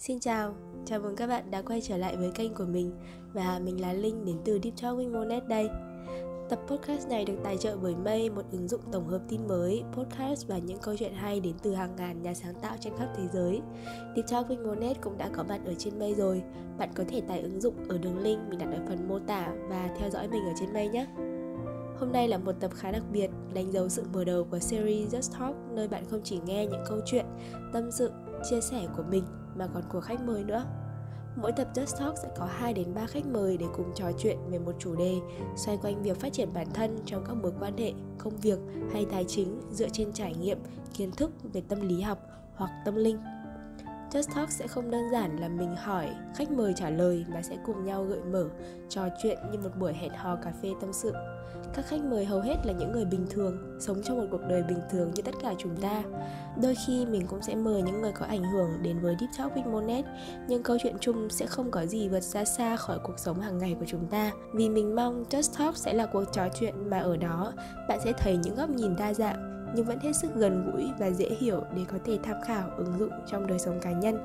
Xin 0.00 0.20
chào, 0.20 0.54
chào 0.86 1.00
mừng 1.00 1.16
các 1.16 1.26
bạn 1.26 1.50
đã 1.50 1.62
quay 1.62 1.80
trở 1.80 1.96
lại 1.96 2.16
với 2.16 2.30
kênh 2.34 2.54
của 2.54 2.64
mình 2.64 2.92
Và 3.32 3.60
mình 3.64 3.80
là 3.80 3.92
Linh 3.92 4.24
đến 4.24 4.36
từ 4.44 4.60
Deep 4.62 4.74
Talk 4.82 4.98
with 4.98 5.12
Monet 5.12 5.48
đây 5.48 5.68
Tập 6.48 6.60
podcast 6.66 7.08
này 7.08 7.24
được 7.24 7.34
tài 7.44 7.56
trợ 7.56 7.76
bởi 7.82 7.94
Mây, 8.04 8.30
một 8.30 8.42
ứng 8.52 8.68
dụng 8.68 8.80
tổng 8.92 9.08
hợp 9.08 9.20
tin 9.28 9.48
mới, 9.48 9.82
podcast 9.92 10.46
và 10.48 10.58
những 10.58 10.78
câu 10.78 10.96
chuyện 10.96 11.14
hay 11.14 11.40
đến 11.40 11.54
từ 11.62 11.74
hàng 11.74 11.96
ngàn 11.96 12.22
nhà 12.22 12.34
sáng 12.34 12.54
tạo 12.62 12.76
trên 12.80 12.92
khắp 12.98 13.08
thế 13.16 13.22
giới. 13.32 13.60
Deep 14.16 14.28
Talk 14.30 14.48
with 14.48 14.66
Monet 14.66 15.00
cũng 15.00 15.18
đã 15.18 15.28
có 15.32 15.42
mặt 15.42 15.60
ở 15.66 15.74
trên 15.78 15.98
Mây 15.98 16.14
rồi. 16.14 16.42
Bạn 16.78 16.90
có 16.94 17.04
thể 17.08 17.20
tải 17.20 17.40
ứng 17.40 17.60
dụng 17.60 17.74
ở 17.88 17.98
đường 17.98 18.18
link 18.18 18.40
mình 18.48 18.58
đặt 18.58 18.68
ở 18.72 18.78
phần 18.88 19.08
mô 19.08 19.18
tả 19.18 19.52
và 19.68 19.90
theo 19.98 20.10
dõi 20.10 20.28
mình 20.28 20.44
ở 20.44 20.52
trên 20.60 20.72
Mây 20.72 20.88
nhé. 20.88 21.06
Hôm 21.98 22.12
nay 22.12 22.28
là 22.28 22.38
một 22.38 22.54
tập 22.60 22.70
khá 22.74 22.90
đặc 22.90 23.02
biệt, 23.12 23.30
đánh 23.54 23.72
dấu 23.72 23.88
sự 23.88 24.04
mở 24.12 24.24
đầu 24.24 24.44
của 24.50 24.58
series 24.58 25.14
Just 25.14 25.38
Talk, 25.38 25.56
nơi 25.72 25.88
bạn 25.88 26.04
không 26.10 26.20
chỉ 26.24 26.40
nghe 26.46 26.66
những 26.66 26.84
câu 26.88 26.98
chuyện, 27.06 27.26
tâm 27.72 27.90
sự, 27.90 28.10
chia 28.50 28.60
sẻ 28.60 28.86
của 28.96 29.02
mình 29.10 29.24
mà 29.56 29.66
còn 29.74 29.82
của 29.92 30.00
khách 30.00 30.20
mời 30.20 30.44
nữa. 30.44 30.64
Mỗi 31.36 31.52
tập 31.52 31.68
Just 31.74 31.98
Talk 31.98 32.18
sẽ 32.18 32.28
có 32.36 32.44
2 32.44 32.74
đến 32.74 32.94
3 32.94 33.06
khách 33.06 33.26
mời 33.26 33.56
để 33.56 33.66
cùng 33.76 33.92
trò 33.94 34.10
chuyện 34.18 34.38
về 34.50 34.58
một 34.58 34.72
chủ 34.78 34.96
đề 34.96 35.14
xoay 35.56 35.76
quanh 35.82 36.02
việc 36.02 36.20
phát 36.20 36.32
triển 36.32 36.48
bản 36.54 36.66
thân 36.74 36.98
trong 37.06 37.24
các 37.26 37.36
mối 37.36 37.52
quan 37.60 37.76
hệ, 37.76 37.92
công 38.18 38.36
việc 38.36 38.58
hay 38.92 39.06
tài 39.10 39.24
chính 39.28 39.60
dựa 39.70 39.88
trên 39.88 40.12
trải 40.12 40.34
nghiệm, 40.34 40.58
kiến 40.94 41.10
thức 41.10 41.30
về 41.52 41.62
tâm 41.68 41.88
lý 41.88 42.00
học 42.00 42.18
hoặc 42.54 42.70
tâm 42.84 42.94
linh. 42.94 43.18
Just 44.10 44.34
Talk 44.34 44.50
sẽ 44.50 44.66
không 44.66 44.90
đơn 44.90 45.10
giản 45.12 45.36
là 45.36 45.48
mình 45.48 45.76
hỏi, 45.76 46.08
khách 46.36 46.50
mời 46.50 46.72
trả 46.76 46.90
lời 46.90 47.24
mà 47.28 47.42
sẽ 47.42 47.58
cùng 47.66 47.84
nhau 47.84 48.04
gợi 48.04 48.20
mở, 48.20 48.48
trò 48.88 49.08
chuyện 49.22 49.38
như 49.52 49.58
một 49.58 49.70
buổi 49.78 49.92
hẹn 49.92 50.12
hò 50.12 50.36
cà 50.36 50.52
phê 50.62 50.72
tâm 50.80 50.92
sự. 50.92 51.12
Các 51.74 51.86
khách 51.86 52.04
mời 52.04 52.24
hầu 52.24 52.40
hết 52.40 52.56
là 52.64 52.72
những 52.72 52.92
người 52.92 53.04
bình 53.04 53.26
thường, 53.30 53.76
sống 53.80 54.02
trong 54.02 54.18
một 54.18 54.26
cuộc 54.30 54.40
đời 54.48 54.62
bình 54.62 54.80
thường 54.90 55.10
như 55.14 55.22
tất 55.22 55.34
cả 55.42 55.54
chúng 55.58 55.76
ta. 55.76 56.02
Đôi 56.62 56.74
khi 56.86 57.06
mình 57.06 57.26
cũng 57.26 57.42
sẽ 57.42 57.54
mời 57.54 57.82
những 57.82 58.00
người 58.00 58.12
có 58.12 58.26
ảnh 58.26 58.44
hưởng 58.44 58.70
đến 58.82 58.98
với 59.00 59.16
Deep 59.20 59.30
Talk 59.38 59.56
with 59.56 59.72
Monet, 59.72 60.04
nhưng 60.48 60.62
câu 60.62 60.76
chuyện 60.82 60.96
chung 61.00 61.30
sẽ 61.30 61.46
không 61.46 61.70
có 61.70 61.86
gì 61.86 62.08
vượt 62.08 62.22
ra 62.22 62.44
xa 62.44 62.76
khỏi 62.76 62.98
cuộc 63.02 63.18
sống 63.18 63.40
hàng 63.40 63.58
ngày 63.58 63.76
của 63.80 63.86
chúng 63.88 64.06
ta. 64.06 64.32
Vì 64.54 64.68
mình 64.68 64.96
mong 64.96 65.24
Just 65.30 65.58
Talk 65.58 65.76
sẽ 65.76 65.92
là 65.92 66.06
cuộc 66.06 66.24
trò 66.32 66.48
chuyện 66.60 66.90
mà 66.90 66.98
ở 66.98 67.16
đó 67.16 67.52
bạn 67.88 68.00
sẽ 68.04 68.12
thấy 68.12 68.36
những 68.36 68.54
góc 68.54 68.70
nhìn 68.70 68.96
đa 68.96 69.14
dạng 69.14 69.50
nhưng 69.74 69.84
vẫn 69.84 69.98
hết 69.98 70.12
sức 70.12 70.34
gần 70.34 70.72
gũi 70.72 70.90
và 70.98 71.10
dễ 71.10 71.30
hiểu 71.40 71.62
để 71.76 71.82
có 71.92 71.98
thể 72.04 72.18
tham 72.22 72.36
khảo 72.46 72.70
ứng 72.76 72.98
dụng 72.98 73.12
trong 73.26 73.46
đời 73.46 73.58
sống 73.58 73.80
cá 73.80 73.92
nhân. 73.92 74.18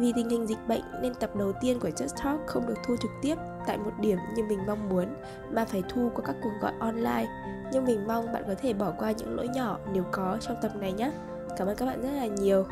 Vì 0.00 0.12
tình 0.16 0.28
hình 0.28 0.46
dịch 0.46 0.68
bệnh 0.68 0.82
nên 1.02 1.14
tập 1.14 1.36
đầu 1.36 1.52
tiên 1.60 1.78
của 1.80 1.88
Just 1.88 2.24
Talk 2.24 2.46
không 2.46 2.66
được 2.66 2.74
thu 2.86 2.96
trực 2.96 3.10
tiếp 3.22 3.34
tại 3.66 3.78
một 3.78 3.90
điểm 4.00 4.18
như 4.36 4.44
mình 4.44 4.58
mong 4.66 4.88
muốn, 4.88 5.06
mà 5.52 5.64
phải 5.64 5.82
thu 5.88 6.10
qua 6.14 6.24
các 6.26 6.36
cuộc 6.42 6.52
gọi 6.60 6.72
online. 6.78 7.26
Nhưng 7.72 7.84
mình 7.84 8.06
mong 8.06 8.32
bạn 8.32 8.42
có 8.46 8.54
thể 8.54 8.72
bỏ 8.72 8.92
qua 8.98 9.12
những 9.12 9.36
lỗi 9.36 9.48
nhỏ 9.48 9.78
nếu 9.92 10.04
có 10.12 10.38
trong 10.40 10.56
tập 10.62 10.76
này 10.76 10.92
nhé. 10.92 11.12
Cảm 11.56 11.68
ơn 11.68 11.76
các 11.76 11.86
bạn 11.86 12.02
rất 12.02 12.10
là 12.10 12.26
nhiều. 12.26 12.66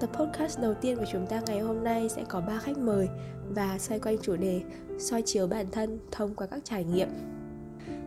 Tập 0.00 0.10
podcast 0.12 0.60
đầu 0.60 0.74
tiên 0.74 0.96
của 0.96 1.04
chúng 1.12 1.26
ta 1.26 1.40
ngày 1.46 1.60
hôm 1.60 1.84
nay 1.84 2.08
sẽ 2.08 2.24
có 2.28 2.40
3 2.40 2.58
khách 2.58 2.78
mời 2.78 3.08
và 3.54 3.78
xoay 3.78 4.00
quanh 4.00 4.18
chủ 4.18 4.36
đề 4.36 4.62
soi 4.98 5.22
chiếu 5.22 5.46
bản 5.46 5.66
thân 5.72 5.98
thông 6.10 6.34
qua 6.34 6.46
các 6.46 6.60
trải 6.64 6.84
nghiệm 6.84 7.08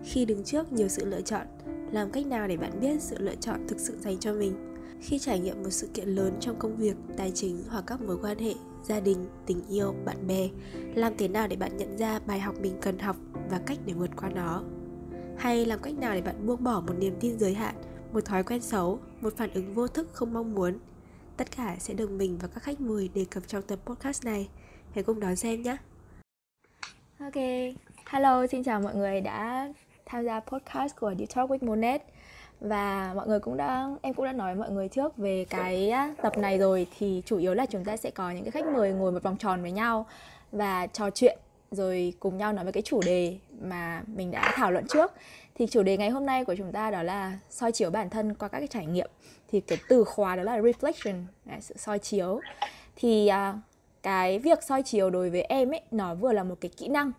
khi 0.04 0.26
đứng 0.26 0.44
trước 0.44 0.74
nhiều 0.74 0.88
sự 0.88 1.06
lựa 1.06 1.22
chọn, 1.22 1.48
làm 1.92 2.12
cách 2.12 2.28
nào 2.28 2.48
để 2.48 2.58
bạn 2.58 2.72
biết 2.82 3.02
sự 3.02 3.16
lựa 3.20 3.36
chọn 3.36 3.68
thực 3.68 3.80
sự 3.80 3.98
dành 4.00 4.18
cho 4.18 4.34
mình 4.34 4.71
khi 5.02 5.20
trải 5.20 5.40
nghiệm 5.40 5.64
một 5.64 5.70
sự 5.70 5.90
kiện 5.94 6.08
lớn 6.08 6.38
trong 6.40 6.60
công 6.60 6.78
việc 6.78 6.96
tài 7.18 7.32
chính 7.32 7.64
hoặc 7.70 7.84
các 7.88 8.02
mối 8.02 8.18
quan 8.22 8.40
hệ 8.40 8.54
gia 8.84 9.00
đình 9.00 9.26
tình 9.46 9.62
yêu 9.70 9.96
bạn 10.06 10.28
bè 10.28 10.50
làm 10.96 11.14
thế 11.18 11.28
nào 11.28 11.48
để 11.48 11.56
bạn 11.56 11.78
nhận 11.78 11.98
ra 11.98 12.20
bài 12.28 12.40
học 12.40 12.56
mình 12.62 12.78
cần 12.82 13.00
học 13.00 13.16
và 13.50 13.60
cách 13.66 13.78
để 13.86 13.94
vượt 13.94 14.12
qua 14.16 14.30
nó? 14.30 14.64
Hay 15.38 15.66
làm 15.66 15.80
cách 15.82 15.94
nào 15.94 16.14
để 16.14 16.22
bạn 16.22 16.48
buông 16.48 16.64
bỏ 16.64 16.84
một 16.88 16.94
niềm 17.00 17.16
tin 17.20 17.40
giới 17.40 17.54
hạn 17.54 17.76
một 18.14 18.26
thói 18.26 18.44
quen 18.44 18.62
xấu 18.62 19.00
một 19.22 19.38
phản 19.38 19.54
ứng 19.54 19.74
vô 19.74 19.88
thức 19.88 20.10
không 20.14 20.34
mong 20.34 20.54
muốn? 20.54 20.78
Tất 21.38 21.48
cả 21.58 21.76
sẽ 21.80 21.94
được 21.94 22.12
mình 22.12 22.38
và 22.42 22.48
các 22.48 22.64
khách 22.64 22.82
mời 22.82 23.10
đề 23.14 23.26
cập 23.26 23.48
trong 23.48 23.62
tập 23.62 23.80
podcast 23.86 24.26
này. 24.26 24.50
Hãy 24.94 25.04
cùng 25.04 25.20
đón 25.20 25.36
xem 25.36 25.62
nhé! 25.62 25.78
Ok, 27.20 27.36
hello, 28.06 28.48
xin 28.48 28.64
chào 28.64 28.82
mọi 28.82 28.96
người 28.96 29.22
đã 29.22 29.70
tham 30.06 30.26
gia 30.26 30.40
podcast 30.40 30.96
của 30.96 31.14
Deep 31.18 31.30
Talk 31.36 31.50
with 31.50 31.66
Monet 31.66 32.02
và 32.62 33.14
mọi 33.16 33.28
người 33.28 33.40
cũng 33.40 33.58
đã, 33.58 33.90
em 34.02 34.14
cũng 34.14 34.26
đã 34.26 34.32
nói 34.32 34.56
với 34.56 34.60
mọi 34.60 34.76
người 34.76 34.88
trước 34.88 35.18
về 35.18 35.46
cái 35.50 35.94
tập 36.22 36.38
này 36.38 36.58
rồi. 36.58 36.88
Thì 36.98 37.24
chủ 37.26 37.38
yếu 37.38 37.54
là 37.54 37.66
chúng 37.66 37.86
ta 37.86 37.98
sẽ 37.98 38.10
có 38.12 38.32
những 38.32 38.44
cái 38.44 38.52
khách 38.52 38.66
mời 38.66 38.92
ngồi 38.92 39.12
một 39.12 39.24
vòng 39.24 39.38
tròn 39.38 39.62
với 39.62 39.72
nhau 39.72 40.06
và 40.52 40.88
trò 40.88 41.10
chuyện 41.10 41.38
rồi 41.72 42.14
cùng 42.20 42.38
nhau 42.38 42.54
nói 42.54 42.66
về 42.66 42.72
cái 42.72 42.84
chủ 42.84 43.02
đề 43.06 43.38
mà 43.62 44.04
mình 44.08 44.32
đã 44.32 44.52
thảo 44.56 44.72
luận 44.72 44.86
trước. 44.90 45.12
Thì 45.56 45.68
chủ 45.68 45.84
đề 45.84 45.98
ngày 45.98 46.10
hôm 46.10 46.26
nay 46.26 46.46
của 46.46 46.56
chúng 46.58 46.72
ta 46.72 46.92
đó 46.92 47.04
là 47.04 47.40
soi 47.50 47.72
chiếu 47.72 47.90
bản 47.90 48.10
thân 48.10 48.34
qua 48.34 48.48
các 48.48 48.60
cái 48.60 48.68
trải 48.68 48.86
nghiệm. 48.86 49.10
Thì 49.48 49.60
cái 49.60 49.78
từ 49.90 50.04
khóa 50.04 50.36
đó 50.36 50.44
là 50.44 50.58
reflection 50.58 51.24
à, 51.50 51.58
sự 51.62 51.76
soi 51.78 52.00
chiếu. 52.00 52.40
Thì 52.96 53.28
à, 53.28 53.60
cái 54.04 54.40
việc 54.40 54.64
soi 54.64 54.84
chiếu 54.84 55.10
đối 55.10 55.30
với 55.30 55.42
em 55.42 55.74
ấy, 55.74 55.82
nó 55.92 56.16
vừa 56.16 56.34
là 56.34 56.44
một 56.44 56.56
cái 56.62 56.72
kỹ 56.78 56.88
năng, 56.88 57.12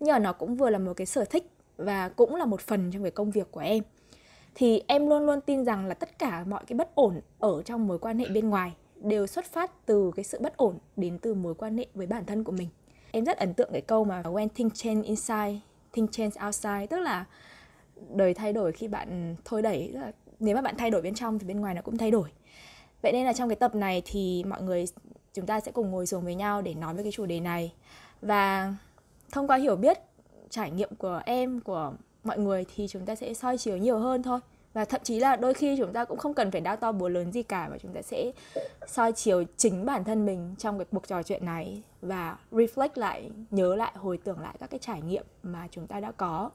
nhưng 0.00 0.12
mà 0.12 0.18
nó 0.18 0.32
cũng 0.32 0.56
vừa 0.56 0.70
là 0.70 0.78
một 0.78 0.92
cái 0.96 1.06
sở 1.06 1.24
thích 1.24 1.50
và 1.76 2.08
cũng 2.08 2.34
là 2.34 2.44
một 2.44 2.60
phần 2.60 2.90
trong 2.92 3.02
cái 3.02 3.10
công 3.10 3.30
việc 3.30 3.50
của 3.50 3.60
em 3.60 3.82
thì 4.58 4.82
em 4.86 5.06
luôn 5.08 5.26
luôn 5.26 5.40
tin 5.40 5.64
rằng 5.64 5.86
là 5.86 5.94
tất 5.94 6.18
cả 6.18 6.44
mọi 6.44 6.64
cái 6.66 6.76
bất 6.76 6.94
ổn 6.94 7.20
ở 7.38 7.62
trong 7.62 7.86
mối 7.86 7.98
quan 7.98 8.18
hệ 8.18 8.28
bên 8.28 8.50
ngoài 8.50 8.72
đều 9.02 9.26
xuất 9.26 9.44
phát 9.44 9.86
từ 9.86 10.10
cái 10.16 10.24
sự 10.24 10.38
bất 10.42 10.56
ổn 10.56 10.78
đến 10.96 11.18
từ 11.18 11.34
mối 11.34 11.54
quan 11.54 11.78
hệ 11.78 11.86
với 11.94 12.06
bản 12.06 12.24
thân 12.26 12.44
của 12.44 12.52
mình. 12.52 12.68
Em 13.10 13.24
rất 13.24 13.38
ấn 13.38 13.54
tượng 13.54 13.68
cái 13.72 13.80
câu 13.80 14.04
mà 14.04 14.22
when 14.22 14.48
things 14.54 14.82
change 14.82 15.02
inside, 15.02 15.58
things 15.92 16.10
change 16.12 16.46
outside 16.46 16.86
tức 16.86 16.98
là 16.98 17.24
đời 18.08 18.34
thay 18.34 18.52
đổi 18.52 18.72
khi 18.72 18.88
bạn 18.88 19.36
thôi 19.44 19.62
đẩy, 19.62 19.90
tức 19.92 20.00
là 20.00 20.12
nếu 20.40 20.54
mà 20.54 20.62
bạn 20.62 20.74
thay 20.78 20.90
đổi 20.90 21.02
bên 21.02 21.14
trong 21.14 21.38
thì 21.38 21.46
bên 21.46 21.60
ngoài 21.60 21.74
nó 21.74 21.82
cũng 21.82 21.98
thay 21.98 22.10
đổi. 22.10 22.28
Vậy 23.02 23.12
nên 23.12 23.26
là 23.26 23.32
trong 23.32 23.48
cái 23.48 23.56
tập 23.56 23.74
này 23.74 24.02
thì 24.04 24.44
mọi 24.44 24.62
người 24.62 24.84
chúng 25.34 25.46
ta 25.46 25.60
sẽ 25.60 25.72
cùng 25.72 25.90
ngồi 25.90 26.06
xuống 26.06 26.24
với 26.24 26.34
nhau 26.34 26.62
để 26.62 26.74
nói 26.74 26.94
về 26.94 27.02
cái 27.02 27.12
chủ 27.12 27.26
đề 27.26 27.40
này. 27.40 27.72
Và 28.20 28.74
thông 29.32 29.46
qua 29.46 29.56
hiểu 29.56 29.76
biết, 29.76 29.98
trải 30.50 30.70
nghiệm 30.70 30.94
của 30.94 31.22
em, 31.26 31.60
của 31.60 31.92
mọi 32.26 32.38
người 32.38 32.64
thì 32.74 32.86
chúng 32.88 33.06
ta 33.06 33.14
sẽ 33.14 33.34
soi 33.34 33.58
chiếu 33.58 33.76
nhiều 33.76 33.98
hơn 33.98 34.22
thôi. 34.22 34.40
Và 34.74 34.84
thậm 34.84 35.00
chí 35.04 35.18
là 35.18 35.36
đôi 35.36 35.54
khi 35.54 35.76
chúng 35.78 35.92
ta 35.92 36.04
cũng 36.04 36.18
không 36.18 36.34
cần 36.34 36.50
phải 36.50 36.60
đau 36.60 36.76
to 36.76 36.92
búa 36.92 37.08
lớn 37.08 37.32
gì 37.32 37.42
cả, 37.42 37.68
mà 37.70 37.78
chúng 37.78 37.92
ta 37.92 38.02
sẽ 38.02 38.32
soi 38.86 39.12
chiếu 39.12 39.44
chính 39.56 39.86
bản 39.86 40.04
thân 40.04 40.26
mình 40.26 40.54
trong 40.58 40.78
cái 40.78 40.86
cuộc 40.92 41.08
trò 41.08 41.22
chuyện 41.22 41.46
này 41.46 41.82
và 42.02 42.36
reflect 42.52 42.88
lại, 42.94 43.30
nhớ 43.50 43.76
lại, 43.76 43.92
hồi 43.94 44.18
tưởng 44.24 44.40
lại 44.40 44.54
các 44.60 44.70
cái 44.70 44.78
trải 44.78 45.02
nghiệm 45.02 45.24
mà 45.42 45.68
chúng 45.70 45.86
ta 45.86 46.00
đã 46.00 46.12
có. 46.12 46.50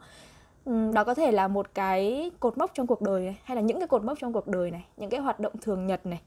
Ừ, 0.65 0.91
đó 0.93 1.03
có 1.03 1.13
thể 1.13 1.31
là 1.31 1.47
một 1.47 1.67
cái 1.73 2.31
cột 2.39 2.57
mốc 2.57 2.71
trong 2.73 2.87
cuộc 2.87 3.01
đời 3.01 3.21
này, 3.21 3.37
hay 3.43 3.55
là 3.55 3.61
những 3.61 3.79
cái 3.79 3.87
cột 3.87 4.03
mốc 4.03 4.19
trong 4.19 4.33
cuộc 4.33 4.47
đời 4.47 4.71
này, 4.71 4.85
những 4.97 5.09
cái 5.09 5.19
hoạt 5.19 5.39
động 5.39 5.53
thường 5.61 5.87
nhật 5.87 6.05
này, 6.05 6.21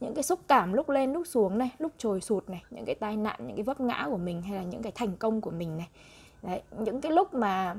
những 0.00 0.14
cái 0.14 0.22
xúc 0.22 0.40
cảm 0.48 0.72
lúc 0.72 0.88
lên, 0.88 1.12
lúc 1.12 1.26
xuống 1.26 1.58
này, 1.58 1.70
lúc 1.78 1.92
trồi 1.98 2.20
sụt 2.20 2.48
này, 2.48 2.62
những 2.70 2.84
cái 2.84 2.94
tai 2.94 3.16
nạn, 3.16 3.40
những 3.46 3.56
cái 3.56 3.62
vấp 3.62 3.80
ngã 3.80 4.06
của 4.10 4.16
mình, 4.16 4.42
hay 4.42 4.56
là 4.56 4.62
những 4.62 4.82
cái 4.82 4.92
thành 4.94 5.16
công 5.16 5.40
của 5.40 5.50
mình 5.50 5.76
này. 5.76 5.88
Đấy, 6.42 6.62
những 6.78 7.00
cái 7.00 7.12
lúc 7.12 7.34
mà 7.34 7.76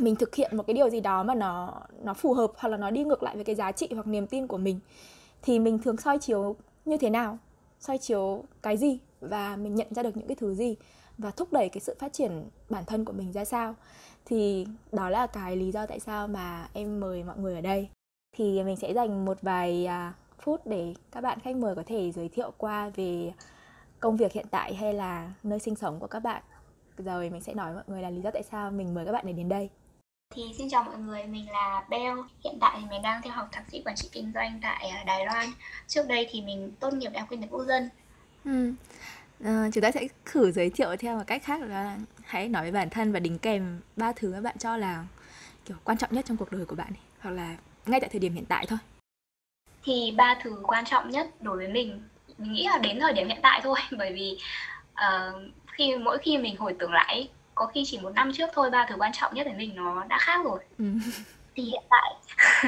mình 0.00 0.16
thực 0.16 0.34
hiện 0.34 0.56
một 0.56 0.66
cái 0.66 0.74
điều 0.74 0.90
gì 0.90 1.00
đó 1.00 1.22
mà 1.22 1.34
nó 1.34 1.80
nó 2.02 2.14
phù 2.14 2.32
hợp 2.34 2.52
hoặc 2.56 2.68
là 2.68 2.76
nó 2.76 2.90
đi 2.90 3.04
ngược 3.04 3.22
lại 3.22 3.34
với 3.34 3.44
cái 3.44 3.54
giá 3.54 3.72
trị 3.72 3.88
hoặc 3.94 4.06
niềm 4.06 4.26
tin 4.26 4.46
của 4.46 4.58
mình, 4.58 4.80
thì 5.42 5.58
mình 5.58 5.78
thường 5.78 5.96
soi 5.96 6.18
chiếu 6.18 6.56
như 6.84 6.96
thế 6.96 7.10
nào? 7.10 7.38
Soi 7.80 7.98
chiếu 7.98 8.44
cái 8.62 8.76
gì? 8.76 8.98
Và 9.20 9.56
mình 9.56 9.74
nhận 9.74 9.94
ra 9.94 10.02
được 10.02 10.16
những 10.16 10.26
cái 10.26 10.36
thứ 10.36 10.54
gì? 10.54 10.76
Và 11.18 11.30
thúc 11.30 11.52
đẩy 11.52 11.68
cái 11.68 11.80
sự 11.80 11.94
phát 11.98 12.12
triển 12.12 12.44
bản 12.70 12.84
thân 12.84 13.04
của 13.04 13.12
mình 13.12 13.32
ra 13.32 13.44
sao? 13.44 13.74
Thì 14.24 14.66
đó 14.92 15.10
là 15.10 15.26
cái 15.26 15.56
lý 15.56 15.72
do 15.72 15.86
tại 15.86 16.00
sao 16.00 16.28
mà 16.28 16.68
em 16.72 17.00
mời 17.00 17.24
mọi 17.24 17.38
người 17.38 17.54
ở 17.54 17.60
đây. 17.60 17.88
Thì 18.36 18.62
mình 18.62 18.76
sẽ 18.76 18.92
dành 18.92 19.24
một 19.24 19.38
vài 19.42 19.86
à, 19.86 20.14
phút 20.38 20.66
để 20.66 20.94
các 21.12 21.20
bạn 21.20 21.40
khách 21.40 21.56
mời 21.56 21.74
có 21.74 21.82
thể 21.86 22.12
giới 22.12 22.28
thiệu 22.28 22.52
qua 22.56 22.90
về 22.96 23.32
công 24.00 24.16
việc 24.16 24.32
hiện 24.32 24.46
tại 24.50 24.74
hay 24.74 24.94
là 24.94 25.32
nơi 25.42 25.58
sinh 25.58 25.74
sống 25.74 26.00
của 26.00 26.06
các 26.06 26.20
bạn. 26.20 26.42
Rồi 26.96 27.30
mình 27.30 27.42
sẽ 27.42 27.54
nói 27.54 27.74
mọi 27.74 27.84
người 27.86 28.02
là 28.02 28.10
lý 28.10 28.20
do 28.20 28.30
tại 28.30 28.42
sao 28.42 28.70
mình 28.70 28.94
mời 28.94 29.06
các 29.06 29.12
bạn 29.12 29.24
này 29.24 29.34
đến 29.34 29.48
đây 29.48 29.70
thì 30.38 30.42
xin 30.58 30.68
chào 30.70 30.84
mọi 30.84 30.98
người, 30.98 31.22
mình 31.24 31.50
là 31.50 31.84
Bell 31.88 32.20
Hiện 32.44 32.58
tại 32.60 32.76
thì 32.80 32.86
mình 32.90 33.02
đang 33.02 33.22
theo 33.22 33.32
học 33.32 33.48
thạc 33.52 33.64
sĩ 33.70 33.82
quản 33.84 33.96
trị 33.96 34.08
kinh 34.12 34.32
doanh 34.34 34.58
tại 34.62 34.88
à, 34.88 35.04
Đài 35.06 35.26
Loan. 35.26 35.46
Trước 35.86 36.08
đây 36.08 36.28
thì 36.30 36.40
mình 36.40 36.72
tốt 36.80 36.94
nghiệp 36.94 37.10
Đại 37.12 37.20
học 37.20 37.28
Kinh 37.30 37.42
tế 37.42 37.48
Quốc 37.50 37.64
dân. 37.64 37.88
Ừ. 38.44 38.72
à, 39.44 39.70
Chúng 39.72 39.82
ta 39.82 39.90
sẽ 39.90 40.08
thử 40.24 40.52
giới 40.52 40.70
thiệu 40.70 40.96
theo 40.96 41.16
một 41.16 41.24
cách 41.26 41.42
khác 41.44 41.60
là 41.60 41.98
Hãy 42.24 42.48
nói 42.48 42.62
với 42.62 42.72
bản 42.72 42.90
thân 42.90 43.12
và 43.12 43.20
đính 43.20 43.38
kèm 43.38 43.80
ba 43.96 44.12
thứ 44.12 44.32
các 44.34 44.40
bạn 44.40 44.58
cho 44.58 44.76
là 44.76 45.04
kiểu 45.64 45.76
quan 45.84 45.98
trọng 45.98 46.12
nhất 46.12 46.24
trong 46.28 46.36
cuộc 46.36 46.52
đời 46.52 46.64
của 46.64 46.76
bạn 46.76 46.92
Hoặc 47.20 47.30
là 47.30 47.56
ngay 47.86 48.00
tại 48.00 48.10
thời 48.12 48.20
điểm 48.20 48.34
hiện 48.34 48.44
tại 48.44 48.66
thôi. 48.66 48.78
Thì 49.84 50.14
ba 50.16 50.38
thứ 50.42 50.62
quan 50.62 50.84
trọng 50.84 51.10
nhất 51.10 51.28
đối 51.40 51.56
với 51.56 51.68
mình 51.68 52.02
mình 52.38 52.52
nghĩ 52.52 52.66
là 52.66 52.78
đến 52.78 53.00
thời 53.00 53.12
điểm 53.12 53.28
hiện 53.28 53.40
tại 53.42 53.60
thôi. 53.64 53.78
Bởi 53.98 54.12
vì 54.12 54.38
uh, 54.92 55.42
khi 55.66 55.96
mỗi 55.96 56.18
khi 56.18 56.38
mình 56.38 56.56
hồi 56.56 56.76
tưởng 56.78 56.92
lại 56.92 57.28
có 57.58 57.66
khi 57.66 57.82
chỉ 57.86 57.98
một 57.98 58.10
năm 58.14 58.32
trước 58.34 58.50
thôi 58.52 58.70
ba 58.70 58.86
thứ 58.88 58.94
quan 58.98 59.12
trọng 59.12 59.34
nhất 59.34 59.46
với 59.46 59.56
mình 59.56 59.76
nó 59.76 60.04
đã 60.08 60.18
khác 60.18 60.44
rồi. 60.44 60.58
Ừ. 60.78 60.84
thì 61.54 61.62
hiện 61.62 61.82
tại 61.90 62.14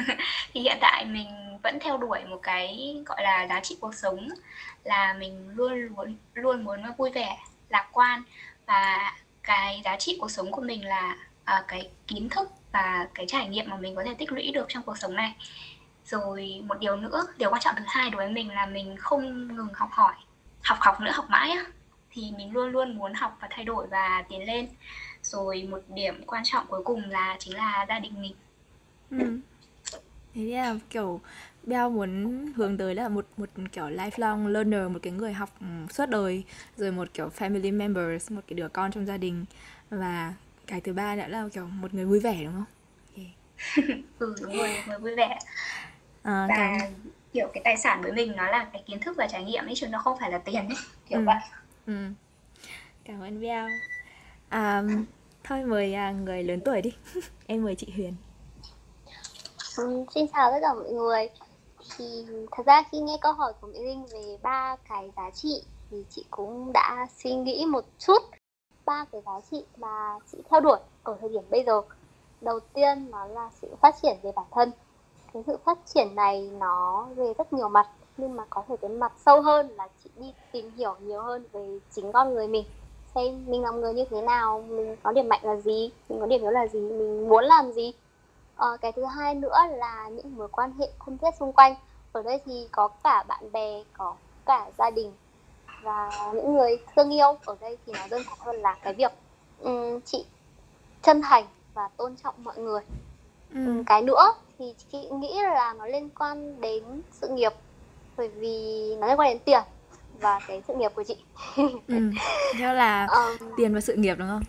thì 0.53 0.61
hiện 0.61 0.77
tại 0.81 1.05
mình 1.05 1.27
vẫn 1.63 1.79
theo 1.81 1.97
đuổi 1.97 2.19
một 2.25 2.39
cái 2.43 2.97
gọi 3.05 3.23
là 3.23 3.47
giá 3.47 3.59
trị 3.59 3.77
cuộc 3.81 3.95
sống 3.95 4.29
là 4.83 5.13
mình 5.13 5.49
luôn 5.55 5.73
luôn 5.73 6.17
luôn 6.33 6.63
muốn 6.63 6.79
vui 6.97 7.11
vẻ 7.11 7.37
lạc 7.69 7.89
quan 7.91 8.23
và 8.65 9.13
cái 9.43 9.81
giá 9.85 9.97
trị 9.97 10.17
cuộc 10.21 10.31
sống 10.31 10.51
của 10.51 10.61
mình 10.61 10.85
là 10.85 11.17
uh, 11.41 11.67
cái 11.67 11.89
kiến 12.07 12.29
thức 12.29 12.49
và 12.71 13.07
cái 13.13 13.25
trải 13.29 13.47
nghiệm 13.47 13.69
mà 13.69 13.77
mình 13.77 13.95
có 13.95 14.03
thể 14.03 14.13
tích 14.13 14.31
lũy 14.31 14.51
được 14.51 14.65
trong 14.69 14.83
cuộc 14.83 14.97
sống 14.97 15.15
này. 15.15 15.35
Rồi 16.05 16.63
một 16.67 16.79
điều 16.79 16.95
nữa 16.95 17.25
điều 17.37 17.49
quan 17.49 17.61
trọng 17.61 17.75
thứ 17.77 17.83
hai 17.87 18.09
đối 18.09 18.25
với 18.25 18.33
mình 18.33 18.49
là 18.49 18.65
mình 18.65 18.97
không 18.97 19.55
ngừng 19.55 19.73
học 19.73 19.89
hỏi 19.91 20.13
học 20.63 20.77
học 20.81 21.01
nữa 21.01 21.11
học 21.13 21.25
mãi 21.29 21.49
á 21.51 21.65
thì 22.11 22.31
mình 22.37 22.51
luôn 22.51 22.71
luôn 22.71 22.97
muốn 22.97 23.13
học 23.13 23.37
và 23.41 23.47
thay 23.51 23.65
đổi 23.65 23.87
và 23.87 24.23
tiến 24.29 24.47
lên 24.47 24.67
rồi 25.23 25.67
một 25.71 25.79
điểm 25.87 26.23
quan 26.25 26.43
trọng 26.45 26.65
cuối 26.67 26.83
cùng 26.83 27.09
là 27.09 27.35
chính 27.39 27.55
là 27.55 27.85
gia 27.89 27.99
đình 27.99 28.21
mình 28.21 28.33
ừ. 29.11 29.39
thế 30.33 30.41
là 30.41 30.75
kiểu 30.89 31.21
Beo 31.63 31.89
muốn 31.89 32.45
hướng 32.55 32.77
tới 32.77 32.95
là 32.95 33.09
một 33.09 33.25
một 33.37 33.49
kiểu 33.71 33.85
lifelong 33.85 34.47
learner 34.47 34.91
một 34.91 34.99
cái 35.01 35.13
người 35.13 35.33
học 35.33 35.49
ừ, 35.59 35.65
suốt 35.89 36.09
đời 36.09 36.43
rồi 36.77 36.91
một 36.91 37.13
kiểu 37.13 37.29
family 37.37 37.77
members 37.77 38.31
một 38.31 38.41
cái 38.47 38.55
đứa 38.55 38.67
con 38.67 38.91
trong 38.91 39.05
gia 39.05 39.17
đình 39.17 39.45
và 39.89 40.33
cái 40.67 40.81
thứ 40.81 40.93
ba 40.93 41.15
nữa 41.15 41.27
là 41.27 41.47
kiểu 41.53 41.67
một 41.67 41.93
người 41.93 42.05
vui 42.05 42.19
vẻ 42.19 42.43
đúng 42.43 42.53
không? 42.53 42.65
Okay. 43.15 43.33
ừ 44.19 44.35
đúng 44.41 44.57
rồi 44.57 44.69
một 44.69 44.81
người 44.87 44.99
vui 44.99 45.15
vẻ 45.15 45.39
à, 46.23 46.45
và 46.49 46.77
cảm... 46.79 46.91
kiểu 47.33 47.47
cái 47.53 47.61
tài 47.63 47.77
sản 47.77 48.01
với 48.01 48.11
mình 48.11 48.35
nó 48.35 48.51
là 48.51 48.67
cái 48.73 48.83
kiến 48.87 48.99
thức 48.99 49.15
và 49.17 49.27
trải 49.27 49.43
nghiệm 49.43 49.65
ấy 49.65 49.75
chứ 49.75 49.87
nó 49.87 49.99
không 49.99 50.17
phải 50.19 50.31
là 50.31 50.37
tiền 50.37 50.67
ấy 50.67 50.77
kiểu 51.09 51.19
ừ. 51.19 51.23
vậy. 51.25 51.35
Ừ. 51.87 51.93
Cảm 53.03 53.21
ơn 53.21 53.41
Beo. 53.41 53.67
À, 54.49 54.83
thôi 55.43 55.63
mời 55.65 55.93
à, 55.93 56.11
người 56.11 56.43
lớn 56.43 56.61
tuổi 56.65 56.81
đi. 56.81 56.93
em 57.47 57.63
mời 57.63 57.75
chị 57.75 57.93
Huyền. 57.95 58.15
Ừ, 59.77 60.05
xin 60.15 60.25
chào 60.33 60.51
tất 60.51 60.59
cả 60.61 60.73
mọi 60.73 60.91
người 60.91 61.29
thì 61.97 62.25
thật 62.51 62.65
ra 62.65 62.83
khi 62.91 62.99
nghe 62.99 63.17
câu 63.21 63.33
hỏi 63.33 63.53
của 63.61 63.67
Mỹ 63.67 63.79
Linh 63.79 64.05
về 64.05 64.37
ba 64.41 64.75
cái 64.89 65.11
giá 65.17 65.29
trị 65.29 65.63
thì 65.91 66.05
chị 66.09 66.25
cũng 66.31 66.73
đã 66.73 67.07
suy 67.23 67.35
nghĩ 67.35 67.65
một 67.65 67.85
chút 67.99 68.21
ba 68.85 69.05
cái 69.11 69.21
giá 69.25 69.31
trị 69.51 69.63
mà 69.77 70.19
chị 70.31 70.37
theo 70.49 70.59
đuổi 70.59 70.79
ở 71.03 71.17
thời 71.21 71.29
điểm 71.29 71.43
bây 71.49 71.63
giờ 71.63 71.81
đầu 72.41 72.59
tiên 72.59 73.11
nó 73.11 73.25
là 73.25 73.49
sự 73.61 73.67
phát 73.81 73.95
triển 74.01 74.17
về 74.23 74.31
bản 74.35 74.45
thân 74.51 74.71
cái 75.33 75.43
sự 75.47 75.57
phát 75.65 75.77
triển 75.85 76.15
này 76.15 76.49
nó 76.59 77.07
về 77.15 77.33
rất 77.37 77.53
nhiều 77.53 77.69
mặt 77.69 77.87
nhưng 78.17 78.35
mà 78.35 78.43
có 78.49 78.63
thể 78.67 78.75
cái 78.81 78.89
mặt 78.89 79.11
sâu 79.25 79.41
hơn 79.41 79.69
là 79.77 79.87
chị 80.03 80.09
đi 80.17 80.33
tìm 80.51 80.71
hiểu 80.77 80.95
nhiều 80.99 81.21
hơn 81.21 81.45
về 81.51 81.79
chính 81.91 82.11
con 82.11 82.33
người 82.33 82.47
mình. 82.47 82.65
Xem 83.15 83.45
mình 83.47 83.61
là 83.61 83.71
người 83.71 83.93
như 83.93 84.05
thế 84.09 84.21
nào 84.21 84.63
mình 84.69 84.95
có 85.03 85.11
điểm 85.11 85.29
mạnh 85.29 85.41
là 85.43 85.55
gì 85.55 85.91
mình 86.09 86.19
có 86.19 86.25
điểm 86.25 86.41
yếu 86.41 86.51
là 86.51 86.67
gì 86.67 86.79
mình 86.79 87.29
muốn 87.29 87.43
làm 87.43 87.71
gì. 87.71 87.93
Ờ, 88.55 88.77
cái 88.81 88.91
thứ 88.91 89.05
hai 89.05 89.35
nữa 89.35 89.57
là 89.71 90.09
những 90.09 90.35
mối 90.35 90.47
quan 90.47 90.73
hệ 90.79 90.89
thân 91.05 91.17
thiết 91.17 91.35
xung 91.39 91.53
quanh. 91.53 91.75
Ở 92.11 92.21
đây 92.21 92.41
thì 92.45 92.67
có 92.71 92.87
cả 92.87 93.23
bạn 93.27 93.51
bè 93.51 93.83
có 93.97 94.15
cả 94.45 94.71
gia 94.77 94.89
đình 94.89 95.11
và 95.83 96.31
những 96.33 96.53
người 96.53 96.77
thương 96.95 97.13
yêu. 97.13 97.37
Ở 97.45 97.55
đây 97.61 97.77
thì 97.85 97.93
nó 97.93 98.07
đơn 98.09 98.21
giản 98.27 98.37
hơn 98.39 98.55
là 98.55 98.77
cái 98.83 98.93
việc 98.93 99.11
um, 99.61 99.99
chị 100.05 100.25
chân 101.01 101.21
thành 101.21 101.45
và 101.73 101.89
tôn 101.97 102.15
trọng 102.23 102.35
mọi 102.43 102.57
người. 102.57 102.81
Ừ. 103.53 103.83
cái 103.85 104.01
nữa 104.01 104.33
thì 104.59 104.75
chị 104.91 105.09
nghĩ 105.09 105.39
là 105.39 105.73
nó 105.73 105.85
liên 105.85 106.09
quan 106.19 106.61
đến 106.61 106.83
sự 107.11 107.27
nghiệp 107.27 107.53
bởi 108.21 108.29
vì 108.29 108.95
nó 108.99 109.07
liên 109.07 109.19
quan 109.19 109.33
đến 109.33 109.39
tiền 109.45 109.61
và 110.19 110.39
cái 110.47 110.63
sự 110.67 110.73
nghiệp 110.73 110.91
của 110.95 111.03
chị. 111.03 111.17
Ừ. 111.87 112.11
theo 112.57 112.73
là 112.73 113.05
um, 113.05 113.49
tiền 113.57 113.73
và 113.73 113.81
sự 113.81 113.93
nghiệp 113.93 114.15
đúng 114.19 114.27
không? 114.27 114.43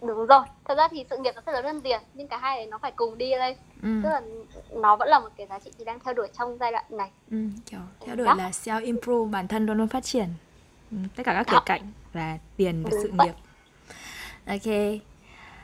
đúng 0.00 0.26
rồi. 0.26 0.42
Thật 0.64 0.74
ra 0.78 0.88
thì 0.90 1.04
sự 1.10 1.16
nghiệp 1.18 1.32
nó 1.34 1.42
sẽ 1.46 1.52
lớn 1.52 1.64
hơn 1.64 1.80
tiền 1.80 2.00
nhưng 2.14 2.28
cả 2.28 2.38
hai 2.38 2.56
này 2.56 2.66
nó 2.66 2.78
phải 2.78 2.92
cùng 2.96 3.18
đi 3.18 3.30
đây. 3.30 3.56
Ừ. 3.82 3.88
tức 4.02 4.08
là 4.08 4.20
nó 4.72 4.96
vẫn 4.96 5.08
là 5.08 5.20
một 5.20 5.28
cái 5.36 5.46
giá 5.46 5.58
trị 5.58 5.70
chị 5.78 5.84
đang 5.84 6.00
theo 6.00 6.14
đuổi 6.14 6.28
trong 6.38 6.56
giai 6.60 6.72
đoạn 6.72 6.84
này. 6.90 7.10
Ừ, 7.30 7.36
kiểu 7.66 7.80
theo 8.06 8.16
đuổi 8.16 8.26
Đó. 8.26 8.34
là 8.34 8.50
self 8.50 8.84
improve 8.84 9.30
bản 9.30 9.48
thân 9.48 9.66
luôn 9.66 9.78
luôn 9.78 9.88
phát 9.88 10.04
triển. 10.04 10.28
Ừ, 10.90 10.96
tất 11.16 11.22
cả 11.26 11.32
các 11.34 11.46
khía 11.46 11.62
cạnh 11.66 11.92
là 12.12 12.38
tiền 12.56 12.82
và 12.84 12.90
đúng 12.90 13.00
sự 13.02 13.12
vậy. 13.16 13.26
nghiệp. 13.26 13.34
Ok. 14.46 15.00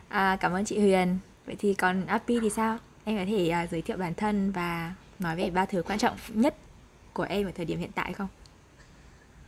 À, 0.09 0.37
cảm 0.41 0.53
ơn 0.53 0.65
chị 0.65 0.79
Huyền. 0.79 1.19
Vậy 1.47 1.57
thì 1.59 1.75
còn 1.75 2.07
Api 2.07 2.41
thì 2.41 2.51
sao? 2.51 2.79
Em 3.05 3.19
có 3.19 3.25
thể 3.29 3.65
uh, 3.65 3.71
giới 3.71 3.83
thiệu 3.83 3.97
bản 3.97 4.15
thân 4.15 4.53
và 4.53 4.95
nói 5.19 5.37
về 5.37 5.51
ba 5.51 5.65
thứ 5.65 5.83
quan 5.83 5.99
trọng 5.99 6.17
nhất 6.29 6.55
của 7.17 7.27
em 7.29 7.47
ở 7.47 7.51
thời 7.57 7.67
điểm 7.67 7.79
hiện 7.79 7.91
tại 7.95 8.13
không? 8.13 8.29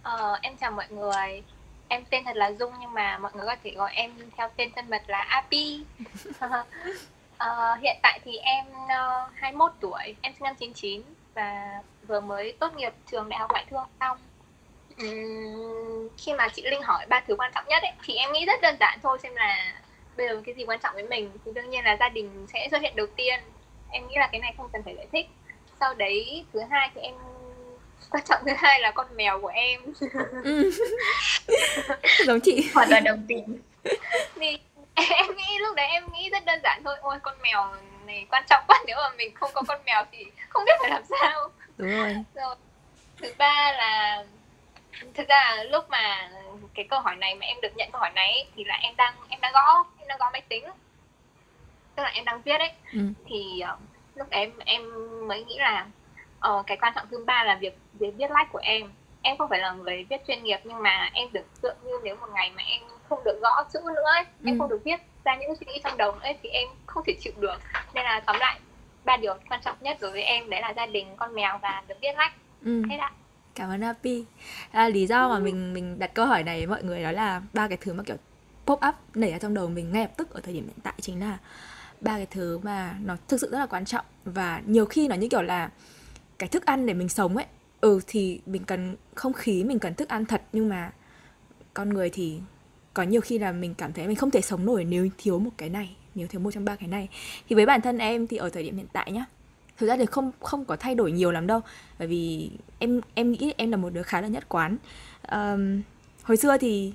Ờ, 0.02 0.38
em 0.42 0.56
chào 0.56 0.70
mọi 0.70 0.86
người. 0.90 1.42
Em 1.88 2.04
tên 2.10 2.24
thật 2.24 2.36
là 2.36 2.52
Dung 2.52 2.72
nhưng 2.80 2.92
mà 2.92 3.18
mọi 3.18 3.32
người 3.34 3.46
có 3.46 3.56
thể 3.64 3.70
gọi 3.70 3.92
em 3.94 4.12
theo 4.36 4.48
tên 4.56 4.70
thân 4.76 4.90
mật 4.90 5.02
là 5.06 5.18
Api 5.18 5.84
ờ, 7.38 7.74
hiện 7.74 7.96
tại 8.02 8.20
thì 8.24 8.36
em 8.36 8.66
ờ, 8.88 9.24
uh, 9.26 9.32
21 9.34 9.72
tuổi. 9.80 10.16
Em 10.22 10.32
sinh 10.32 10.42
năm 10.42 10.54
99 10.58 11.02
và 11.34 11.82
vừa 12.06 12.20
mới 12.20 12.52
tốt 12.52 12.76
nghiệp 12.76 12.92
trường 13.10 13.28
đại 13.28 13.38
học 13.38 13.50
ngoại 13.50 13.66
thương 13.70 13.84
xong. 14.00 14.18
Uhm, 15.02 16.08
khi 16.18 16.32
mà 16.32 16.48
chị 16.48 16.62
Linh 16.62 16.82
hỏi 16.82 17.06
ba 17.08 17.22
thứ 17.26 17.36
quan 17.38 17.52
trọng 17.54 17.64
nhất 17.68 17.82
ấy, 17.82 17.92
thì 18.04 18.14
em 18.14 18.32
nghĩ 18.32 18.44
rất 18.44 18.60
đơn 18.62 18.76
giản 18.80 18.98
thôi 19.02 19.18
xem 19.22 19.34
là 19.34 19.74
bây 20.16 20.28
giờ 20.28 20.42
cái 20.46 20.54
gì 20.54 20.64
quan 20.64 20.80
trọng 20.80 20.94
với 20.94 21.08
mình. 21.08 21.30
Thì 21.44 21.52
đương 21.54 21.70
nhiên 21.70 21.84
là 21.84 21.96
gia 22.00 22.08
đình 22.08 22.46
sẽ 22.52 22.68
xuất 22.70 22.82
hiện 22.82 22.96
đầu 22.96 23.06
tiên. 23.16 23.40
Em 23.90 24.08
nghĩ 24.08 24.14
là 24.16 24.28
cái 24.32 24.40
này 24.40 24.54
không 24.56 24.68
cần 24.72 24.82
phải 24.82 24.96
giải 24.96 25.06
thích. 25.12 25.26
Sau 25.80 25.94
đấy 25.94 26.44
thứ 26.52 26.60
hai 26.70 26.90
thì 26.94 27.00
em 27.00 27.14
quan 28.10 28.24
trọng 28.24 28.40
thứ 28.46 28.52
hai 28.56 28.80
là 28.80 28.90
con 28.90 29.06
mèo 29.16 29.40
của 29.40 29.48
em. 29.48 29.80
Ừ. 30.44 30.72
giống 32.26 32.40
chị. 32.40 32.70
Hoàn 32.74 32.90
toàn 32.90 33.04
đồng 33.04 33.24
tình 33.28 33.58
thì 34.34 34.58
em 34.94 35.36
nghĩ 35.36 35.58
lúc 35.58 35.76
đấy 35.76 35.86
em 35.86 36.04
nghĩ 36.12 36.30
rất 36.30 36.44
đơn 36.44 36.60
giản 36.62 36.82
thôi. 36.84 36.96
Ôi 37.00 37.18
con 37.22 37.34
mèo 37.42 37.68
này 38.06 38.26
quan 38.30 38.44
trọng 38.48 38.64
quá. 38.68 38.78
Nếu 38.86 38.96
mà 38.96 39.10
mình 39.16 39.34
không 39.34 39.50
có 39.54 39.62
con 39.68 39.78
mèo 39.86 40.04
thì 40.12 40.26
không 40.48 40.64
biết 40.64 40.72
phải 40.80 40.90
làm 40.90 41.02
sao. 41.20 41.48
Đúng 41.76 41.90
rồi. 41.90 42.16
Rồi. 42.34 42.54
Thứ 43.22 43.32
ba 43.38 43.72
là 43.72 44.24
thực 45.14 45.28
ra 45.28 45.56
lúc 45.70 45.90
mà 45.90 46.30
cái 46.74 46.86
câu 46.90 47.00
hỏi 47.00 47.16
này 47.16 47.34
mà 47.34 47.46
em 47.46 47.60
được 47.60 47.76
nhận 47.76 47.90
câu 47.92 48.00
hỏi 48.00 48.10
này 48.14 48.46
thì 48.56 48.64
là 48.64 48.74
em 48.74 48.96
đang 48.96 49.14
em 49.28 49.40
đang 49.40 49.52
gõ 49.52 49.84
em 49.98 50.08
đang 50.08 50.18
gõ 50.18 50.30
máy 50.32 50.42
tính. 50.48 50.64
Tức 51.96 52.02
là 52.02 52.08
em 52.08 52.24
đang 52.24 52.42
viết 52.42 52.58
ấy. 52.58 52.72
Ừ. 52.92 53.00
thì 53.28 53.62
uh, 53.74 53.80
lúc 54.14 54.30
đấy 54.30 54.40
em 54.40 54.52
em 54.58 54.82
mới 55.28 55.44
nghĩ 55.44 55.58
là 55.58 55.86
uh, 56.48 56.66
cái 56.66 56.76
quan 56.76 56.92
trọng 56.96 57.06
thứ 57.10 57.24
ba 57.26 57.44
là 57.44 57.58
việc 57.60 57.78
việc 57.92 58.14
viết 58.16 58.30
lách 58.30 58.52
của 58.52 58.60
em 58.62 58.92
em 59.22 59.36
không 59.38 59.48
phải 59.50 59.58
là 59.58 59.72
người 59.72 60.06
viết 60.10 60.26
chuyên 60.26 60.42
nghiệp 60.42 60.58
nhưng 60.64 60.82
mà 60.82 61.10
em 61.12 61.28
tưởng 61.32 61.44
tượng 61.62 61.76
như 61.84 61.92
nếu 62.04 62.16
một 62.16 62.26
ngày 62.34 62.52
mà 62.56 62.62
em 62.62 62.82
không 63.08 63.24
được 63.24 63.38
gõ 63.42 63.64
chữ 63.72 63.80
nữa 63.86 64.12
ấy, 64.14 64.24
ừ. 64.24 64.46
em 64.46 64.58
không 64.58 64.68
được 64.68 64.80
viết 64.84 65.00
ra 65.24 65.36
những 65.36 65.56
suy 65.56 65.66
nghĩ 65.66 65.80
trong 65.84 65.96
đầu 65.96 66.12
nữa 66.12 66.20
ấy, 66.22 66.38
thì 66.42 66.48
em 66.48 66.68
không 66.86 67.02
thể 67.06 67.14
chịu 67.20 67.32
được 67.40 67.60
nên 67.94 68.04
là 68.04 68.20
tóm 68.26 68.36
lại 68.40 68.60
ba 69.04 69.16
điều 69.16 69.34
quan 69.48 69.60
trọng 69.64 69.76
nhất 69.80 69.96
đối 70.00 70.10
với 70.10 70.22
em 70.22 70.50
đấy 70.50 70.60
là 70.60 70.72
gia 70.76 70.86
đình 70.86 71.06
con 71.16 71.34
mèo 71.34 71.58
và 71.62 71.82
được 71.88 71.94
viết 72.02 72.12
lách 72.16 72.32
ừ. 72.64 72.82
hết 72.90 72.96
ạ 72.96 73.12
cảm 73.54 73.70
ơn 73.70 73.80
Happy 73.80 74.24
à, 74.70 74.88
lý 74.88 75.06
do 75.06 75.28
mà 75.28 75.34
ừ. 75.34 75.40
mình 75.40 75.74
mình 75.74 75.98
đặt 75.98 76.14
câu 76.14 76.26
hỏi 76.26 76.42
này 76.42 76.58
với 76.58 76.66
mọi 76.66 76.82
người 76.82 77.02
đó 77.02 77.12
là 77.12 77.42
ba 77.52 77.68
cái 77.68 77.78
thứ 77.80 77.92
mà 77.92 78.02
kiểu 78.02 78.16
pop 78.66 78.80
up 78.88 78.94
nảy 79.14 79.30
ra 79.30 79.38
trong 79.38 79.54
đầu 79.54 79.68
mình 79.68 79.92
ngay 79.92 80.02
lập 80.02 80.10
tức 80.16 80.34
ở 80.34 80.40
thời 80.40 80.54
điểm 80.54 80.64
hiện 80.64 80.78
tại 80.82 80.94
chính 81.00 81.20
là 81.20 81.38
ba 82.00 82.16
cái 82.16 82.26
thứ 82.26 82.58
mà 82.62 82.94
nó 83.04 83.16
thực 83.28 83.40
sự 83.40 83.50
rất 83.50 83.58
là 83.58 83.66
quan 83.66 83.84
trọng 83.84 84.04
và 84.24 84.62
nhiều 84.66 84.86
khi 84.86 85.08
nó 85.08 85.14
như 85.14 85.28
kiểu 85.28 85.42
là 85.42 85.70
cái 86.38 86.48
thức 86.48 86.66
ăn 86.66 86.86
để 86.86 86.94
mình 86.94 87.08
sống 87.08 87.36
ấy 87.36 87.46
ừ 87.80 88.00
thì 88.06 88.40
mình 88.46 88.64
cần 88.64 88.96
không 89.14 89.32
khí 89.32 89.64
mình 89.64 89.78
cần 89.78 89.94
thức 89.94 90.08
ăn 90.08 90.24
thật 90.24 90.42
nhưng 90.52 90.68
mà 90.68 90.92
con 91.74 91.88
người 91.88 92.10
thì 92.10 92.40
có 92.94 93.02
nhiều 93.02 93.20
khi 93.20 93.38
là 93.38 93.52
mình 93.52 93.74
cảm 93.74 93.92
thấy 93.92 94.06
mình 94.06 94.16
không 94.16 94.30
thể 94.30 94.40
sống 94.40 94.66
nổi 94.66 94.84
nếu 94.84 95.08
thiếu 95.18 95.38
một 95.38 95.50
cái 95.56 95.68
này 95.68 95.96
nếu 96.18 96.26
thiếu 96.26 96.40
một 96.40 96.50
trong 96.50 96.64
ba 96.64 96.76
cái 96.76 96.88
này. 96.88 97.08
Thì 97.48 97.56
với 97.56 97.66
bản 97.66 97.80
thân 97.80 97.98
em 97.98 98.26
thì 98.26 98.36
ở 98.36 98.48
thời 98.48 98.62
điểm 98.62 98.76
hiện 98.76 98.86
tại 98.92 99.12
nhá 99.12 99.24
thực 99.78 99.86
ra 99.86 99.96
thì 99.96 100.06
không 100.06 100.32
không 100.40 100.64
có 100.64 100.76
thay 100.76 100.94
đổi 100.94 101.12
nhiều 101.12 101.30
lắm 101.30 101.46
đâu 101.46 101.60
bởi 101.98 102.08
vì 102.08 102.50
em 102.78 103.00
em 103.14 103.32
nghĩ 103.32 103.54
em 103.56 103.70
là 103.70 103.76
một 103.76 103.90
đứa 103.90 104.02
khá 104.02 104.20
là 104.20 104.28
nhất 104.28 104.48
quán. 104.48 104.76
Um, 105.32 105.82
hồi 106.22 106.36
xưa 106.36 106.56
thì 106.58 106.92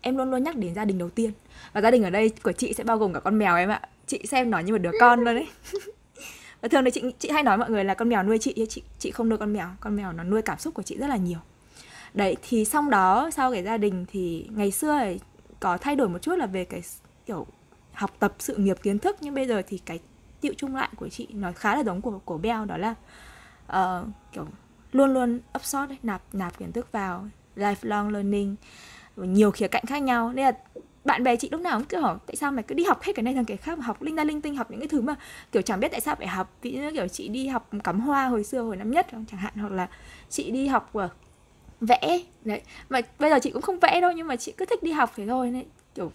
em 0.00 0.16
luôn 0.16 0.30
luôn 0.30 0.44
nhắc 0.44 0.56
đến 0.56 0.74
gia 0.74 0.84
đình 0.84 0.98
đầu 0.98 1.10
tiên 1.10 1.32
và 1.72 1.80
gia 1.80 1.90
đình 1.90 2.02
ở 2.02 2.10
đây 2.10 2.30
của 2.42 2.52
chị 2.52 2.72
sẽ 2.72 2.84
bao 2.84 2.98
gồm 2.98 3.12
cả 3.12 3.20
con 3.20 3.38
mèo 3.38 3.56
em 3.56 3.68
ạ. 3.68 3.80
Chị 4.06 4.22
xem 4.28 4.50
nó 4.50 4.58
như 4.58 4.72
một 4.72 4.78
đứa 4.78 4.92
con 5.00 5.20
luôn 5.20 5.34
đấy 5.34 5.46
Ờ, 6.60 6.68
thường 6.68 6.84
thì 6.84 6.90
chị 6.90 7.02
chị 7.18 7.30
hay 7.30 7.42
nói 7.42 7.58
mọi 7.58 7.70
người 7.70 7.84
là 7.84 7.94
con 7.94 8.08
mèo 8.08 8.22
nuôi 8.22 8.38
chị 8.38 8.66
chị 8.68 8.82
chị 8.98 9.10
không 9.10 9.28
nuôi 9.28 9.38
con 9.38 9.52
mèo 9.52 9.68
con 9.80 9.96
mèo 9.96 10.12
nó 10.12 10.24
nuôi 10.24 10.42
cảm 10.42 10.58
xúc 10.58 10.74
của 10.74 10.82
chị 10.82 10.96
rất 10.98 11.06
là 11.06 11.16
nhiều. 11.16 11.38
Đấy 12.14 12.36
thì 12.42 12.64
xong 12.64 12.90
đó 12.90 13.30
sau 13.30 13.52
cái 13.52 13.62
gia 13.62 13.76
đình 13.76 14.06
thì 14.08 14.46
ngày 14.50 14.70
xưa 14.70 14.90
ấy, 14.90 15.20
có 15.60 15.78
thay 15.78 15.96
đổi 15.96 16.08
một 16.08 16.22
chút 16.22 16.36
là 16.38 16.46
về 16.46 16.64
cái 16.64 16.82
kiểu 17.26 17.46
học 17.92 18.10
tập 18.18 18.34
sự 18.38 18.56
nghiệp 18.56 18.76
kiến 18.82 18.98
thức 18.98 19.16
nhưng 19.20 19.34
bây 19.34 19.46
giờ 19.46 19.62
thì 19.68 19.78
cái 19.78 19.98
tiệu 20.40 20.52
chung 20.56 20.76
lại 20.76 20.88
của 20.96 21.08
chị 21.08 21.28
nó 21.32 21.52
khá 21.52 21.74
là 21.74 21.82
giống 21.82 22.00
của 22.00 22.20
của 22.24 22.38
Bell 22.38 22.66
đó 22.66 22.76
là 22.76 22.94
uh, 23.72 24.08
kiểu 24.32 24.46
luôn 24.92 25.14
luôn 25.14 25.40
absorb 25.52 25.92
nạp 26.02 26.22
nạp 26.32 26.58
kiến 26.58 26.72
thức 26.72 26.92
vào 26.92 27.28
lifelong 27.56 28.10
learning 28.10 28.56
nhiều 29.16 29.50
khía 29.50 29.68
cạnh 29.68 29.84
khác 29.86 30.02
nhau. 30.02 30.32
Nên 30.32 30.44
là 30.44 30.52
bạn 31.04 31.22
bè 31.22 31.36
chị 31.36 31.48
lúc 31.52 31.60
nào 31.60 31.78
cũng 31.78 31.86
kiểu 31.86 32.00
hỏi 32.00 32.16
tại 32.26 32.36
sao 32.36 32.52
mày 32.52 32.62
cứ 32.62 32.74
đi 32.74 32.84
học 32.84 33.02
hết 33.02 33.12
cái 33.16 33.22
này 33.22 33.34
thằng 33.34 33.44
cái 33.44 33.56
khác 33.56 33.78
mà 33.78 33.84
học 33.84 34.02
linh 34.02 34.16
ta 34.16 34.24
linh 34.24 34.40
tinh 34.40 34.56
học 34.56 34.70
những 34.70 34.80
cái 34.80 34.88
thứ 34.88 35.00
mà 35.00 35.14
kiểu 35.52 35.62
chẳng 35.62 35.80
biết 35.80 35.88
tại 35.90 36.00
sao 36.00 36.14
phải 36.14 36.26
học? 36.26 36.56
Ví 36.62 36.72
dụ 36.72 36.90
kiểu 36.94 37.08
chị 37.08 37.28
đi 37.28 37.46
học 37.46 37.70
cắm 37.84 38.00
hoa 38.00 38.26
hồi 38.26 38.44
xưa 38.44 38.60
hồi 38.60 38.76
năm 38.76 38.90
nhất 38.90 39.06
chẳng 39.10 39.40
hạn 39.40 39.52
hoặc 39.56 39.72
là 39.72 39.88
chị 40.28 40.50
đi 40.50 40.66
học 40.66 40.92
uh, 40.98 41.10
vẽ. 41.80 42.20
Đấy 42.44 42.62
mà 42.88 43.00
bây 43.18 43.30
giờ 43.30 43.38
chị 43.42 43.50
cũng 43.50 43.62
không 43.62 43.78
vẽ 43.78 44.00
đâu 44.00 44.12
nhưng 44.12 44.26
mà 44.26 44.36
chị 44.36 44.52
cứ 44.56 44.64
thích 44.64 44.82
đi 44.82 44.92
học 44.92 45.12
thế 45.16 45.26
thôi. 45.26 45.50
Đấy 45.50 45.66
kiểu 45.94 46.12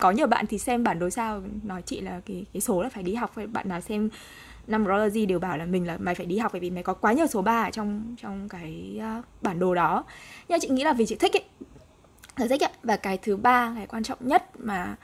có 0.00 0.10
nhiều 0.10 0.26
bạn 0.26 0.46
thì 0.46 0.58
xem 0.58 0.84
bản 0.84 0.98
đồ 0.98 1.10
sao 1.10 1.42
nói 1.62 1.82
chị 1.82 2.00
là 2.00 2.20
cái 2.26 2.46
cái 2.52 2.60
số 2.60 2.82
là 2.82 2.88
phải 2.88 3.02
đi 3.02 3.14
học. 3.14 3.32
Bạn 3.52 3.68
nào 3.68 3.80
xem 3.80 4.08
năm 4.66 4.86
gì 5.12 5.26
đều 5.26 5.38
bảo 5.38 5.58
là 5.58 5.64
mình 5.64 5.86
là 5.86 5.96
mày 5.98 6.14
phải 6.14 6.26
đi 6.26 6.38
học 6.38 6.52
bởi 6.52 6.60
vì 6.60 6.70
mày 6.70 6.82
có 6.82 6.94
quá 6.94 7.12
nhiều 7.12 7.26
số 7.26 7.42
3 7.42 7.62
ở 7.62 7.70
trong 7.70 8.14
trong 8.22 8.48
cái 8.48 9.00
uh, 9.18 9.24
bản 9.42 9.58
đồ 9.58 9.74
đó. 9.74 10.04
Nhưng 10.48 10.60
chị 10.60 10.68
nghĩ 10.68 10.84
là 10.84 10.92
vì 10.92 11.06
chị 11.06 11.14
thích 11.14 11.36
ấy 11.36 11.44
sở 12.38 12.48
thích 12.48 12.62
ấy. 12.62 12.70
và 12.82 12.96
cái 12.96 13.18
thứ 13.18 13.36
ba, 13.36 13.72
cái 13.76 13.86
quan 13.86 14.02
trọng 14.02 14.18
nhất 14.20 14.50
mà 14.58 14.96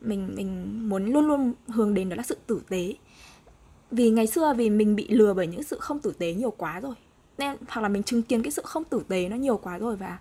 mình 0.00 0.34
mình 0.36 0.78
muốn 0.88 1.12
luôn 1.12 1.26
luôn 1.26 1.52
hướng 1.68 1.94
đến 1.94 2.08
đó 2.08 2.16
là 2.16 2.22
sự 2.22 2.36
tử 2.46 2.62
tế. 2.68 2.94
Vì 3.90 4.10
ngày 4.10 4.26
xưa 4.26 4.54
vì 4.56 4.70
mình 4.70 4.96
bị 4.96 5.08
lừa 5.08 5.34
bởi 5.34 5.46
những 5.46 5.62
sự 5.62 5.78
không 5.80 5.98
tử 6.00 6.12
tế 6.18 6.34
nhiều 6.34 6.50
quá 6.50 6.80
rồi. 6.80 6.94
Nên 7.38 7.56
hoặc 7.68 7.82
là 7.82 7.88
mình 7.88 8.02
chứng 8.02 8.22
kiến 8.22 8.42
cái 8.42 8.50
sự 8.50 8.62
không 8.64 8.84
tử 8.84 9.02
tế 9.08 9.28
nó 9.28 9.36
nhiều 9.36 9.56
quá 9.56 9.78
rồi 9.78 9.96
và 9.96 10.18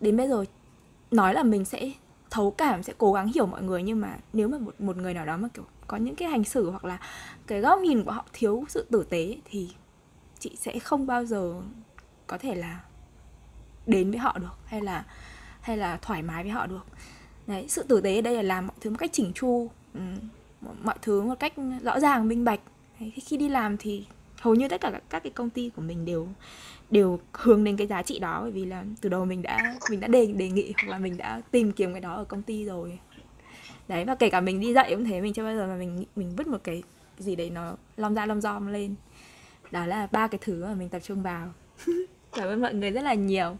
đến 0.00 0.16
bây 0.16 0.28
giờ 0.28 0.44
nói 1.10 1.34
là 1.34 1.42
mình 1.42 1.64
sẽ 1.64 1.92
thấu 2.30 2.50
cảm, 2.50 2.82
sẽ 2.82 2.92
cố 2.98 3.12
gắng 3.12 3.32
hiểu 3.34 3.46
mọi 3.46 3.62
người. 3.62 3.82
Nhưng 3.82 4.00
mà 4.00 4.18
nếu 4.32 4.48
mà 4.48 4.58
một 4.58 4.80
một 4.80 4.96
người 4.96 5.14
nào 5.14 5.26
đó 5.26 5.36
mà, 5.36 5.48
kiểu, 5.54 5.64
có 5.86 5.96
những 5.96 6.14
cái 6.14 6.28
hành 6.28 6.44
xử 6.44 6.70
hoặc 6.70 6.84
là 6.84 6.98
cái 7.46 7.60
góc 7.60 7.80
nhìn 7.80 8.04
của 8.04 8.12
họ 8.12 8.24
thiếu 8.32 8.64
sự 8.68 8.86
tử 8.90 9.06
tế 9.10 9.36
thì 9.44 9.70
chị 10.38 10.56
sẽ 10.60 10.78
không 10.78 11.06
bao 11.06 11.24
giờ 11.24 11.54
có 12.26 12.38
thể 12.38 12.54
là 12.54 12.80
đến 13.86 14.10
với 14.10 14.18
họ 14.18 14.38
được. 14.38 14.58
Hay 14.64 14.80
là 14.80 15.04
hay 15.64 15.76
là 15.76 15.98
thoải 16.02 16.22
mái 16.22 16.42
với 16.42 16.52
họ 16.52 16.66
được. 16.66 16.86
Đấy 17.46 17.64
sự 17.68 17.82
tử 17.82 18.00
tế 18.00 18.22
đây 18.22 18.34
là 18.34 18.42
làm 18.42 18.66
mọi 18.66 18.76
thứ 18.80 18.90
một 18.90 18.96
cách 18.98 19.10
chỉnh 19.12 19.32
chu 19.34 19.70
ừ, 19.94 20.00
mọi 20.82 20.94
thứ 21.02 21.22
một 21.22 21.34
cách 21.40 21.52
rõ 21.82 22.00
ràng 22.00 22.28
minh 22.28 22.44
bạch. 22.44 22.60
Đấy, 23.00 23.12
khi 23.24 23.36
đi 23.36 23.48
làm 23.48 23.76
thì 23.76 24.04
hầu 24.40 24.54
như 24.54 24.68
tất 24.68 24.80
cả 24.80 25.00
các 25.10 25.22
cái 25.22 25.32
công 25.32 25.50
ty 25.50 25.70
của 25.76 25.82
mình 25.82 26.04
đều 26.04 26.28
đều 26.90 27.20
hướng 27.32 27.64
đến 27.64 27.76
cái 27.76 27.86
giá 27.86 28.02
trị 28.02 28.18
đó 28.18 28.40
bởi 28.42 28.50
vì 28.50 28.64
là 28.64 28.84
từ 29.00 29.08
đầu 29.08 29.24
mình 29.24 29.42
đã 29.42 29.74
mình 29.90 30.00
đã 30.00 30.08
đề 30.08 30.26
đề 30.26 30.48
nghị 30.48 30.72
hoặc 30.76 30.88
là 30.88 30.98
mình 30.98 31.16
đã 31.16 31.40
tìm 31.50 31.72
kiếm 31.72 31.92
cái 31.92 32.00
đó 32.00 32.14
ở 32.14 32.24
công 32.24 32.42
ty 32.42 32.64
rồi. 32.64 32.98
Đấy 33.88 34.04
và 34.04 34.14
kể 34.14 34.30
cả 34.30 34.40
mình 34.40 34.60
đi 34.60 34.72
dạy 34.72 34.90
cũng 34.90 35.04
thế 35.04 35.20
mình 35.20 35.32
chưa 35.32 35.44
bao 35.44 35.56
giờ 35.56 35.66
mà 35.66 35.76
mình 35.76 36.04
mình 36.16 36.36
vứt 36.36 36.46
một 36.46 36.60
cái 36.64 36.82
gì 37.18 37.36
đấy 37.36 37.50
nó 37.50 37.76
lom 37.96 38.14
ra 38.14 38.26
lom 38.26 38.40
rom 38.40 38.66
lên. 38.66 38.94
Đó 39.70 39.86
là 39.86 40.08
ba 40.12 40.28
cái 40.28 40.38
thứ 40.42 40.64
mà 40.64 40.74
mình 40.74 40.88
tập 40.88 40.98
trung 40.98 41.22
vào. 41.22 41.52
Cảm 42.32 42.48
ơn 42.48 42.60
mọi 42.60 42.74
người 42.74 42.90
rất 42.90 43.02
là 43.02 43.14
nhiều 43.14 43.56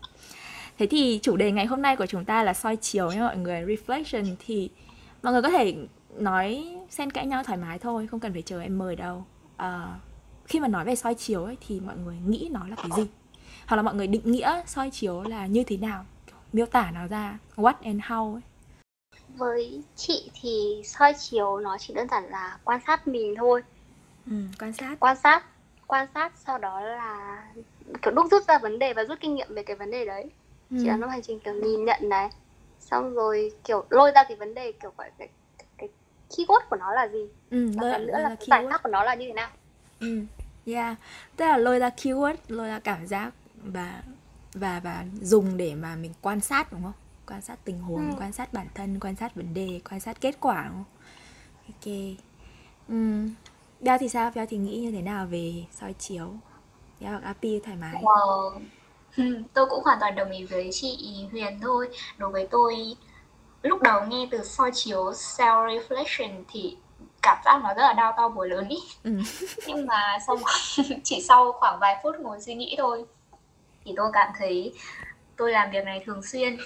thế 0.78 0.86
thì 0.86 1.20
chủ 1.22 1.36
đề 1.36 1.52
ngày 1.52 1.66
hôm 1.66 1.82
nay 1.82 1.96
của 1.96 2.06
chúng 2.06 2.24
ta 2.24 2.42
là 2.42 2.54
soi 2.54 2.76
chiếu 2.76 3.12
nha 3.12 3.20
mọi 3.20 3.36
người 3.36 3.62
reflection. 3.62 4.34
Thì 4.46 4.70
mọi 5.22 5.32
người 5.32 5.42
có 5.42 5.50
thể 5.50 5.76
nói 6.16 6.76
xen 6.90 7.10
kẽ 7.10 7.24
nhau 7.24 7.44
thoải 7.44 7.58
mái 7.58 7.78
thôi 7.78 8.06
không 8.10 8.20
cần 8.20 8.32
phải 8.32 8.42
chờ 8.42 8.60
em 8.60 8.78
mời 8.78 8.96
đâu. 8.96 9.24
À, 9.56 9.94
khi 10.46 10.60
mà 10.60 10.68
nói 10.68 10.84
về 10.84 10.94
soi 10.94 11.14
chiếu 11.14 11.44
ấy, 11.44 11.56
thì 11.66 11.80
mọi 11.80 11.96
người 12.04 12.16
nghĩ 12.26 12.48
nó 12.52 12.68
là 12.68 12.76
cái 12.76 12.90
gì? 12.96 13.06
Hoặc 13.66 13.76
là 13.76 13.82
mọi 13.82 13.94
người 13.94 14.06
định 14.06 14.32
nghĩa 14.32 14.62
soi 14.66 14.90
chiếu 14.90 15.22
là 15.22 15.46
như 15.46 15.64
thế 15.64 15.76
nào? 15.76 16.04
Miêu 16.52 16.66
tả 16.66 16.90
nó 16.94 17.06
ra 17.06 17.38
what 17.56 17.74
and 17.82 18.00
how 18.00 18.34
ấy. 18.34 18.42
Với 19.36 19.82
chị 19.96 20.30
thì 20.40 20.82
soi 20.84 21.14
chiếu 21.18 21.58
nó 21.58 21.78
chỉ 21.78 21.94
đơn 21.94 22.08
giản 22.10 22.24
là 22.24 22.58
quan 22.64 22.80
sát 22.86 23.08
mình 23.08 23.34
thôi. 23.38 23.62
Ừ, 24.26 24.36
quan 24.58 24.72
sát. 24.72 24.96
Quan 25.00 25.16
sát 25.16 25.44
quan 25.86 26.08
sát 26.14 26.32
sau 26.46 26.58
đó 26.58 26.80
là 26.80 27.42
kiểu 28.02 28.14
đúc 28.14 28.26
rút 28.30 28.46
ra 28.48 28.58
vấn 28.58 28.78
đề 28.78 28.94
và 28.94 29.04
rút 29.04 29.18
kinh 29.20 29.34
nghiệm 29.34 29.54
về 29.54 29.62
cái 29.62 29.76
vấn 29.76 29.90
đề 29.90 30.04
đấy 30.04 30.30
ừ. 30.74 30.78
chỉ 30.82 30.88
là 30.88 30.96
nó 30.96 31.06
hành 31.06 31.22
trình 31.22 31.40
kiểu 31.40 31.54
nhìn 31.54 31.84
nhận 31.84 32.08
này. 32.08 32.30
Xong 32.80 33.14
rồi 33.14 33.52
kiểu 33.64 33.84
lôi 33.90 34.12
ra 34.14 34.24
cái 34.28 34.36
vấn 34.36 34.54
đề 34.54 34.72
kiểu 34.72 34.92
gọi 34.98 35.10
cái 35.18 35.28
cái 35.78 35.88
keyword 36.30 36.60
của 36.70 36.76
nó 36.76 36.92
là 36.94 37.08
gì? 37.08 37.28
Ừ, 37.50 37.70
và 37.76 37.82
lôi, 37.82 37.98
nữa 37.98 38.12
là, 38.12 38.28
là 38.28 38.36
giải 38.40 38.66
pháp 38.70 38.82
của 38.82 38.90
nó 38.90 39.04
là 39.04 39.14
như 39.14 39.26
thế 39.26 39.32
nào? 39.32 39.50
Ừ 40.00 40.20
yeah. 40.66 40.96
Tức 41.36 41.44
là 41.44 41.56
lôi 41.56 41.78
ra 41.78 41.90
keyword 41.96 42.36
lôi 42.48 42.68
ra 42.68 42.78
cảm 42.78 43.06
giác 43.06 43.30
và 43.64 44.02
và 44.54 44.80
và 44.80 45.04
dùng 45.20 45.56
để 45.56 45.74
mà 45.74 45.96
mình 45.96 46.12
quan 46.22 46.40
sát 46.40 46.72
đúng 46.72 46.82
không? 46.82 46.92
Quan 47.26 47.42
sát 47.42 47.58
tình 47.64 47.80
huống 47.80 48.10
ừ. 48.10 48.16
quan 48.18 48.32
sát 48.32 48.52
bản 48.52 48.66
thân 48.74 49.00
quan 49.00 49.16
sát 49.16 49.34
vấn 49.34 49.54
đề 49.54 49.80
quan 49.90 50.00
sát 50.00 50.20
kết 50.20 50.36
quả 50.40 50.64
đúng 50.68 50.84
không? 50.84 50.94
Ok. 51.68 51.94
Um, 52.88 53.34
Beo 53.80 53.98
thì 53.98 54.08
sao? 54.08 54.30
Beo 54.34 54.46
thì 54.46 54.56
nghĩ 54.56 54.80
như 54.80 54.90
thế 54.90 55.02
nào 55.02 55.26
về 55.26 55.64
soi 55.72 55.92
chiếu? 55.92 56.34
Beo 57.00 57.10
hoặc 57.10 57.22
API 57.22 57.60
thoải 57.64 57.76
mái. 57.76 58.02
Wow. 58.02 58.60
Tôi 59.54 59.66
cũng 59.66 59.84
hoàn 59.84 59.98
toàn 60.00 60.14
đồng 60.14 60.30
ý 60.30 60.44
với 60.44 60.68
chị 60.72 61.26
Huyền 61.32 61.58
thôi. 61.62 61.88
Đối 62.18 62.30
với 62.30 62.48
tôi 62.50 62.96
lúc 63.62 63.82
đầu 63.82 64.06
nghe 64.06 64.28
từ 64.30 64.44
soi 64.44 64.70
chiếu 64.74 65.10
self 65.10 65.66
reflection 65.66 66.44
thì 66.52 66.76
cảm 67.22 67.38
giác 67.44 67.60
nó 67.62 67.74
rất 67.74 67.82
là 67.82 67.92
đau 67.92 68.14
to 68.16 68.28
bùa 68.28 68.44
lớn 68.44 68.68
ý. 68.68 68.78
Ừ. 69.04 69.10
nhưng 69.66 69.86
mà 69.86 70.18
xong 70.26 70.38
chỉ 71.04 71.22
sau 71.28 71.52
khoảng 71.52 71.78
vài 71.80 71.96
phút 72.02 72.20
ngồi 72.20 72.40
suy 72.40 72.54
nghĩ 72.54 72.74
thôi 72.78 73.04
thì 73.84 73.92
tôi 73.96 74.10
cảm 74.12 74.32
thấy 74.38 74.72
tôi 75.36 75.52
làm 75.52 75.70
việc 75.70 75.84
này 75.84 76.02
thường 76.06 76.22
xuyên. 76.22 76.56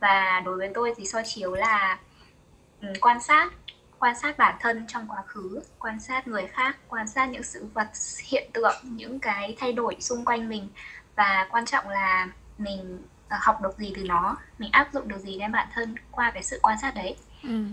Và 0.00 0.42
đối 0.44 0.56
với 0.56 0.70
tôi 0.74 0.94
thì 0.96 1.06
soi 1.06 1.22
chiếu 1.24 1.54
là 1.54 1.98
um, 2.82 2.92
quan 3.00 3.20
sát 3.20 3.50
quan 3.98 4.18
sát 4.18 4.38
bản 4.38 4.56
thân 4.60 4.84
trong 4.88 5.06
quá 5.08 5.22
khứ 5.26 5.62
quan 5.78 6.00
sát 6.00 6.28
người 6.28 6.46
khác 6.46 6.76
quan 6.88 7.08
sát 7.08 7.26
những 7.26 7.42
sự 7.42 7.66
vật 7.74 7.88
hiện 8.24 8.50
tượng 8.52 8.76
những 8.82 9.20
cái 9.20 9.56
thay 9.60 9.72
đổi 9.72 9.96
xung 10.00 10.24
quanh 10.24 10.48
mình 10.48 10.68
và 11.16 11.46
quan 11.50 11.66
trọng 11.66 11.88
là 11.88 12.28
mình 12.58 12.98
uh, 13.26 13.42
học 13.42 13.60
được 13.62 13.78
gì 13.78 13.92
từ 13.96 14.04
nó 14.04 14.36
mình 14.58 14.70
áp 14.72 14.88
dụng 14.92 15.08
được 15.08 15.18
gì 15.18 15.38
lên 15.38 15.52
bản 15.52 15.68
thân 15.74 15.94
qua 16.10 16.30
cái 16.30 16.42
sự 16.42 16.60
quan 16.62 16.78
sát 16.82 16.94
đấy. 16.94 17.16
Ừ. 17.42 17.64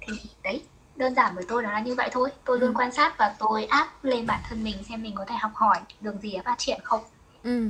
thì 0.00 0.14
đấy 0.42 0.62
đơn 0.96 1.14
giản 1.14 1.34
với 1.34 1.44
tôi 1.48 1.62
đó 1.62 1.72
là 1.72 1.80
như 1.80 1.94
vậy 1.94 2.08
thôi. 2.12 2.30
Tôi 2.44 2.60
luôn 2.60 2.70
ừ. 2.70 2.74
quan 2.78 2.92
sát 2.92 3.18
và 3.18 3.34
tôi 3.38 3.64
áp 3.64 3.88
lên 4.02 4.26
bản 4.26 4.40
thân 4.48 4.64
mình 4.64 4.84
xem 4.88 5.02
mình 5.02 5.14
có 5.14 5.24
thể 5.24 5.34
học 5.34 5.52
hỏi 5.54 5.80
được 6.00 6.20
gì 6.22 6.32
để 6.32 6.40
phát 6.44 6.58
triển 6.58 6.80
không. 6.84 7.00
Ừ. 7.42 7.68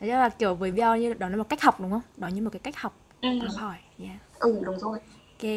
Thế 0.00 0.06
là 0.06 0.28
kiểu 0.28 0.54
với 0.54 0.72
Bell 0.72 1.00
như 1.00 1.14
đó 1.14 1.28
là 1.28 1.36
một 1.36 1.48
cách 1.48 1.62
học 1.62 1.80
đúng 1.80 1.90
không? 1.90 2.02
Đó 2.16 2.28
như 2.28 2.42
một 2.42 2.50
cái 2.52 2.60
cách 2.60 2.76
học 2.76 2.94
ừ. 3.20 3.28
học 3.38 3.56
hỏi 3.58 3.76
yeah. 3.98 4.16
ừ 4.38 4.60
đúng 4.64 4.78
rồi. 4.78 4.98
Ok. 5.38 5.50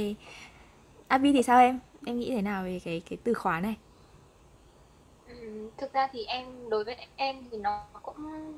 Abby 1.08 1.34
thì 1.34 1.44
sao 1.44 1.60
em? 1.60 1.79
Em 2.05 2.20
nghĩ 2.20 2.32
thế 2.36 2.41
nào 2.41 2.63
về 2.63 2.82
cái 2.86 3.01
cái 3.10 3.17
từ 3.24 3.34
khóa 3.34 3.60
này 3.60 3.75
thực 5.77 5.93
ra 5.93 6.07
thì 6.12 6.25
em 6.25 6.69
đối 6.69 6.83
với 6.83 6.95
em 7.15 7.35
thì 7.51 7.57
nó 7.57 7.83
cũng 8.03 8.15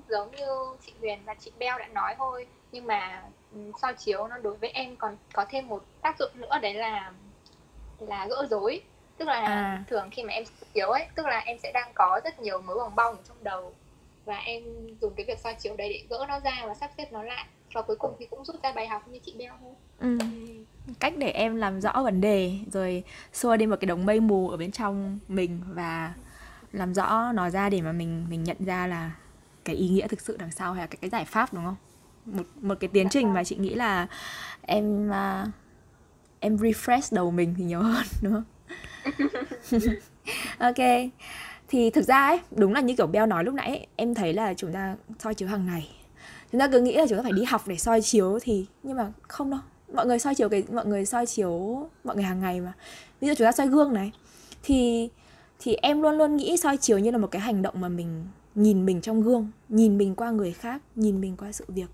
giống 0.10 0.32
như 0.32 0.46
chị 0.86 0.94
Huyền 1.00 1.20
và 1.26 1.36
chị 1.40 1.52
Bell 1.60 1.80
đã 1.80 1.88
nói 1.88 2.16
thôi. 2.18 2.48
Nhưng 2.72 2.88
mà 2.88 3.24
ừ, 3.54 3.72
soi 3.82 3.94
chiếu 3.94 4.28
nó 4.28 4.38
đối 4.38 4.54
với 4.54 4.70
em 4.70 4.96
còn 4.96 5.18
có 5.34 5.46
thêm 5.50 5.68
một 5.68 5.86
tác 6.02 6.20
dụng 6.20 6.32
nữa 6.36 6.60
đấy 6.62 6.74
là 6.74 7.12
là 8.00 8.28
gỡ 8.30 8.48
rối. 8.50 8.82
Tức 9.18 9.28
là 9.28 9.42
à. 9.42 9.84
thường 9.90 10.10
khi 10.12 10.24
mà 10.24 10.34
em 10.34 10.44
chiếu 10.74 10.88
ấy 10.88 11.08
tức 11.16 11.26
là 11.26 11.40
em 11.40 11.58
sẽ 11.64 11.72
đang 11.72 11.92
có 11.96 12.22
rất 12.24 12.40
nhiều 12.40 12.62
mớ 12.62 12.76
bòng 12.76 12.96
bong 12.96 13.18
trong 13.28 13.38
đầu. 13.44 13.74
Và 14.26 14.38
em 14.38 14.64
dùng 15.02 15.14
cái 15.16 15.26
việc 15.26 15.40
soi 15.40 15.54
chiếu 15.54 15.76
đấy 15.76 15.90
để 15.90 16.04
gỡ 16.10 16.26
nó 16.28 16.40
ra 16.40 16.64
và 16.68 16.74
sắp 16.74 16.92
xếp 16.98 17.12
nó 17.12 17.24
lại. 17.24 17.46
Và 17.74 17.82
cuối 17.82 17.96
cùng 17.96 18.16
thì 18.20 18.26
cũng 18.26 18.46
rút 18.46 18.64
ra 18.64 18.72
bài 18.72 18.88
học 18.88 19.08
như 19.08 19.20
chị 19.20 19.36
Beo 19.38 19.54
thôi. 19.62 19.74
Ừ. 20.00 20.18
cách 21.00 21.14
để 21.18 21.32
em 21.32 21.56
làm 21.56 21.82
rõ 21.82 21.94
vấn 22.04 22.22
đề 22.22 22.52
rồi 22.72 23.04
xua 23.34 23.58
đi 23.58 23.66
một 23.66 23.76
cái 23.80 23.86
đống 23.86 24.06
mây 24.06 24.20
mù 24.20 24.50
ở 24.50 24.58
bên 24.58 24.72
trong 24.72 25.20
mình 25.28 25.62
và 25.68 26.14
làm 26.72 26.94
rõ 26.94 27.32
nó 27.32 27.50
ra 27.50 27.70
để 27.70 27.82
mà 27.82 27.92
mình 27.92 28.26
mình 28.30 28.44
nhận 28.44 28.58
ra 28.66 28.88
là 28.88 29.12
cái 29.66 29.76
ý 29.76 29.90
nghĩa 29.90 30.08
thực 30.08 30.22
sự 30.22 30.38
đằng 30.40 30.52
sau 30.52 30.74
hay 30.74 30.84
là 30.84 30.88
cái 30.88 30.98
cái 31.02 31.10
giải 31.10 31.26
pháp 31.26 31.54
đúng 31.54 31.66
không? 31.66 31.76
Một 32.26 32.44
một 32.62 32.78
cái 32.80 32.88
tiến 32.94 33.10
trình 33.10 33.34
mà 33.34 33.44
chị 33.44 33.56
nghĩ 33.56 33.76
là 33.76 34.08
em 34.62 35.10
uh, 35.10 35.50
em 36.40 36.56
refresh 36.56 37.16
đầu 37.16 37.32
mình 37.32 37.54
thì 37.58 37.64
nhiều 37.64 37.82
hơn 37.82 38.06
đúng 38.22 38.34
không? 38.34 38.44
Ok. 40.60 41.10
Thì 41.68 41.90
thực 41.90 42.06
ra 42.06 42.28
ấy 42.28 42.40
đúng 42.52 42.74
là 42.74 42.82
như 42.82 42.96
kiểu 42.96 43.08
Beo 43.08 43.26
nói 43.26 43.44
lúc 43.44 43.54
nãy 43.54 43.68
ấy, 43.68 43.88
em 43.96 44.14
thấy 44.14 44.34
là 44.34 44.54
chúng 44.54 44.74
ta 44.74 44.96
soi 45.20 45.36
chiếu 45.36 45.50
hàng 45.50 45.66
ngày. 45.66 45.90
Chúng 46.52 46.60
ta 46.60 46.68
cứ 46.68 46.82
nghĩ 46.82 46.98
là 46.98 47.06
chúng 47.10 47.18
ta 47.18 47.24
phải 47.24 47.32
đi 47.32 47.44
học 47.44 47.68
để 47.68 47.78
soi 47.78 48.02
chiếu 48.02 48.40
thì 48.42 48.66
nhưng 48.84 48.98
mà 48.98 49.12
không 49.28 49.52
đâu. 49.52 49.60
Mọi 49.94 50.06
người 50.06 50.20
soi 50.20 50.36
chiếu 50.36 50.50
cái 50.50 50.64
mọi 50.72 50.86
người 50.86 51.06
soi 51.06 51.26
chiếu 51.26 51.90
mọi 52.04 52.16
người 52.16 52.26
hàng 52.26 52.40
ngày 52.40 52.62
mà. 52.62 52.74
Ví 53.22 53.28
dụ 53.28 53.34
chúng 53.34 53.46
ta 53.46 53.52
soi 53.52 53.68
gương 53.68 53.94
này 53.94 54.12
thì 54.64 55.10
thì 55.60 55.76
em 55.76 56.02
luôn 56.02 56.18
luôn 56.18 56.36
nghĩ 56.36 56.58
soi 56.58 56.78
chiếu 56.78 56.98
như 56.98 57.12
là 57.12 57.18
một 57.18 57.32
cái 57.32 57.42
hành 57.42 57.62
động 57.62 57.82
mà 57.82 57.90
mình 57.90 58.26
nhìn 58.56 58.86
mình 58.86 59.02
trong 59.02 59.22
gương, 59.22 59.52
nhìn 59.70 59.98
mình 59.98 60.16
qua 60.16 60.32
người 60.32 60.52
khác, 60.52 60.82
nhìn 60.96 61.22
mình 61.22 61.38
qua 61.38 61.52
sự 61.52 61.66
việc. 61.68 61.90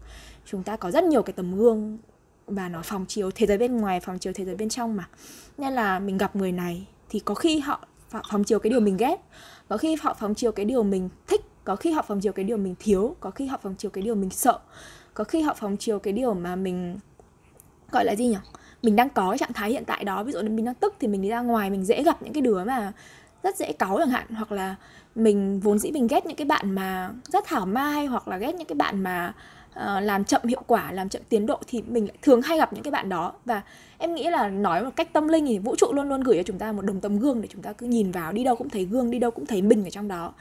Chúng 0.46 0.64
ta 0.64 0.76
có 0.76 0.92
rất 0.92 1.04
nhiều 1.04 1.24
cái 1.24 1.34
tấm 1.34 1.56
gương 1.56 1.98
và 2.48 2.70
nó 2.70 2.82
phòng 2.84 3.06
chiếu 3.08 3.32
thế 3.32 3.46
giới 3.48 3.58
bên 3.58 3.78
ngoài 3.78 4.00
phòng 4.00 4.20
chiếu 4.20 4.34
thế 4.34 4.46
giới 4.46 4.56
bên 4.56 4.70
trong 4.70 4.96
mà. 4.96 5.08
Nên 5.58 5.74
là 5.74 6.00
mình 6.00 6.18
gặp 6.18 6.36
người 6.36 6.52
này 6.52 6.88
thì 7.10 7.20
có 7.20 7.36
khi 7.36 7.60
họ 7.60 7.88
phòng 8.30 8.44
chiếu 8.44 8.60
cái 8.60 8.70
điều 8.70 8.80
mình 8.80 8.98
ghét, 8.98 9.16
có 9.70 9.78
khi 9.78 9.96
họ 10.02 10.14
phòng 10.20 10.36
chiếu 10.36 10.52
cái 10.52 10.66
điều 10.66 10.84
mình 10.84 11.10
thích, 11.28 11.42
có 11.64 11.76
khi 11.76 11.92
họ 11.92 12.02
phòng 12.08 12.20
chiếu 12.20 12.34
cái 12.34 12.46
điều 12.46 12.58
mình 12.58 12.76
thiếu, 12.80 13.16
có 13.20 13.32
khi 13.32 13.46
họ 13.46 13.58
phòng 13.64 13.76
chiếu 13.76 13.92
cái 13.92 14.02
điều 14.02 14.16
mình 14.16 14.30
sợ, 14.30 14.60
có 15.14 15.24
khi 15.24 15.42
họ 15.42 15.54
phòng 15.54 15.78
chiếu 15.78 16.00
cái 16.00 16.14
điều 16.14 16.34
mà 16.34 16.56
mình, 16.56 16.98
gọi 17.92 18.06
là 18.06 18.16
gì 18.16 18.28
nhỉ? 18.28 18.38
Mình 18.82 18.96
đang 18.96 19.10
có 19.10 19.38
trạng 19.40 19.54
thái 19.54 19.72
hiện 19.72 19.84
tại 19.86 20.04
đó. 20.04 20.24
Ví 20.24 20.32
dụ 20.32 20.40
như 20.40 20.50
mình 20.50 20.66
đang 20.66 20.76
tức 20.76 20.94
thì 21.00 21.08
mình 21.08 21.22
đi 21.22 21.30
ra 21.30 21.42
ngoài, 21.42 21.70
mình 21.70 21.86
dễ 21.86 22.04
gặp 22.04 22.22
những 22.22 22.34
cái 22.34 22.42
đứa 22.42 22.64
mà 22.64 22.94
rất 23.44 23.58
dễ 23.58 23.74
cáu 23.74 23.98
chẳng 24.00 24.10
hạn 24.10 24.28
hoặc 24.30 24.52
là 24.52 24.76
mình 25.16 25.60
vốn 25.60 25.80
dĩ 25.80 25.92
mình 25.92 26.08
ghét 26.08 26.26
những 26.26 26.36
cái 26.36 26.46
bạn 26.46 26.72
mà 26.72 27.10
rất 27.32 27.46
thảo 27.48 27.66
mai 27.66 28.06
hoặc 28.06 28.28
là 28.28 28.38
ghét 28.38 28.56
những 28.56 28.68
cái 28.68 28.76
bạn 28.76 29.04
mà 29.04 29.34
uh, 29.80 30.04
làm 30.04 30.24
chậm 30.24 30.42
hiệu 30.44 30.62
quả 30.68 30.92
làm 30.92 31.10
chậm 31.10 31.22
tiến 31.30 31.46
độ 31.46 31.60
thì 31.68 31.82
mình 31.88 32.06
lại 32.06 32.18
thường 32.22 32.42
hay 32.42 32.58
gặp 32.58 32.74
những 32.74 32.84
cái 32.84 32.92
bạn 32.92 33.10
đó. 33.10 33.34
Và 33.46 33.62
em 33.98 34.16
nghĩ 34.16 34.30
là 34.30 34.50
nói 34.50 34.84
một 34.84 34.90
cách 34.96 35.14
tâm 35.14 35.28
linh 35.28 35.46
thì 35.46 35.60
vũ 35.60 35.76
trụ 35.76 35.94
luôn 35.94 36.10
luôn 36.10 36.22
gửi 36.22 36.38
cho 36.38 36.44
chúng 36.44 36.58
ta 36.58 36.72
một 36.72 36.82
đồng 36.82 37.02
tấm 37.02 37.20
gương 37.20 37.42
để 37.42 37.48
chúng 37.52 37.62
ta 37.62 37.74
cứ 37.74 37.88
nhìn 37.88 38.12
vào 38.12 38.32
đi 38.32 38.44
đâu 38.44 38.56
cũng 38.56 38.70
thấy 38.70 38.86
gương 38.86 39.12
đi 39.12 39.20
đâu 39.20 39.32
cũng 39.32 39.46
thấy 39.46 39.62
mình 39.62 39.84
ở 39.84 39.90
trong 39.90 40.08
đó. 40.08 40.34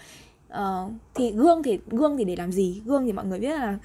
Uh, 0.53 0.93
thì 1.15 1.31
gương 1.31 1.63
thì 1.63 1.79
gương 1.91 2.17
thì 2.17 2.25
để 2.25 2.37
làm 2.37 2.53
gì? 2.53 2.83
Gương 2.85 3.05
thì 3.07 3.13
mọi 3.13 3.27
người 3.27 3.39
biết 3.39 3.55
là 3.55 3.79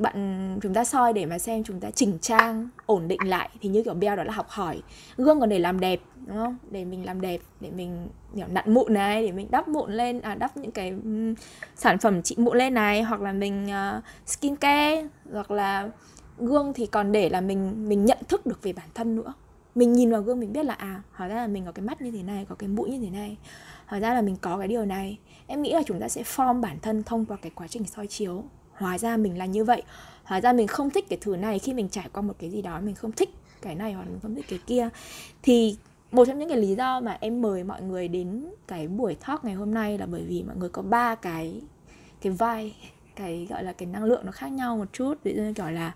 bạn 0.00 0.58
chúng 0.62 0.74
ta 0.74 0.84
soi 0.84 1.12
để 1.12 1.26
mà 1.26 1.38
xem 1.38 1.64
chúng 1.64 1.80
ta 1.80 1.90
chỉnh 1.90 2.18
trang 2.20 2.68
ổn 2.86 3.08
định 3.08 3.20
lại. 3.24 3.50
Thì 3.60 3.68
như 3.68 3.82
kiểu 3.82 3.94
beo 3.94 4.16
đó 4.16 4.24
là 4.24 4.32
học 4.32 4.46
hỏi 4.48 4.82
gương 5.16 5.40
còn 5.40 5.48
để 5.48 5.58
làm 5.58 5.80
đẹp 5.80 6.00
đúng 6.26 6.36
không? 6.36 6.56
Để 6.70 6.84
mình 6.84 7.06
làm 7.06 7.20
đẹp 7.20 7.40
để 7.60 7.70
mình 7.70 8.08
kiểu 8.36 8.46
nặn 8.48 8.74
mụn 8.74 8.94
này 8.94 9.26
để 9.26 9.32
mình 9.32 9.46
đắp 9.50 9.68
mụn 9.68 9.92
lên 9.92 10.20
à 10.20 10.34
đắp 10.34 10.56
những 10.56 10.70
cái 10.70 10.90
um, 10.90 11.34
sản 11.76 11.98
phẩm 11.98 12.22
trị 12.22 12.34
mụn 12.38 12.58
lên 12.58 12.74
này 12.74 13.02
hoặc 13.02 13.20
là 13.20 13.32
mình 13.32 13.70
ờ, 13.70 13.96
uh, 13.98 14.28
skin 14.28 14.56
care 14.56 15.08
hoặc 15.32 15.50
là 15.50 15.90
gương 16.38 16.72
thì 16.72 16.86
còn 16.86 17.12
để 17.12 17.28
là 17.28 17.40
mình 17.40 17.88
mình 17.88 18.04
nhận 18.04 18.18
thức 18.28 18.46
được 18.46 18.62
về 18.62 18.72
bản 18.72 18.88
thân 18.94 19.16
nữa. 19.16 19.32
Mình 19.74 19.92
nhìn 19.92 20.10
vào 20.10 20.22
gương 20.22 20.40
mình 20.40 20.52
biết 20.52 20.64
là 20.64 20.74
à 20.74 21.02
hóa 21.12 21.28
ra 21.28 21.34
là 21.34 21.46
mình 21.46 21.64
có 21.66 21.72
cái 21.72 21.84
mắt 21.84 22.02
như 22.02 22.10
thế 22.10 22.22
này 22.22 22.46
có 22.48 22.54
cái 22.54 22.68
mũi 22.68 22.90
như 22.90 22.98
thế 23.00 23.10
này 23.10 23.36
hóa 23.86 23.98
ra 23.98 24.14
là 24.14 24.22
mình 24.22 24.36
có 24.40 24.58
cái 24.58 24.68
điều 24.68 24.84
này. 24.84 25.18
Em 25.46 25.62
nghĩ 25.62 25.72
là 25.72 25.82
chúng 25.86 26.00
ta 26.00 26.08
sẽ 26.08 26.22
form 26.22 26.60
bản 26.60 26.78
thân 26.82 27.02
thông 27.02 27.26
qua 27.26 27.36
cái 27.42 27.52
quá 27.54 27.66
trình 27.66 27.84
soi 27.84 28.06
chiếu 28.06 28.44
hóa 28.80 28.98
ra 28.98 29.16
mình 29.16 29.38
là 29.38 29.46
như 29.46 29.64
vậy. 29.64 29.82
Hóa 30.24 30.40
ra 30.40 30.52
mình 30.52 30.66
không 30.66 30.90
thích 30.90 31.04
cái 31.08 31.18
thứ 31.20 31.36
này 31.36 31.58
khi 31.58 31.74
mình 31.74 31.88
trải 31.88 32.08
qua 32.12 32.22
một 32.22 32.34
cái 32.38 32.50
gì 32.50 32.62
đó, 32.62 32.80
mình 32.80 32.94
không 32.94 33.12
thích 33.12 33.30
cái 33.62 33.74
này 33.74 33.92
hoặc 33.92 34.04
mình 34.04 34.18
không 34.22 34.34
thích 34.34 34.44
cái 34.48 34.58
kia. 34.66 34.88
Thì 35.42 35.76
một 36.12 36.24
trong 36.24 36.38
những 36.38 36.48
cái 36.48 36.58
lý 36.58 36.74
do 36.74 37.00
mà 37.00 37.18
em 37.20 37.42
mời 37.42 37.64
mọi 37.64 37.82
người 37.82 38.08
đến 38.08 38.44
cái 38.66 38.88
buổi 38.88 39.14
talk 39.14 39.44
ngày 39.44 39.54
hôm 39.54 39.74
nay 39.74 39.98
là 39.98 40.06
bởi 40.06 40.22
vì 40.22 40.42
mọi 40.42 40.56
người 40.56 40.68
có 40.68 40.82
ba 40.82 41.14
cái 41.14 41.60
cái 42.20 42.32
vai 42.32 42.74
cái 43.16 43.46
gọi 43.50 43.64
là 43.64 43.72
cái 43.72 43.86
năng 43.86 44.04
lượng 44.04 44.26
nó 44.26 44.32
khác 44.32 44.52
nhau 44.52 44.76
một 44.76 44.92
chút. 44.92 45.14
Ví 45.24 45.34
dụ 45.36 45.42
như 45.42 45.52
kiểu 45.52 45.70
là 45.70 45.94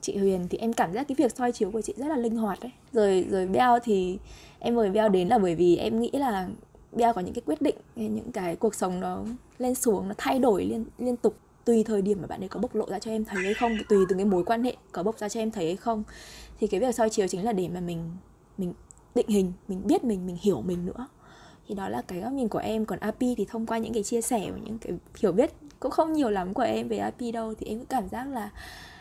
chị 0.00 0.16
Huyền 0.16 0.46
thì 0.50 0.58
em 0.58 0.72
cảm 0.72 0.92
giác 0.92 1.08
cái 1.08 1.16
việc 1.18 1.36
soi 1.36 1.52
chiếu 1.52 1.70
của 1.70 1.82
chị 1.82 1.94
rất 1.96 2.06
là 2.06 2.16
linh 2.16 2.36
hoạt 2.36 2.58
đấy 2.60 2.72
rồi 2.92 3.26
rồi 3.30 3.46
Beo 3.46 3.78
thì 3.82 4.18
em 4.58 4.74
mời 4.74 4.90
Beo 4.90 5.08
đến 5.08 5.28
là 5.28 5.38
bởi 5.38 5.54
vì 5.54 5.76
em 5.76 6.00
nghĩ 6.00 6.10
là 6.12 6.48
Beo 6.92 7.12
có 7.12 7.20
những 7.20 7.34
cái 7.34 7.42
quyết 7.46 7.62
định, 7.62 7.76
những 7.96 8.32
cái 8.32 8.56
cuộc 8.56 8.74
sống 8.74 9.00
nó 9.00 9.24
lên 9.58 9.74
xuống, 9.74 10.08
nó 10.08 10.14
thay 10.18 10.38
đổi 10.38 10.64
liên 10.64 10.84
liên 10.98 11.16
tục 11.16 11.36
tùy 11.64 11.84
thời 11.84 12.02
điểm 12.02 12.18
mà 12.20 12.26
bạn 12.26 12.42
ấy 12.42 12.48
có 12.48 12.60
bộc 12.60 12.74
lộ 12.74 12.86
ra 12.86 12.98
cho 12.98 13.10
em 13.10 13.24
thấy 13.24 13.42
hay 13.44 13.54
không 13.54 13.76
tùy 13.88 14.04
từng 14.08 14.18
cái 14.18 14.24
mối 14.24 14.44
quan 14.44 14.64
hệ 14.64 14.76
có 14.92 15.02
bộc 15.02 15.18
ra 15.18 15.28
cho 15.28 15.40
em 15.40 15.50
thấy 15.50 15.66
hay 15.66 15.76
không. 15.76 16.02
Thì 16.58 16.66
cái 16.66 16.80
việc 16.80 16.94
soi 16.94 17.10
chiếu 17.10 17.28
chính 17.28 17.44
là 17.44 17.52
để 17.52 17.68
mà 17.68 17.80
mình 17.80 18.10
mình 18.58 18.72
định 19.14 19.28
hình 19.28 19.52
mình 19.68 19.82
biết 19.86 20.04
mình 20.04 20.26
mình 20.26 20.36
hiểu 20.40 20.62
mình 20.62 20.86
nữa. 20.86 21.08
Thì 21.68 21.74
đó 21.74 21.88
là 21.88 22.02
cái 22.02 22.20
góc 22.20 22.32
nhìn 22.32 22.48
của 22.48 22.58
em. 22.58 22.84
Còn 22.84 22.98
API 22.98 23.34
thì 23.34 23.44
thông 23.44 23.66
qua 23.66 23.78
những 23.78 23.92
cái 23.92 24.02
chia 24.02 24.20
sẻ 24.20 24.50
và 24.50 24.58
những 24.64 24.78
cái 24.78 24.92
hiểu 25.20 25.32
biết 25.32 25.50
cũng 25.80 25.90
không 25.90 26.12
nhiều 26.12 26.30
lắm 26.30 26.54
của 26.54 26.62
em 26.62 26.88
về 26.88 26.98
API 26.98 27.32
đâu. 27.32 27.54
Thì 27.54 27.66
em 27.66 27.78
cứ 27.78 27.84
cảm 27.88 28.08
giác 28.08 28.28
là 28.28 28.50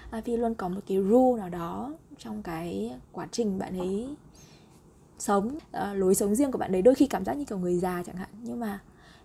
API 0.09 0.37
luôn 0.37 0.55
có 0.55 0.69
một 0.69 0.81
cái 0.87 0.97
rule 0.97 1.39
nào 1.39 1.49
đó 1.49 1.93
trong 2.17 2.43
cái 2.43 2.95
quá 3.11 3.27
trình 3.31 3.59
bạn 3.59 3.79
ấy 3.79 4.07
sống. 5.19 5.57
À, 5.71 5.93
lối 5.93 6.15
sống 6.15 6.35
riêng 6.35 6.51
của 6.51 6.57
bạn 6.57 6.71
ấy 6.71 6.81
đôi 6.81 6.95
khi 6.95 7.07
cảm 7.07 7.25
giác 7.25 7.37
như 7.37 7.45
kiểu 7.45 7.57
người 7.57 7.77
già 7.77 8.03
chẳng 8.05 8.15
hạn. 8.15 8.29
Nhưng 8.43 8.59
mà 8.59 8.79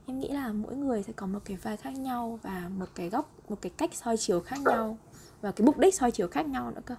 em 0.07 0.21
nghĩ 0.21 0.29
là 0.29 0.53
mỗi 0.53 0.77
người 0.77 1.03
sẽ 1.03 1.13
có 1.17 1.27
một 1.27 1.39
cái 1.45 1.57
vai 1.57 1.77
khác 1.77 1.95
nhau 1.95 2.39
và 2.43 2.63
một 2.79 2.87
cái 2.95 3.09
góc 3.09 3.31
một 3.49 3.57
cái 3.63 3.73
cách 3.77 3.95
soi 3.95 4.17
chiếu 4.17 4.41
khác 4.41 4.61
nhau 4.61 4.99
và 5.41 5.53
cái 5.53 5.67
mục 5.67 5.79
đích 5.79 5.95
soi 5.95 6.11
chiếu 6.11 6.29
khác 6.29 6.47
nhau 6.47 6.71
nữa 6.71 6.81
cơ. 6.87 6.95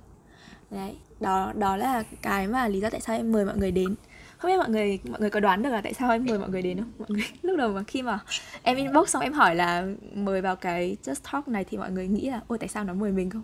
Đấy 0.71 0.95
đó 1.19 1.51
đó 1.55 1.77
là 1.77 2.03
cái 2.21 2.47
mà 2.47 2.67
lý 2.67 2.79
do 2.79 2.89
tại 2.89 3.01
sao 3.01 3.15
em 3.15 3.31
mời 3.31 3.45
mọi 3.45 3.57
người 3.57 3.71
đến. 3.71 3.95
Không 4.37 4.51
biết 4.51 4.57
mọi 4.57 4.69
người 4.69 4.99
mọi 5.09 5.19
người 5.19 5.29
có 5.29 5.39
đoán 5.39 5.63
được 5.63 5.69
là 5.69 5.81
tại 5.81 5.93
sao 5.93 6.11
em 6.11 6.25
mời 6.25 6.39
mọi 6.39 6.49
người 6.49 6.61
đến 6.61 6.77
không? 6.77 6.91
Mọi 6.99 7.07
người 7.09 7.23
lúc 7.41 7.57
đầu 7.57 7.69
mà 7.69 7.83
khi 7.87 8.01
mà 8.01 8.19
em 8.63 8.77
inbox 8.77 9.09
xong 9.09 9.21
em 9.21 9.33
hỏi 9.33 9.55
là 9.55 9.87
mời 10.13 10.41
vào 10.41 10.55
cái 10.55 10.97
just 11.03 11.31
talk 11.31 11.47
này 11.47 11.63
thì 11.63 11.77
mọi 11.77 11.91
người 11.91 12.07
nghĩ 12.07 12.29
là 12.29 12.41
ôi 12.47 12.57
tại 12.57 12.67
sao 12.67 12.83
nó 12.83 12.93
mời 12.93 13.11
mình 13.11 13.29
không? 13.29 13.43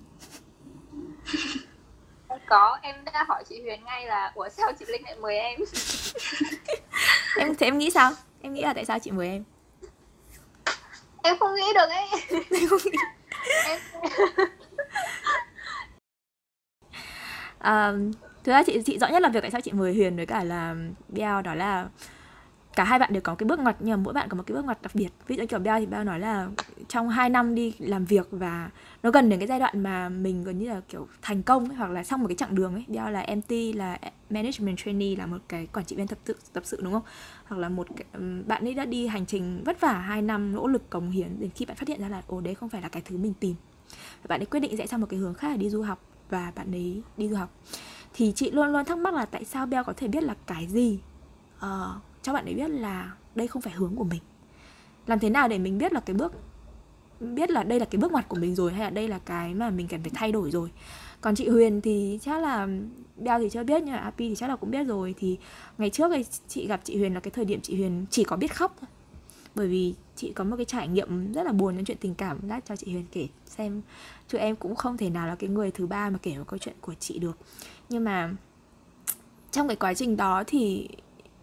Có 2.50 2.80
em 2.82 2.96
đã 3.06 3.25
hỏi 3.27 3.44
chị 3.50 3.62
Huyền 3.62 3.84
ngay 3.84 4.06
là 4.06 4.32
ủa 4.36 4.50
sao 4.50 4.72
chị 4.80 4.86
Linh 4.88 5.03
lại 5.03 5.15
mời 5.22 5.38
em? 5.38 5.60
Em 7.38 7.56
thì 7.56 7.68
em 7.68 7.77
nghĩ 7.77 7.89
sao? 7.89 8.12
Em 8.41 8.53
nghĩ 8.53 8.62
là 8.62 8.74
tại 8.74 8.86
sao 8.86 9.00
chị 9.00 9.12
mời 9.12 9.27
em 9.27 9.44
em 11.23 11.37
không 11.39 11.55
nghĩ 11.55 11.73
được 11.73 11.89
ấy. 11.89 12.07
Em 12.51 12.69
không 12.69 12.79
nghĩ 12.85 12.97
em 13.65 13.79
um, 17.63 18.11
thực 18.43 18.51
ra 18.51 18.63
chị 18.63 18.81
chị 18.85 18.99
rõ 18.99 19.07
nhất 19.07 19.21
là 19.21 19.29
việc 19.29 19.41
tại 19.41 19.51
sao 19.51 19.61
chị 19.61 19.71
mời 19.71 19.93
Huyền 19.93 20.15
với 20.15 20.25
cả 20.25 20.43
là 20.43 20.75
Biao 21.07 21.41
đó 21.41 21.55
là 21.55 21.87
cả 22.75 22.83
hai 22.83 22.99
bạn 22.99 23.13
đều 23.13 23.21
có 23.21 23.35
cái 23.35 23.47
bước 23.47 23.59
ngoặt 23.59 23.75
nhưng 23.79 23.91
mà 23.91 24.03
mỗi 24.03 24.13
bạn 24.13 24.29
có 24.29 24.37
một 24.37 24.43
cái 24.47 24.55
bước 24.55 24.65
ngoặt 24.65 24.81
đặc 24.81 24.95
biệt. 24.95 25.09
Ví 25.27 25.35
dụ 25.35 25.43
kiểu 25.49 25.59
Bell 25.59 25.79
thì 25.79 25.85
Bell 25.85 26.03
nói 26.03 26.19
là 26.19 26.47
trong 26.87 27.09
2 27.09 27.29
năm 27.29 27.55
đi 27.55 27.73
làm 27.79 28.05
việc 28.05 28.27
và 28.31 28.69
nó 29.03 29.11
gần 29.11 29.29
đến 29.29 29.39
cái 29.39 29.47
giai 29.47 29.59
đoạn 29.59 29.83
mà 29.83 30.09
mình 30.09 30.43
gần 30.43 30.59
như 30.59 30.69
là 30.69 30.81
kiểu 30.89 31.07
thành 31.21 31.43
công 31.43 31.69
ấy, 31.69 31.75
hoặc 31.75 31.91
là 31.91 32.03
xong 32.03 32.21
một 32.21 32.27
cái 32.27 32.35
chặng 32.35 32.55
đường 32.55 32.73
ấy. 32.73 32.85
Bell 32.87 33.11
là 33.11 33.25
MT 33.35 33.75
là 33.75 33.99
management 34.29 34.77
trainee 34.77 35.15
là 35.15 35.25
một 35.25 35.37
cái 35.47 35.67
quản 35.73 35.85
trị 35.85 35.95
viên 35.95 36.07
tập 36.07 36.17
sự 36.25 36.37
tập 36.53 36.63
sự 36.65 36.79
đúng 36.83 36.93
không? 36.93 37.03
Hoặc 37.45 37.57
là 37.57 37.69
một 37.69 37.87
cái, 37.95 38.05
bạn 38.47 38.63
ấy 38.63 38.73
đã 38.73 38.85
đi 38.85 39.07
hành 39.07 39.25
trình 39.25 39.63
vất 39.65 39.81
vả 39.81 39.93
2 39.93 40.21
năm 40.21 40.55
nỗ 40.55 40.67
lực 40.67 40.89
cống 40.89 41.09
hiến 41.11 41.39
đến 41.39 41.49
khi 41.55 41.65
bạn 41.65 41.77
phát 41.77 41.87
hiện 41.87 42.01
ra 42.01 42.09
là 42.09 42.21
ồ 42.27 42.41
đấy 42.41 42.55
không 42.55 42.69
phải 42.69 42.81
là 42.81 42.89
cái 42.89 43.01
thứ 43.05 43.17
mình 43.17 43.33
tìm. 43.33 43.55
Bạn 44.27 44.41
ấy 44.41 44.45
quyết 44.45 44.59
định 44.59 44.75
rẽ 44.75 44.87
sang 44.87 45.01
một 45.01 45.07
cái 45.09 45.19
hướng 45.19 45.33
khác 45.33 45.49
là 45.49 45.57
đi 45.57 45.69
du 45.69 45.81
học 45.81 46.01
và 46.29 46.51
bạn 46.55 46.71
ấy 46.71 47.01
đi 47.17 47.29
du 47.29 47.35
học. 47.35 47.49
Thì 48.13 48.33
chị 48.35 48.51
luôn 48.51 48.67
luôn 48.67 48.86
thắc 48.86 48.97
mắc 48.97 49.13
là 49.13 49.25
tại 49.25 49.45
sao 49.45 49.65
Bell 49.65 49.84
có 49.84 49.93
thể 49.97 50.07
biết 50.07 50.23
là 50.23 50.36
cái 50.47 50.67
gì 50.67 50.99
uh, 51.57 51.65
cho 52.21 52.34
bạn 52.34 52.45
ấy 52.45 52.53
biết 52.53 52.69
là 52.69 53.13
đây 53.36 53.47
không 53.47 53.62
phải 53.62 53.73
hướng 53.73 53.95
của 53.95 54.03
mình. 54.03 54.21
Làm 55.07 55.19
thế 55.19 55.29
nào 55.29 55.47
để 55.47 55.57
mình 55.60 55.77
biết 55.77 55.93
là 55.93 55.99
cái 55.99 56.13
bước, 56.13 56.34
biết 57.19 57.49
là 57.49 57.63
đây 57.63 57.79
là 57.79 57.86
cái 57.86 57.99
bước 58.01 58.12
ngoặt 58.12 58.29
của 58.29 58.36
mình 58.36 58.55
rồi 58.55 58.73
hay 58.73 58.81
là 58.81 58.89
đây 58.89 59.07
là 59.07 59.19
cái 59.19 59.53
mà 59.53 59.69
mình 59.69 59.88
cần 59.88 60.01
phải 60.01 60.12
thay 60.13 60.31
đổi 60.31 60.51
rồi? 60.51 60.71
Còn 61.21 61.36
chị 61.36 61.47
Huyền 61.49 61.81
thì 61.81 62.19
chắc 62.21 62.41
là, 62.41 62.67
beo 63.17 63.39
thì 63.39 63.49
chưa 63.49 63.63
biết 63.63 63.84
nhưng 63.84 63.93
mà 63.93 63.97
Api 63.97 64.29
thì 64.29 64.36
chắc 64.36 64.49
là 64.49 64.55
cũng 64.55 64.71
biết 64.71 64.84
rồi. 64.84 65.15
Thì 65.17 65.38
ngày 65.77 65.89
trước 65.89 66.12
ấy, 66.12 66.25
chị 66.47 66.67
gặp 66.67 66.81
chị 66.84 66.97
Huyền 66.97 67.13
là 67.13 67.19
cái 67.19 67.31
thời 67.31 67.45
điểm 67.45 67.62
chị 67.62 67.75
Huyền 67.75 68.05
chỉ 68.10 68.23
có 68.23 68.36
biết 68.36 68.55
khóc 68.55 68.75
thôi. 68.81 68.89
Bởi 69.55 69.67
vì 69.67 69.93
chị 70.15 70.34
có 70.34 70.43
một 70.43 70.55
cái 70.55 70.65
trải 70.65 70.88
nghiệm 70.88 71.34
rất 71.34 71.43
là 71.43 71.51
buồn 71.51 71.75
trong 71.75 71.86
chuyện 71.86 71.97
tình 72.01 72.15
cảm 72.15 72.47
lát 72.47 72.65
cho 72.65 72.75
chị 72.75 72.91
Huyền 72.91 73.05
kể 73.12 73.27
xem. 73.45 73.81
Chứ 74.27 74.38
em 74.38 74.55
cũng 74.55 74.75
không 74.75 74.97
thể 74.97 75.10
nào 75.10 75.27
là 75.27 75.36
cái 75.36 75.49
người 75.49 75.71
thứ 75.71 75.88
ba 75.88 76.10
mà 76.10 76.17
kể 76.21 76.38
một 76.38 76.43
câu 76.47 76.57
chuyện 76.57 76.75
của 76.81 76.93
chị 76.99 77.19
được. 77.19 77.38
Nhưng 77.89 78.03
mà 78.03 78.34
trong 79.51 79.67
cái 79.67 79.75
quá 79.75 79.93
trình 79.93 80.17
đó 80.17 80.43
thì 80.47 80.88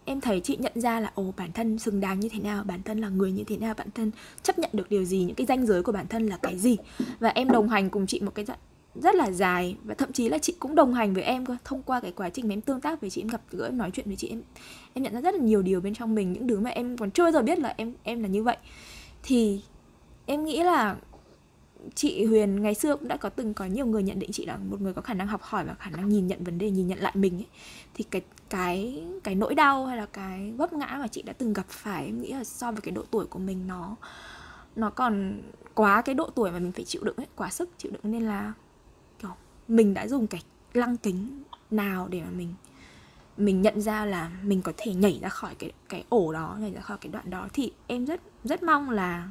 em 0.09 0.21
thấy 0.21 0.41
chị 0.41 0.57
nhận 0.61 0.73
ra 0.75 1.01
là, 1.01 1.13
ồ, 1.15 1.35
bản 1.37 1.53
thân 1.53 1.79
xứng 1.79 2.01
đáng 2.01 2.21
như 2.21 2.29
thế 2.29 2.39
nào, 2.39 2.65
bản 2.65 2.83
thân 2.83 2.99
là 2.99 3.09
người 3.09 3.33
như 3.33 3.45
thế 3.45 3.57
nào, 3.57 3.75
bản 3.75 3.89
thân 3.95 4.11
chấp 4.43 4.59
nhận 4.59 4.71
được 4.73 4.91
điều 4.91 5.05
gì, 5.05 5.25
những 5.25 5.35
cái 5.35 5.47
danh 5.47 5.67
giới 5.67 5.83
của 5.83 5.93
bản 5.93 6.09
thân 6.09 6.27
là 6.27 6.37
cái 6.37 6.59
gì. 6.59 6.77
Và 7.21 7.29
em 7.29 7.51
đồng 7.51 7.69
hành 7.69 7.91
cùng 7.91 8.07
chị 8.07 8.21
một 8.21 8.35
cái 8.35 8.45
rất 8.95 9.15
là 9.15 9.31
dài 9.31 9.77
và 9.85 9.95
thậm 9.95 10.13
chí 10.13 10.29
là 10.29 10.39
chị 10.39 10.55
cũng 10.59 10.75
đồng 10.75 10.95
hành 10.95 11.15
với 11.15 11.23
em 11.23 11.47
cơ. 11.47 11.57
Thông 11.65 11.83
qua 11.83 12.01
cái 12.01 12.13
quá 12.13 12.29
trình 12.31 12.49
mà 12.49 12.55
em 12.55 12.61
tương 12.61 12.81
tác 12.81 13.01
với 13.01 13.11
chị, 13.11 13.21
em 13.21 13.29
gặp 13.29 13.41
gỡ, 13.51 13.67
em 13.67 13.79
nói 13.79 13.91
chuyện 13.95 14.07
với 14.07 14.17
chị, 14.17 14.29
em 14.29 14.43
em 14.95 15.03
nhận 15.03 15.15
ra 15.15 15.21
rất 15.21 15.35
là 15.35 15.41
nhiều 15.41 15.63
điều 15.63 15.81
bên 15.81 15.95
trong 15.95 16.15
mình, 16.15 16.33
những 16.33 16.49
thứ 16.49 16.61
mà 16.61 16.71
em 16.71 16.97
còn 16.99 17.11
chưa 17.11 17.23
bao 17.23 17.33
giờ 17.33 17.43
biết 17.43 17.59
là 17.59 17.75
em 17.77 17.95
em 18.03 18.23
là 18.23 18.29
như 18.29 18.43
vậy. 18.43 18.57
Thì 19.23 19.63
em 20.27 20.45
nghĩ 20.45 20.63
là 20.63 20.97
chị 21.95 22.25
Huyền 22.25 22.63
ngày 22.63 22.75
xưa 22.75 22.97
cũng 22.97 23.09
đã 23.09 23.17
có 23.17 23.29
từng 23.29 23.55
có 23.55 23.65
nhiều 23.65 23.87
người 23.87 24.03
nhận 24.03 24.19
định 24.19 24.33
chị 24.33 24.47
là 24.47 24.57
một 24.57 24.81
người 24.81 24.93
có 24.93 25.03
khả 25.03 25.15
năng 25.15 25.27
học 25.27 25.43
hỏi 25.43 25.65
và 25.65 25.75
khả 25.75 25.91
năng 25.91 26.09
nhìn 26.09 26.27
nhận 26.27 26.45
vấn 26.45 26.59
đề, 26.59 26.71
nhìn 26.71 26.87
nhận 26.87 26.99
lại 26.99 27.13
mình 27.17 27.35
ấy. 27.35 27.47
Thì 27.95 28.05
cái 28.11 28.23
cái 28.51 29.05
cái 29.25 29.35
nỗi 29.35 29.55
đau 29.55 29.87
hay 29.87 29.97
là 29.97 30.07
cái 30.07 30.53
vấp 30.53 30.73
ngã 30.73 30.97
mà 31.01 31.09
chị 31.09 31.23
đã 31.23 31.33
từng 31.33 31.53
gặp 31.53 31.67
phải, 31.69 32.07
em 32.07 32.23
nghĩ 32.23 32.33
là 32.33 32.45
so 32.45 32.73
với 32.73 32.81
cái 32.81 32.93
độ 32.93 33.03
tuổi 33.11 33.27
của 33.27 33.39
mình 33.39 33.67
nó 33.67 33.97
nó 34.77 34.91
còn 34.91 35.43
quá 35.75 36.03
cái 36.03 36.15
độ 36.15 36.31
tuổi 36.35 36.51
mà 36.51 36.59
mình 36.59 36.73
phải 36.73 36.85
chịu 36.85 37.05
đựng 37.05 37.17
ấy, 37.17 37.27
quá 37.37 37.51
sức 37.51 37.71
chịu 37.79 37.93
đựng. 37.93 38.13
Nên 38.13 38.23
là, 38.23 38.53
kiểu, 39.23 39.31
mình 39.69 39.95
đã 39.95 40.07
dùng 40.07 40.27
cái 40.27 40.43
lăng 40.73 40.97
kính 40.97 41.43
nào 41.71 42.09
để 42.09 42.21
mà 42.21 42.31
mình 42.31 42.55
mình 43.37 43.63
nhận 43.63 43.81
ra 43.81 44.05
là 44.05 44.31
mình 44.43 44.63
có 44.63 44.73
thể 44.77 44.95
nhảy 44.95 45.19
ra 45.23 45.29
khỏi 45.29 45.55
cái 45.55 45.73
cái 45.89 46.05
ổ 46.09 46.33
đó, 46.33 46.57
nhảy 46.61 46.73
ra 46.73 46.81
khỏi 46.81 46.99
cái 47.01 47.13
đoạn 47.13 47.31
đó. 47.31 47.49
Thì 47.53 47.73
em 47.87 48.05
rất 48.05 48.21
rất 48.45 48.63
mong 48.63 48.91
là 48.91 49.29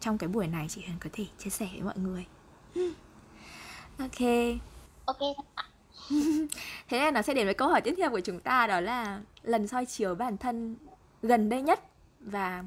trong 0.00 0.18
cái 0.18 0.28
buổi 0.28 0.46
này 0.46 0.66
chị 0.68 0.82
Huyền 0.86 0.96
có 1.00 1.10
thể 1.12 1.24
chia 1.38 1.50
sẻ 1.50 1.68
với 1.72 1.82
mọi 1.82 1.98
người. 1.98 2.26
Ok. 3.98 4.28
Ok 5.04 5.18
thế 6.88 6.98
nên 6.98 7.14
nó 7.14 7.22
sẽ 7.22 7.34
đến 7.34 7.46
với 7.46 7.54
câu 7.54 7.68
hỏi 7.68 7.80
tiếp 7.80 7.94
theo 7.96 8.10
của 8.10 8.20
chúng 8.20 8.40
ta 8.40 8.66
đó 8.66 8.80
là 8.80 9.20
lần 9.42 9.68
soi 9.68 9.86
chiếu 9.86 10.14
bản 10.14 10.36
thân 10.36 10.76
gần 11.22 11.48
đây 11.48 11.62
nhất 11.62 11.80
và 12.20 12.64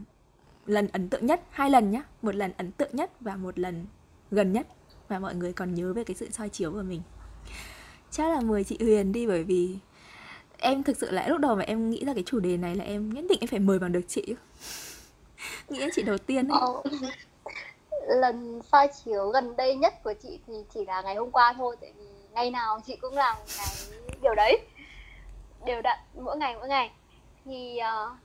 lần 0.65 0.87
ấn 0.87 1.09
tượng 1.09 1.25
nhất 1.25 1.41
hai 1.49 1.69
lần 1.69 1.91
nhá. 1.91 2.03
Một 2.21 2.35
lần 2.35 2.51
ấn 2.57 2.71
tượng 2.71 2.89
nhất 2.93 3.11
và 3.19 3.35
một 3.35 3.59
lần 3.59 3.85
gần 4.31 4.53
nhất. 4.53 4.67
Và 5.07 5.19
mọi 5.19 5.35
người 5.35 5.53
còn 5.53 5.73
nhớ 5.73 5.93
về 5.93 6.03
cái 6.03 6.15
sự 6.15 6.31
soi 6.31 6.49
chiếu 6.49 6.71
của 6.71 6.81
mình. 6.81 7.01
Chắc 8.11 8.29
là 8.29 8.41
mời 8.41 8.63
chị 8.63 8.77
Huyền 8.79 9.11
đi 9.11 9.27
bởi 9.27 9.43
vì 9.43 9.77
em 10.57 10.83
thực 10.83 10.97
sự 10.97 11.11
là 11.11 11.27
lúc 11.27 11.39
đầu 11.39 11.55
mà 11.55 11.63
em 11.63 11.89
nghĩ 11.89 12.05
ra 12.05 12.13
cái 12.13 12.23
chủ 12.25 12.39
đề 12.39 12.57
này 12.57 12.75
là 12.75 12.83
em 12.83 13.09
nhất 13.09 13.25
định 13.29 13.39
em 13.41 13.47
phải 13.47 13.59
mời 13.59 13.79
bằng 13.79 13.91
được 13.91 14.01
chị 14.07 14.35
nghĩ 15.69 15.89
chị 15.95 16.03
đầu 16.03 16.17
tiên 16.17 16.47
ấy. 16.47 16.59
Ờ, 16.61 16.81
lần 18.07 18.61
soi 18.71 18.87
chiếu 18.87 19.29
gần 19.29 19.55
đây 19.55 19.75
nhất 19.75 19.93
của 20.03 20.13
chị 20.23 20.39
thì 20.47 20.53
chỉ 20.73 20.85
là 20.85 21.01
ngày 21.01 21.15
hôm 21.15 21.31
qua 21.31 21.53
thôi 21.57 21.75
tại 21.81 21.93
vì 21.97 22.05
ngày 22.31 22.51
nào 22.51 22.79
chị 22.85 22.95
cũng 22.95 23.13
làm 23.13 23.37
cái 23.57 23.67
điều 24.21 24.35
đấy. 24.35 24.59
Đều 25.65 25.81
đặn 25.81 25.99
mỗi 26.15 26.37
ngày 26.37 26.55
mỗi 26.59 26.67
ngày. 26.67 26.91
Thì 27.45 27.79
uh, 27.81 28.17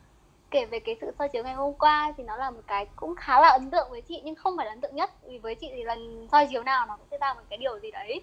kể 0.50 0.64
về 0.64 0.78
cái 0.78 0.96
sự 1.00 1.10
soi 1.18 1.28
chiếu 1.28 1.44
ngày 1.44 1.54
hôm 1.54 1.74
qua 1.74 2.12
thì 2.16 2.24
nó 2.24 2.36
là 2.36 2.50
một 2.50 2.60
cái 2.66 2.86
cũng 2.96 3.14
khá 3.14 3.40
là 3.40 3.48
ấn 3.48 3.70
tượng 3.70 3.90
với 3.90 4.00
chị 4.00 4.20
nhưng 4.24 4.34
không 4.34 4.56
phải 4.56 4.66
là 4.66 4.72
ấn 4.72 4.80
tượng 4.80 4.96
nhất. 4.96 5.10
Vì 5.28 5.38
với 5.38 5.54
chị 5.54 5.68
thì 5.70 5.82
lần 5.84 6.28
soi 6.32 6.46
chiếu 6.50 6.62
nào 6.62 6.86
nó 6.86 6.96
cũng 6.96 7.06
sẽ 7.10 7.18
ra 7.18 7.34
một 7.34 7.40
cái 7.50 7.56
điều 7.56 7.78
gì 7.78 7.90
đấy. 7.90 8.20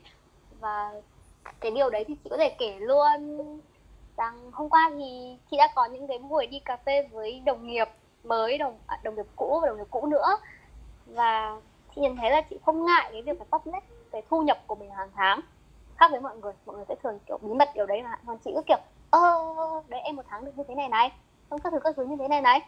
Và 0.60 0.92
cái 1.60 1.72
điều 1.72 1.90
đấy 1.90 2.04
thì 2.08 2.16
chị 2.24 2.30
có 2.30 2.38
thể 2.38 2.50
kể 2.50 2.76
luôn 2.80 3.60
rằng 4.18 4.52
hôm 4.52 4.70
qua 4.70 4.92
thì 4.98 5.38
chị 5.52 5.58
đã 5.58 5.68
có 5.76 5.86
những 5.86 6.08
cái 6.08 6.18
buổi 6.18 6.48
đi 6.48 6.60
cà 6.60 6.78
phê 6.86 7.08
với 7.12 7.42
đồng 7.46 7.68
nghiệp 7.68 7.88
mới 8.26 8.58
đồng 8.58 8.78
à, 8.88 9.00
đồng 9.04 9.16
nghiệp 9.16 9.26
cũ 9.36 9.60
và 9.62 9.68
đồng 9.68 9.78
nghiệp 9.78 9.88
cũ 9.90 10.06
nữa. 10.06 10.38
Và 11.06 11.60
chị 11.96 12.02
nhìn 12.02 12.18
thấy 12.18 12.32
là 12.32 12.42
chị 12.50 12.60
không 12.66 12.86
ngại 12.86 13.10
cái 13.12 13.22
việc 13.22 13.38
phải 13.40 13.60
public 13.60 13.84
cái 14.12 14.22
thu 14.30 14.42
nhập 14.42 14.58
của 14.68 14.76
mình 14.76 14.92
hàng 14.92 15.12
tháng. 15.16 15.42
Khác 15.98 16.12
với 16.12 16.22
mọi 16.22 16.38
người 16.38 16.54
mọi 16.66 16.76
người 16.76 16.86
sẽ 16.90 16.96
thường 17.04 17.20
kiểu 17.28 17.38
bí 17.42 17.54
mật 17.54 17.70
điều 17.76 17.86
đấy 17.86 18.04
mà. 18.04 18.20
Còn 18.28 18.38
chị 18.38 18.52
cứ 18.56 18.62
kiểu 18.68 18.78
ơ 19.10 19.22
đấy 19.88 20.00
em 20.00 20.16
một 20.16 20.26
tháng 20.30 20.46
được 20.46 20.52
như 20.58 20.64
thế 20.68 20.76
này 20.76 20.90
này 20.90 21.12
xong 21.50 21.60
các 21.60 21.74
thứ 21.74 21.80
các 21.80 21.96
thứ 21.96 22.06
như 22.06 22.16
thế 22.20 22.28
này 22.28 22.42
này. 22.42 22.62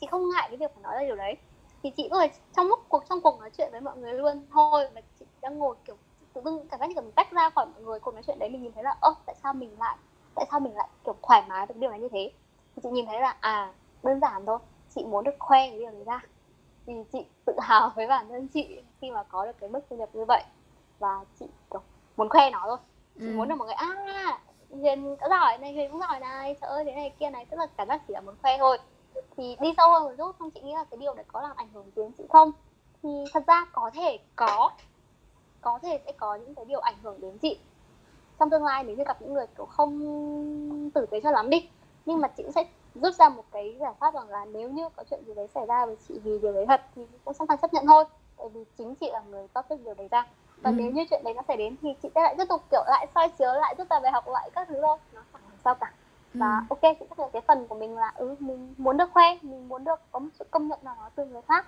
Chị 0.00 0.06
không 0.10 0.30
ngại 0.30 0.48
cái 0.48 0.56
việc 0.56 0.74
phải 0.74 0.82
nói 0.82 0.94
ra 0.96 1.02
điều 1.06 1.16
đấy. 1.16 1.36
Thì 1.82 1.90
chị 1.90 2.08
cứ 2.10 2.18
trong 2.56 2.66
lúc 2.66 2.80
cuộc 2.88 3.04
trong 3.08 3.20
cuộc 3.20 3.40
nói 3.40 3.50
chuyện 3.58 3.68
với 3.72 3.80
mọi 3.80 3.96
người 3.96 4.12
luôn 4.14 4.46
thôi 4.52 4.88
mà 4.94 5.00
chị 5.20 5.26
đang 5.40 5.58
ngồi 5.58 5.76
kiểu 5.84 5.96
tự 6.32 6.40
dưng 6.44 6.68
cảm 6.68 6.80
giác 6.80 6.86
như 6.86 6.94
kiểu 6.94 7.02
mình 7.02 7.12
tách 7.12 7.30
ra 7.30 7.50
khỏi 7.50 7.66
mọi 7.66 7.82
người 7.82 8.00
cuộc 8.00 8.14
nói 8.14 8.22
chuyện 8.26 8.38
đấy 8.38 8.48
mình 8.48 8.62
nhìn 8.62 8.72
thấy 8.72 8.82
là 8.84 8.96
ơ 9.00 9.14
tại 9.26 9.36
sao 9.42 9.52
mình 9.52 9.76
lại 9.78 9.96
tại 10.34 10.46
sao 10.50 10.60
mình 10.60 10.76
lại 10.76 10.88
kiểu 11.04 11.14
thoải 11.22 11.42
mái 11.48 11.66
được 11.66 11.76
điều 11.76 11.90
này 11.90 12.00
như 12.00 12.08
thế? 12.12 12.32
Thì 12.76 12.82
chị 12.82 12.88
nhìn 12.90 13.06
thấy 13.06 13.20
là 13.20 13.36
à 13.40 13.72
đơn 14.02 14.20
giản 14.20 14.46
thôi 14.46 14.58
chị 14.94 15.04
muốn 15.04 15.24
được 15.24 15.34
khoe 15.38 15.68
cái 15.68 15.78
điều 15.78 15.90
đấy 15.90 16.04
ra. 16.06 16.20
Vì 16.86 16.94
chị 17.12 17.26
tự 17.44 17.52
hào 17.60 17.92
với 17.96 18.06
bản 18.06 18.28
thân 18.28 18.48
chị 18.48 18.82
khi 19.00 19.10
mà 19.10 19.22
có 19.22 19.46
được 19.46 19.52
cái 19.60 19.70
mức 19.70 19.80
thu 19.90 19.96
nhập 19.96 20.08
như 20.12 20.24
vậy. 20.24 20.42
Và 20.98 21.24
chị 21.40 21.46
kiểu 21.70 21.80
muốn 22.16 22.28
khoe 22.28 22.50
nó 22.50 22.62
thôi. 22.66 22.78
Chị 23.14 23.26
Ừ. 23.26 23.32
muốn 23.36 23.48
được 23.48 23.54
mọi 23.54 23.66
người 23.66 23.74
à 23.74 24.40
huyền 24.70 25.02
cũng 25.02 25.28
giỏi 25.30 25.58
này 25.58 25.72
huyền 25.72 25.90
cũng 25.90 26.00
giỏi 26.00 26.20
này 26.20 26.56
trời 26.60 26.70
ơi 26.70 26.84
thế 26.84 26.92
này 26.92 27.14
kia 27.18 27.30
này. 27.30 27.44
Tức 27.44 27.56
là 27.56 27.66
cảm 27.76 27.88
giác 27.88 28.02
chỉ 28.08 28.14
là 28.14 28.20
muốn 28.20 28.34
khoe 28.42 28.58
thôi. 28.58 28.78
Thì 29.36 29.56
đi 29.60 29.74
sâu 29.76 29.90
hơn 29.92 30.02
một 30.04 30.12
chút 30.18 30.36
không 30.38 30.50
chị 30.50 30.60
nghĩ 30.60 30.74
là 30.74 30.84
cái 30.84 30.98
điều 30.98 31.14
đấy 31.14 31.24
có 31.28 31.40
làm 31.40 31.56
ảnh 31.56 31.68
hưởng 31.74 31.90
đến 31.96 32.12
chị 32.18 32.24
không? 32.28 32.52
Thì 33.02 33.08
thật 33.32 33.42
ra 33.46 33.66
có 33.72 33.90
thể 33.94 34.18
có 34.36 34.70
có 35.60 35.78
thể 35.82 36.00
sẽ 36.06 36.12
có 36.12 36.34
những 36.34 36.54
cái 36.54 36.64
điều 36.64 36.80
ảnh 36.80 36.94
hưởng 37.02 37.20
đến 37.20 37.38
chị. 37.38 37.58
Trong 38.38 38.50
tương 38.50 38.64
lai 38.64 38.84
nếu 38.84 38.96
như 38.96 39.04
gặp 39.04 39.22
những 39.22 39.34
người 39.34 39.46
kiểu 39.56 39.66
không 39.66 40.90
tử 40.94 41.06
tế 41.10 41.20
cho 41.20 41.30
lắm 41.30 41.50
đi 41.50 41.68
nhưng 42.06 42.20
mà 42.20 42.28
chị 42.28 42.42
cũng 42.42 42.52
sẽ 42.52 42.64
rút 42.94 43.14
ra 43.14 43.28
một 43.28 43.44
cái 43.52 43.76
giải 43.80 43.92
pháp 44.00 44.14
rằng 44.14 44.28
là 44.28 44.44
nếu 44.44 44.68
như 44.70 44.88
có 44.96 45.04
chuyện 45.10 45.20
gì 45.26 45.34
đấy 45.34 45.48
xảy 45.54 45.66
ra 45.66 45.86
với 45.86 45.96
chị 46.08 46.14
vì 46.24 46.38
điều 46.38 46.52
đấy 46.52 46.64
thật 46.68 46.80
thì 46.96 47.02
cũng 47.24 47.34
sẵn 47.34 47.46
sàng 47.48 47.58
chấp 47.58 47.72
nhận 47.74 47.86
thôi. 47.86 48.04
Tại 48.38 48.46
vì 48.54 48.64
chính 48.78 48.94
chị 48.94 49.10
là 49.12 49.20
người 49.30 49.46
góp 49.54 49.66
sức 49.68 49.80
điều 49.84 49.94
đấy 49.94 50.08
ra. 50.10 50.26
Và 50.62 50.70
Ừ. 50.70 50.74
nếu 50.78 50.90
như 50.90 51.04
chuyện 51.10 51.20
đấy 51.24 51.34
nó 51.34 51.42
xảy 51.48 51.56
đến 51.56 51.76
thì 51.82 51.88
chị 52.02 52.08
sẽ 52.14 52.22
lại 52.22 52.34
tiếp 52.38 52.44
tục 52.48 52.62
kiểu 52.70 52.82
lại 52.86 53.06
soi 53.14 53.28
chiếu 53.38 53.52
lại 53.52 53.74
rút 53.78 53.90
ra 53.90 54.00
bài 54.00 54.12
học 54.12 54.24
lại 54.28 54.50
các 54.54 54.68
thứ 54.68 54.74
thôi. 54.82 54.96
Nó 55.14 55.20
chẳng 55.32 55.42
làm 55.50 55.58
sao 55.64 55.74
cả. 55.74 55.92
Và 56.34 56.58
Ừ. 56.58 56.64
ok 56.68 56.80
chị 57.00 57.06
chấp 57.08 57.18
nhận 57.18 57.30
cái 57.32 57.42
phần 57.48 57.66
của 57.68 57.74
mình 57.74 57.96
là 57.96 58.12
ừ 58.16 58.34
mình 58.38 58.74
muốn 58.78 58.96
được 58.96 59.08
khoe 59.12 59.38
mình 59.42 59.68
muốn 59.68 59.84
được 59.84 60.00
có 60.12 60.18
một 60.18 60.28
sự 60.38 60.44
công 60.50 60.68
nhận 60.68 60.78
nào 60.82 60.96
đó 61.00 61.10
từ 61.14 61.24
người 61.24 61.42
khác 61.48 61.66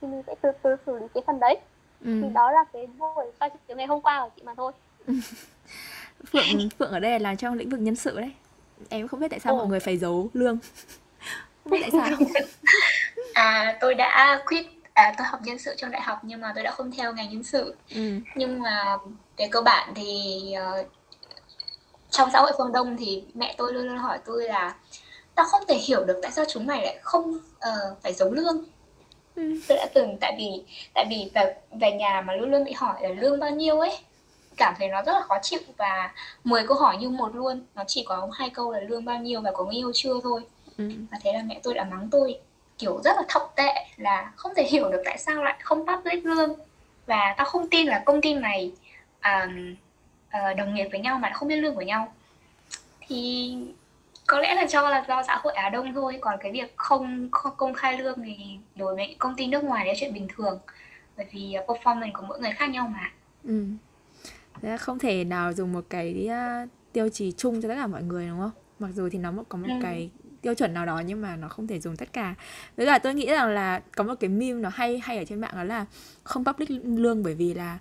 thì 0.00 0.08
mình 0.08 0.22
sẽ 0.26 0.34
từ 0.40 0.48
từ 0.62 0.76
xử 0.86 0.98
lý 0.98 1.06
cái 1.14 1.22
phần 1.26 1.40
đấy. 1.40 1.58
Ừ. 2.04 2.18
thì 2.22 2.28
đó 2.34 2.50
là 2.52 2.64
cái 2.72 2.86
buổi 2.86 3.24
soi 3.40 3.50
chiếu 3.68 3.76
ngày 3.76 3.86
hôm 3.86 4.00
qua 4.00 4.20
của 4.24 4.30
chị 4.36 4.42
mà 4.42 4.54
thôi. 4.54 4.72
Phượng 6.32 6.68
Phượng 6.78 6.90
ở 6.92 6.98
đây 7.00 7.20
là 7.20 7.34
trong 7.34 7.54
lĩnh 7.54 7.68
vực 7.70 7.80
nhân 7.80 7.96
sự 7.96 8.16
đấy 8.20 8.32
em 8.88 9.08
không 9.08 9.20
biết 9.20 9.28
tại 9.30 9.40
sao 9.40 9.52
Ồ. 9.52 9.58
mọi 9.58 9.66
người 9.66 9.80
phải 9.80 9.96
giấu 9.96 10.30
lương 10.34 10.58
không 11.64 11.70
biết 11.70 11.78
tại 11.80 11.90
sao 11.90 12.18
À, 13.34 13.78
tôi 13.80 13.94
đã 13.94 14.42
quit 14.46 14.66
à, 14.94 15.14
tôi 15.18 15.26
học 15.26 15.40
nhân 15.42 15.58
sự 15.58 15.74
trong 15.76 15.90
đại 15.90 16.02
học 16.02 16.18
nhưng 16.22 16.40
mà 16.40 16.52
tôi 16.54 16.64
đã 16.64 16.70
không 16.70 16.92
theo 16.92 17.12
ngành 17.12 17.30
nhân 17.30 17.42
sự 17.42 17.74
ừ. 17.94 18.18
nhưng 18.34 18.62
mà 18.62 18.96
về 19.36 19.48
cơ 19.50 19.60
bản 19.60 19.92
thì 19.94 20.52
ờ, 20.52 20.84
trong 22.10 22.28
xã 22.32 22.40
hội 22.40 22.52
phương 22.58 22.72
Đông 22.72 22.96
thì 22.96 23.22
mẹ 23.34 23.54
tôi 23.58 23.72
luôn 23.72 23.86
luôn 23.88 23.98
hỏi 23.98 24.18
tôi 24.24 24.44
là 24.44 24.74
tao 25.34 25.46
không 25.46 25.62
thể 25.68 25.74
hiểu 25.78 26.04
được 26.04 26.18
tại 26.22 26.30
sao 26.32 26.44
chúng 26.48 26.66
mày 26.66 26.84
lại 26.84 26.98
không 27.02 27.38
ờ, 27.58 27.96
phải 28.02 28.12
giấu 28.12 28.32
lương 28.32 28.64
Ừ. 29.36 29.60
tôi 29.68 29.78
đã 29.78 29.86
từng 29.94 30.16
tại 30.20 30.34
vì 30.38 30.62
tại 30.94 31.06
vì 31.10 31.30
về, 31.34 31.54
về 31.80 31.92
nhà 31.92 32.20
mà 32.20 32.32
luôn 32.34 32.50
luôn 32.50 32.64
bị 32.64 32.72
hỏi 32.72 32.94
là 33.02 33.08
lương 33.08 33.40
bao 33.40 33.50
nhiêu 33.50 33.80
ấy 33.80 33.98
cảm 34.58 34.74
thấy 34.78 34.88
nó 34.88 35.02
rất 35.02 35.12
là 35.12 35.20
khó 35.20 35.38
chịu 35.42 35.60
và 35.76 36.12
10 36.44 36.66
câu 36.66 36.76
hỏi 36.76 36.96
như 36.96 37.08
một 37.08 37.34
luôn. 37.34 37.60
Nó 37.74 37.84
chỉ 37.86 38.04
có 38.08 38.28
hai 38.32 38.50
câu 38.50 38.72
là 38.72 38.80
lương 38.80 39.04
bao 39.04 39.18
nhiêu 39.18 39.40
và 39.40 39.50
có 39.54 39.64
người 39.64 39.74
yêu 39.74 39.92
chưa 39.94 40.14
thôi. 40.22 40.42
Ừ. 40.78 40.90
và 41.10 41.18
thế 41.22 41.32
là 41.32 41.42
mẹ 41.46 41.60
tôi 41.62 41.74
đã 41.74 41.84
mắng 41.84 42.08
tôi 42.10 42.38
kiểu 42.78 43.00
rất 43.04 43.16
là 43.16 43.22
thậm 43.28 43.42
tệ 43.56 43.74
là 43.96 44.32
không 44.36 44.52
thể 44.56 44.62
hiểu 44.62 44.88
được 44.88 45.02
tại 45.04 45.18
sao 45.18 45.44
lại 45.44 45.58
không 45.62 45.86
public 45.86 46.24
lương. 46.24 46.54
Và 47.06 47.34
tao 47.36 47.46
không 47.46 47.68
tin 47.70 47.86
là 47.86 48.02
công 48.06 48.20
ty 48.20 48.34
này 48.34 48.72
à, 49.20 49.48
ờ, 50.30 50.54
đồng 50.54 50.74
nghiệp 50.74 50.88
với 50.90 51.00
nhau 51.00 51.18
mà 51.18 51.30
không 51.34 51.48
biết 51.48 51.56
lương 51.56 51.74
của 51.74 51.82
nhau. 51.82 52.12
Thì 53.00 53.54
có 54.26 54.38
lẽ 54.38 54.54
là 54.54 54.66
cho 54.68 54.88
là 54.88 55.04
do 55.08 55.22
xã 55.22 55.36
hội 55.42 55.52
Á 55.52 55.68
Đông 55.68 55.94
thôi. 55.94 56.18
Còn 56.20 56.38
cái 56.40 56.52
việc 56.52 56.76
không, 56.76 57.28
không 57.32 57.52
công 57.56 57.74
khai 57.74 57.98
lương 57.98 58.22
thì 58.22 58.36
đối 58.76 58.96
với 58.96 59.16
công 59.18 59.36
ty 59.36 59.46
nước 59.46 59.64
ngoài 59.64 59.86
là 59.86 59.92
chuyện 59.96 60.14
bình 60.14 60.28
thường. 60.36 60.58
Bởi 61.16 61.26
vì 61.32 61.56
performance 61.66 62.12
của 62.12 62.22
mỗi 62.28 62.40
người 62.40 62.52
khác 62.52 62.70
nhau 62.70 62.92
mà. 62.94 63.10
Ừ. 63.44 63.64
Không 64.78 64.98
thể 64.98 65.24
nào 65.24 65.52
dùng 65.52 65.72
một 65.72 65.84
cái 65.90 66.26
à, 66.30 66.66
tiêu 66.92 67.08
chí 67.08 67.32
chung 67.32 67.62
cho 67.62 67.68
tất 67.68 67.74
cả 67.74 67.86
mọi 67.86 68.02
người 68.02 68.26
đúng 68.28 68.38
không? 68.40 68.50
Mặc 68.78 68.90
dù 68.94 69.08
thì 69.08 69.18
nó 69.18 69.32
có 69.48 69.58
một 69.58 69.68
Ừ. 69.68 69.74
cái 69.82 70.10
tiêu 70.42 70.54
chuẩn 70.54 70.74
nào 70.74 70.86
đó 70.86 70.98
nhưng 71.06 71.20
mà 71.20 71.36
nó 71.36 71.48
không 71.48 71.66
thể 71.66 71.80
dùng 71.80 71.96
tất 71.96 72.12
cả. 72.12 72.34
Với 72.76 72.86
cả 72.86 72.98
tôi 72.98 73.14
nghĩ 73.14 73.26
rằng 73.26 73.48
là 73.48 73.82
có 73.96 74.04
một 74.04 74.14
cái 74.20 74.30
meme 74.30 74.60
nó 74.60 74.68
hay 74.68 74.98
hay 74.98 75.18
ở 75.18 75.24
trên 75.24 75.40
mạng 75.40 75.50
đó 75.54 75.64
là 75.64 75.86
không 76.24 76.44
public 76.44 76.68
lương 76.84 77.22
bởi 77.22 77.34
vì 77.34 77.54
là 77.54 77.78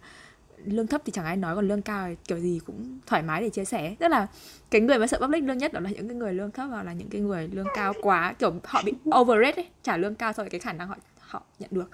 lương 0.65 0.87
thấp 0.87 1.01
thì 1.05 1.11
chẳng 1.11 1.25
ai 1.25 1.37
nói 1.37 1.55
còn 1.55 1.67
lương 1.67 1.81
cao 1.81 2.07
thì 2.09 2.15
kiểu 2.27 2.39
gì 2.39 2.59
cũng 2.65 2.99
thoải 3.05 3.21
mái 3.21 3.41
để 3.41 3.49
chia 3.49 3.65
sẻ. 3.65 3.95
Tức 3.99 4.07
là 4.07 4.27
cái 4.71 4.81
người 4.81 4.99
mà 4.99 5.07
sợ 5.07 5.19
public 5.21 5.43
lương 5.43 5.57
nhất 5.57 5.73
đó 5.73 5.79
là 5.79 5.89
những 5.89 6.07
cái 6.07 6.15
người 6.17 6.33
lương 6.33 6.51
thấp 6.51 6.67
hoặc 6.69 6.83
là 6.83 6.93
những 6.93 7.09
cái 7.09 7.21
người 7.21 7.47
lương 7.47 7.67
cao 7.73 7.93
quá 8.01 8.33
kiểu 8.39 8.53
họ 8.63 8.81
bị 8.85 8.93
overrate 9.19 9.61
ấy, 9.61 9.67
trả 9.83 9.97
lương 9.97 10.15
cao 10.15 10.33
so 10.33 10.43
với 10.43 10.49
cái 10.49 10.59
khả 10.59 10.73
năng 10.73 10.87
họ 10.87 10.95
họ 11.19 11.43
nhận 11.59 11.69
được. 11.73 11.89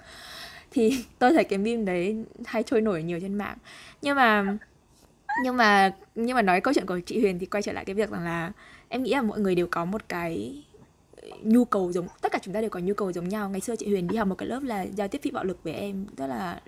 Thì 0.70 1.04
tôi 1.18 1.32
thấy 1.32 1.44
cái 1.44 1.58
meme 1.58 1.84
đấy 1.84 2.24
hay 2.44 2.62
trôi 2.62 2.80
nổi 2.80 3.02
nhiều 3.02 3.20
trên 3.20 3.34
mạng 3.34 3.56
nhưng 4.02 4.16
mà 4.16 4.56
nhưng 5.42 5.56
mà 5.56 5.92
nhưng 6.14 6.36
mà 6.36 6.42
nói 6.42 6.60
câu 6.60 6.74
chuyện 6.74 6.86
của 6.86 7.00
chị 7.06 7.20
Huyền 7.20 7.38
thì 7.38 7.46
quay 7.46 7.62
trở 7.62 7.72
lại 7.72 7.84
cái 7.84 7.94
việc 7.94 8.10
rằng 8.10 8.24
là 8.24 8.52
em 8.88 9.02
nghĩ 9.02 9.10
là 9.10 9.22
mọi 9.22 9.40
người 9.40 9.54
đều 9.54 9.66
có 9.70 9.84
một 9.84 10.02
cái 10.08 10.64
ờ, 11.22 11.28
nhu 11.42 11.64
cầu 11.64 11.92
giống, 11.92 12.06
tất 12.20 12.32
cả 12.32 12.38
chúng 12.42 12.54
ta 12.54 12.60
đều 12.60 12.70
có 12.70 12.80
nhu 12.80 12.94
cầu 12.94 13.12
giống 13.12 13.28
nhau. 13.28 13.50
Ngày 13.50 13.60
xưa 13.60 13.76
chị 13.76 13.88
Huyền 13.88 14.08
đi 14.08 14.16
học 14.16 14.28
một 14.28 14.34
cái 14.34 14.48
lớp 14.48 14.60
là 14.62 14.82
giao 14.82 15.08
tiếp 15.08 15.20
phi 15.22 15.30
bạo 15.30 15.44
lực 15.44 15.58
với 15.64 15.72
em, 15.72 16.06
tức 16.16 16.26
là 16.26 16.60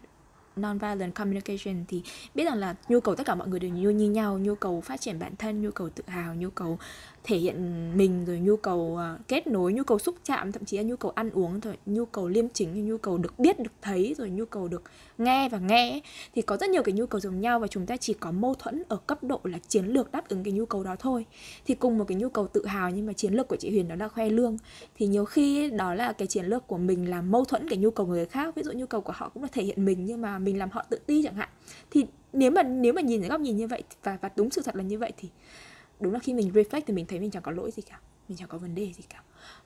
non-violent 0.56 1.12
communication. 1.12 1.84
Thì 1.88 2.02
biết 2.34 2.44
rằng 2.44 2.58
là 2.58 2.74
nhu 2.88 3.00
cầu 3.00 3.14
tất 3.14 3.26
cả 3.26 3.34
mọi 3.34 3.48
người 3.48 3.60
đều 3.60 3.70
như 3.70 3.90
như 3.90 4.10
nhau, 4.10 4.38
nhu 4.38 4.54
cầu 4.54 4.80
phát 4.80 5.00
triển 5.00 5.18
bản 5.18 5.36
thân, 5.36 5.62
nhu 5.62 5.70
cầu 5.70 5.88
tự 5.88 6.04
hào, 6.06 6.34
nhu 6.34 6.50
cầu 6.50 6.78
thể 7.26 7.36
hiện 7.36 7.90
mình 7.96 8.24
rồi 8.24 8.38
nhu 8.38 8.56
cầu 8.56 8.98
kết 9.28 9.46
nối 9.46 9.72
nhu 9.72 9.84
cầu 9.84 9.98
xúc 9.98 10.14
chạm 10.24 10.52
thậm 10.52 10.64
chí 10.64 10.76
là 10.76 10.82
nhu 10.82 10.96
cầu 10.96 11.10
ăn 11.10 11.30
uống 11.30 11.60
rồi 11.60 11.74
nhu 11.86 12.04
cầu 12.04 12.28
liêm 12.28 12.48
chính 12.48 12.88
nhu 12.88 12.98
cầu 12.98 13.18
được 13.18 13.38
biết 13.38 13.60
được 13.60 13.72
thấy 13.82 14.14
rồi 14.18 14.30
nhu 14.30 14.44
cầu 14.44 14.68
được 14.68 14.82
nghe 15.18 15.48
và 15.48 15.58
nghe 15.58 16.00
thì 16.34 16.42
có 16.42 16.56
rất 16.56 16.70
nhiều 16.70 16.82
cái 16.82 16.92
nhu 16.92 17.06
cầu 17.06 17.20
giống 17.20 17.40
nhau 17.40 17.60
và 17.60 17.66
chúng 17.66 17.86
ta 17.86 17.96
chỉ 17.96 18.14
có 18.14 18.32
mâu 18.32 18.54
thuẫn 18.54 18.82
ở 18.88 18.96
cấp 18.96 19.24
độ 19.24 19.40
là 19.44 19.58
chiến 19.68 19.86
lược 19.86 20.12
đáp 20.12 20.28
ứng 20.28 20.44
cái 20.44 20.52
nhu 20.52 20.66
cầu 20.66 20.84
đó 20.84 20.96
thôi 20.98 21.26
thì 21.66 21.74
cùng 21.74 21.98
một 21.98 22.04
cái 22.08 22.16
nhu 22.16 22.28
cầu 22.28 22.48
tự 22.48 22.66
hào 22.66 22.90
nhưng 22.90 23.06
mà 23.06 23.12
chiến 23.12 23.34
lược 23.34 23.48
của 23.48 23.56
chị 23.56 23.70
Huyền 23.70 23.88
đó 23.88 23.94
là 23.94 24.08
khoe 24.08 24.28
lương 24.28 24.56
thì 24.96 25.06
nhiều 25.06 25.24
khi 25.24 25.70
đó 25.70 25.94
là 25.94 26.12
cái 26.12 26.28
chiến 26.28 26.46
lược 26.46 26.66
của 26.66 26.78
mình 26.78 27.10
là 27.10 27.22
mâu 27.22 27.44
thuẫn 27.44 27.68
cái 27.68 27.78
nhu 27.78 27.90
cầu 27.90 28.06
người 28.06 28.26
khác 28.26 28.54
ví 28.54 28.62
dụ 28.62 28.72
nhu 28.72 28.86
cầu 28.86 29.00
của 29.00 29.12
họ 29.16 29.28
cũng 29.28 29.42
là 29.42 29.48
thể 29.52 29.62
hiện 29.62 29.84
mình 29.84 30.04
nhưng 30.04 30.20
mà 30.20 30.38
mình 30.38 30.58
làm 30.58 30.70
họ 30.70 30.84
tự 30.90 30.98
ti 31.06 31.22
chẳng 31.22 31.34
hạn 31.34 31.48
thì 31.90 32.06
nếu 32.32 32.50
mà 32.50 32.62
nếu 32.62 32.92
mà 32.92 33.00
nhìn 33.00 33.20
cái 33.20 33.30
góc 33.30 33.40
nhìn 33.40 33.56
như 33.56 33.66
vậy 33.66 33.82
và 34.02 34.18
và 34.20 34.30
đúng 34.36 34.50
sự 34.50 34.62
thật 34.64 34.76
là 34.76 34.82
như 34.82 34.98
vậy 34.98 35.12
thì 35.16 35.28
đúng 36.00 36.12
là 36.12 36.18
khi 36.18 36.34
mình 36.34 36.50
reflect 36.52 36.82
thì 36.86 36.94
mình 36.94 37.06
thấy 37.06 37.20
mình 37.20 37.30
chẳng 37.30 37.42
có 37.42 37.52
lỗi 37.52 37.70
gì 37.70 37.82
cả, 37.82 38.00
mình 38.28 38.38
chẳng 38.38 38.48
có 38.48 38.58
vấn 38.58 38.74
đề 38.74 38.92
gì 38.92 39.04
cả. 39.08 39.22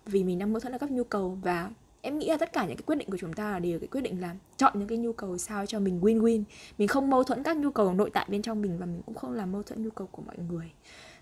Vì 0.07 0.25
mình 0.25 0.39
đang 0.39 0.53
mâu 0.53 0.61
thuẫn 0.61 0.75
ở 0.75 0.79
các 0.79 0.91
nhu 0.91 1.05
cầu 1.05 1.39
và 1.43 1.71
em 2.01 2.19
nghĩ 2.19 2.29
là 2.29 2.37
tất 2.37 2.53
cả 2.53 2.67
những 2.67 2.77
cái 2.77 2.85
quyết 2.87 2.97
định 2.97 3.11
của 3.11 3.17
chúng 3.21 3.33
ta 3.33 3.51
là 3.51 3.59
đều 3.59 3.79
cái 3.79 3.89
quyết 3.89 4.01
định 4.01 4.21
là 4.21 4.37
chọn 4.57 4.79
những 4.79 4.89
cái 4.89 4.99
nhu 4.99 5.13
cầu 5.13 5.39
sao 5.39 5.67
cho 5.67 5.81
mình 5.81 6.01
win 6.01 6.21
win 6.21 6.43
mình 6.79 6.89
không 6.89 7.11
mâu 7.11 7.25
thuẫn 7.25 7.43
các 7.43 7.57
nhu 7.57 7.71
cầu 7.71 7.95
nội 7.95 8.11
tại 8.15 8.27
bên 8.31 8.43
trong 8.43 8.63
mình 8.63 8.79
và 8.79 8.87
mình 8.87 9.03
cũng 9.07 9.15
không 9.15 9.33
làm 9.33 9.53
mâu 9.53 9.63
thuẫn 9.63 9.83
nhu 9.83 9.91
cầu 9.91 10.07
của 10.07 10.23
mọi 10.23 10.37
người. 10.51 10.73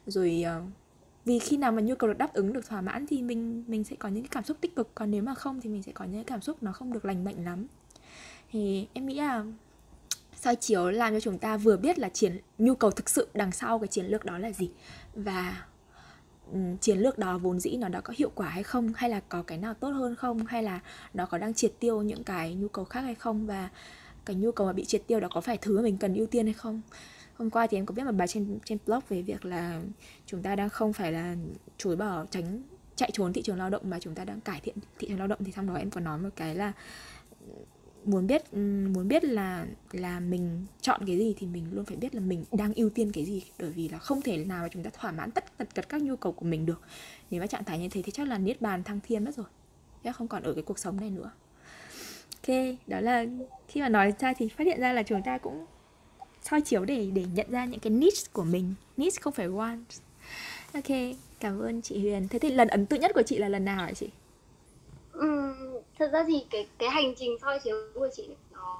Rồi 0.07 0.43
ờ, 0.43 0.63
vì 1.25 1.39
khi 1.39 1.57
nào 1.57 1.73
mà 1.73 1.83
nhu 1.83 1.95
cầu 1.95 2.09
được 2.09 2.19
đáp 2.19 2.33
ứng, 2.33 2.53
được 2.53 2.67
thỏa 2.67 2.81
mãn 2.81 3.07
thì 3.07 3.23
mình 3.23 3.65
mình 3.67 3.85
sẽ 3.85 3.97
có 3.97 4.09
những 4.09 4.23
cái 4.23 4.29
cảm 4.31 4.45
xúc 4.45 4.57
tích 4.61 4.77
cực. 4.77 4.95
Còn 4.95 5.11
nếu 5.11 5.23
mà 5.23 5.35
không 5.35 5.61
thì 5.61 5.71
mình 5.71 5.83
sẽ 5.83 5.93
có 5.93 6.05
những 6.05 6.15
cái 6.15 6.25
cảm 6.25 6.41
xúc 6.41 6.63
nó 6.63 6.73
không 6.73 6.93
được 6.93 7.05
lành 7.05 7.25
mạnh 7.25 7.45
lắm. 7.45 7.67
Thì 8.51 8.89
em 8.93 9.07
nghĩ 9.07 9.15
là 9.15 9.45
soi 10.41 10.57
chiếu 10.57 10.91
làm 10.91 11.13
cho 11.13 11.21
chúng 11.21 11.39
ta 11.39 11.57
vừa 11.57 11.77
biết 11.77 11.99
là 11.99 12.09
chiến 12.09 12.41
nhu 12.59 12.75
cầu 12.75 12.91
thực 12.91 13.11
sự 13.11 13.29
đằng 13.35 13.53
sau 13.53 13.79
cái 13.79 13.89
chiến 13.89 14.07
lược 14.07 14.25
đó 14.25 14.39
là 14.39 14.53
gì? 14.53 14.71
Và 15.15 15.67
um, 16.53 16.77
chiến 16.77 16.99
lược 16.99 17.19
đó 17.19 17.39
vốn 17.39 17.61
dĩ 17.61 17.77
nó 17.77 17.89
đã 17.89 18.01
có 18.01 18.15
hiệu 18.17 18.31
quả 18.35 18.49
hay 18.49 18.63
không? 18.63 18.93
Hay 18.97 19.11
là 19.11 19.21
có 19.29 19.43
cái 19.43 19.59
nào 19.59 19.75
tốt 19.75 19.91
hơn 19.91 20.15
không? 20.15 20.47
Hay 20.47 20.63
là 20.63 20.81
nó 21.15 21.27
có 21.27 21.39
đang 21.39 21.55
triệt 21.55 21.73
tiêu 21.81 22.03
những 22.03 22.25
cái 22.25 22.55
nhu 22.55 22.69
cầu 22.69 22.85
khác 22.85 23.01
hay 23.01 23.15
không? 23.15 23.47
Và 23.47 23.69
cái 24.25 24.37
nhu 24.37 24.53
cầu 24.53 24.67
mà 24.67 24.73
bị 24.73 24.85
triệt 24.85 25.03
tiêu 25.07 25.21
đó 25.21 25.29
có 25.31 25.41
phải 25.41 25.57
thứ 25.57 25.77
mà 25.77 25.83
mình 25.83 25.99
cần 25.99 26.15
ưu 26.15 26.27
tiên 26.27 26.47
hay 26.47 26.55
không? 26.55 26.83
Hôm 27.35 27.51
qua 27.51 27.67
thì 27.67 27.79
em 27.79 27.87
có 27.87 27.95
viết 27.95 28.05
một 28.05 28.13
bài 28.13 28.29
trên 28.29 28.59
trên 28.65 28.79
blog 28.87 29.01
về 29.09 29.23
việc 29.23 29.45
là 29.45 29.81
chúng 30.27 30.43
ta 30.43 30.57
đang 30.57 30.69
không 30.69 30.93
phải 30.93 31.13
là 31.13 31.37
chối 31.79 31.97
bỏ 31.97 32.25
tránh 32.31 32.63
chạy 32.97 33.11
trốn 33.13 33.33
thị 33.33 33.43
trường 33.43 33.59
lao 33.59 33.71
động 33.71 33.91
mà 33.91 34.01
chúng 34.01 34.15
ta 34.15 34.25
đang 34.25 34.41
cải 34.41 34.61
thiện 34.61 34.77
thị 34.99 35.09
trường 35.09 35.19
lao 35.19 35.27
động. 35.27 35.39
Thì 35.45 35.53
trong 35.57 35.67
đó 35.67 35.75
em 35.75 35.91
có 35.91 36.01
nói 36.01 36.19
một 36.19 36.29
cái 36.37 36.55
là 36.55 36.73
muốn 38.09 38.27
biết 38.27 38.51
ừ, 38.53 38.59
muốn 38.95 39.09
biết 39.09 39.25
là 39.25 39.67
là 39.93 40.21
mình 40.21 40.67
chọn 40.81 41.01
cái 41.07 41.19
gì 41.19 41.35
thì 41.39 41.47
mình 41.47 41.65
luôn 41.73 41.85
phải 41.85 41.97
biết 41.97 42.15
là 42.15 42.21
mình 42.21 42.45
đang 42.53 42.75
ưu 42.75 42.91
tiên 42.91 43.13
cái 43.13 43.25
gì. 43.25 43.43
Bởi 43.59 43.71
vì 43.71 43.89
là 43.89 43.99
không 43.99 44.23
thể 44.23 44.37
nào 44.45 44.63
mà 44.63 44.69
chúng 44.69 44.83
ta 44.83 44.91
thỏa 44.91 45.13
mãn 45.13 45.31
tất 45.31 45.59
tật 45.59 45.75
tật 45.75 45.89
các 45.89 46.03
nhu 46.03 46.17
cầu 46.17 46.33
của 46.33 46.45
mình 46.45 46.67
được. 46.67 46.81
Nếu 47.31 47.41
mà 47.41 47.47
trạng 47.47 47.65
thái 47.65 47.79
như 47.79 47.89
thế 47.89 48.03
thì 48.03 48.13
chắc 48.13 48.29
là 48.29 48.39
niết 48.39 48.61
bàn 48.61 48.83
thăng 48.83 49.01
thiên 49.01 49.25
mất 49.25 49.35
rồi. 49.35 49.47
Chắc 50.05 50.17
không 50.17 50.29
còn 50.29 50.43
ở 50.43 50.55
cái 50.55 50.63
cuộc 50.63 50.79
sống 50.79 51.01
này 51.01 51.11
nữa. 51.11 51.31
Ok, 52.43 52.57
đó 52.87 53.01
là 53.01 53.25
khi 53.69 53.81
mà 53.81 53.89
nói 53.89 54.13
ra 54.19 54.33
thì 54.39 54.49
phát 54.49 54.67
hiện 54.67 54.81
ra 54.81 54.93
là 54.93 55.03
chúng 55.03 55.23
ta 55.23 55.39
cũng 55.39 55.67
soi 56.43 56.61
chiếu 56.61 56.85
để 56.85 57.11
để 57.15 57.25
nhận 57.35 57.51
ra 57.51 57.65
những 57.65 57.81
cái 57.81 57.91
niche 57.91 58.23
của 58.33 58.45
mình. 58.45 58.75
Niche 58.97 59.21
không 59.21 59.33
phải 59.33 59.49
want 59.49 59.85
ok, 60.73 61.17
cảm 61.41 61.61
ơn 61.61 61.83
chị 61.83 61.99
Huyền. 62.01 62.29
Thế 62.29 62.39
thì 62.39 62.51
lần 62.51 62.69
ấn 62.69 62.87
tượng 62.87 63.01
nhất 63.01 63.11
của 63.15 63.23
chị 63.23 63.39
là 63.39 63.49
lần 63.49 63.65
nào 63.65 63.77
hả 63.77 63.93
chị? 63.93 64.09
Ừm, 65.19 65.79
thật 65.99 66.11
ra 66.13 66.25
thì 66.29 66.45
cái 66.51 66.67
cái 66.79 66.91
hành 66.91 67.15
trình 67.17 67.39
soi 67.43 67.61
chiếu 67.65 67.77
của 67.95 68.09
chị 68.17 68.29
nó 68.53 68.79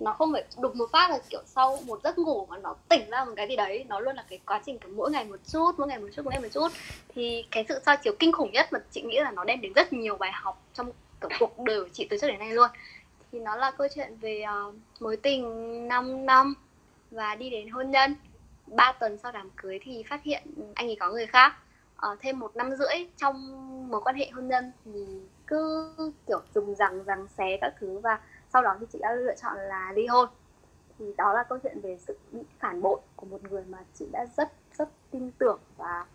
nó 0.00 0.12
không 0.12 0.32
phải 0.32 0.44
đục 0.58 0.76
một 0.76 0.86
phát 0.92 1.10
là 1.10 1.18
kiểu 1.30 1.40
sau 1.46 1.78
một 1.86 2.00
giấc 2.04 2.18
ngủ 2.18 2.46
mà 2.46 2.56
nó 2.58 2.74
tỉnh 2.88 3.10
ra 3.10 3.24
một 3.24 3.32
cái 3.36 3.48
gì 3.48 3.56
đấy. 3.56 3.84
Nó 3.88 4.00
luôn 4.00 4.16
là 4.16 4.24
cái 4.28 4.38
quá 4.46 4.60
trình 4.66 4.78
kiểu 4.78 4.90
mỗi 4.96 5.10
ngày 5.10 5.24
một 5.24 5.36
chút 5.52 5.78
mỗi 5.78 5.88
ngày 5.88 5.98
một 5.98 6.08
chút 6.16 6.22
mỗi 6.24 6.32
ngày 6.32 6.42
một 6.42 6.48
chút. 6.52 6.68
Thì 7.14 7.44
cái 7.50 7.64
sự 7.68 7.80
soi 7.86 7.96
chiếu 7.96 8.14
kinh 8.18 8.32
khủng 8.32 8.52
nhất 8.52 8.72
mà 8.72 8.78
chị 8.90 9.02
nghĩ 9.02 9.18
là 9.20 9.30
nó 9.30 9.44
đem 9.44 9.60
đến 9.60 9.72
rất 9.72 9.92
nhiều 9.92 10.16
bài 10.16 10.30
học 10.34 10.62
trong 10.74 10.92
kiểu 11.20 11.30
cuộc 11.38 11.58
đời 11.58 11.82
của 11.82 11.88
chị 11.92 12.06
từ 12.10 12.16
trước 12.20 12.26
đến 12.26 12.38
nay 12.38 12.50
luôn. 12.50 12.70
Thì 13.32 13.38
nó 13.38 13.56
là 13.56 13.70
câu 13.70 13.88
chuyện 13.94 14.16
về 14.20 14.44
uh, 14.68 14.74
mối 15.00 15.16
tình 15.16 15.88
5 15.88 16.26
năm 16.26 16.54
và 17.10 17.34
đi 17.34 17.50
đến 17.50 17.68
hôn 17.68 17.90
nhân. 17.90 18.14
3 18.66 18.92
tuần 18.92 19.18
sau 19.18 19.32
đám 19.32 19.50
cưới 19.56 19.78
thì 19.82 20.02
phát 20.02 20.22
hiện 20.22 20.42
anh 20.74 20.88
ấy 20.88 20.96
có 21.00 21.10
người 21.10 21.26
khác. 21.26 21.56
Ờ, 21.98 22.16
thêm 22.20 22.38
một 22.38 22.56
năm 22.56 22.76
rưỡi 22.76 23.06
trong 23.16 23.34
mối 23.90 24.00
quan 24.00 24.16
hệ 24.16 24.30
hôn 24.32 24.48
nhân 24.48 24.72
thì 24.84 25.04
cứ 25.46 25.94
kiểu 26.26 26.40
dùng 26.54 26.74
rằng 26.74 27.04
rằng 27.04 27.26
xé 27.38 27.58
các 27.60 27.74
thứ 27.80 27.98
và 27.98 28.18
sau 28.52 28.62
đó 28.62 28.76
thì 28.80 28.86
chị 28.92 28.98
đã 29.02 29.12
lựa 29.14 29.34
chọn 29.42 29.56
là 29.58 29.92
ly 29.92 30.06
hôn. 30.06 30.28
Thì 30.98 31.04
đó 31.16 31.32
là 31.32 31.42
câu 31.42 31.58
chuyện 31.62 31.80
về 31.82 31.96
sự 32.06 32.18
bị 32.32 32.40
phản 32.58 32.82
bội 32.82 33.00
của 33.16 33.26
một 33.26 33.50
người 33.50 33.62
mà 33.68 33.78
chị 33.94 34.04
đã 34.12 34.26
rất 34.36 34.52
rất 34.78 34.88
tin 35.10 35.30
tưởng 35.30 35.58
và 35.76 36.06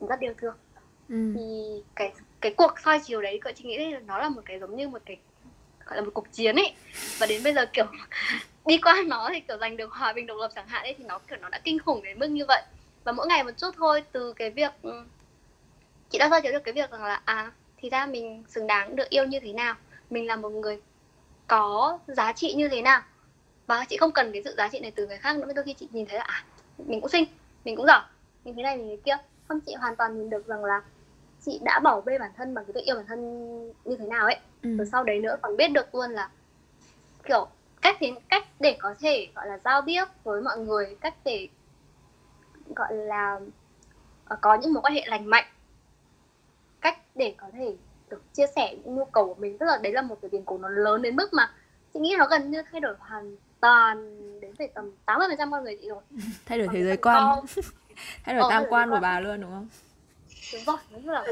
rất 0.00 0.20
yêu 0.20 0.34
thương. 0.38 0.54
Ừ. 1.08 1.32
thì 1.34 1.82
cái 1.96 2.12
cái 2.40 2.54
cuộc 2.56 2.74
soi 2.84 3.00
chiều 3.04 3.22
đấy 3.22 3.38
cậu 3.42 3.52
chị 3.56 3.64
nghĩ 3.64 3.92
là 3.92 3.98
nó 3.98 4.18
là 4.18 4.28
một 4.28 4.42
cái 4.44 4.58
giống 4.58 4.76
như 4.76 4.88
một 4.88 5.02
cái 5.06 5.16
gọi 5.86 5.96
là 5.96 6.02
một 6.02 6.10
cuộc 6.14 6.32
chiến 6.32 6.56
ấy. 6.56 6.74
Và 7.18 7.26
đến 7.26 7.42
bây 7.44 7.54
giờ 7.54 7.66
kiểu 7.72 7.86
đi 8.66 8.78
qua 8.78 9.02
nó 9.06 9.30
thì 9.32 9.40
kiểu 9.40 9.58
giành 9.58 9.76
được 9.76 9.92
hòa 9.92 10.12
bình 10.12 10.26
độc 10.26 10.38
lập 10.40 10.50
chẳng 10.54 10.68
hạn 10.68 10.82
ấy 10.82 10.94
thì 10.98 11.04
nó 11.04 11.18
kiểu 11.18 11.38
nó 11.42 11.48
đã 11.48 11.60
kinh 11.64 11.78
khủng 11.78 12.02
đến 12.02 12.18
mức 12.18 12.26
như 12.26 12.44
vậy 12.48 12.62
và 13.04 13.12
mỗi 13.12 13.26
ngày 13.26 13.44
một 13.44 13.52
chút 13.56 13.70
thôi 13.76 14.02
từ 14.12 14.32
cái 14.32 14.50
việc 14.50 14.72
ừ, 14.82 15.04
chị 16.10 16.18
đã 16.18 16.28
soi 16.30 16.42
chiếu 16.42 16.52
được 16.52 16.64
cái 16.64 16.74
việc 16.74 16.90
rằng 16.90 17.04
là 17.04 17.20
à 17.24 17.52
thì 17.76 17.90
ra 17.90 18.06
mình 18.06 18.44
xứng 18.48 18.66
đáng 18.66 18.96
được 18.96 19.08
yêu 19.10 19.24
như 19.24 19.40
thế 19.40 19.52
nào 19.52 19.74
mình 20.10 20.26
là 20.26 20.36
một 20.36 20.48
người 20.48 20.80
có 21.46 21.98
giá 22.06 22.32
trị 22.32 22.54
như 22.54 22.68
thế 22.68 22.82
nào. 22.82 23.02
Và 23.66 23.84
chị 23.88 23.96
không 23.96 24.12
cần 24.12 24.32
cái 24.32 24.42
sự 24.44 24.54
giá 24.56 24.68
trị 24.68 24.80
này 24.80 24.90
từ 24.90 25.06
người 25.06 25.18
khác 25.18 25.36
nữa 25.36 25.52
đôi 25.54 25.64
khi 25.64 25.74
chị 25.74 25.88
nhìn 25.92 26.06
thấy 26.06 26.18
là 26.18 26.24
à 26.24 26.44
mình 26.78 27.00
cũng 27.00 27.10
xinh 27.10 27.24
mình 27.64 27.76
cũng 27.76 27.86
giỏi 27.86 28.02
mình 28.44 28.54
thế 28.56 28.62
này 28.62 28.76
mình 28.76 28.88
thế 28.88 28.96
kia. 29.04 29.16
Không 29.48 29.60
chị 29.66 29.74
hoàn 29.74 29.96
toàn 29.96 30.18
nhìn 30.18 30.30
được 30.30 30.46
rằng 30.46 30.64
là 30.64 30.82
chị 31.46 31.60
đã 31.62 31.80
bảo 31.80 32.00
vệ 32.00 32.18
bản 32.18 32.30
thân 32.36 32.54
bằng 32.54 32.64
cái 32.64 32.72
việc 32.72 32.84
yêu 32.84 32.96
bản 32.96 33.06
thân 33.06 33.20
như 33.84 33.96
thế 33.96 34.06
nào 34.06 34.26
ấy. 34.26 34.36
Ừ. 34.62 34.76
rồi 34.76 34.86
sau 34.92 35.04
đấy 35.04 35.18
nữa 35.18 35.36
còn 35.42 35.56
biết 35.56 35.68
được 35.68 35.94
luôn 35.94 36.10
là 36.10 36.30
kiểu 37.28 37.46
cách 37.82 37.96
thế 38.00 38.12
cách 38.28 38.46
để 38.60 38.76
có 38.80 38.94
thể 39.00 39.28
gọi 39.34 39.48
là 39.48 39.58
giao 39.64 39.82
tiếp 39.86 40.04
với 40.24 40.42
mọi 40.42 40.58
người 40.58 40.96
cách 41.00 41.14
để 41.24 41.48
gọi 42.76 42.94
là 42.94 43.40
uh, 44.34 44.38
có 44.40 44.54
những 44.54 44.72
mối 44.72 44.82
quan 44.82 44.94
hệ 44.94 45.02
lành 45.06 45.26
mạnh. 45.26 45.44
Cách 46.80 46.98
để 47.14 47.34
có 47.36 47.46
thể 47.52 47.76
được 48.10 48.22
chia 48.34 48.46
sẻ 48.56 48.76
những 48.84 48.94
nhu 48.94 49.04
cầu 49.04 49.26
của 49.26 49.40
mình 49.40 49.58
tức 49.58 49.66
là 49.66 49.78
đấy 49.82 49.92
là 49.92 50.02
một 50.02 50.18
cái 50.22 50.28
biến 50.28 50.42
cố 50.44 50.58
nó 50.58 50.68
lớn 50.68 51.02
đến 51.02 51.16
mức 51.16 51.32
mà 51.32 51.52
chị 51.94 52.00
nghĩ 52.00 52.14
nó 52.18 52.26
gần 52.26 52.50
như 52.50 52.62
thay 52.72 52.80
đổi 52.80 52.94
hoàn 52.98 53.36
toàn 53.60 54.20
đến 54.40 54.54
phải 54.58 54.68
tầm 54.74 54.90
80 55.06 55.28
phần 55.30 55.38
trăm 55.38 55.50
con 55.50 55.64
người 55.64 55.78
chị 55.80 55.88
rồi. 55.88 56.02
Thay 56.46 56.58
đổi 56.58 56.68
thế 56.72 56.84
giới 56.84 56.96
quan. 56.96 57.44
thay 58.24 58.34
đổi 58.34 58.42
ờ, 58.42 58.48
tam 58.50 58.64
quan 58.70 58.90
của 58.90 58.98
bà 59.02 59.20
luôn 59.20 59.40
đúng 59.40 59.50
không? 59.50 59.68
Đúng 60.52 60.64
rồi 60.64 60.76
đúng 60.90 61.08
là 61.08 61.24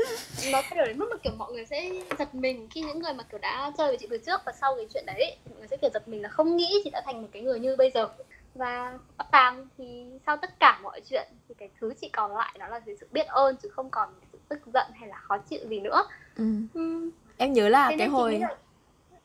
nó 0.53 0.63
thay 0.63 0.77
đổi 0.77 0.87
đến 0.87 0.99
mức 0.99 1.09
mà 1.11 1.17
kiểu 1.23 1.33
mọi 1.39 1.53
người 1.53 1.67
sẽ 1.67 1.93
giật 2.19 2.35
mình 2.35 2.69
khi 2.71 2.81
những 2.81 2.99
người 2.99 3.13
mà 3.13 3.25
kiểu 3.25 3.39
đã 3.39 3.73
chơi 3.79 3.89
với 3.89 3.97
chị 3.97 4.07
từ 4.11 4.19
trước 4.19 4.41
và 4.45 4.53
sau 4.53 4.77
cái 4.77 4.87
chuyện 4.95 5.07
đấy 5.07 5.37
mọi 5.51 5.59
người 5.59 5.69
sẽ 5.69 5.77
kiểu 5.77 5.91
giật 5.95 6.09
mình 6.09 6.23
là 6.23 6.29
không 6.29 6.57
nghĩ 6.57 6.81
chị 6.85 6.91
đã 6.91 7.03
thành 7.05 7.23
một 7.23 7.29
cái 7.33 7.43
người 7.43 7.61
như 7.61 7.77
bây 7.77 7.91
giờ 7.91 8.09
và 8.55 8.99
tàng 9.31 9.67
thì 9.79 10.07
sau 10.27 10.37
tất 10.37 10.51
cả 10.61 10.81
mọi 10.83 11.01
chuyện 11.11 11.29
thì 11.49 11.55
cái 11.59 11.69
thứ 11.81 11.93
chị 12.01 12.09
còn 12.09 12.37
lại 12.37 12.57
đó 12.59 12.69
là 12.69 12.81
sự 13.01 13.07
biết 13.13 13.27
ơn 13.27 13.57
chứ 13.63 13.69
không 13.69 13.91
còn 13.91 14.09
sự 14.33 14.39
tức 14.49 14.61
giận 14.75 14.87
hay 14.95 15.09
là 15.09 15.17
khó 15.17 15.39
chịu 15.39 15.61
gì 15.69 15.81
nữa 15.81 16.05
ừ. 16.37 16.45
Ừ. 16.75 17.11
em 17.37 17.53
nhớ 17.53 17.69
là 17.69 17.91
Thế 17.91 17.97
cái 17.99 18.09
hồi 18.09 18.39
là... 18.39 18.57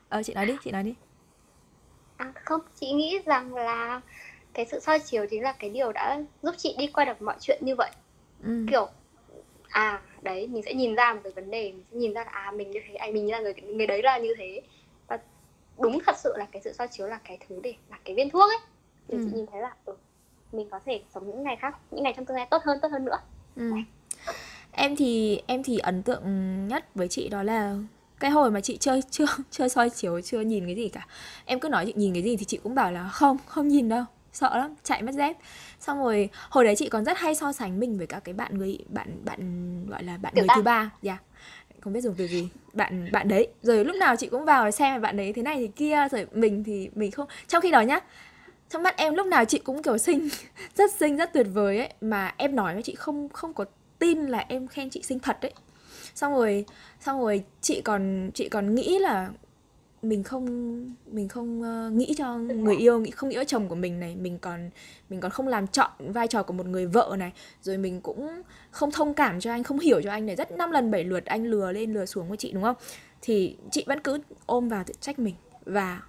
ờ 0.10 0.24
chị 0.24 0.34
nói 0.34 0.46
đi 0.46 0.58
chị 0.64 0.72
nói 0.72 0.84
đi 0.84 0.96
à 2.18 2.32
không 2.36 2.62
chị 2.76 2.92
nghĩ 2.92 3.20
rằng 3.26 3.56
là 3.56 4.02
cái 4.54 4.66
sự 4.66 4.80
soi 4.80 5.00
chiếu 5.00 5.26
chính 5.30 5.44
là 5.44 5.54
cái 5.60 5.70
điều 5.70 5.92
đã 5.92 6.20
giúp 6.42 6.56
chị 6.58 6.76
đi 6.78 6.88
qua 6.88 7.06
được 7.06 7.22
mọi 7.22 7.36
chuyện 7.42 7.60
như 7.62 7.76
vậy 7.76 7.92
ừ. 8.44 8.66
kiểu 8.72 8.88
à 9.70 10.02
đấy 10.22 10.48
mình 10.48 10.64
sẽ 10.64 10.74
nhìn 10.74 10.96
ra 10.96 11.14
một 11.14 11.20
cái 11.24 11.32
vấn 11.32 11.52
đề 11.52 11.72
mình 11.72 11.84
sẽ 11.92 11.98
nhìn 11.98 12.14
ra 12.14 12.24
là 12.24 12.32
à 12.32 12.52
mình 12.52 12.72
như 12.72 12.80
thế 12.88 12.96
anh 12.96 13.14
mình 13.14 13.32
là 13.32 13.40
người 13.40 13.54
người 13.54 13.88
đấy 13.88 14.04
là 14.04 14.18
như 14.18 14.34
thế 14.38 14.62
và 15.08 15.20
đúng 15.80 16.00
thật 16.06 16.16
sự 16.18 16.34
là 16.38 16.48
cái 16.52 16.62
sự 16.62 16.74
soi 16.74 16.88
chiếu 16.88 17.08
là 17.08 17.20
cái 17.24 17.38
thứ 17.50 17.60
để 17.64 17.74
là 17.90 17.98
cái 18.06 18.16
viên 18.16 18.30
thuốc 18.30 18.52
ấy 18.52 18.58
thì 19.08 19.18
ừ. 19.18 19.24
chị 19.24 19.32
nhìn 19.36 19.46
thấy 19.52 19.62
là 19.62 19.76
ừ, 19.86 19.94
mình 20.52 20.68
có 20.72 20.80
thể 20.86 21.02
sống 21.14 21.28
những 21.28 21.44
ngày 21.44 21.56
khác 21.56 21.78
những 21.92 22.04
ngày 22.04 22.14
trong 22.16 22.26
tương 22.26 22.38
lai 22.38 22.48
tốt 22.52 22.62
hơn 22.64 22.80
tốt 22.82 22.92
hơn 22.92 23.06
nữa 23.06 23.18
ừ. 23.56 23.72
em 24.72 24.96
thì 24.96 25.42
em 25.48 25.64
thì 25.64 25.78
ấn 25.78 26.04
tượng 26.04 26.24
nhất 26.68 26.86
với 26.96 27.08
chị 27.08 27.30
đó 27.30 27.44
là 27.44 27.78
cái 28.20 28.32
hồi 28.32 28.52
mà 28.52 28.62
chị 28.62 28.78
chơi 28.78 29.02
chưa 29.12 29.26
chưa 29.52 29.68
soi 29.68 29.90
chiếu 29.90 30.22
chưa 30.22 30.42
nhìn 30.42 30.66
cái 30.66 30.76
gì 30.76 30.90
cả 30.90 31.08
em 31.46 31.60
cứ 31.60 31.70
nói 31.70 31.86
chị 31.86 31.94
nhìn 31.96 32.14
cái 32.14 32.24
gì 32.24 32.38
thì 32.38 32.46
chị 32.46 32.60
cũng 32.64 32.76
bảo 32.76 32.92
là 32.92 33.08
không 33.08 33.38
không 33.46 33.68
nhìn 33.68 33.90
đâu 33.90 34.04
sợ 34.34 34.58
lắm 34.58 34.76
chạy 34.84 35.02
mất 35.02 35.16
dép 35.16 35.38
xong 35.80 36.04
rồi 36.04 36.30
hồi 36.50 36.66
đấy 36.66 36.76
chị 36.76 36.90
còn 36.90 37.06
rất 37.06 37.18
hay 37.18 37.36
so 37.36 37.52
sánh 37.52 37.80
mình 37.80 37.98
với 37.98 38.08
các 38.08 38.20
cái 38.20 38.34
bạn 38.34 38.58
người 38.58 38.78
bạn 38.90 39.26
bạn 39.26 39.40
gọi 39.90 40.04
là 40.04 40.18
bạn 40.18 40.34
Tiểu 40.36 40.42
người 40.42 40.48
ta. 40.48 40.56
thứ 40.56 40.62
ba 40.62 40.92
dạ 41.02 41.12
yeah. 41.12 41.24
không 41.82 41.94
biết 41.94 42.02
dùng 42.02 42.16
từ 42.18 42.28
gì 42.28 42.50
bạn 42.74 43.10
bạn 43.12 43.28
đấy 43.28 43.48
rồi 43.62 43.86
lúc 43.86 43.96
nào 43.96 44.16
chị 44.16 44.28
cũng 44.28 44.46
vào 44.46 44.72
xem 44.72 45.02
bạn 45.02 45.18
đấy 45.18 45.34
thế 45.34 45.42
này 45.42 45.56
thì 45.58 45.68
kia 45.68 46.08
rồi 46.12 46.28
mình 46.32 46.64
thì 46.64 46.90
mình 46.96 47.12
không 47.12 47.28
trong 47.48 47.62
khi 47.62 47.72
đó 47.72 47.82
nhá 47.82 48.00
trong 48.70 48.84
mắt 48.84 48.98
em 48.98 49.16
lúc 49.16 49.28
nào 49.28 49.46
chị 49.46 49.60
cũng 49.60 49.84
kiểu 49.84 49.98
xinh 49.98 50.30
rất 50.76 50.92
xinh 50.92 51.18
rất 51.18 51.34
tuyệt 51.34 51.48
vời 51.54 51.78
ấy. 51.78 51.94
Mà 52.02 52.34
em 52.38 52.56
nói 52.56 52.74
với 52.74 52.84
chị 52.84 52.96
không 52.96 53.30
không 53.30 53.54
có 53.54 53.66
tin 54.00 54.26
là 54.26 54.46
em 54.50 54.68
khen 54.68 54.90
chị 54.90 55.02
xinh 55.02 55.20
thật 55.20 55.38
đấy 55.42 55.54
xong 56.16 56.34
rồi 56.34 56.66
xong 57.00 57.22
rồi 57.22 57.44
chị 57.62 57.82
còn 57.82 58.32
chị 58.34 58.50
còn 58.50 58.76
nghĩ 58.76 59.00
là 59.00 59.30
mình 60.02 60.24
không 60.24 60.46
mình 61.06 61.28
không 61.28 61.62
uh, 61.62 61.94
nghĩ 61.94 62.14
cho 62.18 62.38
người 62.38 62.76
yêu 62.76 63.00
nghĩ 63.00 63.12
không 63.12 63.30
nghĩ 63.30 63.36
cho 63.36 63.44
chồng 63.44 63.68
của 63.70 63.76
mình 63.76 64.00
này. 64.00 64.16
Mình 64.16 64.40
còn 64.40 64.70
mình 65.10 65.20
còn 65.20 65.32
không 65.32 65.48
làm 65.48 65.68
chọn 65.68 65.92
vai 66.00 66.28
trò 66.28 66.44
của 66.44 66.54
một 66.54 66.66
người 66.66 66.86
vợ 66.86 67.16
này. 67.20 67.32
Rồi 67.62 67.78
mình 67.78 68.02
cũng 68.02 68.42
không 68.72 68.92
thông 68.92 69.14
cảm 69.14 69.40
cho 69.40 69.52
anh 69.52 69.64
không 69.64 69.80
hiểu 69.80 70.02
cho 70.02 70.12
anh 70.12 70.26
này. 70.26 70.36
Rất 70.36 70.52
năm 70.52 70.72
lần 70.72 70.92
bảy 70.92 71.04
lượt 71.04 71.26
anh 71.26 71.46
lừa 71.46 71.72
lên 71.72 71.94
lừa 71.94 72.06
xuống 72.06 72.28
với 72.28 72.38
chị 72.38 72.52
đúng 72.52 72.64
không? 72.64 72.76
Thì 73.22 73.58
chị 73.72 73.84
vẫn 73.88 74.00
cứ 74.00 74.20
ôm 74.46 74.70
vào 74.70 74.84
tự 74.84 74.94
trách 75.00 75.20
mình. 75.20 75.36
Và 75.66 76.02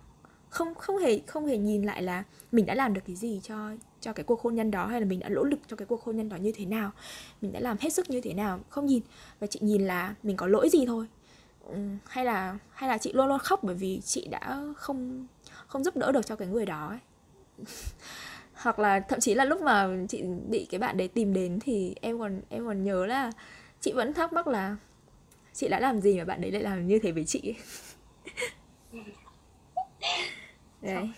không 0.51 0.75
không 0.75 0.99
hề 0.99 1.21
không 1.27 1.47
hề 1.47 1.59
nhìn 1.59 1.83
lại 1.83 2.03
là 2.03 2.25
mình 2.53 2.67
đã 2.67 2.75
làm 2.75 2.95
được 2.95 3.01
cái 3.07 3.17
gì 3.17 3.41
cho 3.43 3.71
cho 4.01 4.13
cái 4.13 4.25
cuộc 4.25 4.41
hôn 4.41 4.55
nhân 4.55 4.71
đó 4.71 4.87
hay 4.87 5.01
là 5.01 5.07
mình 5.07 5.21
đã 5.21 5.29
nỗ 5.29 5.45
lực 5.45 5.59
cho 5.67 5.77
cái 5.77 5.87
cuộc 5.87 6.05
hôn 6.05 6.17
nhân 6.17 6.29
đó 6.29 6.37
như 6.37 6.53
thế 6.53 6.65
nào. 6.67 6.91
Mình 7.41 7.53
đã 7.53 7.61
làm 7.61 7.77
hết 7.81 7.93
sức 7.93 8.11
như 8.11 8.21
thế 8.21 8.35
nào, 8.35 8.61
không 8.69 8.87
nhìn. 8.87 9.03
Và 9.41 9.47
chị 9.47 9.61
nhìn 9.63 9.87
là 9.87 10.15
mình 10.23 10.37
có 10.37 10.47
lỗi 10.47 10.69
gì 10.69 10.87
thôi. 10.87 11.07
Ừ, 11.69 11.79
hay 12.07 12.25
là 12.25 12.59
hay 12.71 12.89
là 12.89 12.99
chị 12.99 13.13
luôn 13.13 13.29
luôn 13.29 13.39
khóc 13.39 13.61
bởi 13.63 13.75
vì 13.75 14.01
chị 14.05 14.29
đã 14.31 14.61
không 14.77 15.27
không 15.67 15.85
giúp 15.85 15.97
đỡ 15.97 16.13
được 16.13 16.27
cho 16.27 16.37
cái 16.37 16.49
người 16.49 16.67
đó 16.67 16.89
ấy. 16.89 16.99
hoặc 18.55 18.79
là 18.79 19.01
thậm 19.01 19.21
chí 19.21 19.35
là 19.35 19.45
lúc 19.45 19.63
mà 19.63 19.89
chị 20.09 20.23
bị 20.49 20.67
cái 20.71 20.79
bạn 20.79 20.97
đấy 20.97 21.09
tìm 21.09 21.35
đến 21.35 21.59
thì 21.61 21.95
em 22.01 22.19
còn 22.19 22.41
em 22.49 22.67
còn 22.67 22.85
nhớ 22.85 23.07
là 23.07 23.33
chị 23.81 23.93
vẫn 23.93 24.15
thắc 24.15 24.33
mắc 24.33 24.47
là 24.47 24.77
chị 25.53 25.69
đã 25.69 25.81
làm 25.81 26.01
gì 26.01 26.19
mà 26.19 26.25
bạn 26.25 26.41
đấy 26.41 26.51
lại 26.51 26.63
làm 26.63 26.87
như 26.87 26.99
thế 26.99 27.13
với 27.13 27.25
chị 27.25 27.55
ấy. 30.83 30.95
đấy. 30.95 31.11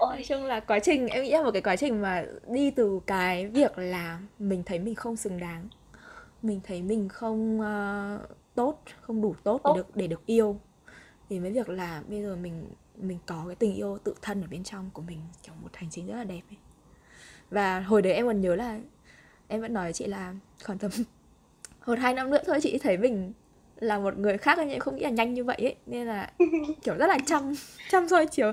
nói 0.00 0.24
chung 0.28 0.44
là 0.44 0.60
quá 0.60 0.78
trình 0.78 1.06
em 1.06 1.22
nghĩ 1.22 1.30
là 1.30 1.42
một 1.42 1.50
cái 1.52 1.62
quá 1.62 1.76
trình 1.76 2.02
mà 2.02 2.24
đi 2.48 2.70
từ 2.70 3.00
cái 3.06 3.46
việc 3.46 3.78
là 3.78 4.20
mình 4.38 4.62
thấy 4.62 4.78
mình 4.78 4.94
không 4.94 5.16
xứng 5.16 5.38
đáng 5.38 5.68
mình 6.42 6.60
thấy 6.64 6.82
mình 6.82 7.08
không 7.08 7.60
uh, 7.60 8.20
tốt 8.54 8.82
không 9.00 9.22
đủ 9.22 9.34
tốt, 9.44 9.60
để 9.64 9.72
được 9.76 9.96
để 9.96 10.06
được 10.06 10.26
yêu 10.26 10.60
thì 11.28 11.40
mới 11.40 11.52
việc 11.52 11.68
là 11.68 12.02
bây 12.08 12.22
giờ 12.22 12.36
mình 12.36 12.68
mình 12.96 13.18
có 13.26 13.44
cái 13.46 13.56
tình 13.56 13.74
yêu 13.74 13.98
tự 14.04 14.14
thân 14.22 14.42
ở 14.42 14.48
bên 14.50 14.64
trong 14.64 14.90
của 14.92 15.02
mình 15.02 15.18
kiểu 15.42 15.54
một 15.62 15.76
hành 15.76 15.90
trình 15.90 16.06
rất 16.06 16.14
là 16.14 16.24
đẹp 16.24 16.42
ấy. 16.50 16.56
Và 17.50 17.80
hồi 17.80 18.02
đấy 18.02 18.12
em 18.12 18.26
còn 18.26 18.40
nhớ 18.40 18.56
là 18.56 18.80
em 19.48 19.60
vẫn 19.60 19.72
nói 19.72 19.84
với 19.84 19.92
chị 19.92 20.06
là 20.06 20.34
khoảng 20.64 20.78
tầm 20.78 20.90
một 21.86 21.98
hai 21.98 22.14
năm 22.14 22.30
nữa 22.30 22.42
thôi 22.46 22.58
chị 22.62 22.78
thấy 22.78 22.96
mình 22.96 23.32
là 23.80 23.98
một 23.98 24.18
người 24.18 24.38
khác 24.38 24.58
nhưng 24.58 24.70
em 24.70 24.80
không 24.80 24.96
nghĩ 24.96 25.02
là 25.02 25.10
nhanh 25.10 25.34
như 25.34 25.44
vậy 25.44 25.56
ấy. 25.60 25.76
Nên 25.86 26.06
là 26.06 26.32
kiểu 26.82 26.94
rất 26.94 27.06
là 27.06 27.18
chăm 27.26 27.54
chăm 27.90 28.08
soi 28.08 28.26
chiều. 28.26 28.52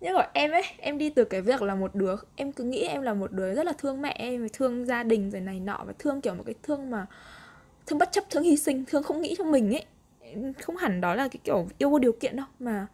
Nhưng 0.00 0.14
mà 0.14 0.28
em 0.32 0.50
ấy 0.50 0.62
em 0.78 0.98
đi 0.98 1.10
từ 1.10 1.24
cái 1.24 1.40
việc 1.40 1.62
là 1.62 1.74
một 1.74 1.94
đứa 1.94 2.16
em 2.36 2.52
cứ 2.52 2.64
nghĩ 2.64 2.82
em 2.82 3.02
là 3.02 3.14
một 3.14 3.32
đứa 3.32 3.54
rất 3.54 3.66
là 3.66 3.72
thương 3.78 4.02
mẹ 4.02 4.14
em 4.18 4.48
thương 4.52 4.86
gia 4.86 5.02
đình 5.02 5.30
rồi 5.30 5.40
này 5.40 5.60
nọ 5.60 5.84
và 5.86 5.92
thương 5.98 6.20
kiểu 6.20 6.34
một 6.34 6.42
cái 6.46 6.54
thương 6.62 6.90
mà 6.90 7.06
thương 7.86 7.98
bất 7.98 8.12
chấp 8.12 8.24
thương 8.30 8.42
hy 8.42 8.56
sinh 8.56 8.84
thương 8.84 9.02
không 9.02 9.20
nghĩ 9.20 9.34
cho 9.38 9.44
mình 9.44 9.74
ấy. 9.74 9.84
Không 10.62 10.76
hẳn 10.76 11.00
đó 11.00 11.14
là 11.14 11.28
cái 11.28 11.40
kiểu 11.44 11.68
yêu 11.78 11.90
vô 11.90 11.98
điều 11.98 12.12
kiện 12.12 12.36
đâu 12.36 12.46
mà 12.58 12.86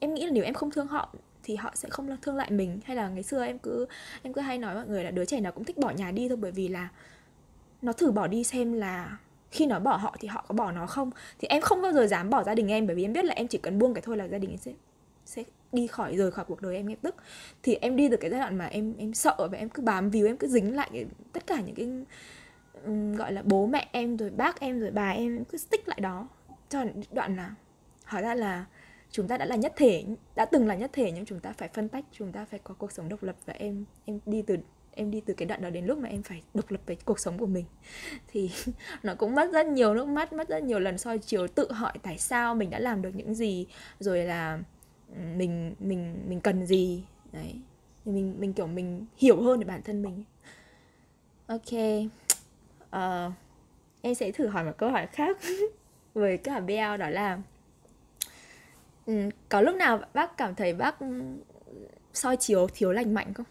em 0.00 0.14
nghĩ 0.14 0.26
là 0.26 0.32
nếu 0.32 0.44
em 0.44 0.54
không 0.54 0.70
thương 0.70 0.86
họ 0.86 1.14
thì 1.42 1.56
họ 1.56 1.72
sẽ 1.74 1.88
không 1.90 2.16
thương 2.22 2.36
lại 2.36 2.50
mình. 2.50 2.80
Hay 2.84 2.96
là 2.96 3.08
ngày 3.08 3.22
xưa 3.22 3.44
em 3.44 3.58
cứ 3.58 3.86
em 4.22 4.32
cứ 4.32 4.40
hay 4.40 4.58
nói 4.58 4.74
mọi 4.74 4.86
người 4.86 5.04
là 5.04 5.10
đứa 5.10 5.24
trẻ 5.24 5.40
nào 5.40 5.52
cũng 5.52 5.64
thích 5.64 5.78
bỏ 5.78 5.90
nhà 5.90 6.10
đi 6.10 6.28
thôi 6.28 6.36
bởi 6.36 6.52
vì 6.52 6.68
là 6.68 6.88
nó 7.82 7.92
thử 7.92 8.12
bỏ 8.12 8.26
đi 8.26 8.44
xem 8.44 8.72
là 8.72 9.16
khi 9.50 9.66
nó 9.66 9.80
bỏ 9.80 9.96
họ 9.96 10.16
thì 10.20 10.28
họ 10.28 10.44
có 10.48 10.54
bỏ 10.54 10.72
nó 10.72 10.86
không? 10.86 11.10
Thì 11.38 11.48
em 11.48 11.62
không 11.62 11.82
bao 11.82 11.92
giờ 11.92 12.06
dám 12.06 12.30
bỏ 12.30 12.44
gia 12.44 12.54
đình 12.54 12.68
em 12.68 12.86
bởi 12.86 12.96
vì 12.96 13.04
em 13.04 13.12
biết 13.12 13.24
là 13.24 13.34
em 13.34 13.48
chỉ 13.48 13.58
cần 13.58 13.78
buông 13.78 13.94
cái 13.94 14.02
thôi 14.02 14.16
là 14.16 14.28
gia 14.28 14.38
đình 14.38 14.50
em 14.50 14.58
sẽ 14.58 14.72
sẽ 15.24 15.42
đi 15.72 15.86
khỏi 15.86 16.16
rời 16.16 16.30
khỏi 16.30 16.44
cuộc 16.44 16.62
đời 16.62 16.76
em 16.76 16.86
ngay 16.86 16.96
tức 17.02 17.14
thì 17.62 17.74
em 17.74 17.96
đi 17.96 18.08
được 18.08 18.16
cái 18.20 18.30
giai 18.30 18.40
đoạn 18.40 18.58
mà 18.58 18.66
em 18.66 18.94
em 18.98 19.14
sợ 19.14 19.48
và 19.52 19.58
em 19.58 19.68
cứ 19.68 19.82
bám 19.82 20.10
víu 20.10 20.26
em 20.26 20.36
cứ 20.36 20.46
dính 20.46 20.76
lại 20.76 20.90
cái, 20.92 21.06
tất 21.32 21.46
cả 21.46 21.60
những 21.60 21.74
cái 21.74 21.88
um, 22.84 23.14
gọi 23.16 23.32
là 23.32 23.42
bố 23.44 23.66
mẹ 23.66 23.88
em 23.92 24.16
rồi 24.16 24.30
bác 24.30 24.60
em 24.60 24.80
rồi 24.80 24.90
bà 24.90 25.10
em, 25.10 25.36
em 25.36 25.44
cứ 25.44 25.58
stick 25.58 25.88
lại 25.88 26.00
đó. 26.00 26.28
Cho 26.68 26.84
đoạn 27.12 27.36
là 27.36 27.54
hỏi 28.04 28.22
ra 28.22 28.34
là 28.34 28.64
chúng 29.10 29.28
ta 29.28 29.36
đã 29.36 29.44
là 29.44 29.56
nhất 29.56 29.72
thể 29.76 30.04
đã 30.34 30.44
từng 30.44 30.66
là 30.66 30.74
nhất 30.74 30.90
thể 30.92 31.12
nhưng 31.12 31.24
chúng 31.24 31.40
ta 31.40 31.52
phải 31.52 31.68
phân 31.68 31.88
tách 31.88 32.04
chúng 32.12 32.32
ta 32.32 32.44
phải 32.44 32.60
có 32.64 32.74
cuộc 32.78 32.92
sống 32.92 33.08
độc 33.08 33.22
lập 33.22 33.36
và 33.46 33.52
em 33.52 33.84
em 34.04 34.18
đi 34.26 34.42
từ 34.42 34.56
em 35.00 35.10
đi 35.10 35.20
từ 35.20 35.34
cái 35.34 35.46
đoạn 35.46 35.62
đó 35.62 35.70
đến 35.70 35.86
lúc 35.86 35.98
mà 35.98 36.08
em 36.08 36.22
phải 36.22 36.42
độc 36.54 36.70
lập 36.70 36.80
với 36.86 36.96
cuộc 37.04 37.18
sống 37.18 37.38
của 37.38 37.46
mình. 37.46 37.64
Thì 38.32 38.50
nó 39.02 39.14
cũng 39.14 39.34
mất 39.34 39.50
rất 39.52 39.66
nhiều 39.66 39.94
nước 39.94 40.08
mắt 40.08 40.32
mất 40.32 40.48
rất 40.48 40.62
nhiều 40.62 40.78
lần 40.78 40.98
soi 40.98 41.18
chiều 41.18 41.48
tự 41.48 41.72
hỏi 41.72 41.92
tại 42.02 42.18
sao 42.18 42.54
mình 42.54 42.70
đã 42.70 42.78
làm 42.78 43.02
được 43.02 43.10
những 43.14 43.34
gì 43.34 43.66
rồi 44.00 44.24
là 44.24 44.58
mình 45.36 45.74
mình 45.78 46.24
mình 46.28 46.40
cần 46.40 46.66
gì. 46.66 47.04
Đấy. 47.32 47.54
Thì 48.04 48.12
mình 48.12 48.34
mình 48.38 48.52
kiểu 48.52 48.66
mình 48.66 49.06
hiểu 49.16 49.42
hơn 49.42 49.58
về 49.58 49.64
bản 49.64 49.82
thân 49.82 50.02
mình. 50.02 50.24
Ok. 51.46 51.72
Uh, 52.96 53.32
em 54.02 54.14
sẽ 54.14 54.32
thử 54.32 54.46
hỏi 54.46 54.64
một 54.64 54.72
câu 54.76 54.90
hỏi 54.90 55.06
khác 55.06 55.38
với 56.14 56.36
cả 56.36 56.60
BL 56.60 56.96
đó 56.98 57.10
là 57.10 57.38
có 59.48 59.60
lúc 59.60 59.74
nào 59.74 60.00
bác 60.14 60.36
cảm 60.36 60.54
thấy 60.54 60.74
bác 60.74 60.96
soi 62.12 62.36
chiếu 62.36 62.66
thiếu 62.74 62.92
lành 62.92 63.14
mạnh 63.14 63.34
không? 63.34 63.46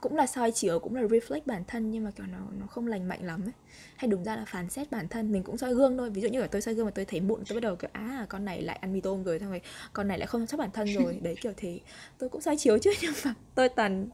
Cũng 0.00 0.16
là 0.16 0.26
soi 0.26 0.52
chiếu 0.52 0.78
cũng 0.78 0.94
là 0.94 1.02
reflect 1.02 1.40
bản 1.46 1.64
thân 1.68 1.90
nhưng 1.90 2.04
mà 2.04 2.10
kiểu 2.10 2.26
nó 2.26 2.38
nó 2.60 2.66
không 2.66 2.86
lành 2.86 3.08
mạnh 3.08 3.24
lắm 3.24 3.46
ấy. 3.46 3.52
Hay 3.96 4.08
đúng 4.08 4.24
ra 4.24 4.36
là 4.36 4.44
phán 4.44 4.70
xét 4.70 4.90
bản 4.90 5.08
thân 5.08 5.32
mình 5.32 5.42
cũng 5.42 5.58
soi 5.58 5.74
gương 5.74 5.98
thôi. 5.98 6.10
Ví 6.10 6.22
dụ 6.22 6.28
như 6.28 6.40
là 6.40 6.46
tôi 6.46 6.62
soi 6.62 6.74
gương 6.74 6.84
mà 6.86 6.92
tôi 6.94 7.04
thấy 7.04 7.20
mụn 7.20 7.40
tôi 7.48 7.56
bắt 7.56 7.60
đầu 7.60 7.76
kiểu 7.76 7.90
á 7.92 8.26
con 8.28 8.44
này 8.44 8.62
lại 8.62 8.78
ăn 8.80 8.92
mì 8.92 9.00
tôm 9.00 9.24
rồi 9.24 9.38
xong 9.38 9.50
rồi 9.50 9.60
con 9.92 10.08
này 10.08 10.18
lại 10.18 10.26
không 10.26 10.40
chăm 10.40 10.46
sóc 10.46 10.60
bản 10.60 10.70
thân 10.70 10.94
rồi. 10.98 11.18
Đấy 11.22 11.36
kiểu 11.40 11.52
thế. 11.56 11.80
Tôi 12.18 12.28
cũng 12.28 12.40
soi 12.40 12.56
chiếu 12.56 12.78
chứ 12.78 12.92
nhưng 13.02 13.12
mà 13.24 13.34
tôi 13.54 13.68
toàn 13.68 14.08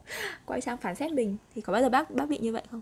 quay 0.45 0.61
sang 0.61 0.77
phán 0.77 0.95
xét 0.95 1.11
mình. 1.11 1.37
Thì 1.55 1.61
có 1.61 1.73
bao 1.73 1.81
giờ 1.81 1.89
bác 1.89 2.11
bác 2.11 2.29
bị 2.29 2.37
như 2.37 2.53
vậy 2.53 2.63
không? 2.71 2.81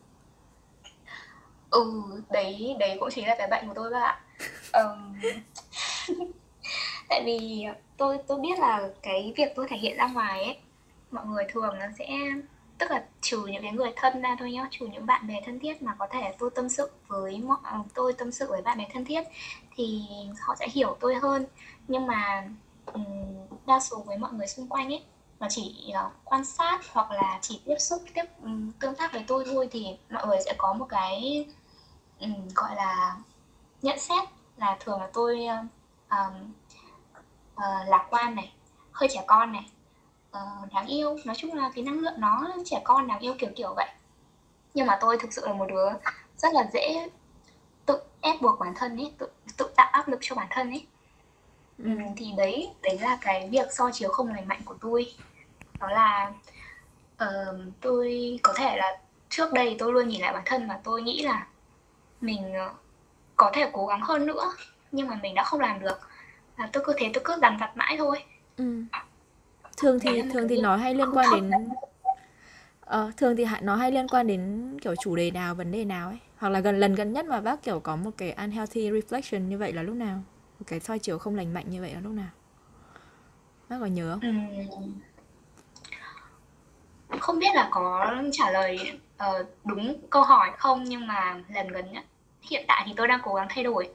Ừ 1.69 2.03
đấy 2.31 2.75
đấy 2.79 2.97
cũng 2.99 3.09
chính 3.11 3.27
là 3.27 3.35
cái 3.37 3.47
bệnh 3.47 3.67
của 3.67 3.73
tôi 3.73 3.91
các 3.91 3.99
bạn. 3.99 4.21
Um, 4.73 5.15
tại 7.09 7.23
vì 7.25 7.65
tôi 7.97 8.17
tôi 8.27 8.39
biết 8.39 8.59
là 8.59 8.89
cái 9.01 9.33
việc 9.37 9.47
tôi 9.55 9.67
thể 9.69 9.77
hiện 9.77 9.97
ra 9.97 10.07
ngoài 10.07 10.43
ấy 10.43 10.57
mọi 11.11 11.25
người 11.25 11.43
thường 11.49 11.79
nó 11.79 11.85
sẽ 11.99 12.07
tức 12.77 12.91
là 12.91 13.05
trừ 13.21 13.45
những 13.45 13.61
cái 13.61 13.71
người 13.71 13.93
thân 13.95 14.21
ra 14.21 14.35
thôi 14.39 14.51
nhá 14.51 14.67
trừ 14.71 14.87
những 14.87 15.05
bạn 15.05 15.27
bè 15.27 15.41
thân 15.45 15.59
thiết 15.59 15.81
mà 15.81 15.95
có 15.99 16.07
thể 16.11 16.35
tôi 16.39 16.49
tâm 16.55 16.69
sự 16.69 16.89
với 17.07 17.37
mọi 17.39 17.57
ờ, 17.63 17.79
tôi 17.93 18.13
tâm 18.13 18.31
sự 18.31 18.47
với 18.49 18.61
bạn 18.61 18.77
bè 18.77 18.85
thân 18.93 19.05
thiết 19.05 19.23
thì 19.75 20.03
họ 20.41 20.55
sẽ 20.55 20.67
hiểu 20.67 20.97
tôi 20.99 21.15
hơn. 21.15 21.45
Nhưng 21.87 22.07
mà 22.07 22.47
um, 22.85 23.05
đa 23.65 23.79
số 23.79 23.97
với 23.97 24.17
mọi 24.17 24.33
người 24.33 24.47
xung 24.47 24.67
quanh 24.67 24.93
ấy 24.93 25.03
mà 25.39 25.47
chỉ 25.49 25.93
uh, 26.05 26.11
quan 26.23 26.45
sát 26.45 26.81
hoặc 26.93 27.11
là 27.11 27.39
chỉ 27.41 27.61
tiếp 27.65 27.75
xúc 27.79 28.01
tiếp 28.13 28.23
um, 28.43 28.71
tương 28.79 28.95
tác 28.95 29.13
với 29.13 29.23
tôi 29.27 29.45
thôi 29.45 29.69
thì 29.71 29.97
mọi 30.09 30.27
người 30.27 30.37
sẽ 30.45 30.53
có 30.57 30.73
một 30.73 30.85
cái 30.89 31.45
um, 32.19 32.47
gọi 32.55 32.75
là 32.75 33.17
nhận 33.81 33.99
xét 33.99 34.29
là 34.57 34.77
thường 34.79 34.99
là 34.99 35.09
tôi 35.13 35.45
um, 36.09 36.53
uh, 37.53 37.89
lạc 37.89 38.07
quan 38.09 38.35
này 38.35 38.53
hơi 38.91 39.09
trẻ 39.11 39.23
con 39.27 39.51
này 39.51 39.65
uh, 40.35 40.73
đáng 40.73 40.87
yêu. 40.87 41.17
Nói 41.25 41.35
chung 41.35 41.53
là 41.53 41.71
cái 41.75 41.83
năng 41.83 41.99
lượng 41.99 42.13
nó 42.17 42.47
trẻ 42.65 42.81
con 42.83 43.07
đáng 43.07 43.19
yêu 43.19 43.35
kiểu 43.39 43.49
kiểu 43.55 43.73
vậy. 43.75 43.87
Nhưng 44.73 44.87
mà 44.87 44.97
tôi 45.01 45.17
thực 45.17 45.33
sự 45.33 45.47
là 45.47 45.53
một 45.53 45.65
đứa 45.69 45.89
rất 46.37 46.53
là 46.53 46.69
dễ 46.73 47.09
tự 47.85 47.99
ép 48.21 48.41
buộc 48.41 48.59
bản 48.59 48.73
thân 48.75 48.97
ấy 48.97 49.13
tự 49.17 49.27
tự 49.57 49.69
tạo 49.75 49.89
áp 49.91 50.07
lực 50.07 50.19
cho 50.21 50.35
bản 50.35 50.47
thân 50.49 50.69
ấy. 50.69 50.85
Ừ. 51.77 51.89
thì 52.17 52.31
đấy 52.37 52.69
đấy 52.81 52.99
là 53.01 53.17
cái 53.21 53.49
việc 53.51 53.67
so 53.71 53.91
chiếu 53.91 54.09
không 54.09 54.29
lành 54.29 54.47
mạnh 54.47 54.61
của 54.65 54.75
tôi. 54.81 55.13
Đó 55.79 55.87
là 55.89 56.33
uh, 57.23 57.59
tôi 57.81 58.39
có 58.43 58.53
thể 58.55 58.77
là 58.77 58.99
trước 59.29 59.53
đây 59.53 59.75
tôi 59.79 59.93
luôn 59.93 60.07
nhìn 60.07 60.21
lại 60.21 60.33
bản 60.33 60.43
thân 60.45 60.67
và 60.67 60.79
tôi 60.83 61.01
nghĩ 61.01 61.23
là 61.23 61.47
mình 62.21 62.53
có 63.35 63.51
thể 63.53 63.69
cố 63.73 63.85
gắng 63.85 64.01
hơn 64.01 64.25
nữa 64.25 64.51
nhưng 64.91 65.07
mà 65.07 65.19
mình 65.23 65.35
đã 65.35 65.43
không 65.43 65.59
làm 65.59 65.79
được. 65.79 65.99
Và 66.57 66.69
tôi 66.73 66.83
cứ 66.85 66.93
thế 66.97 67.11
tôi 67.13 67.23
cứ 67.25 67.35
dằn 67.41 67.57
vặt 67.57 67.77
mãi 67.77 67.95
thôi. 67.97 68.23
Ừ. 68.57 68.83
thường 69.77 69.99
thì 69.99 70.21
thường 70.33 70.47
thì 70.47 70.61
nó 70.61 70.75
hay 70.75 70.95
liên 70.95 71.11
quan 71.13 71.29
đến 71.31 71.69
ờ, 72.81 73.11
thường 73.17 73.35
thì 73.35 73.45
nó 73.61 73.75
hay 73.75 73.91
liên 73.91 74.07
quan 74.07 74.27
đến 74.27 74.71
kiểu 74.81 74.95
chủ 74.95 75.15
đề 75.15 75.31
nào 75.31 75.55
vấn 75.55 75.71
đề 75.71 75.85
nào 75.85 76.09
ấy? 76.09 76.19
Hoặc 76.37 76.49
là 76.49 76.59
gần 76.59 76.79
lần 76.79 76.95
gần 76.95 77.13
nhất 77.13 77.25
mà 77.25 77.41
bác 77.41 77.63
kiểu 77.63 77.79
có 77.79 77.95
một 77.95 78.11
cái 78.17 78.31
unhealthy 78.31 78.91
reflection 78.91 79.39
như 79.39 79.57
vậy 79.57 79.73
là 79.73 79.83
lúc 79.83 79.95
nào? 79.95 80.23
Một 80.59 80.65
cái 80.67 80.79
soi 80.79 80.99
chiếu 80.99 81.17
không 81.17 81.35
lành 81.35 81.53
mạnh 81.53 81.69
như 81.69 81.81
vậy 81.81 81.93
là 81.93 81.99
lúc 81.99 82.13
nào? 82.13 82.29
Bác 83.69 83.77
có 83.79 83.85
nhớ 83.85 84.17
không? 84.21 84.41
Ừ. 87.09 87.17
không 87.19 87.39
biết 87.39 87.55
là 87.55 87.67
có 87.71 88.15
trả 88.31 88.51
lời 88.51 88.99
uh, 89.15 89.47
đúng 89.65 89.95
câu 90.09 90.23
hỏi 90.23 90.51
không 90.57 90.83
nhưng 90.83 91.07
mà 91.07 91.41
lần 91.49 91.67
gần 91.67 91.91
nhất 91.91 92.03
hiện 92.41 92.65
tại 92.67 92.83
thì 92.85 92.93
tôi 92.97 93.07
đang 93.07 93.19
cố 93.23 93.33
gắng 93.33 93.47
thay 93.49 93.63
đổi. 93.63 93.89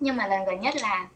Nhưng 0.00 0.16
mà 0.16 0.26
lần 0.26 0.44
gần 0.44 0.60
nhất 0.60 0.74
là 0.76 1.08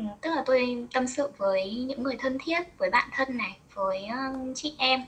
Ừ, 0.00 0.06
tức 0.20 0.30
là 0.34 0.42
tôi 0.46 0.86
tâm 0.92 1.06
sự 1.06 1.28
với 1.36 1.74
những 1.74 2.02
người 2.02 2.16
thân 2.18 2.38
thiết 2.38 2.58
với 2.78 2.90
bạn 2.90 3.08
thân 3.12 3.36
này 3.36 3.56
với 3.74 4.08
uh, 4.08 4.56
chị 4.56 4.74
em. 4.78 5.04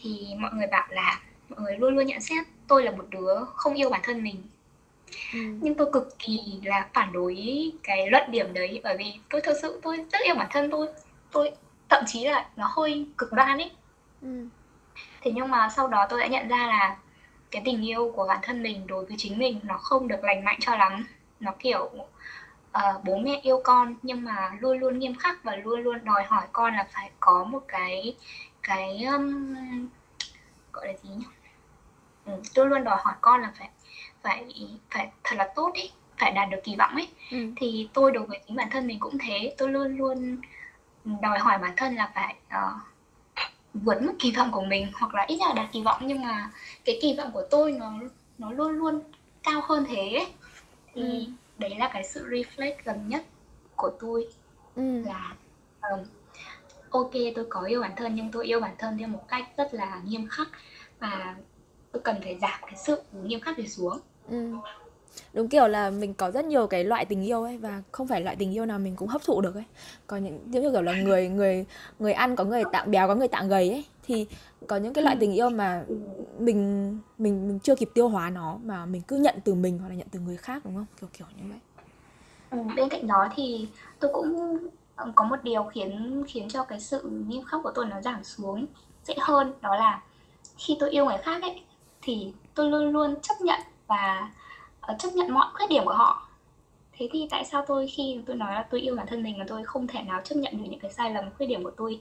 Thì 0.00 0.34
mọi 0.38 0.50
người 0.54 0.66
bảo 0.66 0.86
là 0.90 1.20
mọi 1.48 1.60
người 1.60 1.76
luôn 1.78 1.96
luôn 1.96 2.06
nhận 2.06 2.20
xét 2.20 2.46
tôi 2.68 2.84
là 2.84 2.90
một 2.90 3.04
đứa 3.10 3.34
không 3.54 3.74
yêu 3.74 3.90
bản 3.90 4.00
thân 4.04 4.22
mình. 4.22 4.42
Ừ. 5.32 5.38
nhưng 5.60 5.74
tôi 5.74 5.90
cực 5.92 6.18
kỳ 6.18 6.40
là 6.64 6.88
phản 6.94 7.12
đối 7.12 7.36
cái 7.82 8.10
luận 8.10 8.30
điểm 8.30 8.52
đấy 8.52 8.80
bởi 8.84 8.96
vì 8.96 9.14
tôi 9.30 9.40
thực 9.40 9.56
sự 9.62 9.80
tôi 9.82 9.96
rất 10.12 10.18
yêu 10.24 10.34
bản 10.34 10.48
thân 10.50 10.70
tôi. 10.70 10.88
Tôi 11.32 11.50
thậm 11.88 12.04
chí 12.06 12.24
là 12.24 12.46
nó 12.56 12.70
hơi 12.72 13.06
cực 13.18 13.32
đoan 13.32 13.58
ấy. 13.58 13.70
Ừ. 14.22 14.46
thế 15.20 15.32
nhưng 15.34 15.50
mà 15.50 15.68
sau 15.76 15.88
đó 15.88 16.06
tôi 16.10 16.20
đã 16.20 16.26
nhận 16.26 16.48
ra 16.48 16.66
là 16.66 16.96
cái 17.50 17.62
tình 17.64 17.86
yêu 17.86 18.12
của 18.16 18.26
bản 18.28 18.38
thân 18.42 18.62
mình 18.62 18.86
đối 18.86 19.06
với 19.06 19.16
chính 19.18 19.38
mình 19.38 19.60
nó 19.62 19.78
không 19.78 20.08
được 20.08 20.24
lành 20.24 20.44
mạnh 20.44 20.58
cho 20.60 20.76
lắm. 20.76 21.06
Nó 21.40 21.52
kiểu 21.58 21.90
uh, 22.78 23.04
bố 23.04 23.18
mẹ 23.18 23.40
yêu 23.42 23.60
con 23.64 23.94
nhưng 24.02 24.24
mà 24.24 24.50
luôn 24.60 24.78
luôn 24.78 24.98
nghiêm 24.98 25.14
khắc 25.14 25.44
và 25.44 25.56
luôn 25.56 25.80
luôn 25.80 26.04
đòi 26.04 26.24
hỏi 26.24 26.46
con 26.52 26.74
là 26.74 26.86
phải 26.92 27.10
có 27.20 27.44
một 27.44 27.62
cái 27.68 28.16
cái 28.62 29.04
um, 29.04 29.54
gọi 30.72 30.86
là 30.86 30.92
gì 31.02 31.08
nhỉ 31.08 31.24
ừ, 32.24 32.32
luôn 32.54 32.68
luôn 32.68 32.84
đòi 32.84 32.98
hỏi 33.02 33.14
con 33.20 33.42
là 33.42 33.52
phải 33.58 33.68
phải 34.22 34.46
phải 34.90 35.10
thật 35.24 35.36
là 35.36 35.48
tốt 35.54 35.70
ý 35.74 35.90
phải 36.18 36.32
đạt 36.32 36.48
được 36.50 36.58
kỳ 36.64 36.76
vọng 36.76 36.94
ấy 36.94 37.08
ừ. 37.30 37.52
thì 37.56 37.88
tôi 37.92 38.12
đối 38.12 38.26
với 38.26 38.40
chính 38.46 38.56
bản 38.56 38.70
thân 38.70 38.86
mình 38.86 39.00
cũng 39.00 39.18
thế 39.18 39.54
tôi 39.58 39.68
luôn 39.68 39.96
luôn 39.96 40.36
đòi 41.22 41.38
hỏi 41.38 41.58
bản 41.58 41.72
thân 41.76 41.94
là 41.94 42.10
phải 42.14 42.34
uh, 42.48 42.80
vượt 43.74 44.02
mức 44.02 44.12
kỳ 44.18 44.32
vọng 44.36 44.52
của 44.52 44.62
mình 44.62 44.86
hoặc 44.94 45.14
là 45.14 45.24
ít 45.28 45.36
là 45.36 45.52
đạt 45.56 45.72
kỳ 45.72 45.82
vọng 45.82 46.02
nhưng 46.04 46.22
mà 46.22 46.50
cái 46.84 46.98
kỳ 47.02 47.14
vọng 47.18 47.30
của 47.32 47.44
tôi 47.50 47.72
nó 47.72 47.92
nó 48.38 48.50
luôn 48.50 48.72
luôn 48.72 49.00
cao 49.42 49.60
hơn 49.64 49.84
thế 49.88 50.10
ấy. 50.10 50.26
thì 50.94 51.02
ừ 51.02 51.24
đấy 51.62 51.78
là 51.78 51.90
cái 51.92 52.04
sự 52.04 52.26
reflect 52.28 52.74
gần 52.84 53.08
nhất 53.08 53.22
của 53.76 53.90
tôi 54.00 54.28
ừ. 54.76 55.02
là 55.06 55.34
um, 55.90 56.00
ok 56.90 57.12
tôi 57.34 57.46
có 57.48 57.62
yêu 57.62 57.80
bản 57.80 57.92
thân 57.96 58.14
nhưng 58.14 58.30
tôi 58.32 58.46
yêu 58.46 58.60
bản 58.60 58.74
thân 58.78 58.98
theo 58.98 59.08
một 59.08 59.28
cách 59.28 59.44
rất 59.56 59.74
là 59.74 60.00
nghiêm 60.04 60.26
khắc 60.30 60.48
và 60.98 61.36
tôi 61.92 62.02
cần 62.02 62.16
phải 62.22 62.38
giảm 62.42 62.60
cái 62.62 62.76
sự 62.76 63.02
nghiêm 63.24 63.40
khắc 63.40 63.58
này 63.58 63.68
xuống 63.68 63.98
ừ. 64.30 64.52
đúng 65.32 65.48
kiểu 65.48 65.68
là 65.68 65.90
mình 65.90 66.14
có 66.14 66.30
rất 66.30 66.44
nhiều 66.44 66.66
cái 66.66 66.84
loại 66.84 67.04
tình 67.04 67.26
yêu 67.26 67.42
ấy 67.42 67.58
và 67.58 67.82
không 67.92 68.08
phải 68.08 68.20
loại 68.20 68.36
tình 68.36 68.54
yêu 68.54 68.66
nào 68.66 68.78
mình 68.78 68.96
cũng 68.96 69.08
hấp 69.08 69.22
thụ 69.24 69.40
được 69.40 69.54
ấy 69.54 69.64
có 70.06 70.16
những 70.16 70.38
giống 70.52 70.62
như 70.62 70.70
kiểu 70.70 70.82
là 70.82 70.92
người 70.92 71.28
người 71.28 71.66
người 71.98 72.12
ăn 72.12 72.36
có 72.36 72.44
người 72.44 72.62
tạng 72.72 72.90
béo 72.90 73.08
có 73.08 73.14
người 73.14 73.28
tạng 73.28 73.48
gầy 73.48 73.70
ấy 73.70 73.84
thì 74.02 74.26
có 74.68 74.76
những 74.76 74.92
cái 74.92 75.04
loại 75.04 75.16
tình 75.20 75.32
yêu 75.32 75.50
mà 75.50 75.84
mình 76.38 76.98
mình 77.18 77.48
mình 77.48 77.58
chưa 77.58 77.76
kịp 77.76 77.90
tiêu 77.94 78.08
hóa 78.08 78.30
nó 78.30 78.58
mà 78.64 78.86
mình 78.86 79.02
cứ 79.02 79.16
nhận 79.16 79.34
từ 79.44 79.54
mình 79.54 79.78
hoặc 79.78 79.88
là 79.88 79.94
nhận 79.94 80.08
từ 80.10 80.20
người 80.20 80.36
khác 80.36 80.62
đúng 80.64 80.74
không? 80.74 80.86
Kiểu 81.00 81.08
kiểu 81.18 81.26
như 81.36 81.42
vậy. 81.48 81.58
Ừ, 82.50 82.58
bên 82.76 82.88
cạnh 82.88 83.06
đó 83.06 83.28
thì 83.36 83.68
tôi 84.00 84.10
cũng 84.14 84.58
có 85.14 85.24
một 85.24 85.36
điều 85.42 85.62
khiến 85.62 86.24
khiến 86.28 86.48
cho 86.48 86.64
cái 86.64 86.80
sự 86.80 87.02
nghiêm 87.28 87.44
khắc 87.44 87.60
của 87.62 87.72
tôi 87.74 87.86
nó 87.86 88.00
giảm 88.00 88.24
xuống 88.24 88.66
dễ 89.04 89.14
hơn 89.20 89.52
đó 89.60 89.76
là 89.76 90.02
khi 90.56 90.76
tôi 90.80 90.90
yêu 90.90 91.04
người 91.04 91.18
khác 91.22 91.42
ấy 91.42 91.62
thì 92.02 92.32
tôi 92.54 92.70
luôn 92.70 92.92
luôn 92.92 93.14
chấp 93.22 93.34
nhận 93.40 93.60
và 93.86 94.30
uh, 94.92 94.98
chấp 94.98 95.08
nhận 95.14 95.34
mọi 95.34 95.46
khuyết 95.54 95.66
điểm 95.70 95.84
của 95.84 95.94
họ. 95.94 96.28
Thế 96.92 97.08
thì 97.12 97.28
tại 97.30 97.44
sao 97.44 97.64
tôi 97.66 97.86
khi 97.86 98.20
tôi 98.26 98.36
nói 98.36 98.54
là 98.54 98.62
tôi 98.70 98.80
yêu 98.80 98.96
bản 98.96 99.06
thân 99.06 99.22
mình 99.22 99.38
mà 99.38 99.44
tôi 99.48 99.64
không 99.64 99.86
thể 99.86 100.02
nào 100.02 100.20
chấp 100.24 100.36
nhận 100.36 100.58
được 100.58 100.64
những 100.70 100.80
cái 100.80 100.92
sai 100.92 101.10
lầm 101.10 101.24
khuyết 101.36 101.46
điểm 101.46 101.64
của 101.64 101.70
tôi 101.76 102.00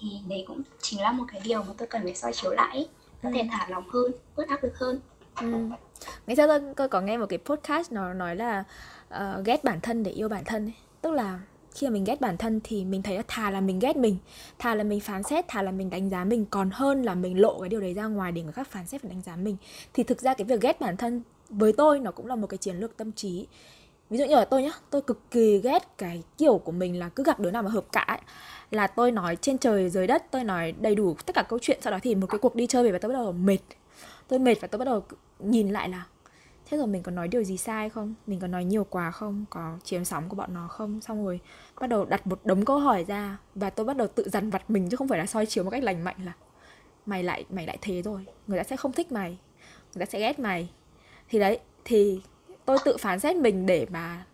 thì 0.00 0.08
đấy 0.28 0.44
cũng 0.46 0.62
chính 0.80 1.00
là 1.00 1.12
một 1.12 1.24
cái 1.32 1.40
điều 1.44 1.62
mà 1.62 1.72
tôi 1.78 1.88
cần 1.88 2.02
phải 2.02 2.14
soi 2.14 2.32
chiếu 2.32 2.50
lại 2.50 2.88
có 3.22 3.30
thể 3.34 3.40
ừ. 3.40 3.46
thả 3.50 3.66
lòng 3.70 3.88
hơn 3.88 4.12
bớt 4.36 4.48
áp 4.48 4.62
lực 4.62 4.78
hơn 4.78 5.00
ừ. 5.40 5.46
ngày 6.26 6.36
xưa 6.36 6.46
tôi, 6.46 6.60
tôi 6.76 6.88
có 6.88 7.00
nghe 7.00 7.18
một 7.18 7.26
cái 7.28 7.38
podcast 7.38 7.92
nó 7.92 8.14
nói 8.14 8.36
là 8.36 8.64
uh, 9.14 9.44
ghét 9.44 9.64
bản 9.64 9.80
thân 9.80 10.02
để 10.02 10.10
yêu 10.10 10.28
bản 10.28 10.44
thân 10.44 10.66
ấy. 10.66 10.74
tức 11.00 11.10
là 11.10 11.40
khi 11.74 11.86
mà 11.86 11.90
mình 11.92 12.04
ghét 12.04 12.20
bản 12.20 12.36
thân 12.36 12.60
thì 12.64 12.84
mình 12.84 13.02
thấy 13.02 13.16
là 13.16 13.22
thà 13.28 13.50
là 13.50 13.60
mình 13.60 13.78
ghét 13.78 13.96
mình 13.96 14.16
thà 14.58 14.74
là 14.74 14.84
mình 14.84 15.00
phán 15.00 15.22
xét 15.22 15.48
thà 15.48 15.62
là 15.62 15.70
mình 15.70 15.90
đánh 15.90 16.10
giá 16.10 16.24
mình 16.24 16.46
còn 16.50 16.70
hơn 16.72 17.02
là 17.02 17.14
mình 17.14 17.40
lộ 17.40 17.60
cái 17.60 17.68
điều 17.68 17.80
đấy 17.80 17.94
ra 17.94 18.06
ngoài 18.06 18.32
để 18.32 18.42
người 18.42 18.52
khác 18.52 18.68
phán 18.70 18.86
xét 18.86 19.02
và 19.02 19.08
đánh 19.08 19.22
giá 19.22 19.36
mình 19.36 19.56
thì 19.94 20.02
thực 20.02 20.20
ra 20.20 20.34
cái 20.34 20.44
việc 20.44 20.60
ghét 20.60 20.80
bản 20.80 20.96
thân 20.96 21.22
với 21.48 21.72
tôi 21.72 22.00
nó 22.00 22.10
cũng 22.10 22.26
là 22.26 22.36
một 22.36 22.46
cái 22.46 22.58
chiến 22.58 22.76
lược 22.76 22.96
tâm 22.96 23.12
trí 23.12 23.46
ví 24.10 24.18
dụ 24.18 24.24
như 24.24 24.34
là 24.34 24.44
tôi 24.44 24.62
nhá, 24.62 24.70
tôi 24.90 25.02
cực 25.02 25.30
kỳ 25.30 25.58
ghét 25.58 25.98
cái 25.98 26.22
kiểu 26.38 26.58
của 26.58 26.72
mình 26.72 26.98
là 26.98 27.08
cứ 27.08 27.24
gặp 27.24 27.40
đứa 27.40 27.50
nào 27.50 27.62
mà 27.62 27.70
hợp 27.70 27.84
cả 27.92 28.00
ấy. 28.00 28.18
Là 28.70 28.86
tôi 28.86 29.10
nói 29.10 29.36
trên 29.36 29.58
trời, 29.58 29.90
dưới 29.90 30.06
đất, 30.06 30.24
tôi 30.30 30.44
nói 30.44 30.72
đầy 30.72 30.94
đủ 30.94 31.16
tất 31.26 31.34
cả 31.34 31.42
câu 31.42 31.58
chuyện, 31.62 31.78
sau 31.82 31.90
đó 31.90 31.98
thì 32.02 32.14
một 32.14 32.26
cái 32.26 32.38
cuộc 32.38 32.54
đi 32.54 32.66
chơi 32.66 32.84
về 32.84 32.92
và 32.92 32.98
tôi 32.98 33.12
bắt 33.12 33.18
đầu 33.18 33.32
mệt. 33.32 33.58
Tôi 34.28 34.38
mệt 34.38 34.60
và 34.60 34.68
tôi 34.68 34.78
bắt 34.78 34.84
đầu 34.84 35.02
nhìn 35.38 35.70
lại 35.70 35.88
là, 35.88 36.06
thế 36.66 36.78
rồi 36.78 36.86
mình 36.86 37.02
có 37.02 37.10
nói 37.10 37.28
điều 37.28 37.44
gì 37.44 37.56
sai 37.56 37.88
không? 37.90 38.14
Mình 38.26 38.40
có 38.40 38.46
nói 38.46 38.64
nhiều 38.64 38.84
quá 38.84 39.10
không? 39.10 39.44
Có 39.50 39.78
chiếm 39.84 40.04
sóng 40.04 40.28
của 40.28 40.36
bọn 40.36 40.54
nó 40.54 40.68
không? 40.68 41.00
Xong 41.00 41.24
rồi 41.24 41.40
bắt 41.80 41.86
đầu 41.86 42.04
đặt 42.04 42.26
một 42.26 42.40
đống 42.44 42.64
câu 42.64 42.78
hỏi 42.78 43.04
ra 43.08 43.38
và 43.54 43.70
tôi 43.70 43.86
bắt 43.86 43.96
đầu 43.96 44.06
tự 44.06 44.28
dằn 44.28 44.50
vặt 44.50 44.70
mình 44.70 44.88
chứ 44.90 44.96
không 44.96 45.08
phải 45.08 45.18
là 45.18 45.26
soi 45.26 45.46
chiếu 45.46 45.64
một 45.64 45.70
cách 45.70 45.82
lành 45.82 46.04
mạnh 46.04 46.16
là, 46.24 46.32
mày 47.06 47.22
lại 47.22 47.44
mày 47.50 47.66
lại 47.66 47.78
thế 47.80 48.02
rồi, 48.02 48.26
người 48.46 48.58
ta 48.58 48.64
sẽ 48.64 48.76
không 48.76 48.92
thích 48.92 49.12
mày, 49.12 49.38
người 49.94 50.06
ta 50.06 50.10
sẽ 50.10 50.20
ghét 50.20 50.38
mày. 50.38 50.70
Thì 51.28 51.38
đấy, 51.38 51.58
thì 51.84 52.20
tôi 52.64 52.78
tự 52.84 52.96
phán 52.96 53.20
xét 53.20 53.36
mình 53.36 53.66
để 53.66 53.86
mà 53.90 54.24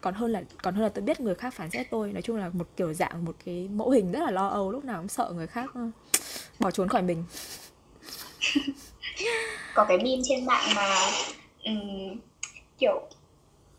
còn 0.00 0.14
hơn 0.14 0.32
là 0.32 0.42
còn 0.62 0.74
hơn 0.74 0.82
là 0.82 0.88
tôi 0.88 1.02
biết 1.02 1.20
người 1.20 1.34
khác 1.34 1.54
phán 1.54 1.70
xét 1.70 1.90
tôi. 1.90 2.12
Nói 2.12 2.22
chung 2.22 2.36
là 2.36 2.50
một 2.52 2.66
kiểu 2.76 2.92
dạng 2.92 3.24
một 3.24 3.36
cái 3.44 3.68
mẫu 3.72 3.90
hình 3.90 4.12
rất 4.12 4.20
là 4.20 4.30
lo 4.30 4.48
âu 4.48 4.72
lúc 4.72 4.84
nào 4.84 4.98
cũng 4.98 5.08
sợ 5.08 5.32
người 5.34 5.46
khác 5.46 5.70
ừ, 5.74 5.90
bỏ 6.58 6.70
trốn 6.70 6.88
khỏi 6.88 7.02
mình. 7.02 7.24
Có 9.74 9.84
cái 9.84 9.98
meme 9.98 10.22
trên 10.24 10.46
mạng 10.46 10.68
mà 10.76 10.94
um, 11.64 12.16
kiểu 12.78 13.08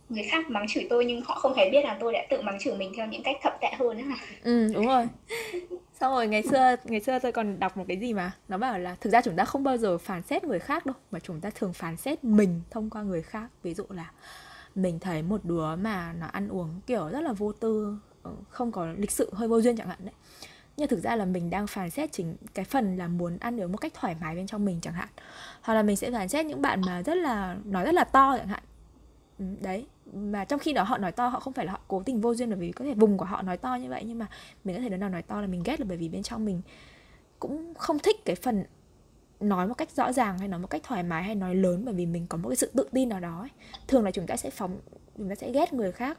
người 0.10 0.24
khác 0.24 0.50
mắng 0.50 0.66
chửi 0.70 0.88
tôi 0.90 1.06
nhưng 1.06 1.22
họ 1.22 1.36
không 1.36 1.54
hề 1.54 1.70
biết 1.70 1.86
là 1.86 1.98
tôi 2.00 2.14
đã 2.14 2.26
tự 2.30 2.42
mắng 2.42 2.58
chửi 2.60 2.76
mình 2.76 2.92
theo 2.98 3.08
những 3.08 3.24
cách 3.24 3.36
thậm 3.42 3.54
tệ 3.62 3.68
hơn 3.80 3.98
nữa 3.98 4.04
ừ 4.44 4.74
đúng 4.74 4.88
rồi 4.88 5.08
xong 6.00 6.14
rồi 6.14 6.28
ngày 6.28 6.44
xưa 6.44 6.76
ngày 6.84 7.02
xưa 7.02 7.20
tôi 7.20 7.32
còn 7.32 7.60
đọc 7.60 7.78
một 7.78 7.86
cái 7.88 7.98
gì 7.98 8.14
mà 8.14 8.32
nó 8.48 8.58
bảo 8.58 8.80
là 8.80 8.96
thực 9.02 9.10
ra 9.10 9.22
chúng 9.22 9.36
ta 9.36 9.46
không 9.46 9.64
bao 9.64 9.78
giờ 9.78 9.98
phán 9.98 10.24
xét 10.24 10.44
người 10.44 10.60
khác 10.60 10.86
đâu, 10.86 10.96
mà 11.12 11.20
chúng 11.20 11.42
ta 11.42 11.50
thường 11.56 11.74
phán 11.74 11.98
xét 11.98 12.24
mình 12.24 12.62
thông 12.70 12.90
qua 12.90 13.04
người 13.04 13.22
khác. 13.22 13.50
Ví 13.64 13.74
dụ 13.74 13.86
là 13.90 14.12
mình 14.76 15.00
thấy 15.00 15.22
một 15.22 15.46
đứa 15.46 15.76
mà 15.76 16.14
nó 16.14 16.28
ăn 16.28 16.48
uống 16.50 16.82
kiểu 16.88 17.10
rất 17.10 17.22
là 17.22 17.34
vô 17.34 17.52
tư 17.52 17.98
ờ, 18.24 18.32
không 18.50 18.72
có 18.72 18.88
lịch 18.98 19.12
sự, 19.12 19.30
hơi 19.34 19.48
vô 19.48 19.62
duyên 19.62 19.78
chẳng 19.78 19.88
hạn 19.88 20.00
đấy. 20.04 20.14
Nhưng 20.78 20.88
thực 20.88 21.00
ra 21.00 21.16
là 21.16 21.26
mình 21.26 21.50
đang 21.50 21.68
phán 21.68 21.90
xét 21.90 22.12
chính 22.12 22.36
cái 22.54 22.66
phần 22.66 22.98
là 22.98 23.08
muốn 23.08 23.38
ăn 23.40 23.60
uống 23.60 23.72
một 23.72 23.78
cách 23.78 23.94
thoải 23.96 24.16
mái 24.22 24.36
bên 24.36 24.48
trong 24.48 24.66
mình 24.66 24.80
chẳng 24.82 24.94
hạn. 24.94 25.10
Hoặc 25.62 25.74
là 25.74 25.84
mình 25.84 25.96
sẽ 25.96 26.12
phán 26.12 26.30
xét 26.30 26.46
những 26.46 26.62
bạn 26.62 26.82
mà 26.82 27.02
rất 27.04 27.16
là 27.16 27.58
nói 27.66 27.86
rất 27.86 27.94
là 27.94 28.04
to 28.04 28.38
chẳng 28.38 28.48
hạn. 28.48 28.64
Ừ, 29.40 29.46
đấy 29.62 29.86
mà 30.14 30.46
trong 30.46 30.60
khi 30.60 30.74
đó 30.74 30.84
họ 30.84 30.98
nói 30.98 31.12
to 31.12 31.28
họ 31.28 31.40
không 31.40 31.54
phải 31.54 31.66
là 31.66 31.72
họ 31.72 31.80
cố 31.88 32.04
tình 32.04 32.22
vô 32.22 32.36
duyên 32.36 32.50
bởi 32.50 32.60
vì 32.60 32.72
có 32.72 32.86
thể 32.86 32.94
vùng 32.94 33.18
của 33.18 33.26
họ 33.26 33.42
nói 33.42 33.58
to 33.58 33.76
như 33.76 33.90
vậy 33.90 34.04
nhưng 34.06 34.20
mà 34.20 34.28
mình 34.64 34.76
có 34.76 34.82
thể 34.82 34.90
đứa 34.90 34.98
nào 34.98 35.10
nói 35.10 35.22
to 35.22 35.42
là 35.42 35.48
mình 35.48 35.62
ghét 35.66 35.80
là 35.80 35.86
bởi 35.90 35.98
vì 35.98 36.10
bên 36.10 36.24
trong 36.24 36.46
mình 36.46 36.62
cũng 37.40 37.74
không 37.74 38.00
thích 38.00 38.26
cái 38.26 38.36
phần 38.36 38.64
nói 39.40 39.68
một 39.68 39.74
cách 39.74 39.92
rõ 39.92 40.12
ràng 40.12 40.38
hay 40.38 40.48
nói 40.48 40.60
một 40.60 40.70
cách 40.70 40.82
thoải 40.84 41.04
mái 41.04 41.24
hay 41.24 41.36
nói 41.36 41.56
lớn 41.56 41.82
bởi 41.86 41.94
vì 41.94 42.06
mình 42.06 42.28
có 42.30 42.38
một 42.38 42.50
cái 42.50 42.56
sự 42.56 42.72
tự 42.76 42.88
tin 42.92 43.10
nào 43.10 43.20
đó 43.20 43.40
ấy. 43.40 43.50
thường 43.88 44.04
là 44.04 44.12
chúng 44.12 44.28
ta 44.28 44.36
sẽ 44.36 44.50
phóng 44.50 44.80
chúng 45.18 45.30
ta 45.30 45.36
sẽ 45.36 45.52
ghét 45.52 45.74
người 45.74 45.92
khác 45.92 46.18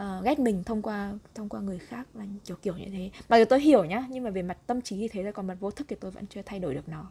uh, 0.00 0.24
ghét 0.24 0.38
mình 0.38 0.64
thông 0.64 0.82
qua 0.82 1.12
thông 1.34 1.48
qua 1.48 1.60
người 1.60 1.78
khác 1.78 2.06
là 2.14 2.24
kiểu 2.44 2.56
kiểu 2.62 2.76
như 2.76 2.86
thế. 2.92 3.10
Mặc 3.28 3.38
dù 3.38 3.44
tôi 3.44 3.60
hiểu 3.60 3.84
nhá 3.84 4.04
nhưng 4.08 4.24
mà 4.24 4.30
về 4.30 4.42
mặt 4.42 4.58
tâm 4.66 4.80
trí 4.82 4.96
thì 4.96 5.08
thế 5.08 5.22
rồi 5.22 5.32
còn 5.32 5.46
mặt 5.46 5.56
vô 5.60 5.70
thức 5.70 5.86
thì 5.88 5.96
tôi 6.00 6.10
vẫn 6.10 6.26
chưa 6.26 6.42
thay 6.46 6.58
đổi 6.58 6.74
được 6.74 6.88
nó. 6.88 7.10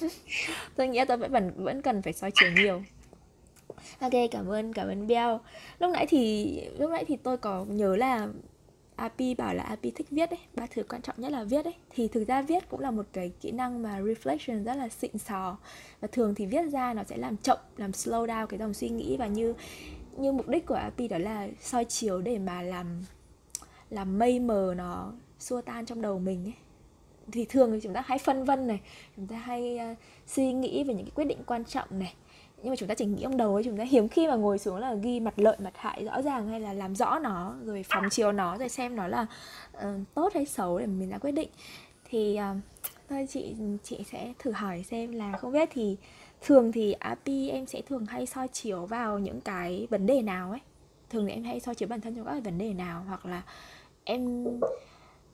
Tôi 0.76 0.88
nghĩ 0.88 1.00
tôi 1.08 1.16
vẫn 1.16 1.32
vẫn 1.32 1.64
vẫn 1.64 1.82
cần 1.82 2.02
phải 2.02 2.12
soi 2.12 2.30
chiều 2.34 2.50
nhiều 2.52 2.82
ok 3.98 4.12
cảm 4.30 4.48
ơn 4.48 4.72
cảm 4.72 4.88
ơn 4.88 5.06
Bell. 5.06 5.34
Lúc 5.78 5.90
nãy 5.92 6.06
thì 6.08 6.60
lúc 6.78 6.90
nãy 6.90 7.04
thì 7.04 7.16
tôi 7.16 7.36
có 7.36 7.64
nhớ 7.64 7.96
là 7.96 8.28
Api 8.96 9.34
bảo 9.34 9.54
là 9.54 9.62
Api 9.62 9.90
thích 9.90 10.06
viết 10.10 10.30
ấy. 10.30 10.38
Ba 10.54 10.66
thứ 10.66 10.82
quan 10.82 11.02
trọng 11.02 11.14
nhất 11.18 11.32
là 11.32 11.44
viết 11.44 11.64
ấy. 11.64 11.74
Thì 11.90 12.08
thực 12.08 12.24
ra 12.28 12.42
viết 12.42 12.68
cũng 12.68 12.80
là 12.80 12.90
một 12.90 13.06
cái 13.12 13.32
kỹ 13.40 13.50
năng 13.50 13.82
mà 13.82 14.00
reflection 14.00 14.64
rất 14.64 14.76
là 14.76 14.88
xịn 14.88 15.18
sò. 15.18 15.56
Và 16.00 16.08
thường 16.12 16.34
thì 16.34 16.46
viết 16.46 16.62
ra 16.72 16.94
nó 16.94 17.04
sẽ 17.04 17.16
làm 17.16 17.36
chậm 17.36 17.58
làm 17.76 17.90
slow 17.90 18.26
down 18.26 18.46
cái 18.46 18.58
dòng 18.58 18.74
suy 18.74 18.88
nghĩ. 18.88 19.16
Và 19.16 19.26
như 19.26 19.54
như 20.16 20.32
mục 20.32 20.48
đích 20.48 20.66
của 20.66 20.74
Api 20.74 21.08
đó 21.08 21.18
là 21.18 21.48
soi 21.60 21.84
chiếu 21.84 22.20
để 22.20 22.38
mà 22.38 22.62
làm 22.62 23.04
làm 23.90 24.18
mây 24.18 24.38
mờ 24.38 24.74
nó 24.76 25.12
xua 25.38 25.60
tan 25.60 25.86
trong 25.86 26.02
đầu 26.02 26.18
mình 26.18 26.44
ấy. 26.44 26.54
Thì 27.32 27.44
thường 27.44 27.72
thì 27.72 27.80
chúng 27.82 27.92
ta 27.92 28.02
hay 28.06 28.18
phân 28.18 28.44
vân 28.44 28.66
này. 28.66 28.80
Chúng 29.16 29.26
ta 29.26 29.36
hay 29.36 29.78
uh, 29.92 29.98
suy 30.26 30.52
nghĩ 30.52 30.84
về 30.84 30.94
những 30.94 31.04
cái 31.04 31.12
quyết 31.14 31.24
định 31.24 31.38
quan 31.46 31.64
trọng 31.64 31.88
này 31.90 32.14
nhưng 32.62 32.70
mà 32.70 32.76
chúng 32.76 32.88
ta 32.88 32.94
chỉ 32.94 33.04
nghĩ 33.04 33.22
trong 33.22 33.36
đầu 33.36 33.54
ấy 33.54 33.64
chúng 33.64 33.76
ta 33.76 33.84
hiếm 33.84 34.08
khi 34.08 34.28
mà 34.28 34.34
ngồi 34.34 34.58
xuống 34.58 34.76
là 34.76 34.94
ghi 34.94 35.20
mặt 35.20 35.34
lợi 35.36 35.56
mặt 35.58 35.72
hại 35.76 36.04
rõ 36.04 36.22
ràng 36.22 36.48
hay 36.48 36.60
là 36.60 36.72
làm 36.72 36.94
rõ 36.94 37.18
nó 37.18 37.54
rồi 37.64 37.84
phóng 37.88 38.10
chiếu 38.10 38.32
nó 38.32 38.58
rồi 38.58 38.68
xem 38.68 38.96
nó 38.96 39.08
là 39.08 39.26
uh, 39.76 39.82
tốt 40.14 40.32
hay 40.34 40.46
xấu 40.46 40.78
để 40.78 40.86
mình 40.86 41.10
ra 41.10 41.18
quyết 41.18 41.32
định. 41.32 41.48
Thì 42.10 42.38
uh, 42.50 42.56
thôi 43.08 43.26
chị 43.30 43.54
chị 43.82 44.04
sẽ 44.12 44.32
thử 44.38 44.50
hỏi 44.50 44.82
xem 44.82 45.12
là 45.12 45.32
không 45.36 45.52
biết 45.52 45.68
thì 45.72 45.96
thường 46.40 46.72
thì 46.72 46.92
API 46.92 47.50
em 47.50 47.66
sẽ 47.66 47.82
thường 47.82 48.06
hay 48.06 48.26
soi 48.26 48.48
chiếu 48.48 48.86
vào 48.86 49.18
những 49.18 49.40
cái 49.40 49.86
vấn 49.90 50.06
đề 50.06 50.22
nào 50.22 50.50
ấy? 50.50 50.60
Thường 51.10 51.26
thì 51.26 51.32
em 51.32 51.44
hay 51.44 51.60
soi 51.60 51.74
chiếu 51.74 51.88
bản 51.88 52.00
thân 52.00 52.14
trong 52.14 52.26
các 52.26 52.44
vấn 52.44 52.58
đề 52.58 52.72
nào? 52.74 53.04
Hoặc 53.08 53.26
là 53.26 53.42
em 54.04 54.44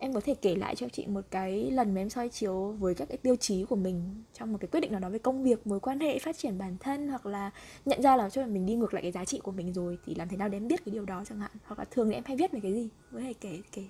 em 0.03 0.13
có 0.13 0.21
thể 0.21 0.35
kể 0.35 0.55
lại 0.55 0.77
cho 0.77 0.89
chị 0.93 1.07
một 1.07 1.21
cái 1.31 1.71
lần 1.71 1.95
mà 1.95 2.01
em 2.01 2.11
soi 2.11 2.29
chiếu 2.29 2.55
với 2.79 2.95
các 2.95 3.09
cái 3.09 3.19
tiêu 3.19 3.37
chí 3.37 3.65
của 3.65 3.77
mình 3.77 4.25
trong 4.33 4.53
một 4.53 4.59
cái 4.61 4.69
quyết 4.69 4.81
định 4.81 4.93
nào 4.93 5.01
đó 5.01 5.09
về 5.09 5.19
công 5.19 5.43
việc 5.43 5.67
mối 5.67 5.81
quan 5.81 6.01
hệ 6.01 6.19
phát 6.19 6.39
triển 6.39 6.59
bản 6.59 6.77
thân 6.81 7.09
hoặc 7.09 7.27
là 7.27 7.51
nhận 7.85 8.03
ra 8.03 8.17
là 8.17 8.31
cho 8.31 8.47
mình 8.47 8.67
đi 8.67 8.75
ngược 8.75 8.95
lại 8.95 9.03
cái 9.03 9.13
giá 9.13 9.25
trị 9.25 9.41
của 9.43 9.53
mình 9.53 9.73
rồi 9.73 9.99
thì 10.07 10.15
làm 10.15 10.29
thế 10.29 10.37
nào 10.37 10.49
để 10.49 10.57
em 10.57 10.69
biết 10.69 10.85
cái 10.85 10.93
điều 10.93 11.05
đó 11.05 11.25
chẳng 11.29 11.41
hạn 11.41 11.51
hoặc 11.65 11.79
là 11.79 11.85
thường 11.91 12.09
thì 12.09 12.15
em 12.15 12.25
hay 12.27 12.37
viết 12.37 12.53
về 12.53 12.61
cái 12.63 12.73
gì 12.73 12.89
có 13.13 13.21
thể 13.21 13.33
kể 13.41 13.61
kể 13.73 13.83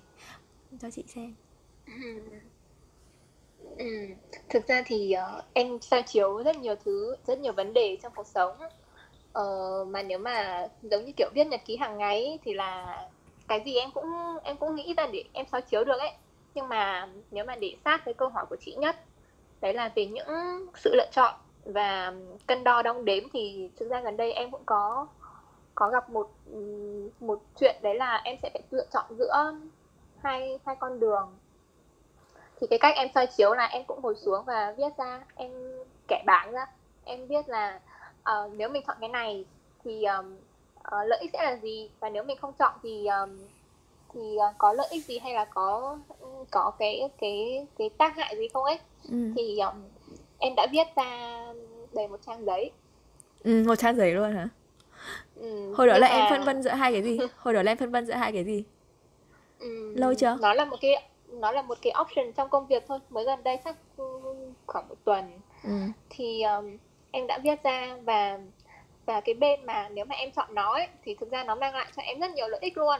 cho 0.81 0.91
chị 0.91 1.03
xem 1.07 1.35
Ừ. 1.87 2.21
ừ. 3.77 3.85
Thực 4.49 4.67
ra 4.67 4.83
thì 4.85 5.15
uh, 5.37 5.43
em 5.53 5.81
soi 5.81 6.03
chiếu 6.03 6.43
rất 6.43 6.57
nhiều 6.57 6.75
thứ, 6.85 7.15
rất 7.27 7.39
nhiều 7.39 7.53
vấn 7.53 7.73
đề 7.73 7.97
trong 8.03 8.13
cuộc 8.15 8.27
sống. 8.27 8.57
Uh, 9.39 9.87
mà 9.87 10.03
nếu 10.03 10.19
mà 10.19 10.67
giống 10.81 11.05
như 11.05 11.11
kiểu 11.17 11.29
viết 11.35 11.47
nhật 11.47 11.61
ký 11.65 11.77
hàng 11.77 11.97
ngày 11.97 12.39
thì 12.43 12.53
là 12.53 12.97
cái 13.47 13.61
gì 13.65 13.75
em 13.75 13.91
cũng 13.91 14.37
em 14.43 14.57
cũng 14.57 14.75
nghĩ 14.75 14.93
ra 14.97 15.07
để 15.13 15.23
em 15.33 15.45
soi 15.51 15.61
chiếu 15.61 15.83
được 15.83 15.99
ấy. 15.99 16.11
Nhưng 16.55 16.69
mà 16.69 17.07
nếu 17.31 17.45
mà 17.45 17.55
để 17.55 17.75
sát 17.85 18.05
với 18.05 18.13
câu 18.13 18.29
hỏi 18.29 18.45
của 18.49 18.55
chị 18.59 18.75
nhất 18.75 18.95
đấy 19.61 19.73
là 19.73 19.91
về 19.95 20.05
những 20.05 20.27
sự 20.75 20.95
lựa 20.95 21.07
chọn 21.11 21.33
và 21.65 22.13
cân 22.47 22.63
đo 22.63 22.81
đong 22.81 23.05
đếm 23.05 23.23
thì 23.33 23.69
thực 23.79 23.89
ra 23.89 24.01
gần 24.01 24.17
đây 24.17 24.33
em 24.33 24.51
cũng 24.51 24.63
có 24.65 25.07
có 25.75 25.89
gặp 25.89 26.09
một 26.09 26.29
một 27.19 27.41
chuyện 27.59 27.75
đấy 27.81 27.95
là 27.95 28.21
em 28.23 28.37
sẽ 28.41 28.49
phải 28.53 28.61
lựa 28.71 28.85
chọn 28.93 29.05
giữa 29.17 29.53
hai 30.21 30.59
hai 30.65 30.75
con 30.75 30.99
đường. 30.99 31.37
Thì 32.61 32.67
cái 32.67 32.79
cách 32.79 32.95
em 32.95 33.07
soi 33.15 33.27
chiếu 33.27 33.53
là 33.53 33.65
em 33.65 33.83
cũng 33.83 34.01
ngồi 34.01 34.15
xuống 34.15 34.45
và 34.45 34.73
viết 34.77 34.97
ra 34.97 35.19
em 35.35 35.51
kẻ 36.07 36.23
bảng 36.25 36.51
ra. 36.51 36.65
Em 37.05 37.27
viết 37.27 37.49
là 37.49 37.79
uh, 38.19 38.53
nếu 38.53 38.69
mình 38.69 38.83
chọn 38.87 38.97
cái 38.99 39.09
này 39.09 39.45
thì 39.83 40.03
um, 40.03 40.35
uh, 40.87 41.07
lợi 41.07 41.19
ích 41.19 41.29
sẽ 41.33 41.43
là 41.43 41.57
gì? 41.57 41.89
Và 41.99 42.09
nếu 42.09 42.23
mình 42.23 42.37
không 42.41 42.53
chọn 42.59 42.73
thì 42.83 43.07
um, 43.07 43.37
thì 44.13 44.19
uh, 44.19 44.57
có 44.57 44.73
lợi 44.73 44.87
ích 44.91 45.05
gì 45.05 45.19
hay 45.19 45.33
là 45.33 45.45
có 45.45 45.97
có 46.51 46.71
cái 46.79 47.09
cái 47.21 47.67
cái 47.77 47.89
tác 47.89 48.15
hại 48.17 48.37
gì 48.37 48.47
không 48.53 48.63
ấy? 48.63 48.79
Ừ. 49.09 49.31
thì 49.35 49.59
um, 49.59 49.83
em 50.39 50.53
đã 50.55 50.67
viết 50.71 50.87
ra 50.95 51.39
đầy 51.93 52.07
một 52.07 52.19
trang 52.25 52.45
giấy. 52.45 52.71
Ừ, 53.43 53.63
một 53.67 53.75
trang 53.75 53.95
giấy 53.95 54.13
luôn 54.13 54.33
hả? 54.33 54.49
Ừ, 55.35 55.73
hồi 55.73 55.87
đó 55.87 55.97
là 55.97 56.09
mà... 56.09 56.15
em 56.15 56.25
phân 56.29 56.43
vân 56.43 56.63
giữa 56.63 56.71
hai 56.71 56.91
cái 56.91 57.01
gì? 57.01 57.19
Hồi 57.37 57.53
đó 57.53 57.63
là 57.63 57.71
em 57.71 57.77
phân 57.77 57.91
vân 57.91 58.05
giữa 58.05 58.13
hai 58.13 58.31
cái 58.31 58.43
gì? 58.43 58.63
Ừ, 59.59 59.93
lâu 59.95 60.13
chưa? 60.13 60.37
nó 60.41 60.53
là 60.53 60.65
một 60.65 60.77
cái 60.81 61.09
nó 61.27 61.51
là 61.51 61.61
một 61.61 61.77
cái 61.81 61.93
option 62.01 62.31
trong 62.33 62.49
công 62.49 62.67
việc 62.67 62.83
thôi. 62.87 62.99
Mới 63.09 63.25
gần 63.25 63.43
đây 63.43 63.57
chắc 63.65 63.75
khoảng 64.67 64.87
một 64.89 64.95
tuần. 65.03 65.31
Ừ. 65.63 65.71
thì 66.09 66.43
um, 66.43 66.77
em 67.11 67.27
đã 67.27 67.39
viết 67.43 67.63
ra 67.63 67.97
và 68.05 68.39
và 69.05 69.21
cái 69.21 69.35
bên 69.35 69.65
mà 69.65 69.89
nếu 69.89 70.05
mà 70.05 70.15
em 70.15 70.31
chọn 70.31 70.55
nó 70.55 70.73
ấy, 70.73 70.87
thì 71.05 71.15
thực 71.15 71.31
ra 71.31 71.43
nó 71.43 71.55
mang 71.55 71.75
lại 71.75 71.87
cho 71.95 72.01
em 72.01 72.19
rất 72.19 72.31
nhiều 72.31 72.47
lợi 72.47 72.59
ích 72.61 72.77
luôn. 72.77 72.99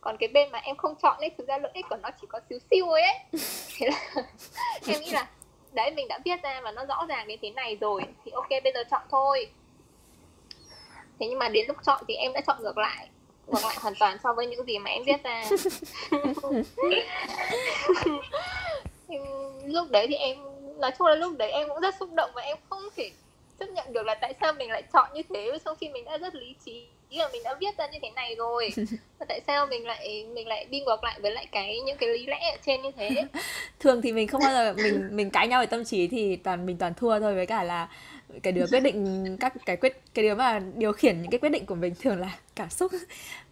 Còn 0.00 0.16
cái 0.16 0.28
bên 0.28 0.50
mà 0.50 0.58
em 0.58 0.76
không 0.76 0.94
chọn 1.02 1.16
ấy 1.20 1.30
thực 1.38 1.48
ra 1.48 1.58
lợi 1.58 1.72
ích 1.74 1.86
của 1.90 1.96
nó 1.96 2.08
chỉ 2.20 2.26
có 2.30 2.40
xíu 2.48 2.58
xíu 2.70 2.88
ấy, 2.88 3.02
ấy. 3.02 3.18
thế 3.78 3.88
là 3.90 3.98
em 4.86 5.00
nghĩ 5.00 5.10
là 5.10 5.26
đấy 5.72 5.90
mình 5.90 6.08
đã 6.08 6.18
viết 6.24 6.42
ra 6.42 6.60
và 6.64 6.70
nó 6.72 6.84
rõ 6.84 7.06
ràng 7.08 7.28
đến 7.28 7.38
thế 7.42 7.50
này 7.50 7.76
rồi 7.80 8.02
thì 8.24 8.30
ok 8.30 8.48
bây 8.64 8.72
giờ 8.74 8.84
chọn 8.90 9.02
thôi. 9.10 9.50
Thế 11.18 11.26
nhưng 11.28 11.38
mà 11.38 11.48
đến 11.48 11.66
lúc 11.68 11.76
chọn 11.86 12.04
thì 12.08 12.14
em 12.14 12.32
đã 12.32 12.40
chọn 12.46 12.62
ngược 12.62 12.78
lại 12.78 13.08
ngược 13.46 13.64
lại 13.64 13.76
hoàn 13.80 13.94
toàn 14.00 14.18
so 14.22 14.32
với 14.32 14.46
những 14.46 14.64
gì 14.66 14.78
mà 14.78 14.90
em 14.90 15.02
viết 15.04 15.22
ra. 15.22 15.44
Lúc 19.64 19.90
đấy 19.90 20.06
thì 20.08 20.14
em 20.14 20.36
nói 20.78 20.90
chung 20.98 21.06
là 21.06 21.14
lúc 21.14 21.36
đấy 21.38 21.50
em 21.50 21.68
cũng 21.68 21.80
rất 21.80 21.94
xúc 22.00 22.12
động 22.12 22.30
và 22.34 22.42
em 22.42 22.56
không 22.70 22.82
thể 22.96 23.10
chấp 23.60 23.66
nhận 23.68 23.92
được 23.92 24.06
là 24.06 24.14
tại 24.14 24.34
sao 24.40 24.52
mình 24.52 24.70
lại 24.70 24.82
chọn 24.92 25.10
như 25.14 25.22
thế 25.34 25.58
trong 25.64 25.76
khi 25.80 25.88
mình 25.88 26.04
đã 26.04 26.18
rất 26.18 26.34
lý 26.34 26.54
trí 26.64 26.86
là 27.10 27.28
mình 27.32 27.42
đã 27.42 27.54
viết 27.60 27.78
ra 27.78 27.86
như 27.86 27.98
thế 28.02 28.10
này 28.10 28.34
rồi. 28.34 28.72
Và 29.18 29.26
tại 29.28 29.40
sao 29.46 29.66
mình 29.66 29.86
lại 29.86 30.26
mình 30.34 30.48
lại 30.48 30.64
đi 30.64 30.80
ngược 30.80 31.04
lại 31.04 31.20
với 31.22 31.30
lại 31.30 31.46
cái 31.52 31.80
những 31.80 31.96
cái 31.96 32.08
lý 32.08 32.26
lẽ 32.26 32.50
ở 32.50 32.56
trên 32.66 32.82
như 32.82 32.90
thế? 32.96 33.10
Thường 33.80 34.02
thì 34.02 34.12
mình 34.12 34.28
không 34.28 34.40
bao 34.44 34.52
giờ 34.52 34.74
mình 34.82 35.16
mình 35.16 35.30
cãi 35.30 35.48
nhau 35.48 35.60
về 35.60 35.66
tâm 35.66 35.84
trí 35.84 36.08
thì 36.08 36.36
toàn 36.36 36.66
mình 36.66 36.76
toàn 36.76 36.94
thua 36.94 37.20
thôi 37.20 37.34
với 37.34 37.46
cả 37.46 37.62
là 37.62 37.88
cái 38.42 38.52
đứa 38.52 38.66
quyết 38.70 38.80
định 38.80 39.36
các 39.40 39.52
cái 39.66 39.76
quyết 39.76 40.00
cái 40.14 40.24
đứa 40.24 40.34
mà 40.34 40.60
điều 40.74 40.92
khiển 40.92 41.22
những 41.22 41.30
cái 41.30 41.38
quyết 41.38 41.48
định 41.48 41.66
của 41.66 41.74
mình 41.74 41.94
thường 42.00 42.20
là 42.20 42.38
cảm 42.56 42.70
xúc. 42.70 42.92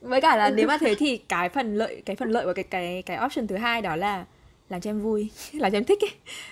Với 0.00 0.20
cả 0.20 0.36
là 0.36 0.50
nếu 0.50 0.68
mà 0.68 0.78
thế 0.80 0.94
thì 0.98 1.16
cái 1.16 1.48
phần 1.48 1.74
lợi 1.74 2.02
cái 2.06 2.16
phần 2.16 2.30
lợi 2.30 2.44
của 2.44 2.52
cái 2.52 2.64
cái 2.64 3.02
cái 3.06 3.18
option 3.24 3.46
thứ 3.46 3.56
hai 3.56 3.82
đó 3.82 3.96
là 3.96 4.24
làm 4.70 4.80
cho 4.80 4.90
em 4.90 5.00
vui 5.00 5.30
làm 5.52 5.72
cho 5.72 5.78
em 5.78 5.84
thích 5.84 6.04
ấy. 6.04 6.10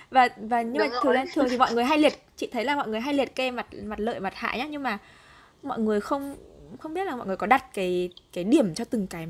Và 0.09 0.29
và 0.37 0.61
nhưng 0.61 0.77
mà 0.77 0.99
thường 1.03 1.15
thường 1.33 1.45
thì 1.49 1.57
mọi 1.57 1.73
người 1.73 1.83
hay 1.83 1.97
liệt 1.97 2.13
chị 2.35 2.49
thấy 2.51 2.65
là 2.65 2.75
mọi 2.75 2.87
người 2.87 2.99
hay 2.99 3.13
liệt 3.13 3.35
kê 3.35 3.51
mặt 3.51 3.67
mặt 3.83 3.99
lợi 3.99 4.19
mặt 4.19 4.33
hại 4.35 4.57
nhá. 4.57 4.67
Nhưng 4.69 4.83
mà 4.83 4.97
mọi 5.63 5.79
người 5.79 6.01
không 6.01 6.35
không 6.79 6.93
biết 6.93 7.05
là 7.05 7.15
mọi 7.15 7.27
người 7.27 7.35
có 7.35 7.47
đặt 7.47 7.73
cái 7.73 8.09
cái 8.33 8.43
điểm 8.43 8.73
cho 8.73 8.85
từng 8.85 9.07
cái 9.07 9.27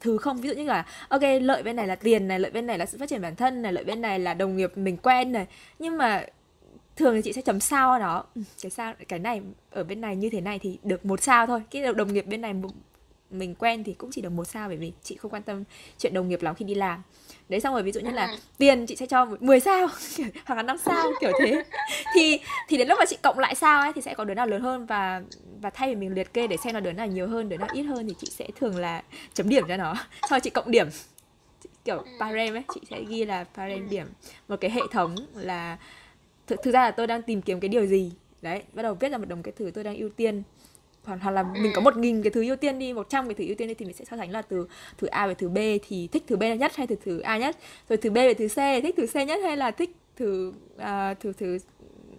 thứ 0.00 0.18
không? 0.18 0.40
Ví 0.40 0.48
dụ 0.48 0.54
như 0.54 0.64
là 0.64 0.86
ok 1.08 1.22
lợi 1.40 1.62
bên 1.62 1.76
này 1.76 1.86
là 1.86 1.94
tiền 1.94 2.28
này 2.28 2.40
lợi 2.40 2.50
bên 2.50 2.66
này 2.66 2.78
là 2.78 2.86
sự 2.86 2.98
phát 2.98 3.08
triển 3.08 3.22
bản 3.22 3.36
thân 3.36 3.62
này 3.62 3.72
lợi 3.72 3.84
bên 3.84 4.00
này 4.00 4.18
là 4.18 4.34
đồng 4.34 4.56
nghiệp 4.56 4.72
mình 4.76 4.96
quen 4.96 5.32
này. 5.32 5.46
Nhưng 5.78 5.98
mà 5.98 6.26
thường 6.96 7.14
thì 7.14 7.22
chị 7.22 7.32
sẽ 7.32 7.42
chấm 7.42 7.60
sao 7.60 7.98
đó. 7.98 8.24
Ừ, 8.34 8.42
cái 8.62 8.70
sao 8.70 8.94
cái 9.08 9.18
này 9.18 9.42
ở 9.70 9.84
bên 9.84 10.00
này 10.00 10.16
như 10.16 10.30
thế 10.30 10.40
này 10.40 10.58
thì 10.58 10.78
được 10.82 11.06
một 11.06 11.22
sao 11.22 11.46
thôi. 11.46 11.62
Cái 11.70 11.94
đồng 11.94 12.12
nghiệp 12.12 12.26
bên 12.26 12.40
này 12.40 12.54
mình 13.32 13.54
quen 13.54 13.84
thì 13.84 13.94
cũng 13.94 14.10
chỉ 14.12 14.20
được 14.20 14.32
một 14.32 14.44
sao 14.44 14.68
bởi 14.68 14.76
vì 14.76 14.92
chị 15.02 15.16
không 15.16 15.30
quan 15.30 15.42
tâm 15.42 15.64
chuyện 15.98 16.14
đồng 16.14 16.28
nghiệp 16.28 16.42
lắm 16.42 16.54
khi 16.54 16.64
đi 16.64 16.74
làm 16.74 17.02
đấy 17.52 17.60
xong 17.60 17.74
rồi 17.74 17.82
ví 17.82 17.92
dụ 17.92 18.00
như 18.00 18.10
là 18.10 18.36
tiền 18.58 18.86
chị 18.86 18.96
sẽ 18.96 19.06
cho 19.06 19.26
10 19.40 19.60
sao 19.60 19.88
hoặc 20.44 20.54
là 20.54 20.62
5 20.62 20.76
sao 20.78 21.06
kiểu 21.20 21.32
thế. 21.40 21.64
Thì 22.14 22.40
thì 22.68 22.76
đến 22.76 22.88
lúc 22.88 22.98
mà 22.98 23.04
chị 23.04 23.16
cộng 23.22 23.38
lại 23.38 23.54
sao 23.54 23.80
ấy 23.80 23.92
thì 23.92 24.02
sẽ 24.02 24.14
có 24.14 24.24
đứa 24.24 24.34
nào 24.34 24.46
lớn 24.46 24.62
hơn 24.62 24.86
và 24.86 25.22
và 25.60 25.70
thay 25.70 25.88
vì 25.88 26.00
mình 26.00 26.14
liệt 26.14 26.32
kê 26.32 26.46
để 26.46 26.56
xem 26.64 26.74
là 26.74 26.80
đứa 26.80 26.92
nào 26.92 27.06
nhiều 27.06 27.28
hơn 27.28 27.48
đứa 27.48 27.56
nào 27.56 27.68
ít 27.72 27.82
hơn 27.82 28.08
thì 28.08 28.14
chị 28.18 28.26
sẽ 28.30 28.48
thường 28.56 28.76
là 28.76 29.02
chấm 29.34 29.48
điểm 29.48 29.64
cho 29.68 29.76
nó. 29.76 29.94
Sau 30.30 30.40
chị 30.40 30.50
cộng 30.50 30.70
điểm. 30.70 30.88
Kiểu 31.84 32.04
parem 32.20 32.54
ấy 32.54 32.62
chị 32.74 32.80
sẽ 32.90 33.02
ghi 33.08 33.24
là 33.24 33.44
parem 33.56 33.88
điểm. 33.90 34.06
Một 34.48 34.56
cái 34.60 34.70
hệ 34.70 34.82
thống 34.90 35.16
là 35.34 35.78
thực, 36.46 36.62
thực 36.62 36.70
ra 36.72 36.82
là 36.82 36.90
tôi 36.90 37.06
đang 37.06 37.22
tìm 37.22 37.42
kiếm 37.42 37.60
cái 37.60 37.68
điều 37.68 37.86
gì. 37.86 38.12
Đấy 38.42 38.62
bắt 38.72 38.82
đầu 38.82 38.94
viết 38.94 39.08
ra 39.08 39.18
một 39.18 39.28
đồng 39.28 39.42
cái 39.42 39.52
thứ 39.56 39.70
tôi 39.74 39.84
đang 39.84 39.96
ưu 39.96 40.08
tiên 40.08 40.42
hoặc 41.04 41.30
là 41.30 41.42
mình 41.42 41.72
có 41.74 41.80
một 41.80 41.96
nghìn 41.96 42.22
cái 42.22 42.30
thứ 42.30 42.42
ưu 42.42 42.56
tiên 42.56 42.78
đi 42.78 42.92
một 42.92 43.08
trăm 43.08 43.28
cái 43.28 43.34
thứ 43.34 43.44
ưu 43.44 43.54
tiên 43.54 43.68
đi 43.68 43.74
thì 43.74 43.86
mình 43.86 43.94
sẽ 43.94 44.04
so 44.04 44.16
sánh 44.16 44.30
là 44.30 44.42
từ 44.42 44.66
thứ 44.98 45.06
A 45.06 45.26
về 45.26 45.34
thứ 45.34 45.48
B 45.48 45.58
thì 45.88 46.08
thích 46.12 46.24
thứ 46.26 46.36
B 46.36 46.42
nhất 46.58 46.76
hay 46.76 46.86
từ 46.86 46.96
thứ 47.04 47.20
A 47.20 47.38
nhất? 47.38 47.56
Rồi 47.88 47.96
thứ 47.96 48.10
B 48.10 48.14
về 48.14 48.34
thứ 48.34 48.48
C 48.48 48.56
thích 48.56 48.94
thứ 48.96 49.06
C 49.06 49.14
nhất 49.14 49.40
hay 49.44 49.56
là 49.56 49.70
thích 49.70 49.96
thứ 50.16 50.52
uh, 50.76 51.20
thứ 51.20 51.32
thứ 51.38 51.58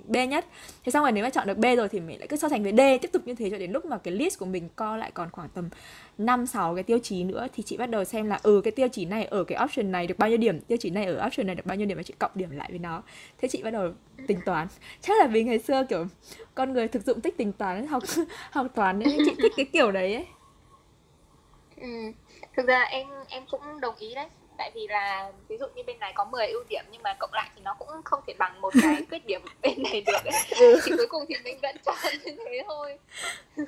B 0.07 0.15
nhất 0.29 0.45
Thế 0.83 0.91
xong 0.91 1.03
rồi 1.03 1.11
nếu 1.11 1.23
mà 1.23 1.29
chọn 1.29 1.47
được 1.47 1.57
B 1.57 1.65
rồi 1.77 1.89
thì 1.89 1.99
mình 1.99 2.19
lại 2.19 2.27
cứ 2.27 2.37
so 2.37 2.49
sánh 2.49 2.63
với 2.63 2.71
D 2.71 3.01
Tiếp 3.01 3.11
tục 3.11 3.21
như 3.25 3.35
thế 3.35 3.49
cho 3.49 3.57
đến 3.57 3.71
lúc 3.71 3.85
mà 3.85 3.97
cái 3.97 4.13
list 4.13 4.39
của 4.39 4.45
mình 4.45 4.69
co 4.75 4.97
lại 4.97 5.11
còn 5.11 5.29
khoảng 5.31 5.49
tầm 5.49 5.69
5 6.17 6.45
6 6.45 6.75
cái 6.75 6.83
tiêu 6.83 6.99
chí 7.03 7.23
nữa 7.23 7.47
thì 7.53 7.63
chị 7.63 7.77
bắt 7.77 7.89
đầu 7.89 8.03
xem 8.03 8.25
là 8.25 8.39
ừ 8.43 8.61
cái 8.63 8.71
tiêu 8.71 8.87
chí 8.87 9.05
này 9.05 9.25
ở 9.25 9.43
cái 9.43 9.63
option 9.63 9.91
này 9.91 10.07
được 10.07 10.17
bao 10.17 10.29
nhiêu 10.29 10.37
điểm, 10.37 10.59
tiêu 10.59 10.77
chí 10.77 10.89
này 10.89 11.05
ở 11.05 11.25
option 11.27 11.47
này 11.47 11.55
được 11.55 11.65
bao 11.65 11.77
nhiêu 11.77 11.87
điểm 11.87 11.97
và 11.97 12.03
chị 12.03 12.13
cộng 12.19 12.31
điểm 12.35 12.51
lại 12.51 12.67
với 12.69 12.79
nó. 12.79 13.03
Thế 13.37 13.47
chị 13.47 13.63
bắt 13.63 13.71
đầu 13.71 13.91
tính 14.27 14.39
toán. 14.45 14.67
Chắc 15.01 15.19
là 15.19 15.27
vì 15.27 15.43
ngày 15.43 15.59
xưa 15.59 15.83
kiểu 15.89 16.05
con 16.55 16.73
người 16.73 16.87
thực 16.87 17.05
dụng 17.05 17.21
thích 17.21 17.37
tính 17.37 17.51
toán 17.53 17.87
học 17.87 18.03
học 18.51 18.67
toán 18.75 18.99
nên 18.99 19.09
chị 19.25 19.35
thích 19.41 19.51
cái 19.57 19.65
kiểu 19.65 19.91
đấy 19.91 20.15
ấy. 20.15 20.25
Ừ. 21.81 22.11
Thực 22.55 22.67
ra 22.67 22.81
em 22.81 23.07
em 23.27 23.43
cũng 23.51 23.79
đồng 23.81 23.95
ý 23.95 24.15
đấy 24.15 24.27
tại 24.57 24.71
vì 24.75 24.87
là 24.87 25.31
ví 25.47 25.57
dụ 25.57 25.65
như 25.75 25.83
bên 25.87 25.99
này 25.99 26.13
có 26.15 26.25
10 26.25 26.47
ưu 26.47 26.63
điểm 26.69 26.83
nhưng 26.91 27.03
mà 27.03 27.13
cộng 27.19 27.33
lại 27.33 27.49
thì 27.55 27.61
nó 27.61 27.75
cũng 27.79 27.87
không 28.05 28.19
thể 28.27 28.33
bằng 28.37 28.61
một 28.61 28.73
cái 28.81 28.95
khuyết 29.09 29.25
điểm 29.25 29.41
bên 29.61 29.83
này 29.83 30.03
được 30.07 30.25
ấy. 30.25 30.43
Ừ. 30.59 30.79
thì 30.85 30.91
cuối 30.97 31.07
cùng 31.09 31.25
thì 31.29 31.35
mình 31.43 31.59
vẫn 31.61 31.75
chọn 31.85 31.95
như 32.25 32.35
thế 32.45 32.63
thôi 32.67 32.99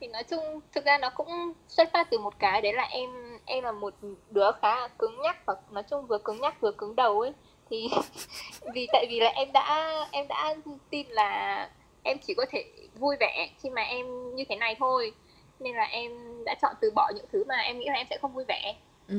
thì 0.00 0.06
nói 0.06 0.22
chung 0.22 0.60
thực 0.72 0.84
ra 0.84 0.98
nó 0.98 1.10
cũng 1.10 1.52
xuất 1.68 1.92
phát 1.92 2.10
từ 2.10 2.18
một 2.18 2.34
cái 2.38 2.60
đấy 2.60 2.72
là 2.72 2.82
em 2.82 3.38
em 3.44 3.64
là 3.64 3.72
một 3.72 3.94
đứa 4.30 4.50
khá 4.62 4.80
là 4.80 4.88
cứng 4.88 5.22
nhắc 5.22 5.46
và 5.46 5.54
nói 5.70 5.82
chung 5.90 6.06
vừa 6.06 6.18
cứng 6.18 6.40
nhắc 6.40 6.60
vừa 6.60 6.72
cứng 6.72 6.96
đầu 6.96 7.20
ấy 7.20 7.32
thì 7.70 7.88
vì 8.74 8.86
tại 8.92 9.06
vì 9.10 9.20
là 9.20 9.30
em 9.30 9.52
đã 9.52 9.90
em 10.10 10.28
đã 10.28 10.54
tin 10.90 11.06
là 11.08 11.70
em 12.02 12.18
chỉ 12.26 12.34
có 12.34 12.46
thể 12.50 12.64
vui 12.94 13.16
vẻ 13.20 13.48
khi 13.62 13.70
mà 13.70 13.82
em 13.82 14.34
như 14.34 14.44
thế 14.48 14.56
này 14.56 14.76
thôi 14.78 15.12
nên 15.60 15.74
là 15.76 15.84
em 15.84 16.12
đã 16.44 16.54
chọn 16.62 16.74
từ 16.80 16.90
bỏ 16.94 17.10
những 17.14 17.26
thứ 17.32 17.44
mà 17.48 17.56
em 17.56 17.78
nghĩ 17.78 17.86
là 17.88 17.94
em 17.94 18.06
sẽ 18.10 18.18
không 18.22 18.34
vui 18.34 18.44
vẻ 18.48 18.74
ừ. 19.08 19.14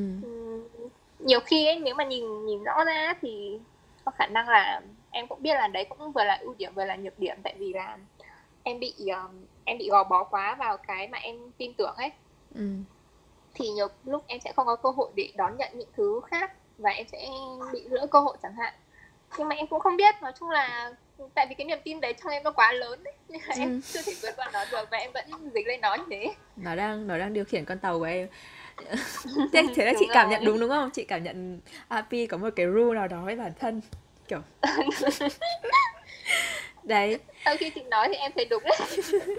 Nhiều 1.20 1.40
khi 1.40 1.68
ấy 1.68 1.80
nếu 1.80 1.96
mà 1.96 2.04
nhìn 2.04 2.46
nhìn 2.46 2.64
rõ 2.64 2.84
ra 2.84 3.14
thì 3.22 3.60
có 4.06 4.12
khả 4.12 4.28
năng 4.28 4.50
là 4.50 4.82
em 5.12 5.28
cũng 5.28 5.42
biết 5.42 5.54
là 5.54 5.68
đấy 5.68 5.86
cũng 5.90 6.12
vừa 6.12 6.24
là 6.24 6.38
ưu 6.42 6.54
điểm 6.58 6.74
vừa 6.76 6.86
là 6.86 6.96
nhược 6.96 7.20
điểm. 7.20 7.36
Tại 7.44 7.56
vì 7.58 7.74
là 7.74 7.98
em 8.64 8.80
bị 8.80 8.94
um, 9.00 9.46
em 9.64 9.78
bị 9.78 9.90
gò 9.90 10.04
bó 10.04 10.24
quá 10.24 10.56
vào 10.60 10.78
cái 10.78 11.08
mà 11.08 11.18
em 11.18 11.36
tin 11.58 11.74
tưởng 11.74 11.96
ấy. 11.98 12.12
Ừ. 12.56 12.70
thì 13.54 13.70
nhiều 13.70 13.88
lúc 14.06 14.24
em 14.28 14.40
sẽ 14.40 14.52
không 14.56 14.66
có 14.66 14.76
cơ 14.76 14.90
hội 14.90 15.12
để 15.16 15.32
đón 15.36 15.58
nhận 15.58 15.72
những 15.74 15.90
thứ 15.98 16.22
khác 16.28 16.54
và 16.78 16.90
em 16.90 17.08
sẽ 17.08 17.28
bị 17.74 17.84
lỡ 17.90 18.08
cơ 18.12 18.20
hội 18.20 18.38
chẳng 18.44 18.54
hạn. 18.54 18.74
Nhưng 19.38 19.48
mà 19.48 19.56
em 19.56 19.68
cũng 19.68 19.80
không 19.80 19.98
biết 19.98 20.16
nói 20.22 20.32
chung 20.40 20.50
là 20.50 20.94
tại 21.34 21.46
vì 21.50 21.56
cái 21.56 21.66
niềm 21.66 21.80
tin 21.84 22.02
đấy 22.02 22.14
trong 22.24 22.32
em 22.32 22.44
nó 22.44 22.52
quá 22.52 22.72
lớn 22.72 23.04
ấy 23.04 23.14
nên 23.30 23.42
là 23.42 23.56
ừ. 23.56 23.62
em 23.62 23.82
chưa 23.82 24.02
thể 24.06 24.14
vượt 24.22 24.32
qua 24.36 24.50
nó 24.54 24.66
được 24.72 24.88
và 24.92 24.98
em 24.98 25.12
vẫn 25.14 25.26
dính 25.54 25.68
lên 25.68 25.82
nó 25.82 25.96
như 25.96 26.04
thế. 26.10 26.34
Nó 26.56 26.76
đang 26.76 27.08
nó 27.08 27.18
đang 27.18 27.34
điều 27.34 27.46
khiển 27.46 27.66
con 27.66 27.80
tàu 27.80 28.00
của 28.00 28.06
em 28.06 28.28
thế, 29.54 29.64
thế 29.76 29.86
là 29.86 29.94
chị 30.00 30.06
cảm 30.14 30.30
nhận 30.30 30.46
đúng 30.46 30.60
đúng 30.60 30.70
không? 30.70 30.90
Chị 30.94 31.04
cảm 31.04 31.24
nhận 31.24 31.60
AP 31.88 32.10
có 32.30 32.38
một 32.38 32.50
cái 32.56 32.66
rule 32.66 32.96
nào 32.96 33.08
đó 33.08 33.22
với 33.26 33.36
bản 33.36 33.52
thân 33.60 33.82
kiểu 34.28 34.40
đấy. 36.84 37.20
Sau 37.46 37.56
khi 37.58 37.70
chị 37.70 37.84
nói 37.84 38.08
thì 38.08 38.16
em 38.16 38.32
thấy 38.36 38.46
đúng 38.46 38.64
đấy. 38.64 38.78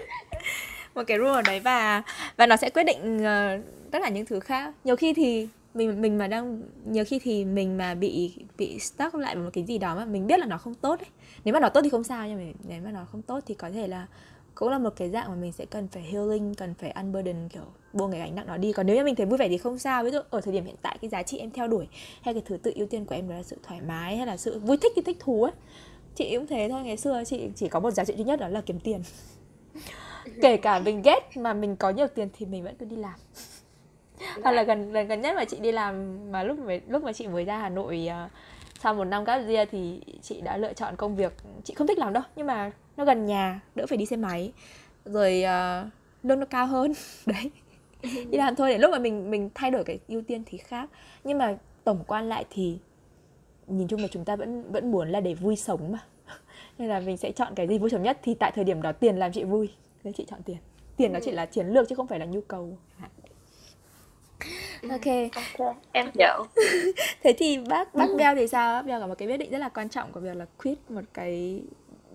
Một 0.95 1.03
cái 1.07 1.17
rule 1.17 1.31
ở 1.31 1.41
đấy 1.41 1.59
và 1.59 2.03
và 2.37 2.45
nó 2.45 2.55
sẽ 2.57 2.69
quyết 2.69 2.83
định 2.83 3.17
uh, 3.17 3.91
tất 3.91 3.99
cả 4.03 4.09
những 4.09 4.25
thứ 4.25 4.39
khác. 4.39 4.73
Nhiều 4.83 4.95
khi 4.95 5.13
thì 5.13 5.47
mình 5.73 6.01
mình 6.01 6.17
mà 6.17 6.27
đang 6.27 6.61
nhiều 6.85 7.03
khi 7.07 7.19
thì 7.19 7.45
mình 7.45 7.77
mà 7.77 7.93
bị 7.93 8.33
bị 8.57 8.79
stuck 8.79 9.15
lại 9.15 9.35
một 9.35 9.49
cái 9.53 9.63
gì 9.63 9.77
đó 9.77 9.95
mà 9.95 10.05
mình 10.05 10.27
biết 10.27 10.39
là 10.39 10.45
nó 10.45 10.57
không 10.57 10.75
tốt 10.75 10.99
ấy. 10.99 11.09
Nếu 11.43 11.53
mà 11.53 11.59
nó 11.59 11.69
tốt 11.69 11.81
thì 11.83 11.89
không 11.89 12.03
sao 12.03 12.27
nhưng 12.27 12.37
mà 12.37 12.53
nếu 12.67 12.81
mà 12.85 12.91
nó 12.91 13.05
không 13.11 13.21
tốt 13.21 13.39
thì 13.45 13.53
có 13.53 13.69
thể 13.69 13.87
là 13.87 14.07
cũng 14.55 14.69
là 14.69 14.77
một 14.77 14.93
cái 14.95 15.09
dạng 15.09 15.29
mà 15.29 15.35
mình 15.35 15.51
sẽ 15.51 15.65
cần 15.65 15.87
phải 15.87 16.03
healing 16.03 16.55
cần 16.55 16.73
phải 16.73 16.91
unburden 16.91 17.49
kiểu 17.49 17.65
buông 17.97 18.11
cái 18.11 18.19
gánh 18.19 18.35
nặng 18.35 18.47
nó 18.47 18.57
đi. 18.57 18.73
Còn 18.73 18.85
nếu 18.85 18.95
như 18.95 19.03
mình 19.03 19.15
thấy 19.15 19.25
vui 19.25 19.37
vẻ 19.37 19.49
thì 19.49 19.57
không 19.57 19.77
sao. 19.77 20.03
Ví 20.03 20.11
dụ 20.11 20.19
ở 20.29 20.41
thời 20.41 20.53
điểm 20.53 20.65
hiện 20.65 20.75
tại 20.81 20.97
cái 21.01 21.09
giá 21.09 21.23
trị 21.23 21.37
em 21.37 21.51
theo 21.51 21.67
đuổi 21.67 21.87
hay 22.21 22.33
cái 22.33 22.43
thứ 22.45 22.57
tự 22.57 22.71
ưu 22.75 22.87
tiên 22.87 23.05
của 23.05 23.15
em 23.15 23.29
đó 23.29 23.35
là 23.35 23.43
sự 23.43 23.57
thoải 23.63 23.81
mái 23.87 24.17
hay 24.17 24.27
là 24.27 24.37
sự 24.37 24.59
vui 24.59 24.77
thích 24.77 24.91
cái 24.95 25.03
thích 25.03 25.17
thú 25.19 25.43
ấy 25.43 25.53
chị 26.15 26.35
cũng 26.35 26.47
thế 26.47 26.67
thôi. 26.69 26.83
Ngày 26.83 26.97
xưa 26.97 27.23
chị 27.25 27.49
chỉ 27.55 27.67
có 27.69 27.79
một 27.79 27.91
giá 27.91 28.05
trị 28.05 28.13
duy 28.17 28.23
nhất 28.23 28.39
đó 28.39 28.47
là 28.47 28.61
kiếm 28.61 28.79
tiền. 28.79 29.01
Kể 30.41 30.57
cả 30.57 30.79
mình 30.79 31.01
ghét 31.01 31.19
mà 31.35 31.53
mình 31.53 31.75
có 31.75 31.89
nhiều 31.89 32.07
tiền 32.07 32.29
thì 32.33 32.45
mình 32.45 32.63
vẫn 32.63 32.75
cứ 32.75 32.85
đi 32.85 32.95
làm. 32.95 33.15
Hoặc 34.43 34.51
là 34.51 34.63
gần 34.63 34.93
lần 34.93 35.07
gần 35.07 35.21
nhất 35.21 35.35
mà 35.35 35.45
chị 35.45 35.57
đi 35.59 35.71
làm 35.71 36.17
mà 36.31 36.43
lúc 36.43 36.59
mà 36.59 36.73
lúc 36.87 37.03
mà 37.03 37.13
chị 37.13 37.27
mới 37.27 37.45
ra 37.45 37.57
Hà 37.57 37.69
Nội 37.69 38.09
uh, 38.25 38.31
sau 38.79 38.93
một 38.93 39.03
năm 39.03 39.23
gap 39.23 39.47
year 39.47 39.69
thì 39.71 40.01
chị 40.21 40.41
đã 40.41 40.57
lựa 40.57 40.73
chọn 40.73 40.95
công 40.95 41.15
việc 41.15 41.33
chị 41.63 41.73
không 41.73 41.87
thích 41.87 41.97
làm 41.97 42.13
đâu 42.13 42.23
nhưng 42.35 42.47
mà 42.47 42.71
nó 42.97 43.05
gần 43.05 43.25
nhà 43.25 43.61
đỡ 43.75 43.85
phải 43.89 43.97
đi 43.97 44.05
xe 44.05 44.15
máy. 44.15 44.51
Rồi 45.05 45.43
uh, 45.43 45.87
lương 46.23 46.39
nó 46.39 46.45
cao 46.45 46.67
hơn. 46.67 46.93
Đấy 47.25 47.51
đi 48.01 48.37
làm 48.37 48.55
thôi 48.55 48.69
để 48.69 48.77
lúc 48.77 48.91
mà 48.91 48.99
mình 48.99 49.31
mình 49.31 49.49
thay 49.55 49.71
đổi 49.71 49.83
cái 49.83 49.99
ưu 50.07 50.21
tiên 50.21 50.43
thì 50.45 50.57
khác. 50.57 50.89
Nhưng 51.23 51.37
mà 51.37 51.57
tổng 51.83 52.03
quan 52.07 52.29
lại 52.29 52.45
thì 52.49 52.77
nhìn 53.67 53.87
chung 53.87 54.01
là 54.01 54.07
chúng 54.11 54.25
ta 54.25 54.35
vẫn 54.35 54.71
vẫn 54.71 54.91
muốn 54.91 55.09
là 55.09 55.19
để 55.19 55.33
vui 55.33 55.55
sống 55.55 55.91
mà. 55.91 55.99
Nên 56.77 56.89
là 56.89 56.99
mình 56.99 57.17
sẽ 57.17 57.31
chọn 57.31 57.55
cái 57.55 57.67
gì 57.67 57.77
vui 57.77 57.89
sống 57.89 58.03
nhất 58.03 58.19
thì 58.23 58.33
tại 58.33 58.51
thời 58.55 58.63
điểm 58.63 58.81
đó 58.81 58.91
tiền 58.91 59.17
làm 59.17 59.31
chị 59.31 59.43
vui. 59.43 59.69
Nên 60.03 60.13
chị 60.13 60.25
chọn 60.29 60.39
tiền. 60.45 60.57
Tiền 60.97 61.13
nó 61.13 61.19
chỉ 61.23 61.31
là 61.31 61.45
chiến 61.45 61.67
lược 61.67 61.89
chứ 61.89 61.95
không 61.95 62.07
phải 62.07 62.19
là 62.19 62.25
nhu 62.25 62.41
cầu. 62.41 62.77
Ok. 64.89 65.31
ok. 65.35 65.75
Em 65.91 66.11
hiểu. 66.19 66.45
Thế 67.23 67.33
thì 67.37 67.57
bác 67.69 67.95
bác 67.95 68.07
Bell 68.17 68.39
thì 68.39 68.47
sao? 68.47 68.73
Bác 68.73 68.87
Bell 68.87 69.01
có 69.01 69.07
một 69.07 69.15
cái 69.17 69.27
quyết 69.27 69.37
định 69.37 69.51
rất 69.51 69.57
là 69.57 69.69
quan 69.69 69.89
trọng 69.89 70.11
của 70.11 70.19
việc 70.19 70.35
là 70.35 70.45
quit 70.63 70.77
một 70.91 71.01
cái 71.13 71.61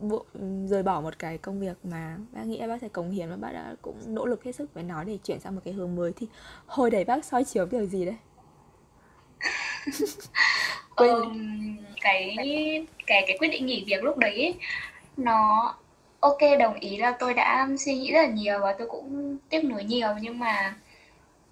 bộ 0.02 0.24
rời 0.66 0.82
bỏ 0.82 1.00
một 1.00 1.18
cái 1.18 1.38
công 1.38 1.60
việc 1.60 1.76
mà 1.84 2.16
bác 2.32 2.46
nghĩ 2.46 2.60
bác 2.68 2.80
sẽ 2.80 2.88
cống 2.88 3.10
hiến 3.10 3.30
và 3.30 3.36
bác 3.36 3.52
đã 3.52 3.74
cũng 3.82 3.96
nỗ 4.06 4.26
lực 4.26 4.44
hết 4.44 4.52
sức 4.52 4.74
với 4.74 4.82
nó 4.82 5.04
để 5.04 5.18
chuyển 5.24 5.40
sang 5.40 5.54
một 5.54 5.60
cái 5.64 5.74
hướng 5.74 5.96
mới 5.96 6.12
thì 6.16 6.26
hồi 6.66 6.90
đấy 6.90 7.04
bác 7.04 7.24
soi 7.24 7.44
chiếu 7.44 7.66
điều 7.66 7.86
gì 7.86 8.04
đấy 8.04 8.16
um, 10.96 11.76
cái 12.00 12.36
cái 13.06 13.24
cái 13.26 13.36
quyết 13.38 13.48
định 13.48 13.66
nghỉ 13.66 13.84
việc 13.86 14.04
lúc 14.04 14.18
đấy 14.18 14.34
ấy, 14.34 14.54
nó 15.16 15.74
ok 16.20 16.38
đồng 16.58 16.74
ý 16.74 16.96
là 16.96 17.16
tôi 17.18 17.34
đã 17.34 17.68
suy 17.78 17.94
nghĩ 17.94 18.12
rất 18.12 18.22
là 18.22 18.28
nhiều 18.28 18.58
và 18.60 18.74
tôi 18.78 18.88
cũng 18.90 19.38
tiếc 19.48 19.64
nuối 19.64 19.84
nhiều 19.84 20.08
nhưng 20.20 20.38
mà 20.38 20.74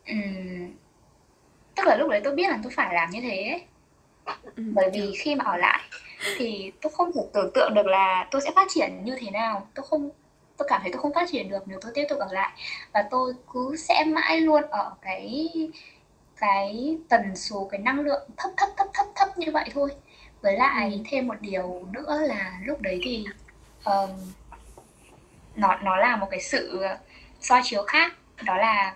um, 0.09 0.71
tức 1.75 1.87
là 1.87 1.97
lúc 1.97 2.11
đấy 2.11 2.21
tôi 2.25 2.35
biết 2.35 2.49
là 2.49 2.59
tôi 2.63 2.73
phải 2.77 2.95
làm 2.95 3.11
như 3.11 3.21
thế 3.21 3.43
ấy. 3.43 3.63
Ừ, 4.57 4.63
bởi 4.75 4.91
vì 4.95 5.13
khi 5.19 5.35
mà 5.35 5.45
ở 5.45 5.57
lại 5.57 5.81
thì 6.37 6.73
tôi 6.81 6.93
không 6.97 7.13
thể 7.13 7.21
tưởng 7.33 7.51
tượng 7.55 7.75
được 7.75 7.87
là 7.87 8.29
tôi 8.31 8.43
sẽ 8.43 8.51
phát 8.55 8.69
triển 8.71 9.05
như 9.05 9.17
thế 9.21 9.31
nào. 9.31 9.69
Tôi 9.75 9.87
không 9.91 10.11
tôi 10.57 10.69
cảm 10.69 10.81
thấy 10.83 10.93
tôi 10.93 11.03
không 11.03 11.15
phát 11.15 11.29
triển 11.33 11.49
được 11.49 11.63
nếu 11.67 11.79
tôi 11.83 11.93
tiếp 11.95 12.05
tục 12.09 12.19
ở 12.19 12.29
lại. 12.33 12.51
Và 12.93 13.05
tôi 13.11 13.35
cứ 13.53 13.77
sẽ 13.77 14.05
mãi 14.05 14.41
luôn 14.41 14.63
ở 14.71 14.93
cái 15.03 15.49
cái 16.37 16.99
tần 17.09 17.37
số 17.37 17.69
cái 17.71 17.81
năng 17.81 18.01
lượng 18.01 18.29
thấp 18.37 18.51
thấp 18.57 18.69
thấp 18.77 18.87
thấp 18.95 19.07
thấp 19.15 19.39
như 19.39 19.51
vậy 19.53 19.69
thôi. 19.75 19.91
Với 20.43 20.57
lại 20.57 20.93
ừ. 20.93 20.99
thêm 21.11 21.29
một 21.29 21.41
điều 21.41 21.87
nữa 21.93 22.21
là 22.27 22.61
lúc 22.65 22.81
đấy 22.81 23.01
thì 23.05 23.25
um, 23.85 24.11
nó 25.57 25.77
nó 25.83 25.97
là 25.97 26.17
một 26.17 26.27
cái 26.31 26.41
sự 26.41 26.83
soi 27.41 27.61
chiếu 27.65 27.83
khác. 27.83 28.13
Đó 28.45 28.57
là 28.57 28.95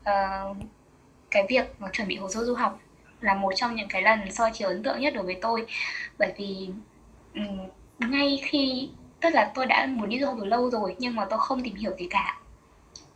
uh, 0.00 0.56
cái 1.30 1.46
việc 1.48 1.64
mà 1.78 1.88
chuẩn 1.92 2.08
bị 2.08 2.16
hồ 2.16 2.28
sơ 2.28 2.44
du 2.44 2.54
học 2.54 2.80
là 3.22 3.34
một 3.34 3.52
trong 3.56 3.74
những 3.74 3.88
cái 3.88 4.02
lần 4.02 4.32
soi 4.32 4.50
chiếu 4.54 4.68
ấn 4.68 4.82
tượng 4.82 5.00
nhất 5.00 5.14
đối 5.14 5.24
với 5.24 5.36
tôi. 5.42 5.66
Bởi 6.18 6.32
vì 6.38 6.68
um, 7.34 7.58
ngay 7.98 8.40
khi 8.42 8.88
tức 9.20 9.30
là 9.30 9.50
tôi 9.54 9.66
đã 9.66 9.86
muốn 9.86 10.08
đi 10.08 10.20
du 10.20 10.26
học 10.26 10.36
từ 10.38 10.44
lâu 10.44 10.70
rồi 10.70 10.96
nhưng 10.98 11.14
mà 11.14 11.24
tôi 11.24 11.38
không 11.38 11.62
tìm 11.62 11.74
hiểu 11.74 11.92
gì 11.98 12.06
cả. 12.10 12.38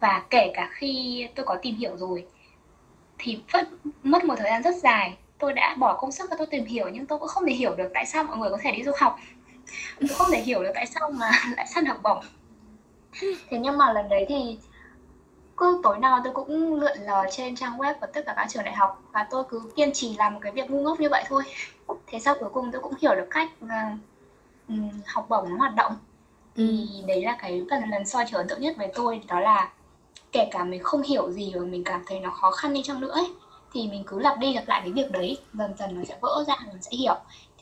Và 0.01 0.23
kể 0.31 0.53
cả 0.55 0.71
khi 0.73 1.27
tôi 1.35 1.47
có 1.47 1.57
tìm 1.63 1.77
hiểu 1.77 1.97
rồi 1.97 2.27
thì 3.19 3.41
vẫn 3.53 3.67
mất 4.03 4.25
một 4.25 4.35
thời 4.39 4.51
gian 4.51 4.63
rất 4.63 4.75
dài. 4.75 5.17
Tôi 5.39 5.53
đã 5.53 5.75
bỏ 5.79 5.97
công 5.97 6.13
sức 6.13 6.31
và 6.31 6.37
tôi 6.39 6.47
tìm 6.47 6.65
hiểu 6.65 6.89
nhưng 6.89 7.07
tôi 7.07 7.19
cũng 7.19 7.29
không 7.29 7.47
thể 7.47 7.55
hiểu 7.55 7.75
được 7.75 7.91
tại 7.95 8.07
sao 8.07 8.25
mọi 8.25 8.37
người 8.37 8.51
có 8.51 8.59
thể 8.63 8.73
đi 8.73 8.83
du 8.83 8.93
học. 8.99 9.19
Tôi 10.01 10.09
không 10.09 10.27
thể 10.33 10.41
hiểu 10.41 10.63
được 10.63 10.71
tại 10.75 10.87
sao 10.87 11.11
mà 11.11 11.31
lại 11.57 11.67
săn 11.67 11.87
học 11.87 11.99
bổng. 12.03 12.25
Thế 13.21 13.59
nhưng 13.59 13.79
mà 13.79 13.93
lần 13.93 14.09
đấy 14.09 14.27
thì 14.29 14.59
cứ 15.57 15.81
tối 15.83 15.99
nào 15.99 16.21
tôi 16.25 16.33
cũng 16.33 16.75
lượn 16.75 16.99
lờ 17.01 17.25
trên 17.31 17.57
trang 17.57 17.79
web 17.79 17.95
của 18.01 18.07
tất 18.13 18.21
cả 18.27 18.33
các 18.37 18.47
trường 18.51 18.65
đại 18.65 18.75
học 18.75 19.03
và 19.13 19.27
tôi 19.31 19.45
cứ 19.51 19.63
kiên 19.77 19.93
trì 19.93 20.17
làm 20.17 20.35
một 20.35 20.41
cái 20.43 20.53
việc 20.53 20.71
ngu 20.71 20.83
ngốc 20.83 21.01
như 21.01 21.09
vậy 21.09 21.25
thôi 21.29 21.43
thế 22.07 22.19
sau 22.19 22.35
cuối 22.41 22.49
cùng 22.53 22.73
tôi 22.73 22.83
cũng 22.83 22.93
hiểu 23.01 23.15
được 23.15 23.27
cách 23.31 23.51
uh, 23.65 24.79
học 25.07 25.27
bổng 25.29 25.51
nó 25.51 25.57
hoạt 25.57 25.75
động 25.75 25.97
thì 26.57 26.89
ừ. 27.01 27.07
đấy 27.07 27.23
là 27.23 27.37
cái 27.41 27.63
lần 27.71 27.91
lần 27.91 28.07
soi 28.07 28.25
chiếu 28.31 28.39
ấn 28.39 28.49
tượng 28.49 28.61
nhất 28.61 28.77
với 28.77 28.91
tôi 28.95 29.21
đó 29.29 29.41
là 29.41 29.73
kể 30.33 30.49
cả 30.51 30.65
mình 30.65 30.83
không 30.83 31.03
hiểu 31.03 31.33
gì 31.33 31.53
và 31.55 31.61
mình 31.61 31.85
cảm 31.85 32.03
thấy 32.07 32.21
nó 32.21 32.31
khó 32.31 32.51
khăn 32.51 32.75
đi 32.75 32.83
chăng 32.85 33.01
nữa 33.01 33.11
ấy, 33.11 33.33
thì 33.73 33.89
mình 33.89 34.05
cứ 34.07 34.19
lặp 34.19 34.39
đi 34.39 34.55
lặp 34.55 34.69
lại 34.69 34.81
cái 34.85 34.93
việc 34.93 35.11
đấy 35.11 35.39
dần 35.53 35.75
dần 35.79 35.95
nó 35.95 36.05
sẽ 36.05 36.17
vỡ 36.21 36.45
ra 36.49 36.55
mình 36.67 36.83
sẽ 36.83 36.97
hiểu 36.97 37.15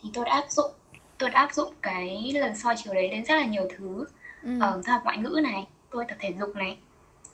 thì 0.03 0.11
tôi 0.15 0.25
đã 0.25 0.33
áp 0.33 0.51
dụng 0.51 0.71
tôi 1.19 1.31
đã 1.31 1.41
áp 1.41 1.55
dụng 1.55 1.75
cái 1.83 2.33
lần 2.35 2.57
soi 2.57 2.75
chiếu 2.77 2.95
đấy 2.95 3.09
đến 3.09 3.25
rất 3.25 3.35
là 3.35 3.45
nhiều 3.45 3.69
thứ 3.79 4.05
ừ. 4.43 4.51
ở 4.61 4.81
ờ, 4.87 4.93
học 4.93 5.01
ngoại 5.05 5.19
ngữ 5.19 5.41
này 5.43 5.67
tôi 5.91 6.05
tập 6.09 6.17
thể 6.21 6.35
dục 6.41 6.57
này 6.57 6.79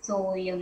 rồi 0.03 0.47
ờ, 0.51 0.59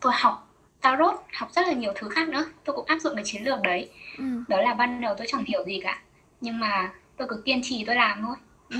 tôi 0.00 0.12
học 0.16 0.48
tarot 0.80 1.14
học 1.32 1.48
rất 1.52 1.66
là 1.66 1.72
nhiều 1.72 1.92
thứ 1.96 2.08
khác 2.08 2.28
nữa 2.28 2.44
tôi 2.64 2.76
cũng 2.76 2.86
áp 2.86 2.98
dụng 3.00 3.14
cái 3.14 3.24
chiến 3.26 3.44
lược 3.44 3.62
đấy 3.62 3.90
ừ. 4.18 4.24
đó 4.48 4.60
là 4.60 4.74
ban 4.74 5.00
đầu 5.00 5.14
tôi 5.18 5.26
chẳng 5.30 5.44
hiểu 5.44 5.64
gì 5.66 5.80
cả 5.82 6.02
nhưng 6.40 6.60
mà 6.60 6.92
tôi 7.16 7.28
cứ 7.28 7.42
kiên 7.44 7.60
trì 7.62 7.84
tôi 7.84 7.96
làm 7.96 8.22
thôi 8.22 8.36
ừ. 8.70 8.78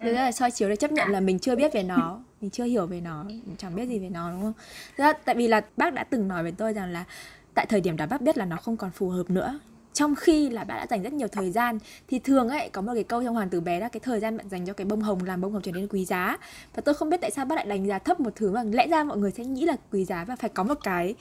Thực 0.00 0.12
ra 0.12 0.22
là 0.24 0.32
soi 0.32 0.50
chiếu 0.50 0.68
để 0.68 0.76
chấp 0.76 0.92
nhận 0.92 1.08
à. 1.08 1.10
là 1.10 1.20
mình 1.20 1.38
chưa 1.38 1.56
biết 1.56 1.72
về 1.72 1.82
nó 1.82 2.20
mình 2.40 2.50
chưa 2.50 2.64
hiểu 2.64 2.86
về 2.86 3.00
nó 3.00 3.24
mình 3.24 3.56
chẳng 3.58 3.74
biết 3.74 3.86
gì 3.86 3.98
về 3.98 4.08
nó 4.08 4.30
đúng 4.30 4.42
không 4.42 4.52
Thế 4.96 5.12
tại 5.24 5.34
vì 5.34 5.48
là 5.48 5.60
bác 5.76 5.92
đã 5.92 6.04
từng 6.04 6.28
nói 6.28 6.42
với 6.42 6.52
tôi 6.52 6.72
rằng 6.72 6.92
là 6.92 7.04
tại 7.54 7.66
thời 7.66 7.80
điểm 7.80 7.96
đó 7.96 8.06
bác 8.06 8.20
biết 8.20 8.38
là 8.38 8.44
nó 8.44 8.56
không 8.56 8.76
còn 8.76 8.90
phù 8.90 9.08
hợp 9.08 9.30
nữa 9.30 9.58
trong 9.92 10.14
khi 10.14 10.50
là 10.50 10.64
bạn 10.64 10.78
đã 10.78 10.86
dành 10.90 11.02
rất 11.02 11.12
nhiều 11.12 11.28
thời 11.28 11.50
gian, 11.50 11.78
thì 12.08 12.18
thường 12.18 12.48
ấy, 12.48 12.68
có 12.68 12.82
một 12.82 12.92
cái 12.94 13.04
câu 13.04 13.24
trong 13.24 13.34
hoàng 13.34 13.48
tử 13.48 13.60
bé 13.60 13.80
là 13.80 13.88
cái 13.88 14.00
thời 14.00 14.20
gian 14.20 14.36
bạn 14.36 14.48
dành 14.48 14.66
cho 14.66 14.72
cái 14.72 14.84
bông 14.84 15.00
hồng, 15.00 15.24
làm 15.24 15.40
bông 15.40 15.52
hồng 15.52 15.62
trở 15.62 15.72
nên 15.72 15.88
quý 15.88 16.04
giá. 16.04 16.38
Và 16.74 16.82
tôi 16.84 16.94
không 16.94 17.10
biết 17.10 17.20
tại 17.20 17.30
sao 17.30 17.44
bác 17.44 17.56
lại 17.56 17.66
đánh 17.66 17.86
giá 17.86 17.98
thấp 17.98 18.20
một 18.20 18.30
thứ 18.36 18.50
mà 18.50 18.62
lẽ 18.62 18.88
ra 18.88 19.04
mọi 19.04 19.18
người 19.18 19.30
sẽ 19.30 19.44
nghĩ 19.44 19.64
là 19.64 19.76
quý 19.92 20.04
giá 20.04 20.24
và 20.24 20.36
phải 20.36 20.50
có 20.50 20.62
một 20.62 20.78
cái 20.82 21.14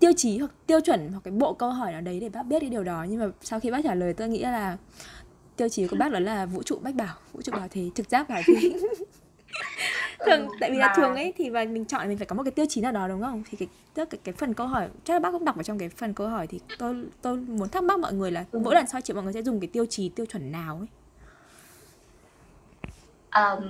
tiêu 0.00 0.12
chí 0.16 0.38
hoặc 0.38 0.50
tiêu 0.66 0.80
chuẩn 0.80 1.08
hoặc 1.08 1.20
cái 1.24 1.32
bộ 1.32 1.52
câu 1.54 1.70
hỏi 1.70 1.92
nào 1.92 2.00
đấy 2.00 2.20
để 2.20 2.28
bác 2.28 2.42
biết 2.42 2.60
cái 2.60 2.70
điều 2.70 2.84
đó. 2.84 3.06
Nhưng 3.08 3.20
mà 3.20 3.26
sau 3.42 3.60
khi 3.60 3.70
bác 3.70 3.84
trả 3.84 3.94
lời, 3.94 4.14
tôi 4.14 4.28
nghĩ 4.28 4.42
là 4.42 4.76
tiêu 5.56 5.68
chí 5.68 5.86
của 5.86 5.96
bác 5.96 6.12
đó 6.12 6.18
là 6.18 6.46
vũ 6.46 6.62
trụ 6.62 6.78
bách 6.82 6.94
bảo, 6.94 7.14
vũ 7.32 7.42
trụ 7.42 7.52
bảo 7.52 7.68
thế, 7.70 7.90
trực 7.94 8.10
giác 8.10 8.28
bảo 8.28 8.42
thế. 8.46 8.72
thường 10.26 10.48
tại 10.60 10.70
vì 10.70 10.76
là 10.76 10.92
thường 10.96 11.14
ấy 11.14 11.32
thì 11.36 11.50
và 11.50 11.64
mình 11.64 11.84
chọn 11.84 12.08
mình 12.08 12.18
phải 12.18 12.26
có 12.26 12.36
một 12.36 12.42
cái 12.42 12.50
tiêu 12.50 12.66
chí 12.68 12.80
nào 12.80 12.92
đó 12.92 13.08
đúng 13.08 13.22
không? 13.22 13.42
Thì 13.50 13.56
cái 13.56 13.68
tức 13.94 14.10
cái, 14.10 14.20
cái 14.24 14.34
phần 14.38 14.54
câu 14.54 14.66
hỏi 14.66 14.88
chắc 15.04 15.14
là 15.14 15.20
bác 15.20 15.32
cũng 15.32 15.44
đọc 15.44 15.56
ở 15.56 15.62
trong 15.62 15.78
cái 15.78 15.88
phần 15.88 16.14
câu 16.14 16.28
hỏi 16.28 16.46
thì 16.46 16.60
tôi 16.78 17.04
tôi 17.22 17.36
muốn 17.36 17.68
thắc 17.68 17.82
mắc 17.82 17.98
mọi 17.98 18.12
người 18.12 18.30
là 18.30 18.44
ừ. 18.52 18.58
mỗi 18.58 18.74
lần 18.74 18.86
soi 18.86 19.02
chiếu 19.02 19.14
mọi 19.14 19.24
người 19.24 19.32
sẽ 19.32 19.42
dùng 19.42 19.60
cái 19.60 19.68
tiêu 19.72 19.86
chí 19.86 20.08
tiêu 20.08 20.26
chuẩn 20.26 20.52
nào 20.52 20.78
ấy? 20.78 20.88
Um, 23.34 23.64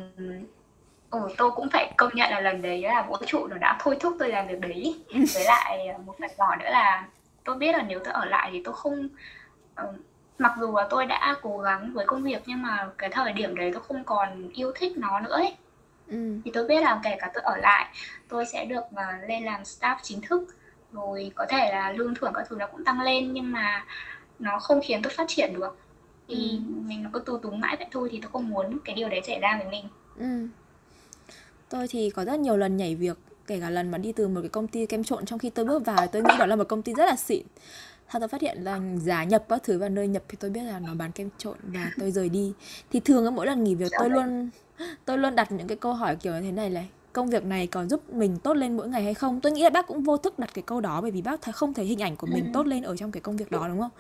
ừ, 1.11 1.35
tôi 1.37 1.51
cũng 1.51 1.69
phải 1.71 1.93
công 1.97 2.11
nhận 2.15 2.31
là 2.31 2.41
lần 2.41 2.63
đấy 2.63 2.83
là 2.83 3.03
vũ 3.03 3.17
trụ 3.27 3.47
nó 3.47 3.57
đã 3.59 3.79
thôi 3.81 3.97
thúc 4.01 4.17
tôi 4.19 4.29
làm 4.29 4.49
việc 4.49 4.61
đấy. 4.61 5.01
Với 5.35 5.45
lại 5.45 5.89
một 6.07 6.15
phần 6.21 6.31
nhỏ 6.39 6.57
nữa 6.57 6.71
là 6.71 7.09
tôi 7.45 7.57
biết 7.57 7.73
là 7.73 7.83
nếu 7.83 7.99
tôi 8.05 8.13
ở 8.13 8.25
lại 8.25 8.51
thì 8.53 8.63
tôi 8.65 8.75
không 8.75 9.09
uh, 9.83 9.95
mặc 10.39 10.53
dù 10.61 10.77
là 10.77 10.87
tôi 10.91 11.07
đã 11.07 11.37
cố 11.43 11.59
gắng 11.59 11.93
với 11.95 12.07
công 12.07 12.23
việc 12.23 12.43
nhưng 12.47 12.63
mà 12.63 12.91
cái 12.99 13.11
thời 13.13 13.33
điểm 13.33 13.55
đấy 13.55 13.71
tôi 13.73 13.83
không 13.89 14.05
còn 14.05 14.51
yêu 14.55 14.73
thích 14.77 14.93
nó 14.99 15.21
nữa 15.21 15.33
ấy 15.33 15.57
ừ. 16.11 16.35
thì 16.45 16.51
tôi 16.55 16.67
biết 16.67 16.83
là 16.83 17.01
kể 17.05 17.17
cả 17.21 17.31
tôi 17.35 17.43
ở 17.43 17.57
lại 17.57 17.87
tôi 18.29 18.47
sẽ 18.47 18.65
được 18.65 18.83
uh, 18.91 19.29
lên 19.29 19.45
làm 19.45 19.63
staff 19.63 19.97
chính 20.03 20.21
thức 20.21 20.57
rồi 20.93 21.33
có 21.35 21.47
thể 21.49 21.71
là 21.73 21.93
lương 21.93 22.15
thưởng 22.15 22.33
các 22.35 22.47
thứ 22.49 22.57
nó 22.57 22.67
cũng 22.67 22.85
tăng 22.85 23.01
lên 23.01 23.33
nhưng 23.33 23.53
mà 23.53 23.85
nó 24.39 24.59
không 24.59 24.81
khiến 24.85 25.03
tôi 25.03 25.13
phát 25.17 25.25
triển 25.29 25.55
được 25.55 25.79
thì 26.29 26.51
ừ. 26.51 26.73
mình 26.87 27.07
cứ 27.13 27.23
tu 27.27 27.39
túng 27.39 27.61
mãi 27.61 27.77
vậy 27.77 27.87
thôi 27.91 28.09
thì 28.13 28.19
tôi 28.23 28.31
không 28.33 28.49
muốn 28.49 28.79
cái 28.85 28.95
điều 28.95 29.09
đấy 29.09 29.21
xảy 29.27 29.41
ra 29.41 29.61
với 29.63 29.71
mình 29.71 29.85
ừ. 30.19 30.49
tôi 31.69 31.89
thì 31.89 32.11
có 32.11 32.25
rất 32.25 32.41
nhiều 32.41 32.57
lần 32.57 32.77
nhảy 32.77 32.95
việc 32.95 33.19
kể 33.47 33.61
cả 33.61 33.71
lần 33.71 33.91
mà 33.91 33.99
đi 33.99 34.13
từ 34.13 34.29
một 34.29 34.41
cái 34.41 34.49
công 34.49 34.69
ty 34.69 34.87
kem 34.87 35.05
trộn 35.05 35.27
trong 35.27 35.39
khi 35.39 35.51
tôi 35.51 35.65
bước 35.65 35.85
vào 35.87 36.07
tôi 36.07 36.23
nghĩ 36.23 36.35
đó 36.39 36.47
là 36.47 36.57
một 36.57 36.69
công 36.69 36.83
ty 36.83 36.95
rất 36.95 37.05
là 37.07 37.17
xịn 37.17 37.43
sau 38.13 38.21
tôi 38.21 38.29
phát 38.29 38.41
hiện 38.41 38.59
là 38.61 38.81
giá 38.97 39.25
nhập 39.25 39.45
các 39.49 39.63
thứ 39.63 39.79
vào 39.79 39.89
nơi 39.89 40.09
nhập 40.09 40.23
thì 40.29 40.37
tôi 40.41 40.51
biết 40.51 40.63
là 40.63 40.79
nó 40.79 40.95
bán 40.95 41.13
kem 41.13 41.29
trộn 41.39 41.57
và 41.63 41.91
tôi 42.01 42.11
rời 42.11 42.29
đi 42.29 42.53
thì 42.91 43.01
thường 43.01 43.35
mỗi 43.35 43.47
lần 43.47 43.65
nghỉ 43.65 43.75
việc 43.75 43.93
tôi 43.99 44.11
luôn 44.11 44.51
tôi 45.05 45.19
luôn 45.19 45.35
đặt 45.35 45.53
những 45.53 45.67
cái 45.67 45.77
câu 45.77 45.95
hỏi 45.95 46.17
kiểu 46.17 46.35
như 46.35 46.41
thế 46.41 46.53
này 46.53 46.71
này 46.71 46.89
công 47.13 47.31
việc 47.31 47.45
này 47.45 47.67
có 47.67 47.87
giúp 47.87 48.15
mình 48.15 48.37
tốt 48.37 48.55
lên 48.55 48.77
mỗi 48.77 48.89
ngày 48.89 49.05
hay 49.05 49.15
không? 49.15 49.41
Tôi 49.41 49.53
nghĩ 49.53 49.63
là 49.63 49.71
bác 49.71 49.87
cũng 49.87 50.03
vô 50.03 50.17
thức 50.17 50.39
đặt 50.39 50.51
cái 50.55 50.63
câu 50.63 50.81
đó 50.81 51.01
bởi 51.01 51.11
vì 51.11 51.23
bác 51.23 51.43
thấy 51.43 51.53
không 51.53 51.75
thấy 51.75 51.85
hình 51.85 52.03
ảnh 52.03 52.17
của 52.17 52.27
mình 52.27 52.45
ừ. 52.45 52.51
tốt 52.55 52.67
lên 52.67 52.83
ở 52.83 52.97
trong 52.97 53.13
cái 53.13 53.21
công 53.21 53.37
việc 53.37 53.51
đó 53.51 53.69
đúng 53.69 53.81
không? 53.81 53.91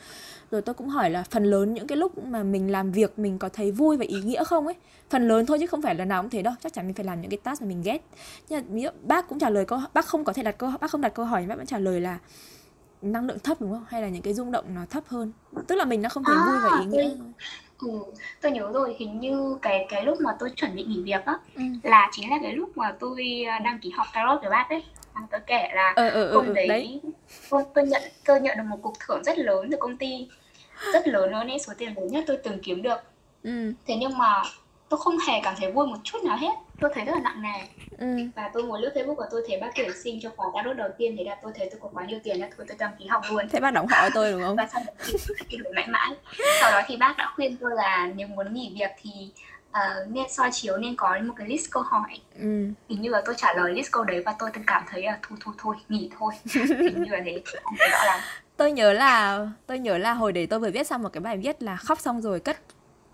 Rồi 0.50 0.62
tôi 0.62 0.74
cũng 0.74 0.88
hỏi 0.88 1.10
là 1.10 1.24
phần 1.30 1.44
lớn 1.44 1.74
những 1.74 1.86
cái 1.86 1.98
lúc 1.98 2.24
mà 2.24 2.42
mình 2.42 2.70
làm 2.70 2.92
việc 2.92 3.18
mình 3.18 3.38
có 3.38 3.48
thấy 3.48 3.72
vui 3.72 3.96
và 3.96 4.04
ý 4.08 4.22
nghĩa 4.22 4.44
không 4.44 4.66
ấy? 4.66 4.74
Phần 5.10 5.28
lớn 5.28 5.46
thôi 5.46 5.58
chứ 5.60 5.66
không 5.66 5.82
phải 5.82 5.94
là 5.94 6.04
nào 6.04 6.22
cũng 6.22 6.30
thế 6.30 6.42
đâu 6.42 6.54
chắc 6.62 6.72
chắn 6.72 6.86
mình 6.86 6.94
phải 6.94 7.04
làm 7.04 7.20
những 7.20 7.30
cái 7.30 7.38
task 7.42 7.62
mà 7.62 7.68
mình 7.68 7.82
ghét. 7.82 8.04
Nhưng 8.48 8.82
mà 8.82 8.90
bác 9.02 9.28
cũng 9.28 9.38
trả 9.38 9.50
lời 9.50 9.64
câu 9.64 9.80
bác 9.94 10.06
không 10.06 10.24
có 10.24 10.32
thể 10.32 10.42
đặt 10.42 10.58
câu 10.58 10.70
bác 10.80 10.90
không 10.90 11.00
đặt 11.00 11.14
câu 11.14 11.26
hỏi 11.26 11.46
bác 11.48 11.56
vẫn 11.56 11.66
trả 11.66 11.78
lời 11.78 12.00
là 12.00 12.18
năng 13.02 13.26
lượng 13.26 13.38
thấp 13.38 13.60
đúng 13.60 13.70
không? 13.70 13.84
Hay 13.88 14.02
là 14.02 14.08
những 14.08 14.22
cái 14.22 14.34
rung 14.34 14.52
động 14.52 14.64
nó 14.74 14.80
thấp 14.90 15.04
hơn? 15.06 15.32
Tức 15.66 15.74
là 15.74 15.84
mình 15.84 16.02
nó 16.02 16.08
không 16.08 16.24
thấy 16.24 16.36
à, 16.36 16.44
vui 16.46 16.58
và 16.62 16.80
ý 16.80 16.86
nghĩa 16.86 17.14
Ừ, 17.82 17.88
tôi 18.40 18.52
nhớ 18.52 18.70
rồi 18.72 18.96
hình 18.98 19.20
như 19.20 19.58
cái 19.62 19.86
cái 19.88 20.04
lúc 20.04 20.20
mà 20.20 20.30
tôi 20.38 20.50
chuẩn 20.56 20.76
bị 20.76 20.84
nghỉ 20.84 21.02
việc 21.02 21.24
á 21.24 21.34
ừ. 21.56 21.62
là 21.82 22.08
chính 22.12 22.30
là 22.30 22.38
cái 22.42 22.52
lúc 22.52 22.76
mà 22.76 22.96
tôi 23.00 23.44
à, 23.48 23.58
đăng 23.58 23.78
ký 23.78 23.90
học 23.90 24.06
tarot 24.14 24.40
với 24.40 24.50
bác 24.50 24.66
ấy 24.68 24.84
à, 25.12 25.22
tôi 25.30 25.40
kể 25.46 25.68
là 25.74 25.92
ừ, 25.96 26.08
ừ, 26.08 26.34
hôm 26.34 26.54
đấy, 26.54 26.68
đấy. 26.68 27.00
Tôi, 27.50 27.62
tôi 27.74 27.86
nhận 27.86 28.02
tôi 28.26 28.40
nhận 28.40 28.56
được 28.58 28.64
một 28.68 28.78
cuộc 28.82 28.94
thưởng 29.06 29.22
rất 29.24 29.38
lớn 29.38 29.68
từ 29.70 29.76
công 29.80 29.96
ty 29.96 30.28
rất 30.92 31.08
lớn 31.08 31.30
luôn 31.30 31.48
ấy 31.50 31.58
số 31.58 31.72
tiền 31.78 31.94
lớn 31.96 32.06
nhất 32.06 32.24
tôi 32.26 32.36
từng 32.36 32.58
kiếm 32.62 32.82
được 32.82 32.98
ừ. 33.42 33.72
thế 33.86 33.96
nhưng 33.96 34.18
mà 34.18 34.42
tôi 34.90 35.00
không 35.00 35.18
hề 35.28 35.40
cảm 35.42 35.54
thấy 35.58 35.72
vui 35.72 35.86
một 35.86 35.96
chút 36.04 36.18
nào 36.24 36.36
hết. 36.36 36.52
Tôi 36.80 36.90
thấy 36.94 37.04
rất 37.04 37.12
là 37.14 37.20
nặng 37.20 37.42
nề. 37.42 37.58
Ừ. 37.98 38.06
và 38.36 38.50
tôi 38.52 38.62
ngồi 38.62 38.80
lướt 38.80 38.92
facebook 38.94 39.14
và 39.14 39.26
tôi 39.30 39.42
thấy 39.48 39.60
bác 39.60 39.70
tuyển 39.76 39.90
sinh 40.04 40.20
cho 40.22 40.30
khóa 40.36 40.46
tarot 40.54 40.76
đầu 40.76 40.88
tiên 40.98 41.14
thì 41.18 41.24
là 41.24 41.36
tôi 41.42 41.52
thấy 41.58 41.68
tôi 41.70 41.80
có 41.82 41.88
quá 41.92 42.04
nhiều 42.04 42.18
tiền 42.24 42.40
nên 42.40 42.50
thôi 42.56 42.66
tôi 42.68 42.76
đăng 42.80 42.92
ký 42.98 43.06
học 43.06 43.22
luôn. 43.30 43.48
Thế 43.48 43.60
bác 43.60 43.70
đóng 43.70 43.86
họ 43.90 44.08
tôi 44.14 44.32
đúng 44.32 44.42
không? 44.42 44.56
Và 44.56 44.68
sau 44.72 44.82
đó 44.86 44.92
thì 45.48 45.56
đổi 45.56 45.72
mãi 45.72 45.86
mãi. 45.88 46.10
Sau 46.60 46.70
đó 46.70 46.80
thì 46.86 46.96
bác 46.96 47.14
đã 47.18 47.32
khuyên 47.36 47.56
tôi 47.56 47.70
là 47.74 48.10
nếu 48.16 48.28
muốn 48.28 48.54
nghỉ 48.54 48.72
việc 48.78 48.90
thì 49.02 49.10
uh, 49.70 50.08
nên 50.08 50.24
soi 50.30 50.50
chiếu 50.52 50.76
nên 50.76 50.96
có 50.96 51.18
một 51.22 51.34
cái 51.36 51.48
list 51.48 51.70
câu 51.70 51.82
hỏi. 51.82 52.20
Ừ. 52.34 52.64
hình 52.88 53.00
như 53.00 53.10
là 53.10 53.22
tôi 53.26 53.34
trả 53.38 53.54
lời 53.54 53.72
list 53.72 53.92
câu 53.92 54.04
đấy 54.04 54.22
và 54.26 54.34
tôi 54.38 54.50
cảm 54.66 54.82
thấy 54.90 55.02
là 55.02 55.18
thôi 55.28 55.38
thôi 55.44 55.54
thôi 55.58 55.76
nghỉ 55.88 56.10
thôi. 56.18 56.34
Hình 56.54 57.02
như 57.02 57.10
là 57.10 57.20
thế. 57.24 57.42
Không 57.62 57.74
rõ 57.90 58.04
lắm. 58.04 58.20
Tôi 58.56 58.72
nhớ 58.72 58.92
là 58.92 59.46
tôi 59.66 59.78
nhớ 59.78 59.98
là 59.98 60.12
hồi 60.12 60.32
đấy 60.32 60.46
tôi 60.46 60.60
vừa 60.60 60.70
viết 60.70 60.86
xong 60.86 61.02
một 61.02 61.08
cái 61.12 61.20
bài 61.20 61.36
viết 61.36 61.62
là 61.62 61.76
khóc 61.76 62.00
xong 62.00 62.20
rồi 62.20 62.40
cất 62.40 62.56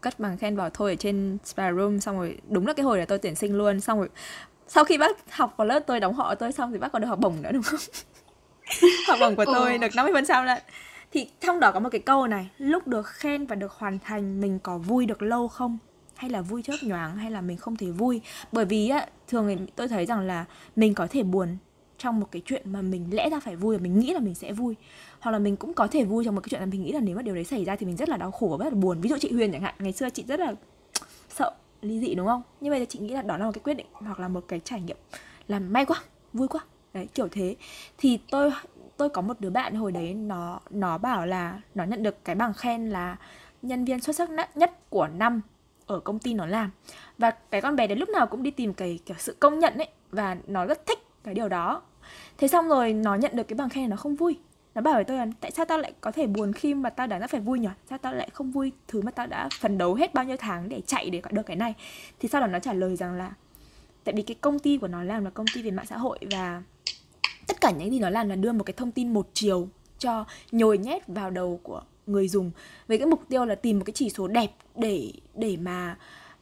cất 0.07 0.21
bằng 0.21 0.39
khen 0.39 0.57
vào 0.57 0.71
thôi 0.71 0.93
ở 0.93 0.97
trên 0.97 1.39
spare 1.45 1.77
room 1.77 2.01
xong 2.01 2.19
rồi 2.19 2.39
đúng 2.49 2.67
là 2.67 2.73
cái 2.73 2.85
hồi 2.85 2.99
là 2.99 3.05
tôi 3.05 3.19
tuyển 3.19 3.35
sinh 3.35 3.59
luôn 3.59 3.81
xong 3.81 3.99
rồi 3.99 4.09
sau 4.69 4.85
khi 4.85 4.99
bác 4.99 5.33
học 5.33 5.55
vào 5.57 5.67
lớp 5.67 5.81
tôi 5.87 6.01
đóng 6.01 6.15
họ 6.15 6.35
tôi 6.35 6.53
xong 6.53 6.73
thì 6.73 6.79
bác 6.79 6.93
còn 6.93 7.03
được 7.03 7.09
học 7.09 7.19
bổng 7.19 7.43
nữa 7.43 7.51
đúng 7.53 7.63
không? 7.63 7.81
Học 9.09 9.19
bổng 9.21 9.37
của 9.37 9.45
tôi 9.45 9.73
ừ. 9.73 9.79
được 9.79 9.89
50 9.97 10.15
phần 10.15 10.27
trăm 10.27 10.45
lại 10.45 10.63
thì 11.13 11.31
trong 11.41 11.61
đó 11.61 11.73
có 11.73 11.81
một 11.81 11.89
cái 11.93 12.01
câu 12.01 12.27
này 12.27 12.51
lúc 12.59 12.87
được 12.87 13.07
khen 13.07 13.47
và 13.47 13.57
được 13.57 13.73
hoàn 13.73 13.99
thành 13.99 14.41
mình 14.41 14.59
có 14.59 14.79
vui 14.79 15.07
được 15.07 15.23
lâu 15.23 15.49
không? 15.49 15.79
Hay 16.17 16.31
là 16.31 16.41
vui 16.43 16.63
chớp 16.63 16.77
nhoáng 16.83 17.17
hay 17.17 17.31
là 17.31 17.41
mình 17.41 17.57
không 17.57 17.77
thể 17.77 17.91
vui? 17.91 18.21
Bởi 18.53 18.65
vì 18.65 18.89
á 18.89 19.07
thường 19.29 19.67
tôi 19.77 19.89
thấy 19.89 20.07
rằng 20.07 20.21
là 20.21 20.45
mình 20.77 20.95
có 20.95 21.07
thể 21.11 21.23
buồn 21.23 21.57
trong 21.99 22.20
một 22.20 22.26
cái 22.30 22.42
chuyện 22.44 22.62
mà 22.72 22.82
mình 22.82 23.07
lẽ 23.11 23.30
ra 23.30 23.40
phải 23.40 23.57
vui 23.57 23.76
và 23.76 23.82
mình 23.82 23.99
nghĩ 23.99 24.12
là 24.12 24.20
mình 24.20 24.34
sẽ 24.34 24.53
vui. 24.53 24.74
Hoặc 25.20 25.30
là 25.30 25.38
mình 25.38 25.57
cũng 25.57 25.74
có 25.74 25.86
thể 25.86 26.05
vui 26.05 26.24
trong 26.24 26.34
một 26.34 26.40
cái 26.40 26.49
chuyện 26.49 26.61
là 26.61 26.66
mình 26.66 26.82
nghĩ 26.82 26.92
là 26.92 27.01
nếu 27.01 27.16
mà 27.16 27.22
điều 27.22 27.34
đấy 27.34 27.44
xảy 27.44 27.64
ra 27.64 27.76
thì 27.76 27.86
mình 27.86 27.97
rất 27.97 28.09
là 28.09 28.16
đau 28.16 28.30
khổ 28.30 28.57
và 28.59 28.64
rất 28.64 28.72
là 28.72 28.80
buồn. 28.80 29.01
Ví 29.01 29.09
dụ 29.09 29.16
chị 29.20 29.32
Huyền 29.32 29.53
chẳng 29.53 29.62
hạn, 29.62 29.74
ngày 29.78 29.92
xưa 29.92 30.11
chị 30.11 30.24
rất 30.28 30.40
là 30.40 30.55
sợ 31.28 31.55
ly 31.82 32.01
dị, 32.01 32.14
đúng 32.14 32.26
không? 32.26 32.42
Nhưng 32.61 32.70
bây 32.70 32.80
giờ 32.80 32.86
chị 32.88 32.99
nghĩ 32.99 33.14
là 33.14 33.22
đó 33.22 33.36
là 33.36 33.44
một 33.44 33.53
cái 33.53 33.62
quyết 33.64 33.74
định 33.74 33.86
hoặc 33.92 34.20
là 34.20 34.28
một 34.28 34.44
cái 34.49 34.61
trải 34.61 34.80
nghiệm 34.80 34.97
làm 35.49 35.72
may 35.72 35.84
quá, 35.84 36.03
vui 36.32 36.49
quá. 36.49 36.61
Đấy, 36.94 37.09
kiểu 37.14 37.28
thế. 37.30 37.57
Thì 37.99 38.18
tôi 38.30 38.51
tôi 38.97 39.09
có 39.09 39.22
một 39.22 39.40
đứa 39.40 39.51
bạn 39.51 39.74
hồi 39.74 39.92
đấy, 39.92 40.14
nó 40.14 40.61
nó 40.70 40.99
bảo 40.99 41.26
là, 41.26 41.61
nó 41.74 41.84
nhận 41.84 42.03
được 42.03 42.24
cái 42.24 42.34
bằng 42.34 42.55
khen 42.55 42.90
là 42.90 43.16
nhân 43.62 43.84
viên 43.84 44.01
xuất 44.01 44.16
sắc 44.16 44.30
nhất 44.55 44.90
của 44.90 45.07
năm 45.07 45.40
ở 45.86 46.01
công 46.01 46.18
ty 46.18 46.34
nó 46.34 46.47
làm. 46.47 46.70
Và 47.18 47.30
cái 47.30 47.61
con 47.61 47.76
bé 47.76 47.86
đấy 47.86 47.97
lúc 47.97 48.09
nào 48.09 48.26
cũng 48.26 48.42
đi 48.42 48.51
tìm 48.51 48.74
cái, 48.74 48.99
kiểu 49.07 49.16
sự 49.18 49.36
công 49.40 49.59
nhận 49.59 49.74
ấy, 49.74 49.88
và 50.11 50.36
nó 50.47 50.66
rất 50.66 50.86
thích 50.86 50.99
cái 51.27 51.35
điều 51.35 51.49
đó. 51.49 51.83
Thế 52.39 52.49
xong 52.49 52.68
rồi 52.68 52.93
nó 52.93 53.14
nhận 53.14 53.37
được 53.37 53.49
cái 53.49 53.57
bằng 53.57 53.68
khen 53.68 53.83
này 53.83 53.89
nó 53.89 53.97
không 53.97 54.16
vui. 54.16 54.39
Nó 54.74 54.83
bảo 54.83 54.95
với 54.95 55.05
tôi 55.05 55.16
là, 55.16 55.27
tại 55.41 55.51
sao 55.51 55.64
tao 55.64 55.79
lại 55.79 55.93
có 56.01 56.12
thể 56.12 56.27
buồn 56.27 56.53
khi 56.53 56.74
mà 56.74 56.91
tao 56.91 57.07
đã 57.07 57.27
phải 57.27 57.41
vui 57.41 57.59
nhỉ? 57.59 57.68
Sao 57.89 57.99
tao 57.99 58.14
lại 58.14 58.29
không 58.33 58.51
vui 58.51 58.72
thứ 58.89 59.03
mà 59.03 59.11
tao 59.11 59.27
đã 59.27 59.49
phấn 59.61 59.79
đấu 59.79 59.95
hết 59.95 60.14
bao 60.14 60.24
nhiêu 60.24 60.37
tháng 60.37 60.68
để 60.68 60.81
chạy 60.87 61.11
để 61.11 61.22
được 61.31 61.47
cái 61.47 61.57
này? 61.57 61.74
Thì 62.18 62.29
sau 62.29 62.41
đó 62.41 62.47
nó 62.47 62.59
trả 62.59 62.72
lời 62.72 62.97
rằng 62.97 63.14
là, 63.14 63.33
tại 64.05 64.14
vì 64.14 64.22
cái 64.22 64.35
công 64.41 64.59
ty 64.59 64.79
của 64.79 64.89
nó 64.89 65.03
làm 65.03 65.24
là 65.24 65.31
công 65.31 65.47
ty 65.55 65.62
về 65.62 65.70
mạng 65.70 65.87
xã 65.87 65.97
hội 65.97 66.18
và 66.31 66.62
tất 67.47 67.61
cả 67.61 67.70
những 67.70 67.91
gì 67.91 67.99
nó 67.99 68.11
làm 68.11 68.29
là 68.29 68.37
đưa 68.37 68.53
một 68.53 68.64
cái 68.64 68.74
thông 68.77 68.93
tin 68.93 69.14
một 69.14 69.29
chiều 69.33 69.68
cho 69.99 70.24
nhồi 70.53 70.79
nhét 70.79 71.03
vào 71.07 71.31
đầu 71.31 71.61
của 71.62 71.83
người 72.07 72.29
dùng, 72.29 72.51
với 72.89 72.99
cái 72.99 73.07
mục 73.07 73.22
tiêu 73.29 73.45
là 73.45 73.55
tìm 73.55 73.79
một 73.79 73.85
cái 73.85 73.93
chỉ 73.93 74.11
số 74.11 74.29
đẹp 74.29 74.51
để 74.77 75.12
để 75.35 75.57
mà 75.57 75.97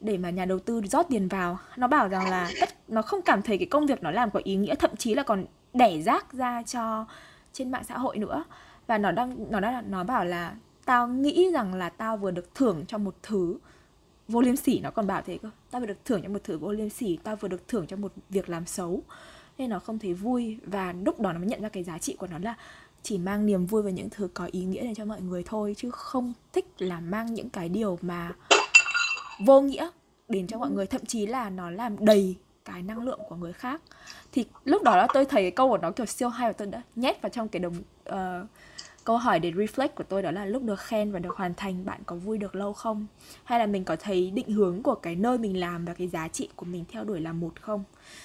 để 0.05 0.17
mà 0.17 0.29
nhà 0.29 0.45
đầu 0.45 0.59
tư 0.59 0.81
rót 0.81 1.05
tiền 1.09 1.27
vào. 1.27 1.57
Nó 1.77 1.87
bảo 1.87 2.07
rằng 2.07 2.29
là 2.29 2.51
tất, 2.59 2.69
nó 2.87 3.01
không 3.01 3.21
cảm 3.21 3.41
thấy 3.41 3.57
cái 3.57 3.65
công 3.65 3.85
việc 3.85 4.03
nó 4.03 4.11
làm 4.11 4.31
có 4.31 4.41
ý 4.43 4.55
nghĩa, 4.55 4.75
thậm 4.75 4.95
chí 4.95 5.15
là 5.15 5.23
còn 5.23 5.45
đẻ 5.73 6.01
rác 6.01 6.33
ra 6.33 6.63
cho 6.63 7.05
trên 7.53 7.71
mạng 7.71 7.83
xã 7.83 7.97
hội 7.97 8.17
nữa. 8.17 8.43
Và 8.87 8.97
nó 8.97 9.11
đang 9.11 9.51
nó 9.51 9.59
đang 9.59 9.91
nó 9.91 10.03
bảo 10.03 10.25
là 10.25 10.55
tao 10.85 11.07
nghĩ 11.07 11.51
rằng 11.53 11.73
là 11.73 11.89
tao 11.89 12.17
vừa 12.17 12.31
được 12.31 12.55
thưởng 12.55 12.85
cho 12.87 12.97
một 12.97 13.15
thứ 13.23 13.57
vô 14.27 14.41
liêm 14.41 14.55
sỉ. 14.55 14.79
Nó 14.79 14.91
còn 14.91 15.07
bảo 15.07 15.21
thế 15.25 15.37
cơ. 15.37 15.49
Tao 15.71 15.79
vừa 15.81 15.87
được 15.87 16.05
thưởng 16.05 16.21
cho 16.21 16.29
một 16.29 16.39
thứ 16.43 16.57
vô 16.57 16.71
liêm 16.71 16.89
sỉ, 16.89 17.19
tao 17.23 17.35
vừa 17.35 17.47
được 17.47 17.67
thưởng 17.67 17.87
cho 17.87 17.97
một 17.97 18.11
việc 18.29 18.49
làm 18.49 18.65
xấu. 18.65 19.01
Nên 19.57 19.69
nó 19.69 19.79
không 19.79 19.99
thấy 19.99 20.13
vui. 20.13 20.57
Và 20.65 20.93
lúc 21.05 21.19
đó 21.19 21.33
nó 21.33 21.39
mới 21.39 21.47
nhận 21.47 21.61
ra 21.61 21.69
cái 21.69 21.83
giá 21.83 21.97
trị 21.97 22.15
của 22.19 22.27
nó 22.27 22.37
là 22.39 22.55
chỉ 23.03 23.17
mang 23.17 23.45
niềm 23.45 23.65
vui 23.65 23.81
và 23.81 23.89
những 23.89 24.09
thứ 24.09 24.29
có 24.33 24.49
ý 24.51 24.63
nghĩa 24.65 24.83
để 24.83 24.93
cho 24.95 25.05
mọi 25.05 25.21
người 25.21 25.43
thôi, 25.45 25.73
chứ 25.77 25.91
không 25.91 26.33
thích 26.53 26.65
là 26.77 26.99
mang 26.99 27.33
những 27.33 27.49
cái 27.49 27.69
điều 27.69 27.99
mà 28.01 28.31
vô 29.39 29.61
nghĩa 29.61 29.89
đến 30.29 30.47
cho 30.47 30.57
mọi 30.57 30.71
người. 30.71 30.87
Thậm 30.87 31.05
chí 31.05 31.25
là 31.25 31.49
nó 31.49 31.69
làm 31.69 32.05
đầy 32.05 32.35
cái 32.65 32.81
năng 32.81 33.03
lượng 33.03 33.19
của 33.29 33.35
người 33.35 33.53
khác. 33.53 33.81
Thì 34.31 34.45
lúc 34.63 34.83
đó 34.83 34.97
là 34.97 35.07
tôi 35.13 35.25
thấy 35.25 35.41
cái 35.41 35.51
câu 35.51 35.69
của 35.69 35.77
nó 35.77 35.91
kiểu 35.91 36.05
siêu 36.05 36.29
hay 36.29 36.49
và 36.49 36.53
tôi 36.53 36.67
đã 36.67 36.81
nhét 36.95 37.21
vào 37.21 37.29
trong 37.29 37.47
cái 37.47 37.59
đồng 37.59 37.73
uh, 37.77 37.83
ờ, 38.05 38.45
câu 39.03 39.17
hỏi 39.17 39.39
để 39.39 39.51
reflect 39.51 39.87
của 39.87 40.03
tôi 40.03 40.21
đó 40.21 40.31
là 40.31 40.45
lúc 40.45 40.63
được 40.63 40.79
khen 40.79 41.11
và 41.11 41.19
được 41.19 41.35
hoàn 41.35 41.53
thành 41.53 41.85
bạn 41.85 42.01
có 42.05 42.15
vui 42.15 42.37
được 42.37 42.55
lâu 42.55 42.73
không? 42.73 43.07
Hay 43.43 43.59
là 43.59 43.65
mình 43.65 43.83
có 43.83 43.95
thấy 43.95 44.31
định 44.31 44.51
hướng 44.51 44.83
của 44.83 44.95
cái 44.95 45.15
nơi 45.15 45.37
mình 45.37 45.59
làm 45.59 45.85
và 45.85 45.93
cái 45.93 46.07
giá 46.07 46.27
trị 46.27 46.49
của 46.55 46.65
mình 46.65 46.85
theo 46.91 47.03
đuổi 47.03 47.19
là 47.19 47.33
một 47.33 47.61
không? 47.61 47.83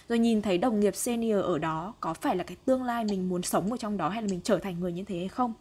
Rồi 0.08 0.18
nhìn 0.18 0.42
thấy 0.42 0.58
đồng 0.58 0.80
nghiệp 0.80 0.96
senior 0.96 1.44
ở 1.44 1.58
đó 1.58 1.94
có 2.00 2.14
phải 2.14 2.36
là 2.36 2.44
cái 2.44 2.56
tương 2.64 2.82
lai 2.82 3.04
mình 3.04 3.28
muốn 3.28 3.42
sống 3.42 3.70
ở 3.72 3.76
trong 3.76 3.96
đó 3.96 4.08
hay 4.08 4.22
là 4.22 4.28
mình 4.30 4.40
trở 4.44 4.58
thành 4.58 4.80
người 4.80 4.92
như 4.92 5.04
thế 5.04 5.18
hay 5.18 5.28
không? 5.28 5.52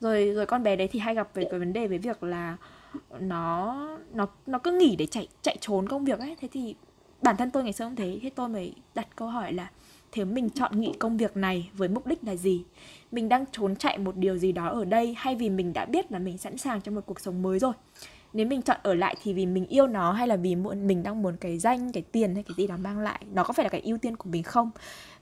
Rồi 0.00 0.32
rồi 0.34 0.46
con 0.46 0.62
bé 0.62 0.76
đấy 0.76 0.88
thì 0.92 0.98
hay 0.98 1.14
gặp 1.14 1.28
về 1.34 1.46
cái 1.50 1.58
vấn 1.58 1.72
đề 1.72 1.86
về 1.86 1.98
việc 1.98 2.22
là 2.22 2.56
nó 3.20 3.88
nó 4.12 4.26
nó 4.46 4.58
cứ 4.58 4.72
nghỉ 4.72 4.96
để 4.96 5.06
chạy 5.06 5.28
chạy 5.42 5.56
trốn 5.60 5.88
công 5.88 6.04
việc 6.04 6.18
ấy. 6.18 6.36
Thế 6.40 6.48
thì 6.52 6.74
bản 7.22 7.36
thân 7.36 7.50
tôi 7.50 7.64
ngày 7.64 7.72
xưa 7.72 7.84
cũng 7.84 7.96
thế. 7.96 8.18
Thế 8.22 8.30
tôi 8.30 8.48
mới 8.48 8.74
đặt 8.94 9.16
câu 9.16 9.28
hỏi 9.28 9.52
là, 9.52 9.70
thế 10.12 10.24
mình 10.24 10.50
chọn 10.50 10.80
nghỉ 10.80 10.92
công 10.98 11.16
việc 11.16 11.36
này 11.36 11.70
với 11.74 11.88
mục 11.88 12.06
đích 12.06 12.24
là 12.24 12.34
gì? 12.36 12.64
Mình 13.12 13.28
đang 13.28 13.44
trốn 13.52 13.76
chạy 13.76 13.98
một 13.98 14.16
điều 14.16 14.38
gì 14.38 14.52
đó 14.52 14.68
ở 14.68 14.84
đây 14.84 15.14
hay 15.18 15.36
vì 15.36 15.50
mình 15.50 15.72
đã 15.72 15.84
biết 15.84 16.12
là 16.12 16.18
mình 16.18 16.38
sẵn 16.38 16.56
sàng 16.56 16.80
cho 16.80 16.92
một 16.92 17.00
cuộc 17.06 17.20
sống 17.20 17.42
mới 17.42 17.58
rồi? 17.58 17.72
Nếu 18.32 18.46
mình 18.46 18.62
chọn 18.62 18.76
ở 18.82 18.94
lại 18.94 19.16
thì 19.22 19.32
vì 19.32 19.46
mình 19.46 19.66
yêu 19.66 19.86
nó 19.86 20.12
hay 20.12 20.28
là 20.28 20.36
vì 20.36 20.54
mình 20.54 21.02
đang 21.02 21.22
muốn 21.22 21.36
cái 21.36 21.58
danh, 21.58 21.92
cái 21.92 22.02
tiền 22.02 22.34
hay 22.34 22.42
cái 22.42 22.54
gì 22.56 22.66
đó 22.66 22.76
mang 22.76 22.98
lại, 22.98 23.24
nó 23.32 23.44
có 23.44 23.52
phải 23.52 23.64
là 23.64 23.68
cái 23.68 23.80
ưu 23.80 23.98
tiên 23.98 24.16
của 24.16 24.30
mình 24.30 24.42
không? 24.42 24.70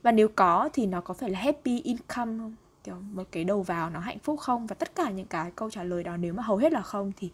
Và 0.03 0.11
nếu 0.11 0.27
có 0.27 0.69
thì 0.73 0.85
nó 0.85 1.01
có 1.01 1.13
phải 1.13 1.29
là 1.29 1.39
happy 1.39 1.81
income 1.81 2.37
không? 2.39 2.55
Kiểu 2.83 2.95
một 3.13 3.23
cái 3.31 3.43
đầu 3.43 3.61
vào 3.61 3.89
nó 3.89 3.99
hạnh 3.99 4.19
phúc 4.19 4.39
không? 4.39 4.67
Và 4.67 4.75
tất 4.75 4.95
cả 4.95 5.09
những 5.09 5.25
cái 5.25 5.51
câu 5.55 5.69
trả 5.69 5.83
lời 5.83 6.03
đó 6.03 6.17
nếu 6.17 6.33
mà 6.33 6.43
hầu 6.43 6.57
hết 6.57 6.73
là 6.73 6.81
không 6.81 7.11
thì 7.17 7.29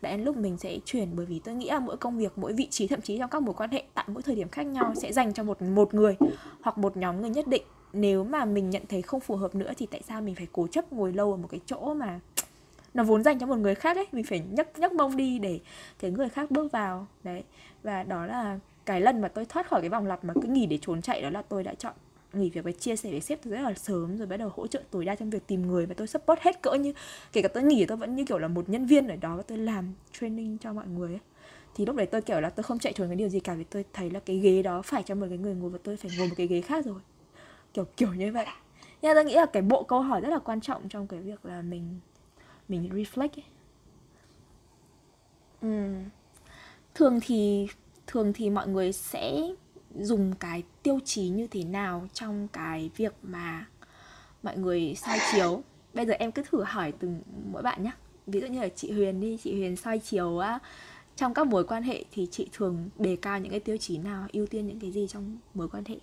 đã 0.00 0.10
đến 0.10 0.24
lúc 0.24 0.36
mình 0.36 0.56
sẽ 0.56 0.78
chuyển 0.84 1.16
bởi 1.16 1.26
vì 1.26 1.38
tôi 1.38 1.54
nghĩ 1.54 1.68
là 1.68 1.78
mỗi 1.78 1.96
công 1.96 2.18
việc, 2.18 2.32
mỗi 2.38 2.52
vị 2.52 2.66
trí, 2.70 2.86
thậm 2.86 3.00
chí 3.00 3.18
trong 3.18 3.30
các 3.30 3.42
mối 3.42 3.54
quan 3.54 3.70
hệ, 3.70 3.82
tại 3.94 4.04
mỗi 4.08 4.22
thời 4.22 4.34
điểm 4.34 4.48
khác 4.48 4.62
nhau 4.62 4.94
sẽ 4.94 5.12
dành 5.12 5.32
cho 5.34 5.42
một 5.42 5.62
một 5.62 5.94
người 5.94 6.16
hoặc 6.60 6.78
một 6.78 6.96
nhóm 6.96 7.20
người 7.20 7.30
nhất 7.30 7.46
định. 7.46 7.62
Nếu 7.92 8.24
mà 8.24 8.44
mình 8.44 8.70
nhận 8.70 8.82
thấy 8.88 9.02
không 9.02 9.20
phù 9.20 9.36
hợp 9.36 9.54
nữa 9.54 9.72
thì 9.76 9.86
tại 9.86 10.02
sao 10.08 10.20
mình 10.20 10.34
phải 10.34 10.46
cố 10.52 10.66
chấp 10.66 10.92
ngồi 10.92 11.12
lâu 11.12 11.30
ở 11.30 11.36
một 11.36 11.48
cái 11.50 11.60
chỗ 11.66 11.94
mà 11.94 12.20
nó 12.94 13.02
vốn 13.04 13.22
dành 13.22 13.38
cho 13.38 13.46
một 13.46 13.56
người 13.56 13.74
khác 13.74 13.96
ấy? 13.96 14.06
Mình 14.12 14.24
phải 14.24 14.42
nhấc 14.50 14.78
nhấc 14.78 14.92
mông 14.92 15.16
đi 15.16 15.38
để 15.38 15.60
cái 15.98 16.10
người 16.10 16.28
khác 16.28 16.50
bước 16.50 16.72
vào. 16.72 17.06
Đấy, 17.24 17.44
và 17.82 18.02
đó 18.02 18.26
là 18.26 18.58
cái 18.86 19.00
lần 19.00 19.20
mà 19.20 19.28
tôi 19.28 19.44
thoát 19.44 19.68
khỏi 19.68 19.80
cái 19.80 19.90
vòng 19.90 20.06
lặp 20.06 20.24
mà 20.24 20.34
cứ 20.40 20.48
nghỉ 20.48 20.66
để 20.66 20.78
trốn 20.82 21.02
chạy, 21.02 21.22
đó 21.22 21.30
là 21.30 21.42
tôi 21.42 21.62
đã 21.62 21.74
chọn 21.74 21.94
nghỉ 22.32 22.50
việc 22.50 22.64
và 22.64 22.72
chia 22.72 22.96
sẻ 22.96 23.10
với 23.10 23.20
sếp 23.20 23.42
từ 23.42 23.50
rất 23.50 23.60
là 23.60 23.74
sớm, 23.74 24.16
rồi 24.18 24.26
bắt 24.26 24.36
đầu 24.36 24.50
hỗ 24.56 24.66
trợ 24.66 24.82
tối 24.90 25.04
đa 25.04 25.14
trong 25.14 25.30
việc 25.30 25.46
tìm 25.46 25.66
người 25.66 25.86
và 25.86 25.94
tôi 25.94 26.06
support 26.06 26.40
hết 26.40 26.62
cỡ 26.62 26.74
như, 26.74 26.92
kể 27.32 27.42
cả 27.42 27.48
tôi 27.48 27.62
nghỉ 27.62 27.86
tôi 27.86 27.96
vẫn 27.96 28.16
như 28.16 28.24
kiểu 28.24 28.38
là 28.38 28.48
một 28.48 28.68
nhân 28.68 28.86
viên 28.86 29.08
ở 29.08 29.16
đó 29.16 29.36
và 29.36 29.42
tôi 29.42 29.58
làm 29.58 29.92
training 30.20 30.58
cho 30.58 30.72
mọi 30.72 30.86
người 30.86 31.08
ấy. 31.08 31.20
thì 31.74 31.86
lúc 31.86 31.96
đấy 31.96 32.06
tôi 32.06 32.22
kiểu 32.22 32.40
là 32.40 32.50
tôi 32.50 32.64
không 32.64 32.78
chạy 32.78 32.92
trốn 32.92 33.06
cái 33.08 33.16
điều 33.16 33.28
gì 33.28 33.40
cả 33.40 33.54
vì 33.54 33.64
tôi 33.64 33.84
thấy 33.92 34.10
là 34.10 34.20
cái 34.20 34.38
ghế 34.38 34.62
đó 34.62 34.82
phải 34.82 35.02
cho 35.02 35.14
một 35.14 35.26
cái 35.28 35.38
người 35.38 35.54
ngồi 35.54 35.70
và 35.70 35.78
tôi 35.82 35.96
phải 35.96 36.10
ngồi 36.18 36.28
một 36.28 36.34
cái 36.36 36.46
ghế 36.46 36.60
khác 36.60 36.84
rồi 36.84 37.00
kiểu 37.74 37.84
kiểu 37.96 38.14
như 38.14 38.32
vậy 38.32 38.46
nhưng 39.02 39.14
tôi 39.14 39.24
nghĩ 39.24 39.34
là 39.34 39.46
cái 39.46 39.62
bộ 39.62 39.82
câu 39.82 40.00
hỏi 40.00 40.20
rất 40.20 40.28
là 40.28 40.38
quan 40.38 40.60
trọng 40.60 40.88
trong 40.88 41.06
cái 41.06 41.20
việc 41.20 41.46
là 41.46 41.62
mình 41.62 42.00
mình 42.68 42.90
reflect 42.94 43.28
ấy. 43.36 43.44
Ừ. 45.62 45.92
thường 46.94 47.20
thì 47.22 47.68
thường 48.06 48.32
thì 48.32 48.50
mọi 48.50 48.68
người 48.68 48.92
sẽ 48.92 49.40
dùng 50.04 50.32
cái 50.40 50.62
tiêu 50.82 50.98
chí 51.04 51.28
như 51.28 51.46
thế 51.46 51.64
nào 51.64 52.06
trong 52.12 52.48
cái 52.52 52.90
việc 52.96 53.14
mà 53.22 53.66
mọi 54.42 54.56
người 54.56 54.94
soi 54.94 55.18
chiếu? 55.32 55.62
Bây 55.94 56.06
giờ 56.06 56.12
em 56.12 56.32
cứ 56.32 56.42
thử 56.50 56.62
hỏi 56.62 56.92
từng 56.98 57.22
mỗi 57.52 57.62
bạn 57.62 57.82
nhé 57.82 57.92
ví 58.28 58.40
dụ 58.40 58.46
như 58.46 58.60
là 58.60 58.68
chị 58.68 58.92
Huyền 58.92 59.20
đi 59.20 59.38
chị 59.42 59.58
Huyền 59.58 59.76
soi 59.76 59.98
chiếu 59.98 60.38
á 60.38 60.58
trong 61.16 61.34
các 61.34 61.46
mối 61.46 61.64
quan 61.64 61.82
hệ 61.82 62.04
thì 62.12 62.28
chị 62.30 62.48
thường 62.52 62.88
đề 62.96 63.16
cao 63.22 63.38
những 63.38 63.50
cái 63.50 63.60
tiêu 63.60 63.76
chí 63.76 63.98
nào 63.98 64.26
ưu 64.32 64.46
tiên 64.46 64.66
những 64.66 64.80
cái 64.80 64.90
gì 64.90 65.06
trong 65.08 65.38
mối 65.54 65.68
quan 65.68 65.84
hệ? 65.84 65.96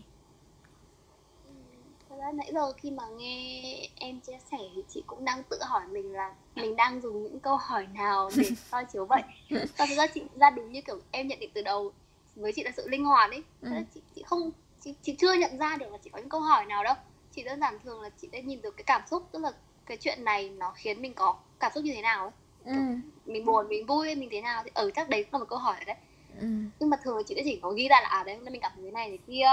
Thật 2.10 2.16
ra 2.20 2.32
nãy 2.32 2.52
giờ 2.54 2.74
khi 2.74 2.92
mà 2.92 3.04
nghe 3.18 3.90
em 3.96 4.20
chia 4.20 4.38
sẻ 4.52 4.58
thì 4.76 4.84
chị 4.90 5.04
cũng 5.08 5.26
đang 5.26 5.44
tự 5.44 5.58
hỏi 5.62 5.88
mình 5.92 6.12
là 6.12 6.34
mình 6.56 6.76
đang 6.76 7.02
dùng 7.02 7.24
những 7.24 7.40
câu 7.40 7.58
hỏi 7.58 7.88
nào 7.94 8.30
để 8.38 8.44
soi 8.72 8.86
chiếu 8.94 9.06
vậy? 9.06 9.22
Và 9.50 9.86
thực 9.90 9.96
ra 9.96 10.08
chị 10.08 10.22
ra 10.36 10.50
đúng 10.50 10.72
như 10.72 10.82
kiểu 10.82 11.00
em 11.12 11.28
nhận 11.28 11.40
định 11.40 11.52
từ 11.54 11.62
đầu 11.62 11.92
với 12.36 12.54
chị 12.54 12.64
là 12.64 12.72
sự 12.78 12.88
linh 12.90 13.06
hoạt 13.06 13.32
ấy 13.32 13.44
ừ. 13.62 13.70
chị, 13.94 14.02
chị 14.16 14.24
không 14.26 14.52
chị, 14.82 14.94
chị 15.02 15.16
chưa 15.20 15.34
nhận 15.34 15.58
ra 15.58 15.78
được 15.80 15.92
là 15.92 15.98
chị 16.04 16.10
có 16.10 16.20
những 16.20 16.30
câu 16.30 16.42
hỏi 16.42 16.66
nào 16.66 16.84
đâu 16.84 16.96
chỉ 17.32 17.44
đơn 17.44 17.60
giản 17.60 17.80
thường 17.84 18.02
là 18.02 18.10
chị 18.10 18.28
đã 18.32 18.40
nhìn 18.40 18.62
được 18.62 18.78
cái 18.78 18.84
cảm 18.84 19.02
xúc 19.12 19.28
tức 19.32 19.40
là 19.40 19.52
cái 19.86 19.98
chuyện 19.98 20.24
này 20.24 20.50
nó 20.50 20.72
khiến 20.76 21.02
mình 21.02 21.14
có 21.14 21.36
cảm 21.60 21.72
xúc 21.76 21.84
như 21.84 21.94
thế 21.94 22.02
nào 22.02 22.24
ấy 22.24 22.32
ừ. 22.76 22.82
mình 23.26 23.46
buồn 23.46 23.68
mình 23.68 23.86
vui 23.86 24.16
mình 24.16 24.30
thế 24.32 24.42
nào 24.42 24.64
thì 24.64 24.72
ở 24.74 24.84
ừ, 24.84 24.92
chắc 24.96 25.10
đấy 25.10 25.26
là 25.32 25.40
một 25.40 25.46
câu 25.50 25.60
hỏi 25.60 25.76
đấy 25.86 25.96
ừ. 26.40 26.48
nhưng 26.80 26.90
mà 26.90 26.98
thường 27.04 27.24
chị 27.28 27.36
đã 27.36 27.42
chỉ 27.46 27.60
có 27.62 27.70
ghi 27.70 27.88
ra 27.88 28.02
là 28.02 28.08
à 28.08 28.24
đấy 28.24 28.36
hôm 28.36 28.46
nay 28.46 28.52
mình 28.52 28.62
cảm 28.62 28.72
thấy 28.76 28.84
thế 28.84 28.92
này 28.92 29.10
thế 29.10 29.18
kia 29.28 29.48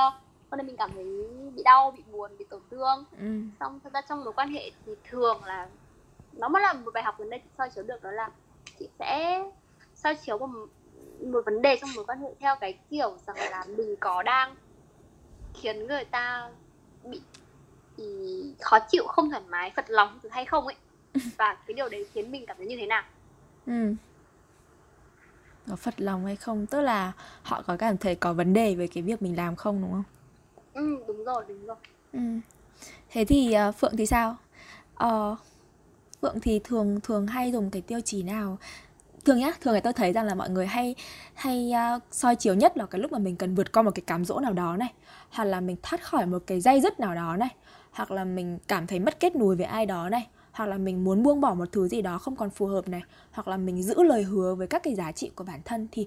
hôm 0.51 0.59
nay 0.59 0.66
mình 0.66 0.76
cảm 0.76 0.91
thấy 0.95 1.05
bị 1.55 1.62
đau 1.62 1.91
bị 1.91 2.03
buồn 2.12 2.30
bị 2.39 2.45
tổn 2.51 2.62
thương 2.70 3.05
ừ. 3.18 3.43
xong 3.61 3.80
thật 3.85 3.93
ra 3.93 4.01
trong 4.09 4.24
mối 4.24 4.33
quan 4.33 4.49
hệ 4.49 4.70
thì 4.87 4.93
thường 5.11 5.45
là 5.45 5.68
nó 6.33 6.49
mới 6.49 6.62
là 6.62 6.72
một 6.72 6.91
bài 6.95 7.03
học 7.03 7.14
gần 7.18 7.30
đây 7.30 7.41
chị 7.45 7.51
soi 7.59 7.70
chiếu 7.74 7.85
được 7.85 8.03
đó 8.03 8.11
là 8.11 8.30
chị 8.78 8.89
sẽ 8.99 9.43
soi 9.95 10.14
chiếu 10.14 10.39
một 10.39 10.66
một 11.23 11.43
vấn 11.45 11.62
đề 11.62 11.79
trong 11.81 11.91
mối 11.97 12.05
quan 12.05 12.20
hệ 12.20 12.29
theo 12.41 12.57
cái 12.61 12.79
kiểu 12.91 13.16
rằng 13.27 13.37
là 13.37 13.64
mình 13.77 13.97
có 14.01 14.23
đang 14.23 14.55
khiến 15.55 15.87
người 15.87 16.05
ta 16.05 16.51
bị 17.05 17.20
thì 17.97 18.05
khó 18.61 18.79
chịu 18.79 19.07
không 19.07 19.31
thoải 19.31 19.43
mái 19.49 19.73
phật 19.77 19.91
lòng 19.91 20.18
hay 20.31 20.45
không 20.45 20.66
ấy. 20.66 20.77
Và 21.39 21.57
cái 21.66 21.75
điều 21.75 21.89
đấy 21.89 22.07
khiến 22.12 22.31
mình 22.31 22.45
cảm 22.47 22.57
thấy 22.57 22.66
như 22.66 22.77
thế 22.77 22.87
nào? 22.87 23.03
Ừ. 23.66 23.95
Có 25.68 25.77
phật 25.77 25.95
lòng 25.97 26.25
hay 26.25 26.37
không? 26.37 26.66
Tức 26.66 26.81
là 26.81 27.12
họ 27.43 27.62
có 27.66 27.77
cảm 27.77 27.97
thấy 27.97 28.14
có 28.14 28.33
vấn 28.33 28.53
đề 28.53 28.75
về 28.75 28.87
cái 28.87 29.03
việc 29.03 29.23
mình 29.23 29.37
làm 29.37 29.57
không 29.57 29.83
đúng 29.83 29.93
không? 29.93 30.05
Ừ 30.75 31.05
đúng 31.07 31.25
rồi 31.25 31.45
đúng 31.49 31.66
rồi. 31.66 31.77
Ừ. 32.12 32.18
thế 33.11 33.25
thì 33.25 33.55
uh, 33.68 33.75
phượng 33.75 33.97
thì 33.97 34.07
sao? 34.07 34.37
Uh, 35.05 35.39
phượng 36.23 36.41
thì 36.41 36.61
thường 36.64 37.01
thường 37.03 37.27
hay 37.27 37.53
dùng 37.53 37.70
cái 37.70 37.83
tiêu 37.83 38.01
chí 38.01 38.23
nào 38.23 38.59
thường 39.25 39.39
nhá 39.39 39.53
thường 39.61 39.75
thì 39.75 39.81
tôi 39.81 39.93
thấy 39.93 40.12
rằng 40.12 40.27
là 40.27 40.35
mọi 40.35 40.51
người 40.51 40.66
hay 40.66 40.95
hay 41.35 41.73
uh, 41.97 42.03
soi 42.11 42.37
chiếu 42.37 42.55
nhất 42.55 42.77
là 42.77 42.87
cái 42.87 43.01
lúc 43.01 43.12
mà 43.12 43.18
mình 43.18 43.37
cần 43.37 43.55
vượt 43.55 43.73
qua 43.73 43.83
một 43.83 43.91
cái 43.95 44.03
cám 44.07 44.25
dỗ 44.25 44.41
nào 44.41 44.53
đó 44.53 44.77
này 44.77 44.93
hoặc 45.31 45.45
là 45.45 45.61
mình 45.61 45.77
thoát 45.83 46.05
khỏi 46.05 46.27
một 46.27 46.43
cái 46.47 46.61
dây 46.61 46.81
dứt 46.81 47.01
nào 47.01 47.14
đó 47.14 47.37
này 47.37 47.49
hoặc 47.91 48.11
là 48.11 48.25
mình 48.25 48.59
cảm 48.68 48.87
thấy 48.87 49.01
mất 49.01 49.20
kết 49.20 49.37
nối 49.37 49.57
với 49.57 49.66
ai 49.66 49.87
đó 49.87 50.09
này 50.09 50.29
hoặc 50.53 50.66
là 50.66 50.79
mình 50.79 51.05
muốn 51.05 51.23
buông 51.23 51.41
bỏ 51.41 51.55
một 51.55 51.73
thứ 51.73 51.89
gì 51.89 52.03
đó 52.03 52.18
không 52.18 52.37
còn 52.37 52.51
phù 52.51 52.66
hợp 52.66 52.89
này 52.89 53.03
hoặc 53.33 53.49
là 53.49 53.57
mình 53.57 53.83
giữ 53.83 54.03
lời 54.03 54.23
hứa 54.23 54.55
với 54.55 54.66
các 54.66 54.83
cái 54.83 54.95
giá 54.95 55.12
trị 55.12 55.31
của 55.35 55.45
bản 55.45 55.61
thân 55.64 55.89
thì 55.93 56.07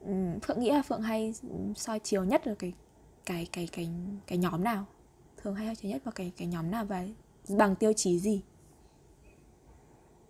um, 0.00 0.40
phượng 0.40 0.60
nghĩ 0.60 0.70
là 0.70 0.82
phượng 0.82 1.02
hay 1.02 1.34
soi 1.76 1.98
chiếu 1.98 2.24
nhất 2.24 2.46
là 2.46 2.54
cái 2.58 2.72
cái 3.26 3.48
cái 3.52 3.68
cái 3.72 3.88
cái 4.26 4.38
nhóm 4.38 4.64
nào? 4.64 4.84
Thường 5.42 5.54
hay 5.54 5.66
soi 5.66 5.74
chiếu 5.76 5.90
nhất 5.90 6.04
vào 6.04 6.12
cái 6.12 6.32
cái 6.36 6.48
nhóm 6.48 6.70
nào 6.70 6.84
và 6.84 7.04
bằng 7.48 7.76
tiêu 7.76 7.92
chí 7.92 8.18
gì? 8.18 8.42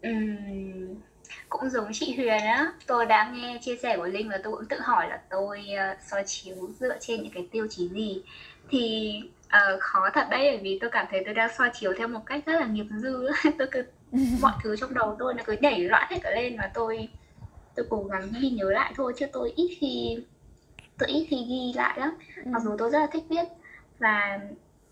Uhm 0.08 1.13
cũng 1.48 1.70
giống 1.70 1.88
chị 1.92 2.14
Huyền 2.16 2.42
á 2.42 2.72
tôi 2.86 3.06
đã 3.06 3.32
nghe 3.34 3.58
chia 3.62 3.76
sẻ 3.76 3.96
của 3.96 4.06
Linh 4.06 4.28
và 4.28 4.38
tôi 4.44 4.52
cũng 4.52 4.66
tự 4.66 4.80
hỏi 4.80 5.08
là 5.08 5.20
tôi 5.30 5.60
uh, 5.60 5.98
soi 6.10 6.22
chiếu 6.26 6.56
dựa 6.80 6.98
trên 7.00 7.22
những 7.22 7.32
cái 7.32 7.48
tiêu 7.52 7.66
chí 7.70 7.88
gì? 7.88 8.22
Thì 8.68 9.12
uh, 9.46 9.80
khó 9.80 10.10
thật 10.14 10.26
đấy 10.30 10.50
bởi 10.52 10.60
vì 10.62 10.78
tôi 10.80 10.90
cảm 10.90 11.06
thấy 11.10 11.22
tôi 11.24 11.34
đang 11.34 11.50
soi 11.58 11.70
chiếu 11.74 11.92
theo 11.98 12.08
một 12.08 12.20
cách 12.26 12.42
rất 12.46 12.60
là 12.60 12.66
nghiệp 12.66 12.86
dư 12.96 13.28
tôi 13.58 13.68
cứ 13.70 13.84
mọi 14.40 14.52
thứ 14.62 14.76
trong 14.76 14.94
đầu 14.94 15.16
tôi 15.18 15.34
nó 15.34 15.42
cứ 15.46 15.56
nhảy 15.60 15.80
loạn 15.80 16.06
hết 16.10 16.18
cả 16.22 16.30
lên 16.30 16.56
và 16.58 16.70
tôi 16.74 17.08
tôi 17.74 17.86
cố 17.90 18.04
gắng 18.04 18.32
ghi 18.40 18.50
nhớ 18.50 18.70
lại 18.70 18.92
thôi 18.96 19.12
chứ 19.16 19.26
tôi 19.32 19.52
ít 19.56 19.76
khi 19.80 20.18
tôi 20.98 21.08
ít 21.08 21.26
khi 21.30 21.36
ghi 21.48 21.72
lại 21.74 21.98
lắm. 22.00 22.10
Ừ. 22.36 22.42
mặc 22.46 22.62
dù 22.62 22.76
tôi 22.78 22.90
rất 22.90 22.98
là 22.98 23.06
thích 23.12 23.24
viết 23.28 23.44
và 23.98 24.40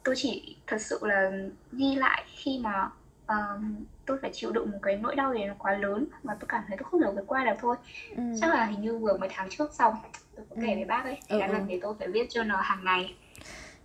tôi 0.04 0.14
chỉ 0.18 0.56
thật 0.66 0.80
sự 0.80 0.98
là 1.02 1.30
ghi 1.72 1.94
lại 1.94 2.24
khi 2.36 2.58
mà 2.58 2.90
um, 3.32 3.84
tôi 4.06 4.18
phải 4.22 4.30
chịu 4.34 4.52
đựng 4.52 4.70
một 4.70 4.78
cái 4.82 4.96
nỗi 4.96 5.16
đau 5.16 5.34
gì 5.34 5.44
nó 5.44 5.54
quá 5.58 5.74
lớn 5.74 6.06
mà 6.22 6.36
tôi 6.40 6.48
cảm 6.48 6.62
thấy 6.68 6.76
tôi 6.76 6.88
không 6.90 7.00
thể 7.00 7.10
vượt 7.14 7.24
qua 7.26 7.44
được 7.44 7.56
thôi 7.60 7.76
ừ. 8.16 8.22
chắc 8.40 8.54
là 8.54 8.64
hình 8.64 8.80
như 8.80 8.98
vừa 8.98 9.16
mấy 9.16 9.28
tháng 9.32 9.48
trước 9.50 9.74
xong 9.74 9.94
tôi 10.36 10.46
có 10.50 10.56
kể 10.56 10.72
ừ. 10.72 10.74
với 10.74 10.84
bác 10.84 11.04
ấy 11.04 11.18
ừ, 11.28 11.38
lần 11.38 11.66
thì 11.68 11.80
tôi 11.82 11.94
phải 11.98 12.08
viết 12.08 12.26
cho 12.30 12.42
nó 12.42 12.56
hàng 12.60 12.84
ngày 12.84 13.14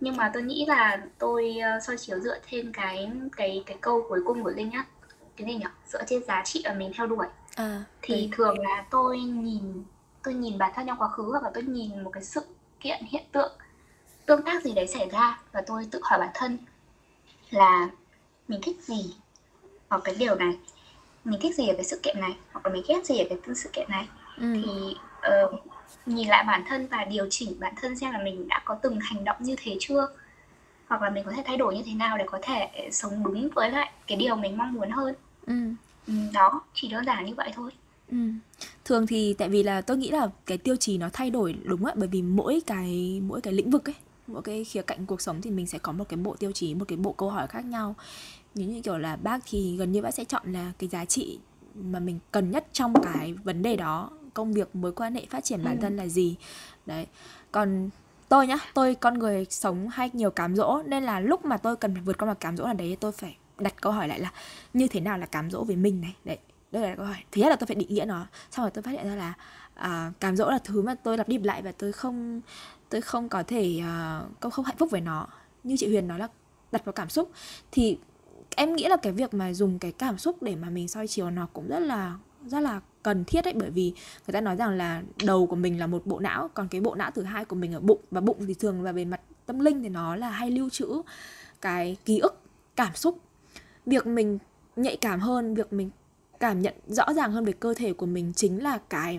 nhưng 0.00 0.16
mà 0.16 0.30
tôi 0.34 0.42
nghĩ 0.42 0.64
là 0.68 1.06
tôi 1.18 1.56
uh, 1.76 1.82
soi 1.82 1.96
chiếu 1.96 2.20
dựa 2.20 2.38
trên 2.50 2.72
cái 2.72 3.10
cái 3.36 3.62
cái 3.66 3.76
câu 3.80 4.06
cuối 4.08 4.20
cùng 4.26 4.42
của 4.42 4.50
linh 4.50 4.70
á 4.70 4.84
cái 5.36 5.46
gì 5.46 5.54
nhỉ 5.54 5.66
dựa 5.86 6.04
trên 6.06 6.24
giá 6.24 6.42
trị 6.44 6.62
mà 6.64 6.74
mình 6.74 6.92
theo 6.94 7.06
đuổi 7.06 7.26
à, 7.56 7.84
thì 8.02 8.14
đấy. 8.14 8.30
thường 8.32 8.58
là 8.58 8.84
tôi 8.90 9.18
nhìn 9.18 9.84
tôi 10.22 10.34
nhìn 10.34 10.58
bản 10.58 10.72
thân 10.74 10.86
trong 10.86 10.98
quá 10.98 11.08
khứ 11.08 11.28
hoặc 11.30 11.42
là 11.42 11.50
tôi 11.54 11.62
nhìn 11.62 12.04
một 12.04 12.10
cái 12.10 12.22
sự 12.22 12.40
kiện 12.80 13.04
hiện 13.04 13.24
tượng 13.32 13.52
tương 14.26 14.42
tác 14.42 14.62
gì 14.62 14.74
đấy 14.74 14.86
xảy 14.86 15.08
ra 15.08 15.40
và 15.52 15.62
tôi 15.66 15.88
tự 15.90 16.00
hỏi 16.02 16.18
bản 16.18 16.30
thân 16.34 16.58
là 17.50 17.90
mình 18.48 18.60
thích 18.62 18.76
gì 18.82 19.14
ở 19.88 20.00
cái 20.04 20.14
điều 20.18 20.34
này 20.34 20.52
mình 21.24 21.40
thích 21.42 21.56
gì 21.56 21.68
ở 21.68 21.74
cái 21.74 21.84
sự 21.84 22.00
kiện 22.02 22.20
này 22.20 22.36
hoặc 22.52 22.66
là 22.66 22.72
mình 22.72 22.82
ghét 22.88 23.06
gì 23.06 23.18
ở 23.18 23.24
cái 23.28 23.54
sự 23.54 23.70
kiện 23.72 23.90
này 23.90 24.08
ừ. 24.36 24.54
thì 24.54 24.96
uh, 25.44 25.60
nhìn 26.06 26.28
lại 26.28 26.44
bản 26.46 26.64
thân 26.68 26.86
và 26.86 27.04
điều 27.04 27.26
chỉnh 27.30 27.60
bản 27.60 27.74
thân 27.80 27.98
xem 27.98 28.12
là 28.12 28.18
mình 28.24 28.48
đã 28.48 28.62
có 28.64 28.74
từng 28.82 28.98
hành 29.00 29.24
động 29.24 29.36
như 29.40 29.56
thế 29.58 29.76
chưa 29.80 30.08
hoặc 30.86 31.02
là 31.02 31.10
mình 31.10 31.24
có 31.24 31.32
thể 31.32 31.42
thay 31.46 31.56
đổi 31.56 31.76
như 31.76 31.82
thế 31.86 31.92
nào 31.92 32.18
để 32.18 32.24
có 32.28 32.38
thể 32.42 32.88
sống 32.92 33.22
đúng 33.24 33.48
với 33.54 33.70
lại 33.70 33.90
cái 34.06 34.16
điều 34.16 34.36
mình 34.36 34.56
mong 34.56 34.72
muốn 34.72 34.90
hơn 34.90 35.14
ừ. 35.46 35.54
Ừ, 36.06 36.14
đó 36.32 36.60
chỉ 36.74 36.88
đơn 36.88 37.04
giản 37.04 37.26
như 37.26 37.34
vậy 37.34 37.52
thôi 37.54 37.70
Ừ. 38.10 38.16
Thường 38.84 39.06
thì 39.06 39.34
tại 39.38 39.48
vì 39.48 39.62
là 39.62 39.80
tôi 39.80 39.96
nghĩ 39.96 40.10
là 40.10 40.28
cái 40.46 40.58
tiêu 40.58 40.76
chí 40.76 40.98
nó 40.98 41.08
thay 41.12 41.30
đổi 41.30 41.56
đúng 41.64 41.84
ạ 41.84 41.92
bởi 41.96 42.08
vì 42.08 42.22
mỗi 42.22 42.60
cái 42.66 43.20
mỗi 43.26 43.40
cái 43.40 43.52
lĩnh 43.52 43.70
vực 43.70 43.88
ấy, 43.88 43.94
mỗi 44.26 44.42
cái 44.42 44.64
khía 44.64 44.82
cạnh 44.82 45.06
cuộc 45.06 45.20
sống 45.20 45.40
thì 45.42 45.50
mình 45.50 45.66
sẽ 45.66 45.78
có 45.78 45.92
một 45.92 46.08
cái 46.08 46.16
bộ 46.16 46.36
tiêu 46.36 46.52
chí, 46.52 46.74
một 46.74 46.84
cái 46.88 46.96
bộ 46.96 47.12
câu 47.12 47.30
hỏi 47.30 47.46
khác 47.46 47.64
nhau 47.64 47.94
như 48.58 48.66
như 48.66 48.80
kiểu 48.80 48.98
là 48.98 49.16
bác 49.16 49.38
thì 49.46 49.76
gần 49.76 49.92
như 49.92 50.02
bác 50.02 50.10
sẽ 50.10 50.24
chọn 50.24 50.52
là 50.52 50.72
cái 50.78 50.88
giá 50.88 51.04
trị 51.04 51.38
mà 51.74 51.98
mình 51.98 52.18
cần 52.32 52.50
nhất 52.50 52.66
trong 52.72 52.94
cái 53.02 53.32
vấn 53.32 53.62
đề 53.62 53.76
đó. 53.76 54.10
Công 54.34 54.52
việc 54.52 54.76
mối 54.76 54.92
quan 54.92 55.14
hệ 55.14 55.26
phát 55.30 55.44
triển 55.44 55.64
bản 55.64 55.76
ừ. 55.76 55.80
thân 55.82 55.96
là 55.96 56.06
gì? 56.06 56.36
Đấy. 56.86 57.06
Còn 57.52 57.90
tôi 58.28 58.46
nhá 58.46 58.58
tôi 58.74 58.94
con 58.94 59.18
người 59.18 59.46
sống 59.50 59.88
hay 59.88 60.10
nhiều 60.12 60.30
cám 60.30 60.56
dỗ 60.56 60.82
nên 60.86 61.02
là 61.02 61.20
lúc 61.20 61.44
mà 61.44 61.56
tôi 61.56 61.76
cần 61.76 61.94
phải 61.94 62.02
vượt 62.02 62.18
qua 62.18 62.28
một 62.28 62.40
cám 62.40 62.56
dỗ 62.56 62.66
là 62.66 62.72
đấy 62.72 62.96
tôi 63.00 63.12
phải 63.12 63.36
đặt 63.58 63.74
câu 63.80 63.92
hỏi 63.92 64.08
lại 64.08 64.20
là 64.20 64.32
như 64.74 64.88
thế 64.88 65.00
nào 65.00 65.18
là 65.18 65.26
cám 65.26 65.50
dỗ 65.50 65.64
với 65.64 65.76
mình 65.76 66.00
này? 66.00 66.16
Đấy 66.24 66.38
đây 66.72 66.82
là 66.82 66.94
câu 66.94 67.06
hỏi. 67.06 67.16
Thứ 67.32 67.42
nhất 67.42 67.48
là 67.48 67.56
tôi 67.56 67.66
phải 67.66 67.76
định 67.76 67.94
nghĩa 67.94 68.04
nó 68.04 68.26
xong 68.50 68.64
rồi 68.64 68.70
tôi 68.70 68.82
phát 68.82 68.90
hiện 68.90 69.06
ra 69.06 69.14
là 69.14 69.34
à, 69.74 70.12
cám 70.20 70.36
dỗ 70.36 70.50
là 70.50 70.58
thứ 70.64 70.82
mà 70.82 70.94
tôi 70.94 71.18
lặp 71.18 71.28
đi 71.28 71.38
lại 71.38 71.62
và 71.62 71.72
tôi 71.72 71.92
không 71.92 72.40
tôi 72.88 73.00
không 73.00 73.28
có 73.28 73.42
thể 73.42 73.82
uh, 74.46 74.52
không 74.52 74.64
hạnh 74.64 74.76
phúc 74.76 74.90
với 74.90 75.00
nó. 75.00 75.26
Như 75.64 75.76
chị 75.78 75.88
Huyền 75.88 76.08
nói 76.08 76.18
là 76.18 76.28
đặt 76.72 76.84
vào 76.84 76.92
cảm 76.92 77.08
xúc. 77.08 77.30
Thì 77.72 77.98
em 78.58 78.76
nghĩ 78.76 78.88
là 78.88 78.96
cái 78.96 79.12
việc 79.12 79.34
mà 79.34 79.52
dùng 79.52 79.78
cái 79.78 79.92
cảm 79.92 80.18
xúc 80.18 80.42
để 80.42 80.56
mà 80.56 80.70
mình 80.70 80.88
soi 80.88 81.08
chiếu 81.08 81.30
nó 81.30 81.46
cũng 81.52 81.68
rất 81.68 81.78
là 81.78 82.16
rất 82.46 82.60
là 82.60 82.80
cần 83.02 83.24
thiết 83.24 83.44
đấy. 83.44 83.54
Bởi 83.56 83.70
vì 83.70 83.92
người 84.26 84.32
ta 84.32 84.40
nói 84.40 84.56
rằng 84.56 84.70
là 84.70 85.02
đầu 85.24 85.46
của 85.46 85.56
mình 85.56 85.78
là 85.78 85.86
một 85.86 86.06
bộ 86.06 86.18
não, 86.18 86.48
còn 86.54 86.68
cái 86.68 86.80
bộ 86.80 86.94
não 86.94 87.10
thứ 87.10 87.22
hai 87.22 87.44
của 87.44 87.56
mình 87.56 87.72
ở 87.72 87.80
bụng, 87.80 88.00
và 88.10 88.20
bụng 88.20 88.36
thì 88.46 88.54
thường 88.54 88.82
là 88.82 88.92
về 88.92 89.04
mặt 89.04 89.20
tâm 89.46 89.58
linh 89.58 89.82
thì 89.82 89.88
nó 89.88 90.16
là 90.16 90.30
hay 90.30 90.50
lưu 90.50 90.70
trữ 90.70 91.02
cái 91.60 91.96
ký 92.04 92.18
ức, 92.18 92.40
cảm 92.76 92.94
xúc. 92.94 93.18
Việc 93.86 94.06
mình 94.06 94.38
nhạy 94.76 94.96
cảm 94.96 95.20
hơn, 95.20 95.54
việc 95.54 95.72
mình 95.72 95.90
cảm 96.40 96.62
nhận 96.62 96.74
rõ 96.86 97.12
ràng 97.12 97.32
hơn 97.32 97.44
về 97.44 97.52
cơ 97.52 97.74
thể 97.74 97.92
của 97.92 98.06
mình 98.06 98.32
chính 98.36 98.62
là 98.62 98.78
cái 98.90 99.18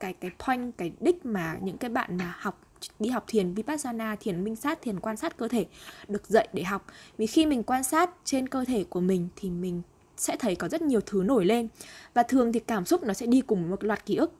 cái 0.00 0.12
cái 0.12 0.30
point, 0.46 0.78
cái 0.78 0.92
đích 1.00 1.26
mà 1.26 1.56
những 1.62 1.78
cái 1.78 1.90
bạn 1.90 2.16
mà 2.16 2.34
học 2.38 2.65
đi 2.98 3.10
học 3.10 3.24
thiền 3.26 3.54
vipassana, 3.54 4.16
thiền 4.20 4.44
minh 4.44 4.56
sát, 4.56 4.82
thiền 4.82 5.00
quan 5.00 5.16
sát 5.16 5.36
cơ 5.36 5.48
thể 5.48 5.66
được 6.08 6.26
dạy 6.26 6.48
để 6.52 6.62
học. 6.62 6.86
Vì 7.18 7.26
khi 7.26 7.46
mình 7.46 7.62
quan 7.62 7.84
sát 7.84 8.10
trên 8.24 8.48
cơ 8.48 8.64
thể 8.64 8.84
của 8.84 9.00
mình 9.00 9.28
thì 9.36 9.50
mình 9.50 9.82
sẽ 10.16 10.36
thấy 10.36 10.56
có 10.56 10.68
rất 10.68 10.82
nhiều 10.82 11.00
thứ 11.06 11.22
nổi 11.22 11.44
lên. 11.44 11.68
Và 12.14 12.22
thường 12.22 12.52
thì 12.52 12.60
cảm 12.60 12.84
xúc 12.84 13.02
nó 13.02 13.12
sẽ 13.12 13.26
đi 13.26 13.40
cùng 13.40 13.70
một 13.70 13.84
loạt 13.84 14.06
ký 14.06 14.16
ức. 14.16 14.32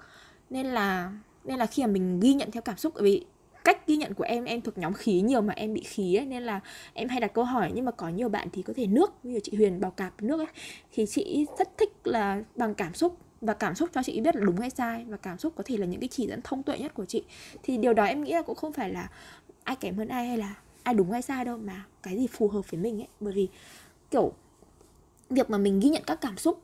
Nên 0.51 0.67
là 0.67 1.13
nên 1.45 1.59
là 1.59 1.67
khi 1.67 1.83
mà 1.83 1.87
mình 1.87 2.21
ghi 2.21 2.35
nhận 2.35 2.51
theo 2.51 2.63
cảm 2.63 2.77
xúc 2.77 2.95
vì 2.97 3.25
cách 3.65 3.87
ghi 3.87 3.97
nhận 3.97 4.15
của 4.15 4.25
em 4.25 4.45
em 4.45 4.61
thuộc 4.61 4.79
nhóm 4.79 4.95
khí 4.95 5.21
nhiều 5.21 5.41
mà 5.41 5.55
em 5.57 5.75
bị 5.75 5.83
khí 5.83 6.15
ấy, 6.15 6.27
nên 6.27 6.43
là 6.43 6.61
em 6.93 7.09
hay 7.09 7.21
đặt 7.21 7.35
câu 7.35 7.45
hỏi, 7.45 7.71
nhưng 7.75 7.85
mà 7.85 7.93
có 7.93 8.09
nhiều 8.09 8.29
bạn 8.29 8.49
thì 8.53 8.63
có 8.63 8.73
thể 8.77 8.87
nước. 8.87 9.13
Như 9.23 9.41
chị 9.43 9.57
Huyền 9.57 9.81
bào 9.81 9.91
cạp 9.91 10.23
nước 10.23 10.39
ấy, 10.39 10.47
thì 10.93 11.07
chị 11.07 11.47
rất 11.59 11.79
thích 11.79 11.93
là 12.05 12.43
bằng 12.57 12.75
cảm 12.75 12.95
xúc 12.95 13.19
và 13.41 13.55
cảm 13.55 13.75
xúc 13.75 13.89
cho 13.93 14.03
chị 14.03 14.21
biết 14.21 14.37
là 14.37 14.45
đúng 14.45 14.57
hay 14.57 14.71
sai 14.71 15.05
và 15.09 15.17
cảm 15.17 15.39
xúc 15.39 15.53
có 15.57 15.63
thể 15.67 15.77
là 15.77 15.87
những 15.87 16.01
cái 16.01 16.09
chỉ 16.09 16.27
dẫn 16.27 16.41
thông 16.45 16.63
tuệ 16.63 16.79
nhất 16.79 16.95
của 16.95 17.05
chị. 17.05 17.23
Thì 17.63 17.77
điều 17.77 17.95
đó 17.95 18.05
em 18.05 18.25
nghĩ 18.25 18.33
là 18.33 18.43
cũng 18.43 18.57
không 18.57 18.73
phải 18.73 18.91
là 18.91 19.11
ai 19.65 19.77
kém 19.77 19.97
hơn 19.97 20.09
ai 20.09 20.29
hay 20.29 20.39
là 20.39 20.55
ai 20.83 20.95
đúng 20.95 21.11
hay 21.11 21.23
sai 21.23 21.45
đâu 21.45 21.59
mà 21.59 21.85
cái 22.03 22.17
gì 22.17 22.27
phù 22.27 22.49
hợp 22.49 22.71
với 22.71 22.81
mình 22.81 23.01
ấy. 23.01 23.09
Bởi 23.21 23.33
vì 23.33 23.49
kiểu 24.11 24.33
việc 25.31 25.51
mà 25.51 25.59
mình 25.59 25.81
ghi 25.81 25.89
nhận 25.89 26.03
các 26.07 26.21
cảm 26.21 26.37
xúc 26.37 26.63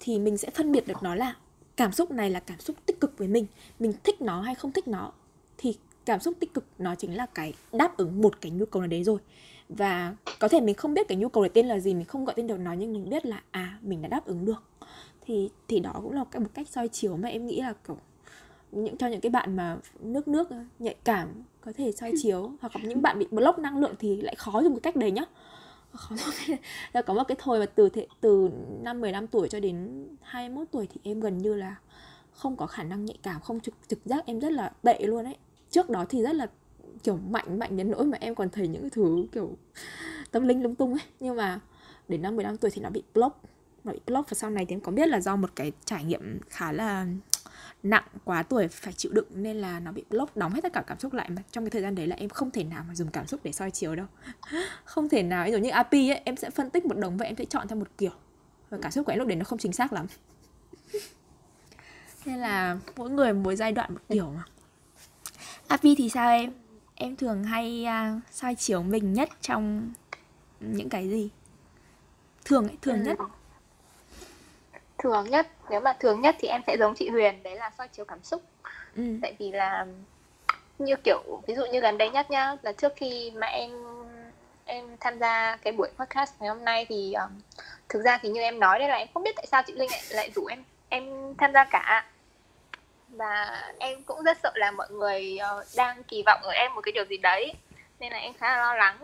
thì 0.00 0.18
mình 0.18 0.36
sẽ 0.36 0.50
phân 0.50 0.72
biệt 0.72 0.86
được 0.86 1.02
nó 1.02 1.14
là 1.14 1.34
cảm 1.76 1.92
xúc 1.92 2.10
này 2.10 2.30
là 2.30 2.40
cảm 2.40 2.60
xúc 2.60 2.76
tích 2.86 3.00
cực 3.00 3.18
với 3.18 3.28
mình 3.28 3.46
mình 3.78 3.92
thích 4.04 4.22
nó 4.22 4.40
hay 4.40 4.54
không 4.54 4.72
thích 4.72 4.88
nó. 4.88 5.12
Thì 5.58 5.74
cảm 6.04 6.20
xúc 6.20 6.34
tích 6.40 6.54
cực 6.54 6.64
nó 6.78 6.94
chính 6.94 7.16
là 7.16 7.26
cái 7.26 7.54
đáp 7.72 7.96
ứng 7.96 8.22
một 8.22 8.40
cái 8.40 8.52
nhu 8.52 8.66
cầu 8.66 8.82
nào 8.82 8.88
đấy 8.88 9.04
rồi. 9.04 9.18
Và 9.68 10.14
có 10.38 10.48
thể 10.48 10.60
mình 10.60 10.74
không 10.74 10.94
biết 10.94 11.08
cái 11.08 11.18
nhu 11.18 11.28
cầu 11.28 11.42
này 11.42 11.50
tên 11.54 11.66
là 11.66 11.78
gì, 11.78 11.94
mình 11.94 12.04
không 12.04 12.24
gọi 12.24 12.34
tên 12.36 12.46
được 12.46 12.58
nó 12.58 12.72
nhưng 12.72 12.92
mình 12.92 13.08
biết 13.10 13.26
là 13.26 13.42
à 13.50 13.78
mình 13.82 14.02
đã 14.02 14.08
đáp 14.08 14.26
ứng 14.26 14.44
được 14.44 14.62
thì 15.20 15.50
thì 15.68 15.80
đó 15.80 15.92
cũng 16.02 16.12
là 16.12 16.24
một 16.34 16.50
cách 16.54 16.68
soi 16.68 16.88
chiếu 16.88 17.16
mà 17.16 17.28
em 17.28 17.46
nghĩ 17.46 17.60
là 17.60 17.74
kiểu 17.86 17.96
những 18.72 18.96
cho 18.96 19.06
những 19.06 19.20
cái 19.20 19.30
bạn 19.30 19.56
mà 19.56 19.78
nước 20.00 20.28
nước 20.28 20.48
nhạy 20.78 20.94
cảm 21.04 21.28
có 21.60 21.72
thể 21.76 21.92
soi 21.92 22.12
chiếu 22.22 22.52
hoặc 22.60 22.76
là 22.76 22.82
những 22.82 23.02
bạn 23.02 23.18
bị 23.18 23.26
block 23.30 23.58
năng 23.58 23.78
lượng 23.78 23.94
thì 23.98 24.22
lại 24.22 24.34
khó 24.34 24.62
dùng 24.62 24.74
cái 24.74 24.80
cách 24.80 24.96
đấy 24.96 25.10
nhá. 25.10 25.24
Khó 25.92 26.16
là 26.92 27.02
có 27.02 27.14
một 27.14 27.24
cái 27.28 27.36
thôi 27.40 27.58
mà 27.58 27.66
từ 27.66 27.88
thế, 27.88 28.06
từ 28.20 28.50
năm 28.82 29.00
15 29.00 29.26
tuổi 29.26 29.48
cho 29.48 29.60
đến 29.60 30.06
21 30.22 30.68
tuổi 30.70 30.86
thì 30.86 31.00
em 31.02 31.20
gần 31.20 31.38
như 31.38 31.54
là 31.54 31.76
không 32.32 32.56
có 32.56 32.66
khả 32.66 32.82
năng 32.82 33.04
nhạy 33.04 33.18
cảm 33.22 33.40
không 33.40 33.60
trực 33.60 33.74
trực 33.88 33.98
giác. 34.04 34.26
Em 34.26 34.38
rất 34.38 34.52
là 34.52 34.72
tệ 34.82 34.98
luôn 35.00 35.24
ấy. 35.24 35.36
Trước 35.70 35.90
đó 35.90 36.04
thì 36.08 36.22
rất 36.22 36.32
là 36.32 36.46
kiểu 37.02 37.18
mạnh 37.30 37.58
mạnh 37.58 37.76
đến 37.76 37.90
nỗi 37.90 38.04
mà 38.04 38.18
em 38.20 38.34
còn 38.34 38.50
thấy 38.50 38.68
những 38.68 38.90
thứ 38.90 39.26
kiểu 39.32 39.50
tâm 40.30 40.48
linh 40.48 40.62
lung 40.62 40.74
tung 40.74 40.92
ấy. 40.92 41.02
Nhưng 41.20 41.36
mà 41.36 41.60
đến 42.08 42.22
năm 42.22 42.36
15 42.36 42.56
tuổi 42.56 42.70
thì 42.70 42.82
nó 42.82 42.90
bị 42.90 43.02
block 43.14 43.42
nó 43.84 43.92
bị 43.92 44.00
block 44.06 44.30
và 44.30 44.34
sau 44.34 44.50
này 44.50 44.66
thì 44.66 44.74
em 44.74 44.80
có 44.80 44.92
biết 44.92 45.08
là 45.08 45.20
do 45.20 45.36
một 45.36 45.50
cái 45.56 45.72
trải 45.84 46.04
nghiệm 46.04 46.40
khá 46.48 46.72
là 46.72 47.06
nặng 47.82 48.04
quá 48.24 48.42
tuổi 48.42 48.68
phải 48.68 48.92
chịu 48.92 49.12
đựng 49.12 49.26
nên 49.34 49.56
là 49.56 49.80
nó 49.80 49.92
bị 49.92 50.04
block 50.10 50.36
đóng 50.36 50.52
hết 50.52 50.60
tất 50.62 50.72
cả 50.72 50.84
cảm 50.86 50.98
xúc 50.98 51.12
lại 51.12 51.30
mà 51.30 51.42
trong 51.50 51.64
cái 51.64 51.70
thời 51.70 51.82
gian 51.82 51.94
đấy 51.94 52.06
là 52.06 52.16
em 52.16 52.28
không 52.28 52.50
thể 52.50 52.64
nào 52.64 52.84
mà 52.88 52.94
dùng 52.94 53.10
cảm 53.10 53.26
xúc 53.26 53.40
để 53.44 53.52
soi 53.52 53.70
chiếu 53.70 53.94
đâu. 53.94 54.06
Không 54.84 55.08
thể 55.08 55.22
nào 55.22 55.48
giống 55.48 55.62
như 55.62 55.70
API 55.70 56.10
ấy 56.10 56.20
em 56.24 56.36
sẽ 56.36 56.50
phân 56.50 56.70
tích 56.70 56.86
một 56.86 56.98
đống 56.98 57.16
và 57.16 57.26
em 57.26 57.36
sẽ 57.36 57.44
chọn 57.44 57.68
theo 57.68 57.78
một 57.78 57.88
kiểu. 57.98 58.12
Và 58.70 58.78
cảm 58.82 58.92
xúc 58.92 59.06
của 59.06 59.12
em 59.12 59.18
lúc 59.18 59.28
đấy 59.28 59.36
nó 59.36 59.44
không 59.44 59.58
chính 59.58 59.72
xác 59.72 59.92
lắm. 59.92 60.06
Nên 62.24 62.38
là 62.38 62.78
mỗi 62.96 63.10
người 63.10 63.32
mỗi 63.32 63.56
giai 63.56 63.72
đoạn 63.72 63.94
một 63.94 64.00
kiểu 64.08 64.30
mà. 64.30 64.44
API 65.66 65.94
thì 65.94 66.08
sao 66.08 66.30
em? 66.30 66.52
Em 66.94 67.16
thường 67.16 67.44
hay 67.44 67.86
uh, 67.86 68.22
soi 68.30 68.54
chiếu 68.54 68.82
mình 68.82 69.12
nhất 69.12 69.28
trong 69.40 69.92
những 70.60 70.88
cái 70.88 71.08
gì? 71.08 71.30
Thường 72.44 72.68
ấy 72.68 72.76
thường 72.82 72.96
ừ. 72.96 73.02
nhất 73.02 73.18
thường 75.02 75.30
nhất 75.30 75.46
nếu 75.70 75.80
mà 75.80 75.92
thường 75.92 76.20
nhất 76.20 76.36
thì 76.38 76.48
em 76.48 76.62
sẽ 76.66 76.76
giống 76.78 76.94
chị 76.94 77.08
Huyền 77.08 77.42
đấy 77.42 77.56
là 77.56 77.70
soi 77.78 77.88
chiếu 77.88 78.04
cảm 78.04 78.22
xúc. 78.22 78.42
Ừ. 78.96 79.02
tại 79.22 79.34
vì 79.38 79.52
là 79.52 79.86
như 80.78 80.96
kiểu 81.04 81.42
ví 81.46 81.54
dụ 81.54 81.66
như 81.66 81.80
gần 81.80 81.98
đây 81.98 82.10
nhất 82.10 82.30
nhá 82.30 82.56
là 82.62 82.72
trước 82.72 82.92
khi 82.96 83.32
mà 83.34 83.46
em 83.46 83.70
em 84.64 84.96
tham 85.00 85.18
gia 85.18 85.56
cái 85.56 85.72
buổi 85.72 85.88
podcast 85.98 86.32
ngày 86.40 86.48
hôm 86.48 86.64
nay 86.64 86.86
thì 86.88 87.12
um, 87.12 87.40
thực 87.88 88.02
ra 88.02 88.18
thì 88.22 88.28
như 88.28 88.40
em 88.40 88.60
nói 88.60 88.78
đây 88.78 88.88
là 88.88 88.94
em 88.94 89.08
không 89.14 89.22
biết 89.22 89.36
tại 89.36 89.46
sao 89.46 89.62
chị 89.66 89.72
Linh 89.72 89.90
lại, 89.90 90.02
lại 90.10 90.30
rủ 90.34 90.46
em 90.46 90.64
em 90.88 91.34
tham 91.38 91.52
gia 91.52 91.64
cả. 91.64 92.06
Và 93.08 93.62
em 93.78 94.02
cũng 94.02 94.22
rất 94.22 94.38
sợ 94.42 94.52
là 94.54 94.70
mọi 94.70 94.88
người 94.90 95.38
uh, 95.60 95.66
đang 95.76 96.02
kỳ 96.02 96.22
vọng 96.26 96.40
ở 96.42 96.50
em 96.50 96.74
một 96.74 96.80
cái 96.80 96.92
điều 96.92 97.04
gì 97.04 97.16
đấy 97.16 97.52
nên 98.00 98.12
là 98.12 98.18
em 98.18 98.32
khá 98.32 98.56
là 98.56 98.62
lo 98.62 98.74
lắng. 98.74 98.98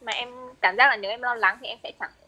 Mà 0.00 0.12
em 0.12 0.28
cảm 0.60 0.76
giác 0.76 0.86
là 0.86 0.96
nếu 0.96 1.10
em 1.10 1.22
lo 1.22 1.34
lắng 1.34 1.58
thì 1.60 1.66
em 1.66 1.78
sẽ 1.82 1.92
chẳng 2.00 2.10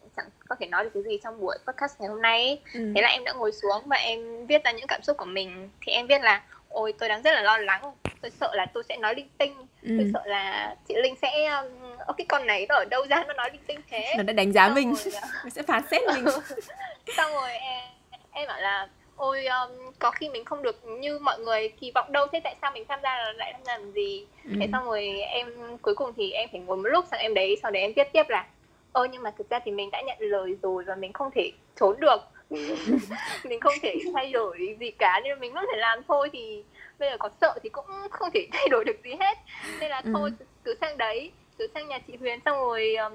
có 0.51 0.55
thể 0.59 0.67
nói 0.67 0.83
được 0.83 0.89
cái 0.93 1.03
gì 1.03 1.19
trong 1.23 1.41
buổi 1.41 1.57
podcast 1.67 1.99
ngày 1.99 2.09
hôm 2.09 2.21
nay 2.21 2.43
ấy. 2.47 2.59
Ừ. 2.73 2.91
thế 2.95 3.01
là 3.01 3.09
em 3.09 3.23
đã 3.23 3.33
ngồi 3.33 3.51
xuống 3.51 3.83
và 3.85 3.95
em 3.95 4.45
viết 4.47 4.63
ra 4.63 4.71
những 4.71 4.87
cảm 4.87 5.01
xúc 5.03 5.17
của 5.17 5.25
mình. 5.25 5.69
Thì 5.81 5.91
em 5.91 6.07
viết 6.07 6.21
là 6.21 6.41
ôi 6.69 6.93
tôi 6.99 7.09
đang 7.09 7.21
rất 7.21 7.31
là 7.31 7.41
lo 7.41 7.57
lắng. 7.57 7.81
Tôi 8.21 8.31
sợ 8.31 8.51
là 8.53 8.65
tôi 8.73 8.83
sẽ 8.89 8.97
nói 8.97 9.15
linh 9.15 9.29
tinh. 9.37 9.55
Ừ. 9.81 9.95
tôi 9.97 10.09
sợ 10.13 10.21
là 10.25 10.75
chị 10.87 10.93
linh 11.03 11.15
sẽ 11.21 11.45
um, 11.45 12.15
cái 12.17 12.25
con 12.29 12.45
này 12.45 12.65
nó 12.69 12.75
ở 12.75 12.85
đâu 12.85 13.05
ra 13.09 13.23
nó 13.27 13.33
nói 13.33 13.49
linh 13.51 13.61
tinh 13.67 13.79
thế. 13.89 14.13
Nó 14.17 14.23
đã 14.23 14.33
đánh 14.33 14.51
giá 14.51 14.69
mình. 14.69 14.93
rồi, 14.95 15.13
nó 15.43 15.49
sẽ 15.49 15.61
phán 15.61 15.83
xét 15.91 16.01
mình. 16.07 16.25
Xong 17.17 17.31
rồi 17.31 17.51
em, 17.51 17.83
em 18.31 18.47
bảo 18.47 18.61
là 18.61 18.87
ôi 19.15 19.45
um, 19.45 19.91
có 19.99 20.11
khi 20.11 20.29
mình 20.29 20.45
không 20.45 20.63
được 20.63 20.85
như 20.85 21.19
mọi 21.19 21.39
người 21.39 21.69
kỳ 21.69 21.91
vọng 21.95 22.11
đâu. 22.11 22.27
Thế 22.31 22.39
tại 22.43 22.55
sao 22.61 22.71
mình 22.71 22.85
tham 22.89 22.99
gia 23.03 23.33
lại 23.35 23.53
tham 23.53 23.63
gia 23.65 23.77
làm 23.77 23.91
gì? 23.91 24.25
Ừ. 24.45 24.51
thế 24.59 24.67
xong 24.71 24.85
rồi 24.85 25.07
em 25.21 25.47
cuối 25.81 25.95
cùng 25.95 26.13
thì 26.17 26.31
em 26.31 26.49
phải 26.51 26.61
ngồi 26.61 26.77
một 26.77 26.89
lúc 26.89 27.05
sang 27.11 27.19
em 27.19 27.33
đấy 27.33 27.57
sau 27.61 27.71
đấy 27.71 27.81
em 27.81 27.93
viết 27.95 28.07
tiếp 28.13 28.29
là 28.29 28.45
ơ 28.93 29.07
nhưng 29.11 29.23
mà 29.23 29.31
thực 29.37 29.49
ra 29.49 29.59
thì 29.65 29.71
mình 29.71 29.91
đã 29.91 30.01
nhận 30.01 30.17
lời 30.19 30.55
rồi 30.61 30.83
và 30.83 30.95
mình 30.95 31.13
không 31.13 31.31
thể 31.35 31.51
trốn 31.79 31.99
được. 31.99 32.17
Mình 33.43 33.59
không 33.59 33.73
thể 33.81 33.95
thay 34.13 34.31
đổi 34.31 34.77
gì 34.79 34.91
cả 34.91 35.21
nên 35.23 35.39
mình 35.39 35.53
vẫn 35.53 35.65
phải 35.71 35.79
làm 35.79 35.99
thôi 36.07 36.29
thì 36.33 36.63
bây 36.99 37.09
giờ 37.09 37.17
có 37.19 37.29
sợ 37.41 37.59
thì 37.63 37.69
cũng 37.69 37.85
không 38.11 38.29
thể 38.33 38.47
thay 38.51 38.67
đổi 38.69 38.85
được 38.85 38.95
gì 39.03 39.11
hết. 39.19 39.37
Nên 39.79 39.89
là 39.89 40.01
ừ. 40.05 40.11
thôi 40.13 40.31
cứ 40.63 40.75
sang 40.81 40.97
đấy 40.97 41.31
cứ 41.57 41.67
sang 41.73 41.87
nhà 41.87 41.99
chị 42.07 42.13
Huyền 42.19 42.39
xong 42.45 42.57
rồi 42.57 42.95
um, 42.95 43.13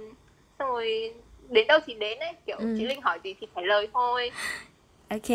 xong 0.59 0.69
rồi 0.69 1.15
đến 1.49 1.67
đâu 1.67 1.79
thì 1.87 1.95
đến 1.95 2.19
ấy 2.19 2.33
kiểu 2.47 2.57
ừ. 2.57 2.75
chị 2.79 2.87
Linh 2.87 3.03
hỏi 3.03 3.19
gì 3.25 3.35
thì 3.41 3.47
phải 3.55 3.65
lời 3.65 3.89
thôi. 3.93 4.31
Ok. 5.09 5.31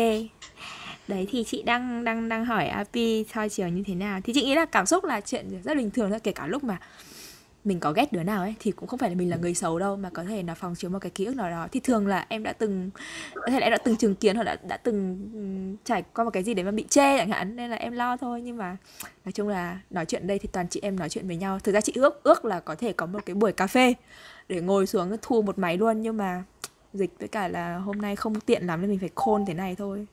Đấy 1.08 1.26
thì 1.30 1.44
chị 1.44 1.62
đang 1.62 2.04
đang 2.04 2.28
đang 2.28 2.44
hỏi 2.44 2.66
Api 2.66 3.24
soi 3.34 3.48
chiều 3.48 3.68
như 3.68 3.82
thế 3.86 3.94
nào. 3.94 4.20
Thì 4.24 4.32
chị 4.32 4.42
nghĩ 4.42 4.54
là 4.54 4.64
cảm 4.64 4.86
xúc 4.86 5.04
là 5.04 5.20
chuyện 5.20 5.62
rất 5.64 5.76
bình 5.76 5.90
thường 5.90 6.10
thôi 6.10 6.18
kể 6.22 6.32
cả 6.32 6.46
lúc 6.46 6.64
mà 6.64 6.78
mình 7.64 7.80
có 7.80 7.92
ghét 7.92 8.12
đứa 8.12 8.22
nào 8.22 8.40
ấy, 8.42 8.54
thì 8.60 8.70
cũng 8.70 8.88
không 8.88 8.98
phải 8.98 9.10
là 9.10 9.16
mình 9.16 9.30
là 9.30 9.36
người 9.36 9.54
xấu 9.54 9.78
đâu, 9.78 9.96
mà 9.96 10.10
có 10.10 10.24
thể 10.24 10.42
là 10.42 10.54
phòng 10.54 10.74
chiếu 10.74 10.90
một 10.90 10.98
cái 10.98 11.10
ký 11.10 11.24
ức 11.24 11.36
nào 11.36 11.50
đó. 11.50 11.68
Thì 11.72 11.80
thường 11.80 12.06
là 12.06 12.26
em 12.28 12.42
đã 12.42 12.52
từng, 12.52 12.90
có 13.34 13.46
thể 13.46 13.60
là 13.60 13.66
em 13.66 13.70
đã 13.70 13.78
từng 13.84 13.96
chứng 13.96 14.14
kiến 14.14 14.36
hoặc 14.36 14.44
đã 14.44 14.56
đã 14.68 14.76
từng 14.76 15.76
trải 15.84 16.02
qua 16.14 16.24
một 16.24 16.30
cái 16.30 16.42
gì 16.42 16.54
đấy 16.54 16.64
mà 16.64 16.70
bị 16.70 16.84
chê 16.88 17.18
chẳng 17.18 17.30
hạn, 17.30 17.56
nên 17.56 17.70
là 17.70 17.76
em 17.76 17.92
lo 17.92 18.16
thôi. 18.16 18.42
Nhưng 18.42 18.56
mà 18.56 18.76
nói 19.24 19.32
chung 19.32 19.48
là 19.48 19.80
nói 19.90 20.06
chuyện 20.06 20.26
đây 20.26 20.38
thì 20.38 20.48
toàn 20.52 20.68
chị 20.68 20.80
em 20.82 20.98
nói 20.98 21.08
chuyện 21.08 21.26
với 21.26 21.36
nhau. 21.36 21.58
Thực 21.58 21.72
ra 21.72 21.80
chị 21.80 21.92
ước 21.96 22.22
ước 22.22 22.44
là 22.44 22.60
có 22.60 22.74
thể 22.74 22.92
có 22.92 23.06
một 23.06 23.26
cái 23.26 23.34
buổi 23.34 23.52
cà 23.52 23.66
phê 23.66 23.94
để 24.48 24.60
ngồi 24.60 24.86
xuống 24.86 25.16
thu 25.22 25.42
một 25.42 25.58
máy 25.58 25.76
luôn, 25.76 26.02
nhưng 26.02 26.16
mà 26.16 26.44
dịch 26.94 27.10
với 27.18 27.28
cả 27.28 27.48
là 27.48 27.76
hôm 27.76 27.98
nay 27.98 28.16
không 28.16 28.40
tiện 28.40 28.66
lắm 28.66 28.80
nên 28.80 28.90
mình 28.90 28.98
phải 28.98 29.10
khôn 29.14 29.46
thế 29.46 29.54
này 29.54 29.74
thôi. 29.78 30.06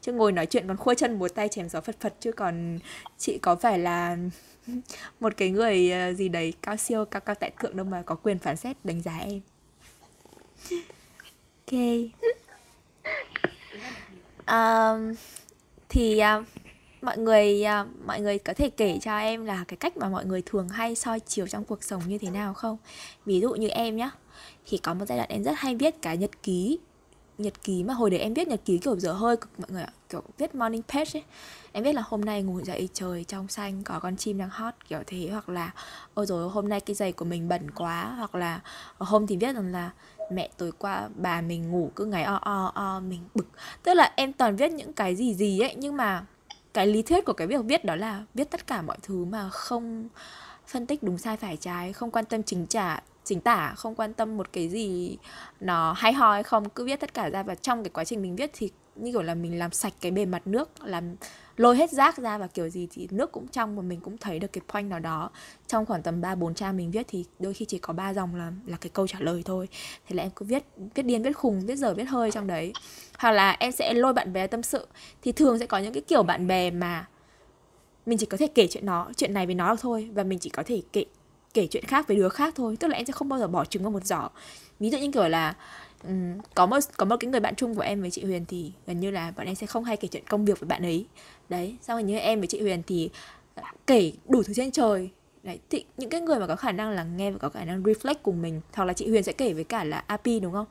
Chứ 0.00 0.12
ngồi 0.12 0.32
nói 0.32 0.46
chuyện 0.46 0.68
còn 0.68 0.76
khua 0.76 0.94
chân 0.94 1.18
một 1.18 1.34
tay 1.34 1.48
chém 1.48 1.68
gió 1.68 1.80
phật 1.80 1.96
phật, 2.00 2.14
chứ 2.20 2.32
còn 2.32 2.78
chị 3.18 3.38
có 3.38 3.56
phải 3.56 3.78
là 3.78 4.16
một 5.20 5.36
cái 5.36 5.50
người 5.50 5.90
ờ, 5.90 6.12
gì 6.12 6.28
đấy 6.28 6.52
cao 6.62 6.76
siêu 6.76 7.04
cao 7.04 7.20
cao 7.20 7.34
tại 7.34 7.50
thượng 7.60 7.76
đâu 7.76 7.86
mà 7.86 8.02
có 8.02 8.14
quyền 8.14 8.38
phán 8.38 8.56
xét 8.56 8.76
đánh 8.84 9.02
giá 9.02 9.18
em. 9.18 9.40
Ok. 11.66 11.80
Um, 14.46 15.14
thì 15.88 16.20
uh, 16.38 16.44
mọi 17.02 17.18
người 17.18 17.64
uh, 17.80 18.06
mọi 18.06 18.20
người 18.20 18.38
có 18.38 18.54
thể 18.54 18.70
kể 18.70 18.98
cho 19.02 19.18
em 19.18 19.44
là 19.44 19.64
cái 19.68 19.76
cách 19.76 19.96
mà 19.96 20.08
mọi 20.08 20.24
người 20.24 20.42
thường 20.46 20.68
hay 20.68 20.94
soi 20.94 21.20
chiều 21.20 21.46
trong 21.48 21.64
cuộc 21.64 21.84
sống 21.84 22.02
như 22.06 22.18
thế 22.18 22.30
nào 22.30 22.54
không? 22.54 22.76
Ví 23.24 23.40
dụ 23.40 23.54
như 23.54 23.68
em 23.68 23.96
nhá 23.96 24.10
thì 24.66 24.78
có 24.78 24.94
một 24.94 25.04
giai 25.08 25.18
đoạn 25.18 25.28
em 25.30 25.44
rất 25.44 25.52
hay 25.56 25.74
viết 25.74 26.02
cái 26.02 26.16
nhật 26.16 26.42
ký 26.42 26.78
nhật 27.38 27.62
ký 27.62 27.84
mà, 27.84 27.94
hồi 27.94 28.10
đấy 28.10 28.20
em 28.20 28.34
viết 28.34 28.48
nhật 28.48 28.60
ký 28.64 28.78
kiểu 28.78 28.96
dở 28.96 29.12
hơi 29.12 29.36
cực, 29.36 29.60
mọi 29.60 29.70
người 29.70 29.82
ạ, 29.82 29.92
kiểu 30.08 30.22
viết 30.38 30.54
morning 30.54 30.82
page 30.82 31.10
ấy. 31.14 31.22
Em 31.72 31.84
biết 31.84 31.94
là 31.94 32.02
hôm 32.06 32.20
nay 32.20 32.42
ngủ 32.42 32.60
dậy 32.60 32.88
trời 32.92 33.24
trong 33.24 33.48
xanh, 33.48 33.82
có 33.82 33.98
con 33.98 34.16
chim 34.16 34.38
đang 34.38 34.50
hót, 34.50 34.74
kiểu 34.88 35.00
thế, 35.06 35.28
hoặc 35.30 35.48
là, 35.48 35.70
ôi 36.14 36.26
rồi 36.26 36.50
hôm 36.50 36.68
nay 36.68 36.80
cái 36.80 36.94
giày 36.94 37.12
của 37.12 37.24
mình 37.24 37.48
bẩn 37.48 37.70
quá. 37.70 38.14
Hoặc 38.18 38.34
là 38.34 38.60
ờ, 38.98 39.06
hôm 39.06 39.26
thì 39.26 39.36
viết 39.36 39.52
rằng 39.54 39.72
là 39.72 39.90
mẹ 40.32 40.48
tối 40.56 40.72
qua 40.78 41.08
bà 41.14 41.40
mình 41.40 41.70
ngủ 41.70 41.90
cứ 41.96 42.04
ngày 42.04 42.24
o 42.24 42.34
o 42.34 42.72
o, 42.74 43.00
mình 43.00 43.20
bực. 43.34 43.46
Tức 43.82 43.94
là 43.94 44.12
em 44.16 44.32
toàn 44.32 44.56
viết 44.56 44.72
những 44.72 44.92
cái 44.92 45.16
gì 45.16 45.34
gì 45.34 45.60
ấy, 45.60 45.74
nhưng 45.74 45.96
mà 45.96 46.26
cái 46.74 46.86
lý 46.86 47.02
thuyết 47.02 47.24
của 47.24 47.32
cái 47.32 47.46
việc 47.46 47.64
viết 47.64 47.84
đó 47.84 47.96
là 47.96 48.24
viết 48.34 48.50
tất 48.50 48.66
cả 48.66 48.82
mọi 48.82 48.96
thứ 49.02 49.24
mà 49.24 49.50
không 49.50 50.08
phân 50.66 50.86
tích 50.86 51.02
đúng 51.02 51.18
sai, 51.18 51.36
phải 51.36 51.56
trái, 51.56 51.92
không 51.92 52.10
quan 52.10 52.24
tâm 52.24 52.42
chính 52.42 52.66
trả 52.66 53.02
chính 53.26 53.40
tả 53.40 53.74
không 53.76 53.94
quan 53.94 54.12
tâm 54.12 54.36
một 54.36 54.52
cái 54.52 54.68
gì 54.68 55.16
nó 55.60 55.92
hay 55.92 56.12
ho 56.12 56.32
hay 56.32 56.42
không 56.42 56.68
cứ 56.68 56.84
viết 56.84 57.00
tất 57.00 57.14
cả 57.14 57.30
ra 57.30 57.42
và 57.42 57.54
trong 57.54 57.82
cái 57.82 57.90
quá 57.90 58.04
trình 58.04 58.22
mình 58.22 58.36
viết 58.36 58.50
thì 58.54 58.70
như 58.96 59.12
kiểu 59.12 59.22
là 59.22 59.34
mình 59.34 59.58
làm 59.58 59.72
sạch 59.72 59.92
cái 60.00 60.12
bề 60.12 60.24
mặt 60.24 60.46
nước 60.46 60.70
làm 60.84 61.16
lôi 61.56 61.76
hết 61.76 61.90
rác 61.90 62.18
ra 62.18 62.38
và 62.38 62.46
kiểu 62.46 62.68
gì 62.68 62.88
thì 62.90 63.08
nước 63.10 63.32
cũng 63.32 63.48
trong 63.48 63.76
và 63.76 63.82
mình 63.82 64.00
cũng 64.00 64.18
thấy 64.18 64.38
được 64.38 64.52
cái 64.52 64.62
point 64.68 64.90
nào 64.90 65.00
đó 65.00 65.30
trong 65.66 65.86
khoảng 65.86 66.02
tầm 66.02 66.20
3 66.20 66.34
4 66.34 66.54
trang 66.54 66.76
mình 66.76 66.90
viết 66.90 67.06
thì 67.08 67.24
đôi 67.38 67.54
khi 67.54 67.64
chỉ 67.64 67.78
có 67.78 67.92
ba 67.92 68.14
dòng 68.14 68.34
là 68.34 68.52
là 68.66 68.76
cái 68.76 68.90
câu 68.90 69.06
trả 69.06 69.20
lời 69.20 69.42
thôi. 69.44 69.68
Thế 70.06 70.16
là 70.16 70.22
em 70.22 70.30
cứ 70.36 70.46
viết 70.46 70.64
viết 70.94 71.02
điên 71.02 71.22
viết 71.22 71.32
khùng, 71.32 71.66
viết 71.66 71.76
giờ 71.76 71.94
viết 71.94 72.04
hơi 72.04 72.30
trong 72.30 72.46
đấy. 72.46 72.72
Hoặc 73.18 73.30
là 73.30 73.50
em 73.50 73.72
sẽ 73.72 73.94
lôi 73.94 74.12
bạn 74.12 74.32
bè 74.32 74.46
tâm 74.46 74.62
sự 74.62 74.86
thì 75.22 75.32
thường 75.32 75.58
sẽ 75.58 75.66
có 75.66 75.78
những 75.78 75.92
cái 75.92 76.02
kiểu 76.08 76.22
bạn 76.22 76.46
bè 76.46 76.70
mà 76.70 77.06
mình 78.06 78.18
chỉ 78.18 78.26
có 78.26 78.36
thể 78.36 78.46
kể 78.46 78.66
chuyện 78.70 78.86
nó, 78.86 79.08
chuyện 79.16 79.34
này 79.34 79.46
với 79.46 79.54
nó 79.54 79.76
thôi 79.76 80.10
và 80.14 80.24
mình 80.24 80.38
chỉ 80.38 80.50
có 80.50 80.62
thể 80.66 80.82
kể 80.92 81.04
kể 81.56 81.66
chuyện 81.66 81.84
khác 81.84 82.08
với 82.08 82.16
đứa 82.16 82.28
khác 82.28 82.54
thôi, 82.56 82.76
tức 82.80 82.88
là 82.88 82.96
em 82.96 83.06
sẽ 83.06 83.12
không 83.12 83.28
bao 83.28 83.38
giờ 83.38 83.48
bỏ 83.48 83.64
trứng 83.64 83.82
vào 83.82 83.92
một 83.92 84.04
giỏ. 84.04 84.28
Ví 84.80 84.90
dụ 84.90 84.98
như 84.98 85.10
kiểu 85.12 85.28
là 85.28 85.54
um, 86.04 86.38
có 86.54 86.66
một 86.66 86.78
có 86.96 87.04
một 87.04 87.16
cái 87.20 87.30
người 87.30 87.40
bạn 87.40 87.54
chung 87.54 87.74
của 87.74 87.82
em 87.82 88.00
với 88.00 88.10
chị 88.10 88.24
Huyền 88.24 88.44
thì 88.48 88.72
gần 88.86 89.00
như 89.00 89.10
là 89.10 89.30
bọn 89.36 89.46
em 89.46 89.54
sẽ 89.54 89.66
không 89.66 89.84
hay 89.84 89.96
kể 89.96 90.08
chuyện 90.08 90.22
công 90.28 90.44
việc 90.44 90.60
với 90.60 90.66
bạn 90.68 90.82
ấy. 90.82 91.06
Đấy 91.48 91.76
xong 91.82 91.96
rồi 91.96 92.02
như 92.02 92.18
em 92.18 92.40
với 92.40 92.46
chị 92.46 92.60
Huyền 92.60 92.82
thì 92.86 93.10
kể 93.86 94.12
đủ 94.28 94.42
thứ 94.42 94.54
trên 94.54 94.70
trời. 94.70 95.10
Đấy 95.42 95.58
thì 95.70 95.84
những 95.96 96.10
cái 96.10 96.20
người 96.20 96.38
mà 96.38 96.46
có 96.46 96.56
khả 96.56 96.72
năng 96.72 96.90
là 96.90 97.04
nghe 97.04 97.30
và 97.30 97.38
có 97.38 97.48
khả 97.48 97.64
năng 97.64 97.82
reflect 97.82 98.14
cùng 98.22 98.42
mình 98.42 98.60
hoặc 98.72 98.84
là 98.84 98.92
chị 98.92 99.08
Huyền 99.08 99.22
sẽ 99.22 99.32
kể 99.32 99.52
với 99.52 99.64
cả 99.64 99.84
là 99.84 100.04
Api 100.06 100.40
đúng 100.40 100.52
không? 100.52 100.66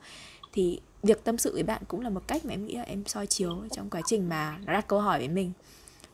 Thì 0.52 0.80
việc 1.02 1.24
tâm 1.24 1.38
sự 1.38 1.52
với 1.52 1.62
bạn 1.62 1.82
cũng 1.88 2.00
là 2.00 2.10
một 2.10 2.22
cách 2.26 2.44
mà 2.44 2.54
em 2.54 2.66
nghĩ 2.66 2.74
là 2.74 2.82
em 2.82 3.06
soi 3.06 3.26
chiếu 3.26 3.62
trong 3.72 3.90
quá 3.90 4.00
trình 4.06 4.28
mà 4.28 4.58
nó 4.66 4.72
đặt 4.72 4.88
câu 4.88 5.00
hỏi 5.00 5.18
với 5.18 5.28
mình 5.28 5.52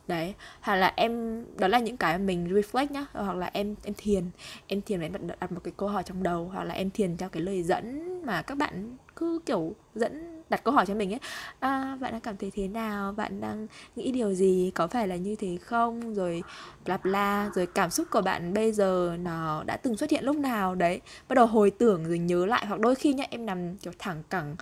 đấy 0.07 0.33
hoặc 0.61 0.75
là 0.75 0.93
em 0.95 1.43
đó 1.57 1.67
là 1.67 1.79
những 1.79 1.97
cái 1.97 2.17
mình 2.19 2.47
reflect 2.47 2.87
nhá 2.89 3.05
hoặc 3.13 3.37
là 3.37 3.49
em 3.53 3.75
em 3.83 3.93
thiền. 3.97 4.23
Em 4.67 4.81
thiền 4.81 5.01
em 5.01 5.11
đặt 5.39 5.51
một 5.51 5.59
cái 5.63 5.73
câu 5.77 5.89
hỏi 5.89 6.03
trong 6.03 6.23
đầu 6.23 6.49
hoặc 6.53 6.63
là 6.63 6.73
em 6.73 6.89
thiền 6.89 7.17
theo 7.17 7.29
cái 7.29 7.43
lời 7.43 7.63
dẫn 7.63 8.21
mà 8.25 8.41
các 8.41 8.57
bạn 8.57 8.97
cứ 9.15 9.39
kiểu 9.45 9.75
dẫn 9.95 10.43
đặt 10.49 10.63
câu 10.63 10.73
hỏi 10.73 10.85
cho 10.85 10.95
mình 10.95 11.13
ấy. 11.13 11.19
À, 11.59 11.97
bạn 12.01 12.11
đang 12.11 12.21
cảm 12.21 12.37
thấy 12.37 12.51
thế 12.55 12.67
nào? 12.67 13.11
Bạn 13.11 13.41
đang 13.41 13.67
nghĩ 13.95 14.11
điều 14.11 14.33
gì? 14.33 14.71
Có 14.75 14.87
phải 14.87 15.07
là 15.07 15.15
như 15.15 15.35
thế 15.35 15.57
không? 15.61 16.13
Rồi 16.13 16.43
bla 16.85 16.97
bla 16.97 17.49
rồi 17.55 17.65
cảm 17.65 17.89
xúc 17.89 18.07
của 18.11 18.21
bạn 18.21 18.53
bây 18.53 18.71
giờ 18.71 19.15
nó 19.19 19.63
đã 19.63 19.77
từng 19.77 19.97
xuất 19.97 20.09
hiện 20.09 20.23
lúc 20.23 20.35
nào? 20.35 20.75
Đấy 20.75 21.01
bắt 21.29 21.33
đầu 21.33 21.45
hồi 21.45 21.71
tưởng 21.71 22.05
rồi 22.05 22.19
nhớ 22.19 22.45
lại 22.45 22.65
hoặc 22.65 22.79
đôi 22.79 22.95
khi 22.95 23.13
nhá 23.13 23.25
em 23.29 23.45
nằm 23.45 23.77
kiểu 23.77 23.93
thẳng 23.99 24.23
cẳng 24.29 24.55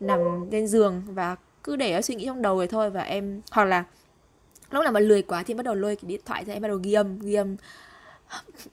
nằm 0.00 0.50
lên 0.50 0.66
giường 0.66 1.02
và 1.06 1.36
cứ 1.64 1.76
để 1.76 2.02
suy 2.02 2.14
nghĩ 2.14 2.26
trong 2.26 2.42
đầu 2.42 2.56
rồi 2.56 2.66
thôi 2.66 2.90
và 2.90 3.02
em 3.02 3.40
hoặc 3.50 3.64
là 3.64 3.84
lúc 4.70 4.84
nào 4.84 4.92
mà 4.92 5.00
lười 5.00 5.22
quá 5.22 5.42
thì 5.42 5.54
bắt 5.54 5.62
đầu 5.62 5.74
lôi 5.74 5.96
cái 5.96 6.08
điện 6.08 6.20
thoại 6.24 6.44
ra 6.44 6.54
em 6.54 6.62
bắt 6.62 6.68
đầu 6.68 6.78
ghi 6.82 6.92
âm 6.92 7.18
ghi 7.18 7.34
âm. 7.34 7.56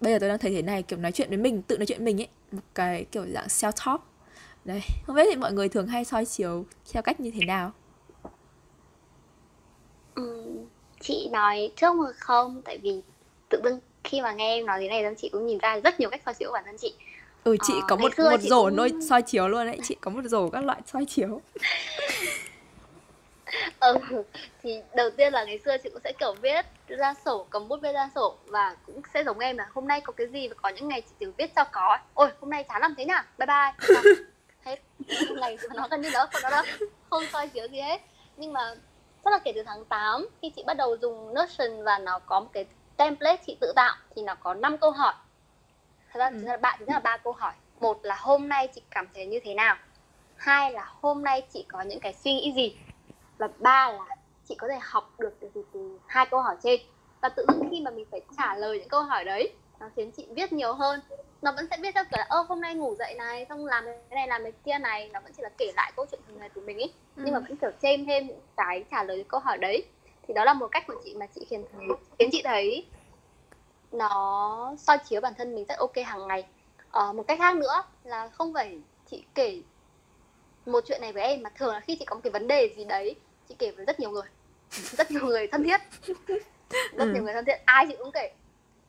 Bây 0.01 0.13
giờ 0.13 0.19
tôi 0.19 0.29
đang 0.29 0.39
thấy 0.39 0.51
thế 0.51 0.61
này 0.61 0.83
kiểu 0.83 0.99
nói 0.99 1.11
chuyện 1.11 1.29
với 1.29 1.37
mình 1.37 1.61
tự 1.61 1.77
nói 1.77 1.85
chuyện 1.85 1.97
với 1.97 2.05
mình 2.05 2.21
ấy 2.21 2.27
một 2.51 2.61
cái 2.75 3.05
kiểu 3.11 3.25
dạng 3.33 3.47
self 3.47 3.71
talk. 3.85 4.01
Đấy 4.65 4.81
không 5.05 5.15
biết 5.15 5.23
thì 5.29 5.35
mọi 5.35 5.53
người 5.53 5.69
thường 5.69 5.87
hay 5.87 6.05
soi 6.05 6.25
chiếu 6.25 6.65
theo 6.93 7.03
cách 7.03 7.19
như 7.19 7.31
thế 7.31 7.45
nào? 7.45 7.71
Ừ, 10.15 10.43
chị 10.99 11.29
nói 11.31 11.71
trước 11.75 11.95
một 11.95 12.11
không 12.19 12.61
tại 12.65 12.77
vì 12.77 13.01
tự 13.49 13.61
dưng 13.63 13.79
khi 14.03 14.21
mà 14.21 14.31
nghe 14.31 14.55
em 14.55 14.65
nói 14.65 14.79
thế 14.79 14.87
này 14.87 15.15
chị 15.17 15.29
cũng 15.29 15.47
nhìn 15.47 15.57
ra 15.57 15.79
rất 15.83 15.99
nhiều 15.99 16.09
cách 16.09 16.21
soi 16.25 16.33
chiếu 16.33 16.49
của 16.49 16.53
bản 16.53 16.63
thân 16.65 16.77
chị. 16.77 16.93
Ừ 17.43 17.57
chị 17.63 17.73
ờ, 17.73 17.85
có 17.87 17.95
một 17.95 18.11
một 18.19 18.41
rổ 18.41 18.63
cũng... 18.63 18.75
nôi 18.75 18.91
soi 19.09 19.21
chiếu 19.21 19.47
luôn 19.47 19.65
đấy 19.65 19.79
chị 19.83 19.95
có 20.01 20.11
một 20.11 20.21
rổ 20.25 20.49
các 20.49 20.63
loại 20.63 20.81
soi 20.85 21.05
chiếu 21.05 21.41
ừ 23.79 23.97
thì 24.63 24.81
đầu 24.95 25.09
tiên 25.09 25.33
là 25.33 25.45
ngày 25.45 25.59
xưa 25.65 25.77
chị 25.77 25.89
cũng 25.89 26.01
sẽ 26.03 26.13
kiểu 26.19 26.33
viết 26.41 26.65
ra 26.87 27.13
sổ 27.25 27.47
cầm 27.49 27.67
bút 27.67 27.81
viết 27.81 27.91
ra 27.91 28.09
sổ 28.15 28.35
và 28.45 28.75
cũng 28.85 29.01
sẽ 29.13 29.23
giống 29.23 29.39
em 29.39 29.57
là 29.57 29.67
hôm 29.73 29.87
nay 29.87 30.01
có 30.01 30.13
cái 30.13 30.27
gì 30.27 30.47
và 30.47 30.55
có 30.61 30.69
những 30.69 30.87
ngày 30.87 31.01
chị 31.01 31.15
chỉ 31.19 31.25
viết 31.37 31.55
cho 31.55 31.63
có. 31.63 31.97
Ôi 32.13 32.29
hôm 32.41 32.49
nay 32.49 32.63
chán 32.63 32.81
làm 32.81 32.95
thế 32.97 33.05
nào 33.05 33.23
bye 33.37 33.47
bye. 33.47 33.99
Hết 34.65 34.79
ngày 35.35 35.57
nó 35.75 35.87
gần 35.91 36.01
như 36.01 36.09
đó 36.13 36.27
không 36.31 36.41
đó 36.43 36.49
đâu 36.49 36.63
không 37.09 37.23
soi 37.31 37.47
chiếu 37.47 37.67
gì 37.67 37.81
hết. 37.81 38.01
Nhưng 38.37 38.53
mà 38.53 38.75
chắc 39.23 39.33
là 39.33 39.39
kể 39.39 39.51
từ 39.55 39.63
tháng 39.63 39.85
8 39.85 40.27
khi 40.41 40.51
chị 40.55 40.63
bắt 40.67 40.77
đầu 40.77 40.97
dùng 41.01 41.33
Notion 41.33 41.83
và 41.83 41.97
nó 41.97 42.19
có 42.19 42.39
một 42.39 42.49
cái 42.53 42.65
template 42.97 43.43
chị 43.45 43.57
tự 43.61 43.73
tạo 43.75 43.95
thì 44.15 44.21
nó 44.21 44.35
có 44.35 44.53
5 44.53 44.77
câu 44.77 44.91
hỏi. 44.91 45.13
Thật 46.13 46.19
ra 46.19 46.29
ừ. 46.29 46.37
là 46.41 46.57
bạn 46.57 46.75
chính 46.79 46.89
là 46.89 46.99
ba 46.99 47.17
câu 47.17 47.33
hỏi. 47.33 47.53
Một 47.79 47.99
là 48.05 48.15
hôm 48.19 48.49
nay 48.49 48.67
chị 48.75 48.81
cảm 48.91 49.07
thấy 49.13 49.25
như 49.25 49.39
thế 49.43 49.53
nào? 49.53 49.75
Hai 50.35 50.71
là 50.71 50.91
hôm 51.01 51.23
nay 51.23 51.41
chị 51.53 51.65
có 51.67 51.81
những 51.81 51.99
cái 51.99 52.13
suy 52.13 52.33
nghĩ 52.33 52.53
gì 52.55 52.75
và 53.37 53.49
ba 53.59 53.91
là 53.91 54.15
chị 54.45 54.55
có 54.55 54.67
thể 54.67 54.77
học 54.81 55.19
được 55.19 55.37
từ, 55.39 55.49
từ, 55.53 55.63
từ 55.73 55.99
hai 56.07 56.25
câu 56.31 56.41
hỏi 56.41 56.55
trên. 56.63 56.79
Và 57.21 57.29
tự 57.29 57.45
dưng 57.47 57.67
khi 57.71 57.81
mà 57.81 57.91
mình 57.91 58.05
phải 58.11 58.21
trả 58.37 58.55
lời 58.55 58.79
những 58.79 58.89
câu 58.89 59.01
hỏi 59.01 59.23
đấy 59.23 59.53
nó 59.79 59.89
khiến 59.95 60.11
chị 60.11 60.27
viết 60.35 60.53
nhiều 60.53 60.73
hơn. 60.73 60.99
Nó 61.41 61.51
vẫn 61.51 61.67
sẽ 61.71 61.77
viết 61.81 61.95
theo 61.95 62.03
kiểu 62.03 62.17
là 62.17 62.25
ơ 62.29 62.45
hôm 62.49 62.61
nay 62.61 62.75
ngủ 62.75 62.95
dậy 62.99 63.13
này 63.17 63.45
xong 63.49 63.65
làm 63.65 63.85
cái 63.85 63.95
này 64.15 64.27
làm 64.27 64.43
cái 64.43 64.51
kia 64.51 64.77
này. 64.79 65.09
Nó 65.13 65.19
vẫn 65.19 65.31
chỉ 65.37 65.43
là 65.43 65.49
kể 65.57 65.71
lại 65.75 65.91
câu 65.95 66.05
chuyện 66.11 66.21
thường 66.27 66.37
ngày 66.39 66.49
của 66.55 66.61
mình 66.61 66.77
ấy. 66.77 66.93
Ừ. 67.15 67.21
nhưng 67.25 67.33
mà 67.33 67.39
vẫn 67.39 67.57
kiểu 67.57 67.71
thêm 67.81 68.05
thêm 68.05 68.27
những 68.27 68.39
cái 68.57 68.83
trả 68.91 69.03
lời 69.03 69.25
câu 69.27 69.39
hỏi 69.39 69.57
đấy. 69.57 69.85
Thì 70.27 70.33
đó 70.33 70.43
là 70.43 70.53
một 70.53 70.67
cách 70.71 70.83
của 70.87 71.01
chị 71.03 71.15
mà 71.19 71.27
chị 71.35 71.45
khiến 71.49 71.63
khiến 72.19 72.29
chị 72.31 72.41
thấy 72.43 72.85
nó 73.91 74.75
soi 74.77 74.97
chiếu 74.97 75.21
bản 75.21 75.33
thân 75.37 75.55
mình 75.55 75.65
rất 75.65 75.77
ok 75.77 75.97
hàng 76.05 76.27
ngày. 76.27 76.47
Ờ, 76.89 77.13
một 77.13 77.23
cách 77.27 77.39
khác 77.39 77.55
nữa 77.55 77.83
là 78.03 78.29
không 78.29 78.53
phải 78.53 78.79
chị 79.05 79.25
kể 79.35 79.61
một 80.65 80.83
chuyện 80.87 81.01
này 81.01 81.13
với 81.13 81.23
em 81.23 81.43
mà 81.43 81.49
thường 81.55 81.73
là 81.73 81.79
khi 81.79 81.95
chị 81.99 82.05
có 82.05 82.15
một 82.15 82.21
cái 82.23 82.31
vấn 82.31 82.47
đề 82.47 82.73
gì 82.77 82.85
đấy 82.85 83.15
chị 83.49 83.55
kể 83.59 83.71
với 83.71 83.85
rất 83.85 83.99
nhiều 83.99 84.09
người. 84.09 84.27
Rất 84.71 85.11
nhiều 85.11 85.25
người 85.25 85.47
thân 85.47 85.63
thiết. 85.63 85.81
Rất 86.69 87.05
ừ. 87.05 87.13
nhiều 87.13 87.23
người 87.23 87.33
thân 87.33 87.45
thiết. 87.45 87.55
Ai 87.65 87.85
chị 87.89 87.95
cũng 87.97 88.11
kể. 88.11 88.31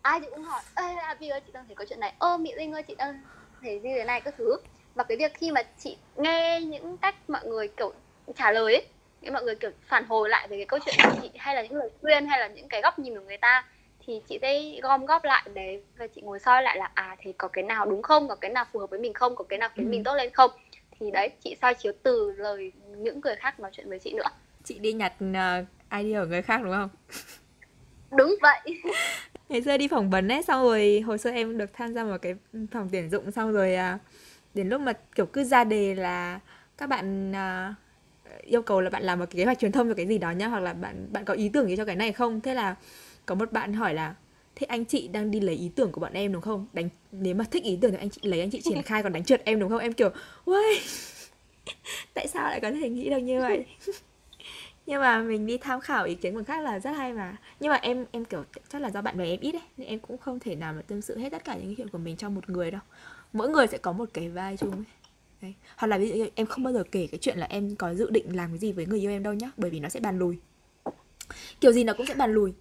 Ai 0.02 0.20
chị 0.20 0.26
cũng 0.30 0.44
hỏi 0.44 0.60
ê 0.74 0.94
Abi 0.94 1.28
ơi 1.28 1.40
chị 1.46 1.52
đang 1.52 1.66
thấy 1.66 1.74
có 1.74 1.84
chuyện 1.88 2.00
này. 2.00 2.14
Ơ 2.18 2.36
Mỹ 2.36 2.52
Linh 2.56 2.72
ơi 2.72 2.82
chị 2.82 2.94
đang 2.94 3.20
thấy 3.62 3.80
gì 3.82 3.88
thế 3.94 4.04
này. 4.04 4.20
Các 4.20 4.34
thứ. 4.38 4.56
Và 4.94 5.04
cái 5.04 5.18
việc 5.18 5.34
khi 5.34 5.50
mà 5.50 5.62
chị 5.78 5.96
nghe 6.16 6.60
những 6.60 6.96
cách 6.96 7.14
mọi 7.28 7.46
người 7.46 7.68
kiểu 7.68 7.92
trả 8.36 8.50
lời 8.52 8.74
ấy 8.74 8.86
những 9.20 9.32
mọi 9.32 9.42
người 9.42 9.54
kiểu 9.54 9.70
phản 9.86 10.04
hồi 10.04 10.28
lại 10.28 10.48
về 10.48 10.56
cái 10.56 10.66
câu 10.66 10.80
chuyện 10.84 10.94
của 11.04 11.20
chị 11.22 11.30
hay 11.38 11.54
là 11.54 11.62
những 11.62 11.76
lời 11.76 11.90
khuyên 12.00 12.26
hay 12.26 12.40
là 12.40 12.46
những 12.46 12.68
cái 12.68 12.80
góc 12.82 12.98
nhìn 12.98 13.14
của 13.14 13.24
người 13.26 13.36
ta 13.36 13.64
thì 14.06 14.22
chị 14.28 14.38
sẽ 14.42 14.62
gom 14.82 15.06
góp 15.06 15.24
lại 15.24 15.42
đấy 15.54 15.82
và 15.98 16.06
chị 16.06 16.20
ngồi 16.20 16.38
soi 16.38 16.62
lại 16.62 16.76
là 16.76 16.90
à 16.94 17.16
thì 17.18 17.32
có 17.32 17.48
cái 17.48 17.64
nào 17.64 17.86
đúng 17.86 18.02
không? 18.02 18.28
Có 18.28 18.34
cái 18.34 18.50
nào 18.50 18.64
phù 18.72 18.78
hợp 18.78 18.90
với 18.90 18.98
mình 18.98 19.14
không? 19.14 19.36
Có 19.36 19.44
cái 19.44 19.58
nào 19.58 19.68
khiến 19.74 19.86
ừ. 19.86 19.90
mình 19.90 20.04
tốt 20.04 20.14
lên 20.14 20.30
không? 20.30 20.50
Thì 21.00 21.10
đấy 21.10 21.30
chị 21.40 21.56
soi 21.62 21.74
chiếu 21.74 21.92
từ 22.02 22.32
lời 22.36 22.72
những 22.96 23.20
người 23.20 23.36
khác 23.36 23.60
nói 23.60 23.70
chuyện 23.74 23.88
với 23.88 23.98
chị 23.98 24.12
nữa 24.12 24.28
chị 24.64 24.78
đi 24.78 24.92
nhặt 24.92 25.12
uh, 25.24 25.66
idea 25.90 26.20
của 26.20 26.28
người 26.28 26.42
khác 26.42 26.60
đúng 26.64 26.72
không? 26.72 26.88
Đúng 28.18 28.36
vậy. 28.42 28.60
Ngày 29.48 29.62
xưa 29.62 29.76
đi 29.76 29.88
phỏng 29.88 30.10
vấn 30.10 30.28
ấy 30.32 30.42
xong 30.42 30.62
rồi 30.62 31.00
hồi 31.00 31.18
xưa 31.18 31.30
em 31.30 31.58
được 31.58 31.70
tham 31.72 31.94
gia 31.94 32.04
một 32.04 32.16
cái 32.22 32.34
phòng 32.72 32.88
tuyển 32.92 33.10
dụng 33.10 33.30
xong 33.30 33.52
rồi 33.52 33.74
à, 33.74 33.98
đến 34.54 34.68
lúc 34.68 34.80
mà 34.80 34.92
kiểu 35.14 35.26
cứ 35.26 35.44
ra 35.44 35.64
đề 35.64 35.94
là 35.94 36.40
các 36.78 36.88
bạn 36.88 37.32
à, 37.32 37.74
yêu 38.42 38.62
cầu 38.62 38.80
là 38.80 38.90
bạn 38.90 39.02
làm 39.02 39.18
một 39.18 39.24
cái 39.30 39.36
kế 39.36 39.44
hoạch 39.44 39.58
truyền 39.58 39.72
thông 39.72 39.88
cho 39.88 39.94
cái 39.94 40.06
gì 40.06 40.18
đó 40.18 40.30
nhá 40.30 40.46
hoặc 40.46 40.60
là 40.60 40.72
bạn 40.72 41.06
bạn 41.12 41.24
có 41.24 41.34
ý 41.34 41.48
tưởng 41.48 41.68
gì 41.68 41.76
cho 41.76 41.84
cái 41.84 41.96
này 41.96 42.12
không? 42.12 42.40
Thế 42.40 42.54
là 42.54 42.76
có 43.26 43.34
một 43.34 43.52
bạn 43.52 43.72
hỏi 43.72 43.94
là 43.94 44.14
thế 44.56 44.64
anh 44.64 44.84
chị 44.84 45.08
đang 45.08 45.30
đi 45.30 45.40
lấy 45.40 45.54
ý 45.54 45.70
tưởng 45.74 45.92
của 45.92 46.00
bọn 46.00 46.12
em 46.12 46.32
đúng 46.32 46.42
không? 46.42 46.66
Đánh 46.72 46.88
nếu 47.12 47.34
mà 47.34 47.44
thích 47.50 47.64
ý 47.64 47.78
tưởng 47.80 47.90
thì 47.90 47.96
anh 47.98 48.10
chị 48.10 48.20
lấy 48.24 48.40
anh 48.40 48.50
chị 48.50 48.60
triển 48.60 48.82
khai 48.86 49.02
còn 49.02 49.12
đánh 49.12 49.24
trượt 49.24 49.44
em 49.44 49.60
đúng 49.60 49.70
không? 49.70 49.78
Em 49.78 49.92
kiểu 49.92 50.10
ui 50.44 50.80
tại 52.14 52.28
sao 52.28 52.44
lại 52.44 52.60
có 52.60 52.70
thể 52.70 52.88
nghĩ 52.88 53.10
được 53.10 53.18
như 53.18 53.40
vậy 53.40 53.66
nhưng 54.88 55.00
mà 55.00 55.22
mình 55.22 55.46
đi 55.46 55.58
tham 55.58 55.80
khảo 55.80 56.04
ý 56.04 56.14
kiến 56.14 56.34
của 56.34 56.42
khác 56.46 56.60
là 56.62 56.78
rất 56.78 56.90
hay 56.90 57.12
mà. 57.12 57.36
Nhưng 57.60 57.70
mà 57.70 57.76
em 57.76 58.04
em 58.10 58.24
kiểu, 58.24 58.44
chắc 58.68 58.82
là 58.82 58.90
do 58.90 59.02
bạn 59.02 59.18
bè 59.18 59.24
em 59.24 59.40
ít 59.40 59.54
ấy, 59.54 59.62
nên 59.76 59.88
em 59.88 59.98
cũng 59.98 60.18
không 60.18 60.40
thể 60.40 60.54
nào 60.54 60.72
mà 60.72 60.82
tâm 60.82 61.02
sự 61.02 61.18
hết 61.18 61.30
tất 61.30 61.44
cả 61.44 61.56
những 61.56 61.74
chuyện 61.76 61.88
của 61.88 61.98
mình 61.98 62.16
cho 62.16 62.28
một 62.30 62.50
người 62.50 62.70
đâu. 62.70 62.80
Mỗi 63.32 63.48
người 63.48 63.66
sẽ 63.66 63.78
có 63.78 63.92
một 63.92 64.08
cái 64.14 64.28
vai 64.28 64.56
chung 64.56 64.70
ấy. 64.70 64.84
Đấy. 65.42 65.54
hoặc 65.76 65.88
là 65.88 65.98
ví 65.98 66.12
dụ 66.18 66.26
em 66.34 66.46
không 66.46 66.64
bao 66.64 66.72
giờ 66.72 66.84
kể 66.92 67.08
cái 67.10 67.18
chuyện 67.18 67.38
là 67.38 67.46
em 67.50 67.76
có 67.76 67.94
dự 67.94 68.10
định 68.10 68.36
làm 68.36 68.50
cái 68.50 68.58
gì 68.58 68.72
với 68.72 68.86
người 68.86 69.00
yêu 69.00 69.10
em 69.10 69.22
đâu 69.22 69.32
nhá, 69.32 69.50
bởi 69.56 69.70
vì 69.70 69.80
nó 69.80 69.88
sẽ 69.88 70.00
bàn 70.00 70.18
lùi. 70.18 70.38
Kiểu 71.60 71.72
gì 71.72 71.84
nó 71.84 71.92
cũng 71.92 72.06
sẽ 72.06 72.14
bàn 72.14 72.34
lùi. 72.34 72.52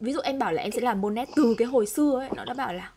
Ví 0.00 0.12
dụ 0.12 0.20
em 0.20 0.38
bảo 0.38 0.52
là 0.52 0.62
em 0.62 0.72
sẽ 0.72 0.80
làm 0.80 1.00
monet 1.00 1.28
từ 1.36 1.54
cái 1.58 1.68
hồi 1.68 1.86
xưa 1.86 2.18
ấy, 2.18 2.28
nó 2.36 2.44
đã 2.44 2.54
bảo 2.54 2.72
là, 2.72 2.92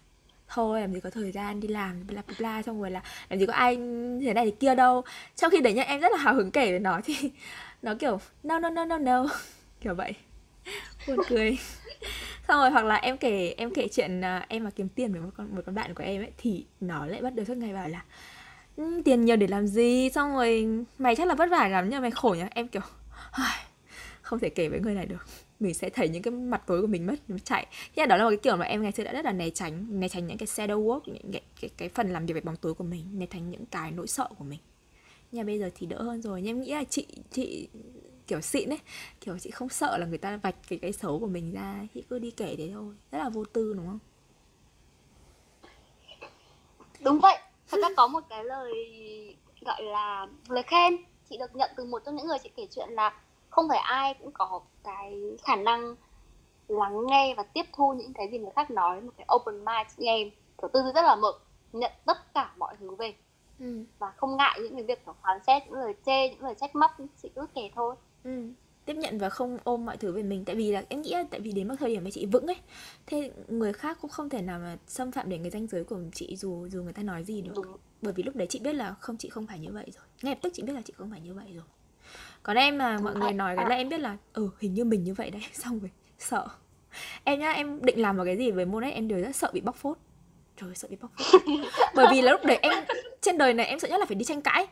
thôi, 0.48 0.82
làm 0.82 0.94
gì 0.94 1.00
có 1.00 1.10
thời 1.10 1.32
gian 1.32 1.60
đi 1.60 1.68
làm, 1.68 2.08
bla 2.08 2.22
bla 2.28 2.36
bla 2.40 2.62
xong 2.62 2.82
rồi 2.82 2.92
là, 2.92 3.02
làm 3.30 3.40
gì 3.40 3.46
có 3.46 3.54
ai 3.54 3.76
thế 4.22 4.34
này 4.34 4.46
thì 4.46 4.52
kia 4.52 4.76
đâu 4.76 5.04
trong 5.36 5.52
khi 5.52 5.62
đấy 5.62 5.74
nhá, 5.74 5.84
em 5.84 6.00
rất 6.00 6.12
là 6.12 6.18
hào 6.18 6.36
hứng 6.36 6.52
kể 6.52 6.72
với 6.72 6.80
nó 6.80 7.00
thì 7.06 7.32
nó 7.82 7.96
kiểu 8.00 8.20
no 8.44 8.60
no 8.60 8.70
no 8.70 8.86
no 8.86 8.98
no. 8.98 9.26
Kiểu 9.82 9.96
vậy. 9.96 10.14
Buồn 11.08 11.18
cười. 11.30 11.58
Xong 12.48 12.58
rồi 12.58 12.72
hoặc 12.72 12.86
là 12.86 12.96
em 12.96 13.18
kể 13.18 13.54
em 13.58 13.74
kể 13.74 13.88
chuyện 13.92 14.20
uh, 14.20 14.50
em 14.50 14.64
mà 14.64 14.70
kiếm 14.70 14.90
tiền 14.90 15.12
với 15.12 15.22
một 15.22 15.30
con 15.38 15.56
một 15.56 15.62
con 15.66 15.76
bạn 15.76 15.94
của 15.94 16.04
em 16.04 16.22
ấy 16.22 16.32
thì 16.38 16.66
nó 16.80 17.06
lại 17.06 17.22
bắt 17.22 17.36
đầu 17.36 17.46
suốt 17.46 17.58
ngày 17.58 17.74
bảo 17.74 17.90
là 17.90 18.06
ừ, 18.76 19.02
tiền 19.06 19.26
nhiều 19.26 19.36
để 19.36 19.48
làm 19.48 19.68
gì? 19.68 20.10
Xong 20.10 20.34
rồi 20.34 20.68
mày 20.98 21.16
chắc 21.16 21.28
là 21.28 21.36
vất 21.36 21.50
vả 21.50 21.68
lắm 21.68 21.90
nhưng 21.90 22.02
mày 22.02 22.12
khổ 22.12 22.36
nhá 22.40 22.48
em 22.52 22.68
kiểu 22.68 22.82
không 24.22 24.40
thể 24.40 24.50
kể 24.50 24.70
với 24.70 24.80
người 24.80 24.94
này 24.96 25.06
được. 25.06 25.26
Mình 25.60 25.74
sẽ 25.74 25.90
thấy 25.90 26.10
những 26.10 26.24
cái 26.24 26.32
mặt 26.32 26.62
tối 26.68 26.82
của 26.82 26.88
mình 26.88 27.06
mất 27.06 27.16
nó 27.28 27.38
chạy. 27.44 27.68
Thế 27.96 28.02
là 28.02 28.06
đó 28.06 28.18
là 28.18 28.24
một 28.24 28.30
cái 28.30 28.38
kiểu 28.38 28.58
mà 28.58 28.66
em 28.66 28.84
ngày 28.84 28.92
xưa 28.92 29.04
đã 29.04 29.14
rất 29.14 29.26
là 29.26 29.32
né 29.32 29.50
tránh 29.50 30.00
né 30.00 30.10
tránh 30.10 30.28
những 30.28 30.38
cái 30.38 30.48
shadow 30.48 30.86
work 30.86 31.02
những 31.06 31.32
cái, 31.32 31.42
cái, 31.62 31.70
cái 31.78 31.90
phần 31.90 32.14
làm 32.14 32.26
việc 32.26 32.34
về 32.34 32.42
bóng 32.42 32.56
tối 32.56 32.74
của 32.74 32.84
mình 32.84 33.20
né 33.20 33.26
tránh 33.26 33.50
những 33.50 33.66
cái 33.66 33.92
nỗi 33.92 34.08
sợ 34.08 34.28
của 34.38 34.44
mình 34.44 34.60
nhưng 35.32 35.46
bây 35.46 35.60
giờ 35.60 35.70
thì 35.76 35.88
đỡ 35.88 36.02
hơn 36.02 36.22
rồi. 36.22 36.42
Nhưng 36.42 36.50
em 36.50 36.62
nghĩ 36.62 36.74
là 36.74 36.84
chị 36.84 37.08
chị 37.32 37.70
kiểu 38.28 38.42
xịn 38.42 38.70
ấy. 38.70 38.80
Kiểu 39.22 39.40
chị 39.40 39.52
không 39.52 39.70
sợ 39.70 39.98
là 39.98 40.06
người 40.06 40.18
ta 40.18 40.38
vạch 40.38 40.56
cái 40.70 40.80
cái 40.80 40.94
xấu 40.94 41.20
của 41.20 41.28
mình 41.28 41.54
ra 41.54 41.88
chị 41.94 42.04
cứ 42.10 42.20
đi 42.20 42.32
kể 42.32 42.56
thế 42.58 42.70
thôi. 42.74 42.94
Rất 43.12 43.18
là 43.18 43.30
vô 43.30 43.46
tư, 43.46 43.74
đúng 43.74 43.88
không? 43.88 44.00
Đúng 47.00 47.20
vậy. 47.20 47.38
Thật 47.68 47.78
ra 47.82 47.90
có 47.98 48.08
một 48.08 48.24
cái 48.30 48.44
lời 48.44 48.74
gọi 49.62 49.84
là 49.84 50.28
lời 50.48 50.64
khen. 50.64 50.98
Chị 51.30 51.38
được 51.38 51.56
nhận 51.56 51.72
từ 51.78 51.86
một 51.86 52.02
trong 52.06 52.16
những 52.16 52.28
người 52.28 52.38
chị 52.44 52.50
kể 52.56 52.68
chuyện 52.72 52.90
là 52.90 53.22
không 53.50 53.66
phải 53.70 53.78
ai 53.80 54.14
cũng 54.14 54.32
có 54.32 54.62
cái 54.84 55.22
khả 55.44 55.56
năng 55.56 55.96
lắng 56.68 57.08
nghe 57.08 57.34
và 57.38 57.44
tiếp 57.44 57.66
thu 57.74 57.94
những 57.94 58.14
cái 58.14 58.30
gì 58.32 58.40
người 58.40 58.52
khác 58.56 58.72
nói. 58.72 59.02
Một 59.02 59.12
cái 59.18 59.28
open 59.36 59.66
mind 59.66 59.94
nghe 59.98 60.18
em 60.18 60.30
kiểu 60.62 60.70
tư 60.74 60.80
duy 60.84 60.92
rất 60.96 61.02
là 61.02 61.16
mở. 61.16 61.32
Nhận 61.74 61.92
tất 62.06 62.34
cả 62.34 62.54
mọi 62.58 62.76
thứ 62.80 62.96
về 62.96 63.14
ừ. 63.60 63.84
và 64.00 64.12
không 64.18 64.38
ngại 64.38 64.60
những 64.64 64.76
cái 64.76 64.84
việc 64.84 65.06
kiểu 65.06 65.16
phán 65.24 65.38
xét 65.48 65.64
những 65.66 65.74
lời 65.74 65.94
chê 66.06 66.30
những 66.30 66.44
lời 66.44 66.56
trách 66.60 66.76
móc 66.76 66.92
chị 67.22 67.30
cứ 67.36 67.46
kể 67.56 67.70
thôi. 67.76 67.96
Ừ. 68.24 68.44
tiếp 68.86 68.94
nhận 68.94 69.18
và 69.18 69.30
không 69.30 69.58
ôm 69.64 69.86
mọi 69.86 69.98
thứ 69.98 70.12
về 70.12 70.24
mình 70.24 70.46
tại 70.46 70.56
vì 70.56 70.72
là 70.72 70.84
em 70.90 71.02
nghĩ 71.02 71.12
là 71.12 71.24
tại 71.32 71.40
vì 71.40 71.52
đến 71.52 71.68
một 71.68 71.76
thời 71.80 71.90
điểm 71.90 72.04
mà 72.04 72.10
chị 72.10 72.26
vững 72.26 72.48
ấy 72.48 72.58
thế 73.06 73.32
người 73.48 73.74
khác 73.74 73.98
cũng 74.02 74.12
không 74.12 74.30
thể 74.30 74.42
nào 74.42 74.60
mà 74.60 74.78
xâm 74.88 75.12
phạm 75.12 75.30
đến 75.30 75.44
cái 75.44 75.52
danh 75.52 75.68
giới 75.68 75.84
của 75.84 76.00
chị 76.14 76.36
dù 76.36 76.68
dù 76.68 76.84
người 76.84 76.94
ta 76.94 77.04
nói 77.04 77.24
gì 77.24 77.42
được. 77.42 77.52
Đúng. 77.56 77.78
Bởi 78.02 78.14
vì 78.14 78.24
lúc 78.24 78.36
đấy 78.36 78.48
chị 78.50 78.60
biết 78.60 78.74
là 78.74 78.96
không 79.00 79.18
chị 79.18 79.30
không 79.30 79.48
phải 79.48 79.60
như 79.60 79.70
vậy 79.72 79.86
rồi. 79.96 80.04
Ngay 80.22 80.34
lập 80.36 80.40
tức 80.42 80.54
chị 80.56 80.64
biết 80.64 80.74
là 80.74 80.82
chị 80.86 80.94
không 80.98 81.12
phải 81.12 81.22
như 81.22 81.34
vậy 81.34 81.46
rồi. 81.54 81.64
Còn 82.44 82.58
em 82.58 82.78
mà 82.78 82.98
mọi 82.98 83.16
người 83.16 83.34
nói 83.34 83.56
cái 83.58 83.70
là 83.70 83.76
em 83.76 83.90
biết 83.90 84.00
là 84.00 84.18
ừ 84.34 84.50
hình 84.60 84.74
như 84.74 84.86
mình 84.86 85.04
như 85.04 85.14
vậy 85.14 85.30
đấy 85.32 85.42
xong 85.54 85.80
rồi 85.80 85.92
sợ. 86.18 86.48
Em 87.24 87.40
nhá 87.40 87.52
em 87.52 87.86
định 87.86 88.02
làm 88.02 88.18
một 88.18 88.24
cái 88.26 88.38
gì 88.38 88.52
với 88.52 88.66
môn 88.66 88.84
ấy 88.84 88.92
em 88.92 89.08
đều 89.08 89.20
rất 89.20 89.36
sợ 89.36 89.52
bị 89.54 89.62
bóc 89.62 89.76
phốt 89.76 89.98
trời 90.58 90.76
sợ 90.76 90.88
bị 90.92 90.98
bóc 91.02 91.12
phốt. 91.18 91.42
Bởi 91.96 92.08
vì 92.12 92.22
là 92.22 92.32
lúc 92.32 92.46
đấy 92.46 92.60
em 92.62 92.84
trên 93.22 93.38
đời 93.38 93.54
này 93.54 93.66
em 93.66 93.80
sợ 93.80 93.88
nhất 93.88 94.00
là 94.00 94.06
phải 94.06 94.16
đi 94.16 94.26
tranh 94.26 94.42
cãi 94.42 94.68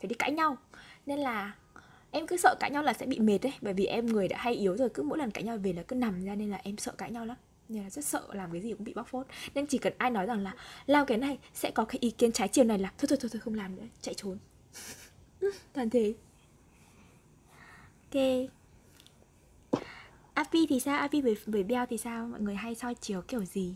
phải 0.00 0.08
đi 0.08 0.14
cãi 0.14 0.32
nhau. 0.32 0.56
Nên 1.06 1.18
là 1.18 1.52
em 2.10 2.26
cứ 2.26 2.36
sợ 2.36 2.54
cãi 2.60 2.70
nhau 2.70 2.82
là 2.82 2.92
sẽ 2.92 3.06
bị 3.06 3.18
mệt 3.18 3.38
đấy 3.42 3.52
bởi 3.60 3.74
vì 3.74 3.86
em 3.86 4.06
người 4.06 4.28
đã 4.28 4.36
hay 4.40 4.54
yếu 4.54 4.76
rồi 4.76 4.88
cứ 4.94 5.02
mỗi 5.02 5.18
lần 5.18 5.30
cãi 5.30 5.44
nhau 5.44 5.58
về 5.62 5.72
là 5.72 5.82
cứ 5.82 5.96
nằm 5.96 6.24
ra 6.24 6.34
nên 6.34 6.50
là 6.50 6.60
em 6.62 6.78
sợ 6.78 6.92
cãi 6.98 7.10
nhau 7.10 7.26
lắm. 7.26 7.36
Nên 7.68 7.82
là 7.82 7.90
rất 7.90 8.04
sợ 8.04 8.22
làm 8.32 8.52
cái 8.52 8.60
gì 8.60 8.72
cũng 8.72 8.84
bị 8.84 8.94
bóc 8.94 9.08
phốt. 9.08 9.26
Nên 9.54 9.66
chỉ 9.66 9.78
cần 9.78 9.92
ai 9.98 10.10
nói 10.10 10.26
rằng 10.26 10.42
là 10.42 10.54
làm 10.86 11.06
cái 11.06 11.18
này 11.18 11.38
sẽ 11.54 11.70
có 11.70 11.84
cái 11.84 11.98
ý 12.00 12.10
kiến 12.10 12.32
trái 12.32 12.48
chiều 12.48 12.64
này 12.64 12.78
là 12.78 12.92
thôi 12.98 13.06
thôi 13.08 13.18
thôi, 13.20 13.30
thôi 13.32 13.40
không 13.40 13.54
làm 13.54 13.76
nữa 13.76 13.82
chạy 14.02 14.14
trốn. 14.14 14.38
Toàn 15.72 15.90
thế. 15.90 16.14
Ok. 18.12 18.22
Api 20.34 20.66
thì 20.66 20.80
sao? 20.80 20.98
Api 20.98 21.20
với, 21.20 21.36
với 21.46 21.62
Beo 21.62 21.86
thì 21.86 21.98
sao? 21.98 22.26
Mọi 22.26 22.40
người 22.40 22.54
hay 22.54 22.74
soi 22.74 22.94
chiếu 22.94 23.22
kiểu 23.22 23.44
gì? 23.44 23.74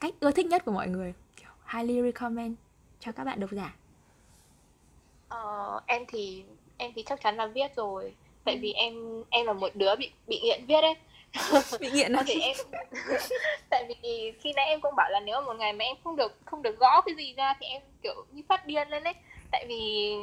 Cách 0.00 0.14
ưa 0.20 0.30
thích 0.30 0.46
nhất 0.46 0.64
của 0.64 0.72
mọi 0.72 0.88
người? 0.88 1.14
Kiểu 1.36 1.50
Highly 1.66 2.02
recommend 2.02 2.54
cho 3.00 3.12
các 3.12 3.24
bạn 3.24 3.40
độc 3.40 3.50
giả. 3.52 3.74
Ờ, 5.28 5.80
em 5.86 6.04
thì 6.08 6.44
em 6.76 6.92
thì 6.96 7.02
chắc 7.02 7.20
chắn 7.22 7.36
là 7.36 7.46
viết 7.46 7.76
rồi. 7.76 8.14
Tại 8.44 8.58
vì 8.58 8.72
em 8.72 8.94
em 9.30 9.46
là 9.46 9.52
một 9.52 9.68
đứa 9.74 9.96
bị 9.96 10.10
bị 10.26 10.40
nghiện 10.40 10.64
viết 10.66 10.80
ấy 10.80 10.94
Bị 11.80 11.90
nghiện 11.90 12.12
á 12.12 12.22
thì 12.26 12.40
em 12.40 12.56
tại 13.70 13.84
vì 13.88 14.32
khi 14.40 14.52
nãy 14.56 14.66
em 14.66 14.80
cũng 14.80 14.94
bảo 14.96 15.10
là 15.10 15.20
nếu 15.20 15.40
mà 15.40 15.46
một 15.46 15.56
ngày 15.58 15.72
mà 15.72 15.84
em 15.84 15.96
không 16.04 16.16
được 16.16 16.38
không 16.44 16.62
được 16.62 16.78
gõ 16.78 17.00
cái 17.00 17.14
gì 17.14 17.34
ra 17.36 17.54
thì 17.60 17.66
em 17.66 17.82
kiểu 18.02 18.24
như 18.32 18.42
phát 18.48 18.66
điên 18.66 18.88
lên 18.88 19.04
ấy 19.04 19.14
tại 19.50 19.66
vì 19.68 20.14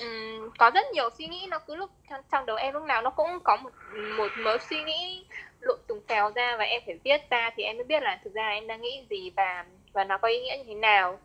um, 0.00 0.50
có 0.58 0.70
rất 0.74 0.86
nhiều 0.92 1.10
suy 1.18 1.26
nghĩ 1.26 1.46
nó 1.50 1.58
cứ 1.58 1.74
lúc 1.74 1.90
trong, 2.10 2.20
trong 2.32 2.46
đầu 2.46 2.56
em 2.56 2.74
lúc 2.74 2.82
nào 2.82 3.02
nó 3.02 3.10
cũng 3.10 3.38
có 3.44 3.56
một 3.56 3.70
một 4.16 4.32
mớ 4.36 4.58
suy 4.58 4.84
nghĩ 4.84 5.26
lộn 5.60 5.78
tùng 5.86 6.00
tèo 6.06 6.30
ra 6.34 6.56
và 6.56 6.64
em 6.64 6.82
phải 6.86 6.98
viết 7.04 7.30
ra 7.30 7.50
thì 7.56 7.62
em 7.62 7.76
mới 7.76 7.84
biết 7.84 8.02
là 8.02 8.20
thực 8.24 8.34
ra 8.34 8.48
em 8.48 8.66
đang 8.66 8.80
nghĩ 8.80 9.06
gì 9.10 9.30
và 9.36 9.64
và 9.92 10.04
nó 10.04 10.18
có 10.18 10.28
ý 10.28 10.40
nghĩa 10.40 10.56
như 10.56 10.64
thế 10.66 10.74
nào 10.74 11.18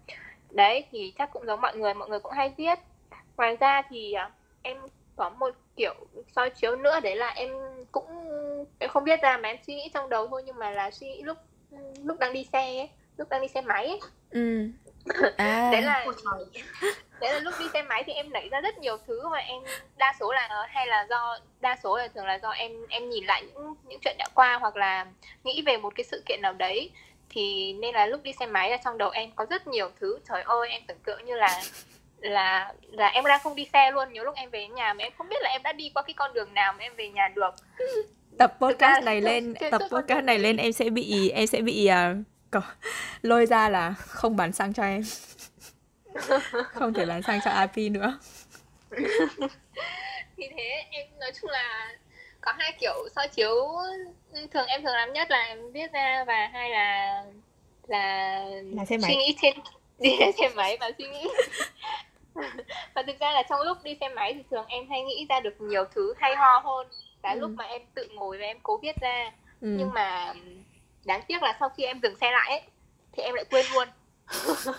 đấy 0.50 0.86
thì 0.92 1.14
chắc 1.18 1.32
cũng 1.34 1.46
giống 1.46 1.62
mọi 1.62 1.78
người 1.78 1.94
mọi 1.94 2.10
người 2.10 2.20
cũng 2.20 2.32
hay 2.32 2.54
viết 2.58 2.80
ngoài 3.38 3.58
ra 3.60 3.82
thì 3.90 4.14
à, 4.14 4.32
em 4.62 4.78
có 5.16 5.30
một 5.30 5.56
kiểu 5.76 5.94
soi 6.36 6.50
chiếu 6.50 6.76
nữa 6.76 7.00
đấy 7.00 7.16
là 7.16 7.30
em 7.30 7.52
cũng 7.92 8.06
em 8.80 8.90
không 8.90 9.04
biết 9.04 9.22
ra 9.22 9.38
mà 9.38 9.50
em 9.50 9.58
suy 9.68 9.76
nghĩ 9.76 9.90
trong 9.94 10.10
đầu 10.10 10.28
thôi 10.28 10.44
nhưng 10.46 10.60
mà 10.60 10.72
là 10.72 10.92
suy 10.92 11.08
nghĩ 11.08 11.22
lúc 11.22 11.38
lúc 12.04 12.20
đang 12.20 12.34
đi 12.34 12.44
xe 12.44 12.78
ấy, 12.78 12.90
lúc 13.18 13.30
đang 13.30 13.42
đi 13.42 13.48
xe 13.48 13.62
máy 13.62 13.88
ấy. 13.88 14.00
Ừ 14.30 14.70
À. 15.38 15.70
Đấy 15.72 15.82
là 15.82 16.06
đấy 17.20 17.34
là 17.34 17.40
lúc 17.40 17.54
đi 17.60 17.66
xe 17.74 17.82
máy 17.82 18.04
thì 18.06 18.14
em 18.14 18.34
nảy 18.34 18.50
ra 18.50 18.62
rất 18.62 18.78
nhiều 18.78 18.98
thứ 19.08 19.30
mà 19.30 19.38
em 19.38 19.64
đa 19.98 20.14
số 20.20 20.32
là 20.32 20.68
hay 20.70 20.88
là 20.88 21.06
do 21.10 21.40
đa 21.60 21.78
số 21.84 21.98
là 21.98 22.08
thường 22.08 22.26
là 22.26 22.40
do 22.40 22.50
em 22.50 22.72
em 22.90 23.10
nhìn 23.10 23.26
lại 23.26 23.44
những 23.44 23.76
những 23.88 24.00
chuyện 24.04 24.16
đã 24.20 24.26
qua 24.34 24.58
hoặc 24.62 24.76
là 24.76 25.06
nghĩ 25.44 25.62
về 25.66 25.78
một 25.78 25.96
cái 25.96 26.04
sự 26.04 26.24
kiện 26.26 26.42
nào 26.42 26.54
đấy. 26.54 26.92
Thì 27.30 27.74
nên 27.74 27.96
là 27.96 28.06
lúc 28.06 28.24
đi 28.24 28.34
xe 28.40 28.46
máy 28.46 28.70
là 28.70 28.78
trong 28.86 28.98
đầu 28.98 29.10
em 29.10 29.32
có 29.36 29.46
rất 29.50 29.68
nhiều 29.68 29.90
thứ. 30.00 30.20
Trời 30.30 30.42
ơi 30.42 30.70
em 30.70 30.82
tưởng 30.88 31.00
tượng 31.06 31.26
như 31.26 31.36
là 31.36 31.62
là 32.20 32.74
là 32.92 33.08
em 33.08 33.26
đang 33.26 33.40
không 33.44 33.56
đi 33.56 33.70
xe 33.74 33.92
luôn. 33.92 34.14
Nhiều 34.14 34.24
lúc 34.24 34.36
em 34.36 34.50
về 34.50 34.68
nhà 34.68 34.94
mà 34.94 35.04
em 35.04 35.14
không 35.18 35.30
biết 35.30 35.42
là 35.42 35.50
em 35.50 35.64
đã 35.64 35.74
đi 35.74 35.92
qua 35.94 36.04
cái 36.04 36.14
con 36.14 36.34
đường 36.34 36.54
nào 36.54 36.74
mà 36.74 36.80
em 36.84 36.96
về 36.96 37.10
nhà 37.10 37.28
được. 37.36 37.52
Tập 38.38 38.54
podcast 38.60 39.04
này 39.04 39.22
lên 39.22 39.54
tập 39.72 39.82
podcast 39.92 40.24
này 40.24 40.40
lên 40.40 40.58
em 40.58 40.72
sẽ 40.72 40.90
bị 40.90 41.30
em 41.30 41.48
sẽ 41.48 41.62
bị 41.62 41.86
à, 41.86 42.16
có, 42.16 42.39
lôi 43.22 43.46
ra 43.46 43.70
là 43.70 43.94
không 43.98 44.36
bán 44.36 44.52
xăng 44.54 44.74
cho 44.74 44.84
em 44.84 45.02
không 46.74 46.94
thể 46.94 47.06
bán 47.06 47.22
xăng 47.22 47.40
cho 47.46 47.52
Api 47.52 47.90
nữa 47.90 48.20
thì 50.38 50.44
thế 50.58 50.84
em 50.92 51.08
nói 51.20 51.32
chung 51.42 51.50
là 51.50 51.90
có 52.42 52.52
hai 52.58 52.74
kiểu 52.80 52.94
soi 53.16 53.28
chiếu 53.28 53.56
thường 54.54 54.68
em 54.68 54.84
thường 54.84 54.94
làm 54.94 55.14
nhất 55.14 55.32
là 55.32 55.42
em 55.44 55.72
viết 55.72 55.92
ra 55.94 56.24
và 56.28 56.50
hai 56.54 56.70
là 56.70 57.24
là 57.88 58.40
Là 58.76 58.86
xe 58.86 58.98
máy. 58.98 59.12
suy 59.12 59.16
nghĩ 59.16 59.36
trên 59.42 59.54
đi 60.00 60.10
xe 60.38 60.50
máy 60.56 60.78
và 60.80 60.92
suy 60.98 61.08
nghĩ 61.08 61.28
và 62.96 63.04
thực 63.08 63.20
ra 63.20 63.32
là 63.32 63.44
trong 63.50 63.62
lúc 63.62 63.78
đi 63.84 63.98
xe 64.00 64.10
máy 64.10 64.34
thì 64.34 64.44
thường 64.52 64.66
em 64.68 64.90
hay 64.90 65.02
nghĩ 65.02 65.26
ra 65.30 65.40
được 65.40 65.62
nhiều 65.62 65.84
thứ 65.96 66.14
hay 66.18 66.36
ho 66.36 66.60
hơn 66.60 66.88
là 67.24 67.32
Ừ. 67.32 67.40
lúc 67.40 67.52
mà 67.52 67.64
em 67.66 67.82
tự 67.96 68.08
ngồi 68.14 68.38
và 68.38 68.46
em 68.46 68.58
cố 68.64 68.78
viết 68.78 68.96
ra 69.02 69.32
ừ. 69.62 69.68
nhưng 69.78 69.90
mà 69.94 70.34
đáng 71.10 71.22
tiếc 71.28 71.44
là 71.44 71.58
sau 71.60 71.70
khi 71.70 71.84
em 71.84 72.00
dừng 72.04 72.16
xe 72.16 72.32
lại 72.32 72.50
ấy, 72.50 72.62
thì 73.12 73.24
em 73.24 73.36
lại 73.36 73.46
quên 73.50 73.66
luôn. 73.74 73.88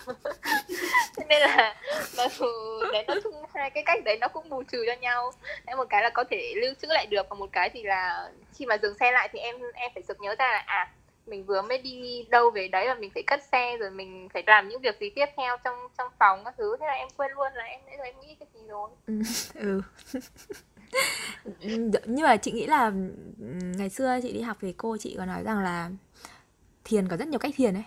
Cho 1.17 1.23
nên 1.29 1.41
là 1.41 1.75
mặc 2.17 2.31
dù 2.39 2.45
đấy 2.93 3.05
nó 3.07 3.15
chung 3.23 3.33
hai 3.53 3.69
cái 3.69 3.83
cách 3.85 4.03
đấy 4.03 4.17
nó 4.21 4.27
cũng 4.27 4.49
bù 4.49 4.63
trừ 4.63 4.83
cho 4.87 4.93
nhau. 5.01 5.31
Em 5.65 5.77
một 5.77 5.87
cái 5.89 6.03
là 6.03 6.09
có 6.09 6.23
thể 6.23 6.53
lưu 6.61 6.73
trữ 6.81 6.87
lại 6.87 7.05
được 7.05 7.29
và 7.29 7.35
một 7.35 7.49
cái 7.51 7.69
thì 7.69 7.83
là 7.83 8.31
khi 8.53 8.65
mà 8.65 8.77
dừng 8.81 8.97
xe 8.99 9.11
lại 9.11 9.29
thì 9.33 9.39
em 9.39 9.55
em 9.73 9.91
phải 9.93 10.03
sực 10.03 10.17
nhớ 10.21 10.35
ra 10.39 10.51
là 10.51 10.63
à 10.65 10.91
mình 11.27 11.45
vừa 11.45 11.61
mới 11.61 11.77
đi 11.77 12.25
đâu 12.29 12.51
về 12.51 12.67
đấy 12.67 12.87
và 12.87 12.93
mình 12.93 13.11
phải 13.13 13.23
cất 13.27 13.39
xe 13.51 13.77
rồi 13.77 13.91
mình 13.91 14.29
phải 14.33 14.43
làm 14.47 14.69
những 14.69 14.81
việc 14.81 14.99
gì 14.99 15.09
tiếp 15.09 15.25
theo 15.37 15.57
trong 15.63 15.75
trong 15.97 16.07
phòng 16.19 16.43
các 16.45 16.53
thứ. 16.57 16.77
Thế 16.79 16.85
là 16.85 16.93
em 16.93 17.07
quên 17.17 17.31
luôn 17.31 17.53
là 17.53 17.63
em 17.63 17.79
nãy 17.85 17.95
giờ 17.97 18.03
em 18.03 18.15
nghĩ 18.21 18.35
cái 18.39 18.47
gì 18.53 18.67
rồi. 18.67 18.89
Ừ, 19.07 19.21
ừ. 19.55 19.81
ừ 21.43 21.91
nhưng 22.05 22.25
mà 22.25 22.37
chị 22.37 22.51
nghĩ 22.51 22.67
là 22.67 22.85
ừ, 23.39 23.45
ngày 23.77 23.89
xưa 23.89 24.19
chị 24.23 24.33
đi 24.33 24.41
học 24.41 24.57
thì 24.61 24.73
cô 24.77 24.97
chị 24.97 25.15
có 25.17 25.25
nói 25.25 25.43
rằng 25.43 25.59
là 25.59 25.89
thiền 26.83 27.07
có 27.07 27.17
rất 27.17 27.27
nhiều 27.27 27.39
cách 27.39 27.53
thiền 27.57 27.73
ấy. 27.73 27.83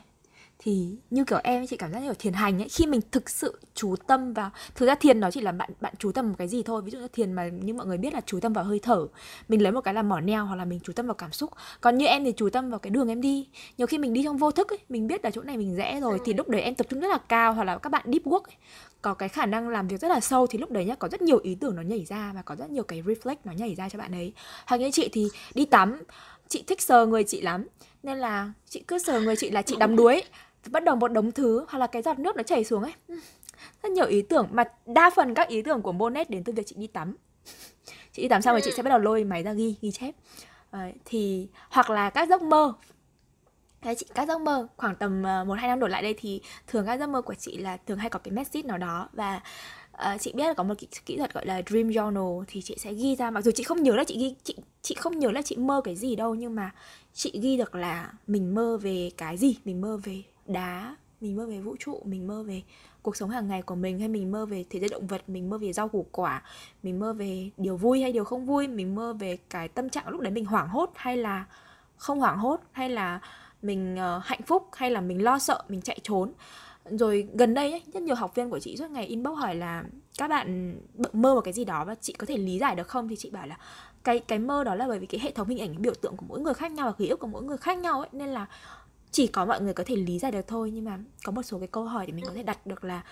Thì 0.58 0.96
như 1.10 1.24
kiểu 1.24 1.38
em 1.44 1.66
chị 1.66 1.76
cảm 1.76 1.92
giác 1.92 2.00
như 2.00 2.06
kiểu 2.06 2.14
thiền 2.18 2.32
hành 2.32 2.62
ấy 2.62 2.68
khi 2.68 2.86
mình 2.86 3.00
thực 3.10 3.30
sự 3.30 3.60
chú 3.74 3.96
tâm 4.06 4.32
vào 4.32 4.50
thực 4.74 4.86
ra 4.86 4.94
thiền 4.94 5.20
nó 5.20 5.30
chỉ 5.30 5.40
là 5.40 5.52
bạn 5.52 5.70
bạn 5.80 5.94
chú 5.98 6.12
tâm 6.12 6.26
vào 6.26 6.34
cái 6.36 6.48
gì 6.48 6.62
thôi. 6.62 6.82
Ví 6.82 6.90
dụ 6.90 6.98
như 6.98 7.08
thiền 7.08 7.32
mà 7.32 7.48
như 7.48 7.74
mọi 7.74 7.86
người 7.86 7.98
biết 7.98 8.14
là 8.14 8.20
chú 8.26 8.40
tâm 8.40 8.52
vào 8.52 8.64
hơi 8.64 8.78
thở 8.78 9.06
mình 9.48 9.62
lấy 9.62 9.72
một 9.72 9.80
cái 9.80 9.94
là 9.94 10.02
mỏ 10.02 10.20
neo 10.20 10.46
hoặc 10.46 10.56
là 10.56 10.64
mình 10.64 10.80
chú 10.82 10.92
tâm 10.92 11.06
vào 11.06 11.14
cảm 11.14 11.32
xúc. 11.32 11.50
Còn 11.80 11.98
như 11.98 12.06
em 12.06 12.24
thì 12.24 12.32
chú 12.36 12.50
tâm 12.50 12.70
vào 12.70 12.78
cái 12.78 12.90
đường 12.90 13.08
em 13.08 13.20
đi. 13.20 13.48
Nhiều 13.78 13.86
khi 13.86 13.98
mình 13.98 14.12
đi 14.12 14.22
trong 14.24 14.36
vô 14.36 14.50
thức 14.50 14.72
ấy 14.72 14.78
mình 14.88 15.06
biết 15.06 15.24
là 15.24 15.30
chỗ 15.30 15.42
này 15.42 15.56
mình 15.56 15.76
rẽ 15.76 16.00
rồi 16.00 16.20
thì 16.24 16.32
lúc 16.34 16.48
đấy 16.48 16.60
em 16.60 16.74
tập 16.74 16.86
trung 16.90 17.00
rất 17.00 17.08
là 17.08 17.18
cao 17.18 17.54
hoặc 17.54 17.64
là 17.64 17.78
các 17.78 17.90
bạn 17.90 18.02
deep 18.06 18.22
work 18.24 18.42
ấy, 18.42 18.56
có 19.02 19.14
cái 19.14 19.28
khả 19.28 19.46
năng 19.46 19.68
làm 19.68 19.88
việc 19.88 20.00
rất 20.00 20.08
là 20.08 20.20
sâu 20.20 20.46
thì 20.46 20.58
lúc 20.58 20.70
đấy 20.70 20.84
nhá 20.84 20.94
có 20.94 21.08
rất 21.08 21.22
nhiều 21.22 21.38
ý 21.38 21.54
tưởng 21.54 21.76
nó 21.76 21.82
nhảy 21.82 22.04
ra 22.04 22.32
và 22.34 22.42
có 22.42 22.56
rất 22.56 22.70
nhiều 22.70 22.82
cái 22.82 23.02
reflect 23.02 23.36
nó 23.44 23.52
nhảy 23.52 23.74
ra 23.74 23.88
cho 23.88 23.98
bạn 23.98 24.12
ấy. 24.12 24.32
Hoặc 24.66 24.76
như 24.76 24.90
chị 24.90 25.08
thì 25.12 25.28
đi 25.54 25.64
tắm 25.64 26.02
chị 26.48 26.64
thích 26.66 26.80
sờ 26.80 27.06
người 27.06 27.24
chị 27.24 27.40
lắm. 27.40 27.66
Nên 28.02 28.18
là 28.18 28.52
chị 28.68 28.84
cứ 28.88 28.98
sờ 28.98 29.20
người 29.20 29.36
chị 29.36 29.50
là 29.50 29.62
chị 29.62 29.76
đắm 29.78 29.96
đuối. 29.96 30.22
Bắt 30.70 30.84
đầu 30.84 30.96
một 30.96 31.08
đống 31.08 31.32
thứ 31.32 31.66
hoặc 31.68 31.78
là 31.78 31.86
cái 31.86 32.02
giọt 32.02 32.18
nước 32.18 32.36
nó 32.36 32.42
chảy 32.42 32.64
xuống 32.64 32.82
ấy. 32.82 32.92
Rất 33.82 33.92
nhiều 33.92 34.06
ý 34.06 34.22
tưởng 34.22 34.48
mà 34.52 34.64
đa 34.86 35.10
phần 35.16 35.34
các 35.34 35.48
ý 35.48 35.62
tưởng 35.62 35.82
của 35.82 35.92
Monet 35.92 36.30
đến 36.30 36.44
từ 36.44 36.52
việc 36.52 36.66
chị 36.66 36.76
đi 36.78 36.86
tắm. 36.86 37.16
Chị 38.12 38.22
đi 38.22 38.28
tắm 38.28 38.42
xong 38.42 38.54
rồi 38.54 38.60
chị 38.64 38.70
sẽ 38.76 38.82
bắt 38.82 38.90
đầu 38.90 38.98
lôi 38.98 39.24
máy 39.24 39.42
ra 39.42 39.52
ghi 39.52 39.76
ghi 39.80 39.90
chép. 39.90 40.14
Đấy, 40.72 40.92
thì 41.04 41.48
hoặc 41.70 41.90
là 41.90 42.10
các 42.10 42.28
giấc 42.28 42.42
mơ. 42.42 42.72
Đấy, 43.84 43.94
chị 43.94 44.06
các 44.14 44.28
giấc 44.28 44.40
mơ 44.40 44.66
khoảng 44.76 44.96
tầm 44.96 45.22
ờ, 45.22 45.44
một 45.44 45.54
hai 45.54 45.68
năm 45.68 45.80
đổ 45.80 45.86
lại 45.86 46.02
đây 46.02 46.14
thì 46.18 46.40
thường 46.66 46.86
các 46.86 46.96
giấc 46.96 47.06
mơ 47.06 47.22
của 47.22 47.34
chị 47.34 47.56
là 47.58 47.76
thường 47.86 47.98
hay 47.98 48.10
có 48.10 48.18
cái 48.18 48.32
message 48.32 48.62
nào 48.62 48.78
đó. 48.78 49.08
Và 49.12 49.40
ờ, 49.96 50.16
chị 50.20 50.32
biết 50.34 50.46
là 50.46 50.54
có 50.54 50.62
một 50.62 50.74
kỹ, 50.78 50.86
kỹ 51.06 51.16
thuật 51.16 51.34
gọi 51.34 51.46
là 51.46 51.62
dream 51.66 51.88
journal 51.88 52.44
thì 52.46 52.62
chị 52.62 52.76
sẽ 52.78 52.92
ghi 52.92 53.16
ra 53.16 53.30
mặc 53.30 53.40
dù 53.44 53.50
chị 53.54 53.62
không 53.62 53.82
nhớ 53.82 53.96
là 53.96 54.04
chị 54.04 54.18
ghi 54.18 54.34
chị 54.44 54.56
chị 54.82 54.94
không 54.94 55.18
nhớ 55.18 55.30
là 55.30 55.42
chị 55.42 55.56
mơ 55.56 55.80
cái 55.84 55.96
gì 55.96 56.16
đâu 56.16 56.34
nhưng 56.34 56.54
mà 56.54 56.70
chị 57.12 57.40
ghi 57.42 57.56
được 57.56 57.74
là 57.74 58.12
mình 58.26 58.54
mơ 58.54 58.78
về 58.82 59.10
cái 59.16 59.36
gì? 59.36 59.56
Mình 59.64 59.80
mơ 59.80 60.00
về 60.04 60.22
đá 60.46 60.96
mình 61.20 61.36
mơ 61.36 61.46
về 61.46 61.60
vũ 61.60 61.76
trụ 61.78 62.02
mình 62.04 62.26
mơ 62.26 62.42
về 62.42 62.62
cuộc 63.02 63.16
sống 63.16 63.30
hàng 63.30 63.48
ngày 63.48 63.62
của 63.62 63.74
mình 63.74 63.98
hay 63.98 64.08
mình 64.08 64.32
mơ 64.32 64.46
về 64.46 64.64
thế 64.70 64.80
giới 64.80 64.88
động 64.88 65.06
vật 65.06 65.22
mình 65.28 65.50
mơ 65.50 65.58
về 65.58 65.72
rau 65.72 65.88
củ 65.88 66.06
quả 66.12 66.42
mình 66.82 67.00
mơ 67.00 67.12
về 67.12 67.50
điều 67.56 67.76
vui 67.76 68.02
hay 68.02 68.12
điều 68.12 68.24
không 68.24 68.46
vui 68.46 68.68
mình 68.68 68.94
mơ 68.94 69.12
về 69.12 69.38
cái 69.50 69.68
tâm 69.68 69.90
trạng 69.90 70.08
lúc 70.08 70.20
đấy 70.20 70.32
mình 70.32 70.44
hoảng 70.44 70.68
hốt 70.68 70.90
hay 70.94 71.16
là 71.16 71.44
không 71.96 72.20
hoảng 72.20 72.38
hốt 72.38 72.60
hay 72.72 72.90
là 72.90 73.20
mình 73.62 73.94
uh, 73.94 74.24
hạnh 74.24 74.42
phúc 74.42 74.68
hay 74.72 74.90
là 74.90 75.00
mình 75.00 75.24
lo 75.24 75.38
sợ 75.38 75.62
mình 75.68 75.82
chạy 75.82 75.98
trốn 76.02 76.32
rồi 76.90 77.28
gần 77.34 77.54
đây 77.54 77.70
ấy, 77.70 77.82
rất 77.92 78.02
nhiều 78.02 78.14
học 78.14 78.34
viên 78.34 78.50
của 78.50 78.58
chị 78.58 78.76
suốt 78.76 78.90
ngày 78.90 79.06
inbox 79.06 79.38
hỏi 79.38 79.54
là 79.54 79.84
các 80.18 80.28
bạn 80.28 80.76
mơ 81.12 81.34
một 81.34 81.40
cái 81.40 81.52
gì 81.52 81.64
đó 81.64 81.84
và 81.84 81.94
chị 81.94 82.12
có 82.12 82.26
thể 82.26 82.36
lý 82.36 82.58
giải 82.58 82.74
được 82.74 82.88
không? 82.88 83.08
Thì 83.08 83.16
chị 83.16 83.30
bảo 83.30 83.46
là 83.46 83.58
cái 84.04 84.18
cái 84.18 84.38
mơ 84.38 84.64
đó 84.64 84.74
là 84.74 84.88
bởi 84.88 84.98
vì 84.98 85.06
cái 85.06 85.20
hệ 85.20 85.30
thống 85.30 85.48
hình 85.48 85.58
ảnh 85.58 85.68
cái 85.68 85.78
biểu 85.78 85.94
tượng 85.94 86.16
của 86.16 86.26
mỗi 86.28 86.40
người 86.40 86.54
khác 86.54 86.72
nhau 86.72 86.86
và 86.86 86.92
ký 86.92 87.08
ức 87.08 87.20
của 87.20 87.26
mỗi 87.26 87.42
người 87.42 87.56
khác 87.56 87.78
nhau 87.78 88.00
ấy 88.00 88.08
nên 88.12 88.28
là 88.28 88.46
chỉ 89.10 89.26
có 89.26 89.44
mọi 89.44 89.60
người 89.60 89.74
có 89.74 89.84
thể 89.86 89.96
lý 89.96 90.18
giải 90.18 90.32
được 90.32 90.48
thôi. 90.48 90.70
Nhưng 90.70 90.84
mà 90.84 90.98
có 91.24 91.32
một 91.32 91.42
số 91.42 91.58
cái 91.58 91.68
câu 91.68 91.84
hỏi 91.84 92.06
để 92.06 92.12
mình 92.12 92.24
có 92.24 92.32
thể 92.34 92.42
đặt 92.42 92.66
được 92.66 92.84
là 92.84 93.02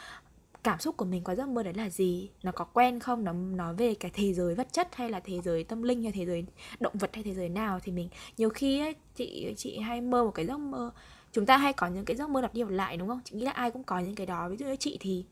cảm 0.64 0.80
xúc 0.80 0.96
của 0.96 1.04
mình 1.04 1.24
qua 1.24 1.34
giấc 1.34 1.48
mơ 1.48 1.62
đấy 1.62 1.74
là 1.74 1.90
gì? 1.90 2.30
Nó 2.42 2.52
có 2.52 2.64
quen 2.64 3.00
không? 3.00 3.24
Nó 3.24 3.32
nói 3.32 3.74
về 3.74 3.94
cái 3.94 4.10
thế 4.14 4.32
giới 4.32 4.54
vật 4.54 4.72
chất 4.72 4.88
hay 4.94 5.10
là 5.10 5.20
thế 5.20 5.40
giới 5.40 5.64
tâm 5.64 5.82
linh 5.82 6.02
hay 6.02 6.12
thế 6.12 6.26
giới 6.26 6.44
động 6.80 6.94
vật 6.98 7.10
hay 7.12 7.22
thế 7.24 7.34
giới 7.34 7.48
nào? 7.48 7.80
Thì 7.82 7.92
mình 7.92 8.08
nhiều 8.36 8.50
khi 8.50 8.80
ấy, 8.80 8.94
chị 9.14 9.54
chị 9.56 9.78
hay 9.78 10.00
mơ 10.00 10.24
một 10.24 10.30
cái 10.30 10.46
giấc 10.46 10.58
mơ 10.58 10.90
chúng 11.32 11.46
ta 11.46 11.56
hay 11.56 11.72
có 11.72 11.86
những 11.86 12.04
cái 12.04 12.16
giấc 12.16 12.30
mơ 12.30 12.40
lặp 12.40 12.54
đi 12.54 12.62
lặp 12.62 12.70
lại 12.70 12.96
đúng 12.96 13.08
không? 13.08 13.20
Chị 13.24 13.36
nghĩ 13.36 13.44
là 13.44 13.50
ai 13.50 13.70
cũng 13.70 13.84
có 13.84 13.98
những 13.98 14.14
cái 14.14 14.26
đó. 14.26 14.48
Ví 14.48 14.56
dụ 14.56 14.66
như 14.66 14.76
chị 14.76 14.96
thì 15.00 15.24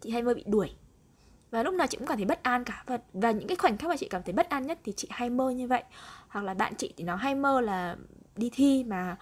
chị 0.00 0.10
hay 0.10 0.22
mơ 0.22 0.34
bị 0.34 0.44
đuổi. 0.46 0.70
Và 1.50 1.62
lúc 1.62 1.74
nào 1.74 1.86
chị 1.86 1.96
cũng 1.96 2.06
cảm 2.06 2.16
thấy 2.16 2.26
bất 2.26 2.42
an 2.42 2.64
cả. 2.64 2.84
Và, 2.86 2.98
và 3.12 3.30
những 3.30 3.48
cái 3.48 3.56
khoảnh 3.56 3.76
khắc 3.76 3.88
mà 3.90 3.96
chị 3.96 4.08
cảm 4.08 4.22
thấy 4.22 4.32
bất 4.32 4.48
an 4.48 4.66
nhất 4.66 4.78
thì 4.84 4.92
chị 4.96 5.08
hay 5.10 5.30
mơ 5.30 5.50
như 5.50 5.68
vậy. 5.68 5.82
Hoặc 6.28 6.44
là 6.44 6.54
bạn 6.54 6.74
chị 6.78 6.94
thì 6.96 7.04
nó 7.04 7.16
hay 7.16 7.34
mơ 7.34 7.60
là 7.60 7.96
đi 8.36 8.50
thi 8.52 8.84
mà 8.84 9.16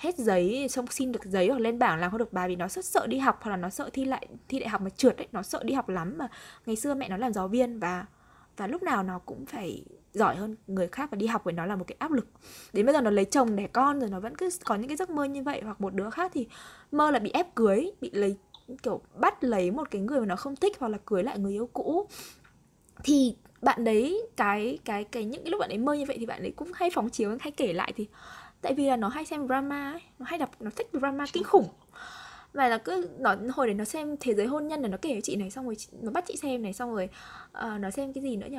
hết 0.00 0.18
giấy 0.18 0.68
xong 0.68 0.86
xin 0.86 1.12
được 1.12 1.24
giấy 1.24 1.48
hoặc 1.48 1.60
lên 1.60 1.78
bảng 1.78 2.00
làm 2.00 2.10
không 2.10 2.18
được 2.18 2.32
bài 2.32 2.48
vì 2.48 2.56
nó 2.56 2.68
rất 2.68 2.84
sợ 2.84 3.06
đi 3.06 3.18
học 3.18 3.38
hoặc 3.42 3.50
là 3.50 3.56
nó 3.56 3.70
sợ 3.70 3.90
thi 3.92 4.04
lại 4.04 4.26
thi 4.48 4.58
đại 4.58 4.68
học 4.68 4.80
mà 4.80 4.90
trượt 4.90 5.16
ấy 5.16 5.28
nó 5.32 5.42
sợ 5.42 5.62
đi 5.64 5.74
học 5.74 5.88
lắm 5.88 6.18
mà 6.18 6.28
ngày 6.66 6.76
xưa 6.76 6.94
mẹ 6.94 7.08
nó 7.08 7.16
làm 7.16 7.32
giáo 7.32 7.48
viên 7.48 7.78
và 7.78 8.06
và 8.56 8.66
lúc 8.66 8.82
nào 8.82 9.02
nó 9.02 9.18
cũng 9.18 9.46
phải 9.46 9.84
giỏi 10.12 10.36
hơn 10.36 10.56
người 10.66 10.88
khác 10.88 11.10
và 11.10 11.16
đi 11.16 11.26
học 11.26 11.44
với 11.44 11.54
nó 11.54 11.66
là 11.66 11.76
một 11.76 11.84
cái 11.86 11.96
áp 11.98 12.12
lực. 12.12 12.26
Đến 12.72 12.86
bây 12.86 12.94
giờ 12.94 13.00
nó 13.00 13.10
lấy 13.10 13.24
chồng 13.24 13.56
đẻ 13.56 13.66
con 13.66 14.00
rồi 14.00 14.10
nó 14.10 14.20
vẫn 14.20 14.36
cứ 14.36 14.48
có 14.64 14.74
những 14.74 14.88
cái 14.88 14.96
giấc 14.96 15.10
mơ 15.10 15.24
như 15.24 15.42
vậy 15.42 15.60
hoặc 15.64 15.80
một 15.80 15.94
đứa 15.94 16.10
khác 16.10 16.30
thì 16.34 16.46
mơ 16.92 17.10
là 17.10 17.18
bị 17.18 17.30
ép 17.30 17.54
cưới 17.54 17.90
bị 18.00 18.10
lấy 18.12 18.36
kiểu 18.82 19.00
bắt 19.14 19.44
lấy 19.44 19.70
một 19.70 19.90
cái 19.90 20.00
người 20.00 20.20
mà 20.20 20.26
nó 20.26 20.36
không 20.36 20.56
thích 20.56 20.76
hoặc 20.78 20.88
là 20.88 20.98
cưới 21.06 21.22
lại 21.22 21.38
người 21.38 21.52
yêu 21.52 21.68
cũ. 21.72 22.08
Thì 23.04 23.36
bạn 23.62 23.84
đấy 23.84 24.22
cái 24.36 24.78
cái 24.84 25.04
cái 25.04 25.24
những 25.24 25.44
cái 25.44 25.50
lúc 25.50 25.60
bạn 25.60 25.70
ấy 25.70 25.78
mơ 25.78 25.94
như 25.94 26.04
vậy 26.08 26.16
thì 26.20 26.26
bạn 26.26 26.42
ấy 26.42 26.50
cũng 26.50 26.70
hay 26.74 26.90
phóng 26.94 27.10
chiếu 27.10 27.36
hay 27.40 27.50
kể 27.50 27.72
lại 27.72 27.92
thì 27.96 28.08
tại 28.60 28.74
vì 28.74 28.86
là 28.86 28.96
nó 28.96 29.08
hay 29.08 29.24
xem 29.24 29.46
drama 29.46 29.92
ấy 29.92 30.00
nó 30.18 30.26
hay 30.28 30.38
đọc 30.38 30.50
nó 30.60 30.70
thích 30.76 30.88
drama 30.92 31.24
kinh 31.32 31.44
khủng. 31.44 31.68
Và 32.52 32.68
là 32.68 32.78
cứ 32.78 33.08
nó 33.18 33.36
hồi 33.52 33.66
đấy 33.66 33.74
nó 33.74 33.84
xem 33.84 34.16
thế 34.20 34.34
giới 34.34 34.46
hôn 34.46 34.66
nhân 34.66 34.82
là 34.82 34.88
nó 34.88 34.96
kể 35.02 35.12
với 35.12 35.22
chị 35.22 35.36
này 35.36 35.50
xong 35.50 35.64
rồi 35.64 35.76
nó 36.02 36.10
bắt 36.10 36.24
chị 36.26 36.36
xem 36.36 36.62
này 36.62 36.72
xong 36.72 36.94
rồi 36.94 37.08
uh, 37.46 37.80
nó 37.80 37.90
xem 37.90 38.12
cái 38.12 38.22
gì 38.22 38.36
nữa 38.36 38.46
nhỉ 38.50 38.58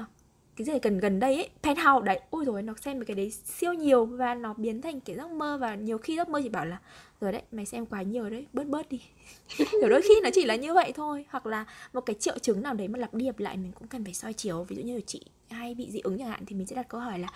cái 0.66 0.76
gì 0.76 0.80
gần 0.82 0.98
gần 0.98 1.20
đây 1.20 1.36
ấy 1.36 1.50
penthouse 1.64 2.06
đấy. 2.06 2.20
Ôi 2.30 2.46
rồi 2.46 2.62
nó 2.62 2.74
xem 2.82 3.06
cái 3.06 3.16
đấy 3.16 3.32
siêu 3.32 3.74
nhiều 3.74 4.06
và 4.06 4.36
nó 4.36 4.54
biến 4.54 4.82
thành 4.82 5.00
cái 5.00 5.16
giấc 5.16 5.32
mơ 5.32 5.58
và 5.58 5.76
nhiều 5.76 5.98
khi 5.98 6.16
giấc 6.16 6.30
mơ 6.30 6.40
chỉ 6.44 6.50
bảo 6.50 6.66
là 6.66 6.80
rồi 7.22 7.32
đấy 7.32 7.42
mày 7.52 7.66
xem 7.66 7.86
quá 7.86 8.02
nhiều 8.02 8.30
đấy 8.30 8.48
bớt 8.54 8.68
bớt 8.68 8.90
đi. 8.90 9.02
Kiểu 9.58 9.90
đôi 9.90 10.02
khi 10.02 10.14
nó 10.24 10.30
chỉ 10.34 10.46
là 10.46 10.56
như 10.56 10.74
vậy 10.74 10.92
thôi. 10.96 11.26
Hoặc 11.30 11.46
là 11.46 11.66
một 11.94 12.02
cái 12.02 12.16
triệu 12.20 12.40
chứng 12.40 12.62
nào 12.62 12.74
đấy 12.74 12.88
mà 12.88 13.00
lặp 13.00 13.14
đi 13.14 13.26
lặp 13.26 13.40
lại 13.40 13.58
mình 13.58 13.72
cũng 13.72 13.88
cần 13.88 14.04
phải 14.04 14.14
soi 14.14 14.34
chiếu. 14.34 14.64
Ví 14.64 14.76
dụ 14.76 14.84
như 14.84 15.02
chị 15.06 15.22
hay 15.50 15.76
bị 15.76 15.92
dị 15.92 16.00
ứng 16.00 16.18
chẳng 16.18 16.28
hạn 16.28 16.46
thì 16.46 16.56
mình 16.56 16.68
sẽ 16.68 16.76
đặt 16.76 16.88
câu 16.90 17.02
hỏi 17.02 17.20
là 17.20 17.28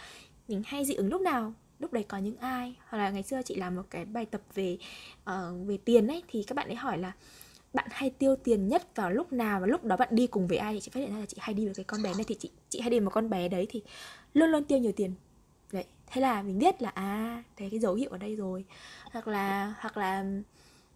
mình 0.48 0.62
hay 0.66 0.86
dị 0.86 0.94
ứng 0.94 1.10
lúc 1.10 1.22
nào? 1.22 1.54
Lúc 1.80 1.94
đấy 1.94 2.06
có 2.08 2.18
những 2.18 2.38
ai? 2.38 2.76
Hoặc 2.88 2.98
là 2.98 3.10
ngày 3.10 3.24
xưa 3.24 3.42
chị 3.42 3.56
làm 3.56 3.76
một 3.76 3.84
cái 3.90 4.06
bài 4.06 4.26
tập 4.26 4.42
về 4.54 4.78
uh, 5.30 5.68
về 5.68 5.78
tiền 5.78 6.08
ấy 6.08 6.24
thì 6.28 6.44
các 6.44 6.56
bạn 6.56 6.68
ấy 6.68 6.76
hỏi 6.76 6.98
là 6.98 7.12
bạn 7.76 7.88
hay 7.92 8.10
tiêu 8.10 8.36
tiền 8.36 8.68
nhất 8.68 8.96
vào 8.96 9.12
lúc 9.12 9.34
nào 9.34 9.60
và 9.60 9.68
lúc 9.68 9.84
đó 9.84 9.98
bạn 9.98 10.10
đi 10.12 10.28
cùng 10.28 10.48
với 10.48 10.58
ai? 10.58 10.74
Thì 10.74 10.80
chị 10.80 10.92
phát 10.94 11.00
hiện 11.00 11.14
ra 11.14 11.20
là 11.20 11.26
chị 11.26 11.38
hay 11.40 11.54
đi 11.54 11.66
với 11.66 11.76
cái 11.76 11.84
con 11.84 12.04
bé 12.04 12.14
này 12.14 12.24
thì 12.28 12.36
chị 12.40 12.50
chị 12.70 12.80
hay 12.80 12.90
đi 12.90 13.00
với 13.00 13.06
một 13.06 13.12
con 13.14 13.30
bé 13.30 13.48
đấy 13.48 13.68
thì 13.70 13.82
luôn 14.34 14.50
luôn 14.50 14.64
tiêu 14.64 14.78
nhiều 14.78 14.92
tiền. 14.92 15.14
Đấy 15.72 15.86
thế 16.08 16.22
là 16.22 16.42
mình 16.42 16.60
biết 16.60 16.82
là 16.82 16.90
à 16.90 17.44
thấy 17.58 17.70
cái 17.70 17.80
dấu 17.80 17.94
hiệu 17.94 18.10
ở 18.12 18.18
đây 18.18 18.36
rồi. 18.36 18.66
Hoặc 19.12 19.28
là 19.28 19.76
hoặc 19.80 19.98
là 19.98 20.26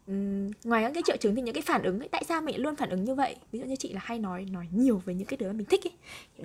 um, 0.07 0.51
ngoài 0.63 0.83
các 0.83 0.91
cái 0.93 1.03
triệu 1.05 1.17
chứng 1.17 1.35
thì 1.35 1.41
những 1.41 1.53
cái 1.53 1.63
phản 1.65 1.83
ứng 1.83 1.99
ấy, 1.99 2.07
tại 2.07 2.23
sao 2.27 2.41
mình 2.41 2.61
luôn 2.61 2.75
phản 2.75 2.89
ứng 2.89 3.03
như 3.03 3.15
vậy? 3.15 3.35
Ví 3.51 3.59
dụ 3.59 3.65
như 3.65 3.75
chị 3.75 3.93
là 3.93 4.01
hay 4.03 4.19
nói 4.19 4.45
nói 4.51 4.67
nhiều 4.71 5.01
về 5.05 5.13
những 5.13 5.27
cái 5.27 5.37
đứa 5.37 5.47
mà 5.47 5.53
mình 5.53 5.65
thích 5.65 5.83
ấy 5.83 5.93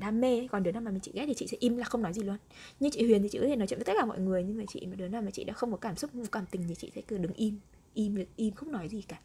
đam 0.01 0.20
mê 0.20 0.39
ấy. 0.39 0.48
còn 0.52 0.62
đứa 0.62 0.73
nào 0.73 0.82
mà 0.82 0.90
mình 0.90 1.01
chị 1.01 1.12
ghét 1.15 1.24
thì 1.27 1.35
chị 1.35 1.47
sẽ 1.47 1.56
im 1.61 1.77
là 1.77 1.85
không 1.85 2.02
nói 2.02 2.12
gì 2.12 2.23
luôn. 2.23 2.36
Như 2.81 2.90
chị 2.93 3.06
Huyền 3.06 3.23
thì 3.23 3.28
chị 3.28 3.39
có 3.39 3.47
thể 3.47 3.56
nói 3.56 3.66
chuyện 3.66 3.78
với 3.78 3.85
tất 3.85 3.93
cả 3.98 4.06
mọi 4.06 4.19
người 4.19 4.43
nhưng 4.43 4.56
mà 4.56 4.65
chị 4.69 4.86
mà 4.86 4.97
đứa 4.97 5.09
nào 5.09 5.23
mà 5.23 5.31
chị 5.31 5.44
đã 5.44 5.52
không 5.52 5.70
có 5.70 5.77
cảm 5.77 5.97
xúc 5.97 6.11
không 6.12 6.23
có 6.23 6.28
cảm 6.32 6.47
tình 6.51 6.65
thì 6.69 6.74
chị 6.74 6.90
sẽ 6.94 7.01
cứ 7.01 7.19
đứng 7.19 7.32
im 7.32 7.59
im 7.94 8.24
im 8.36 8.55
không 8.55 8.73
nói 8.73 8.89
gì 8.89 9.02
cả 9.09 9.19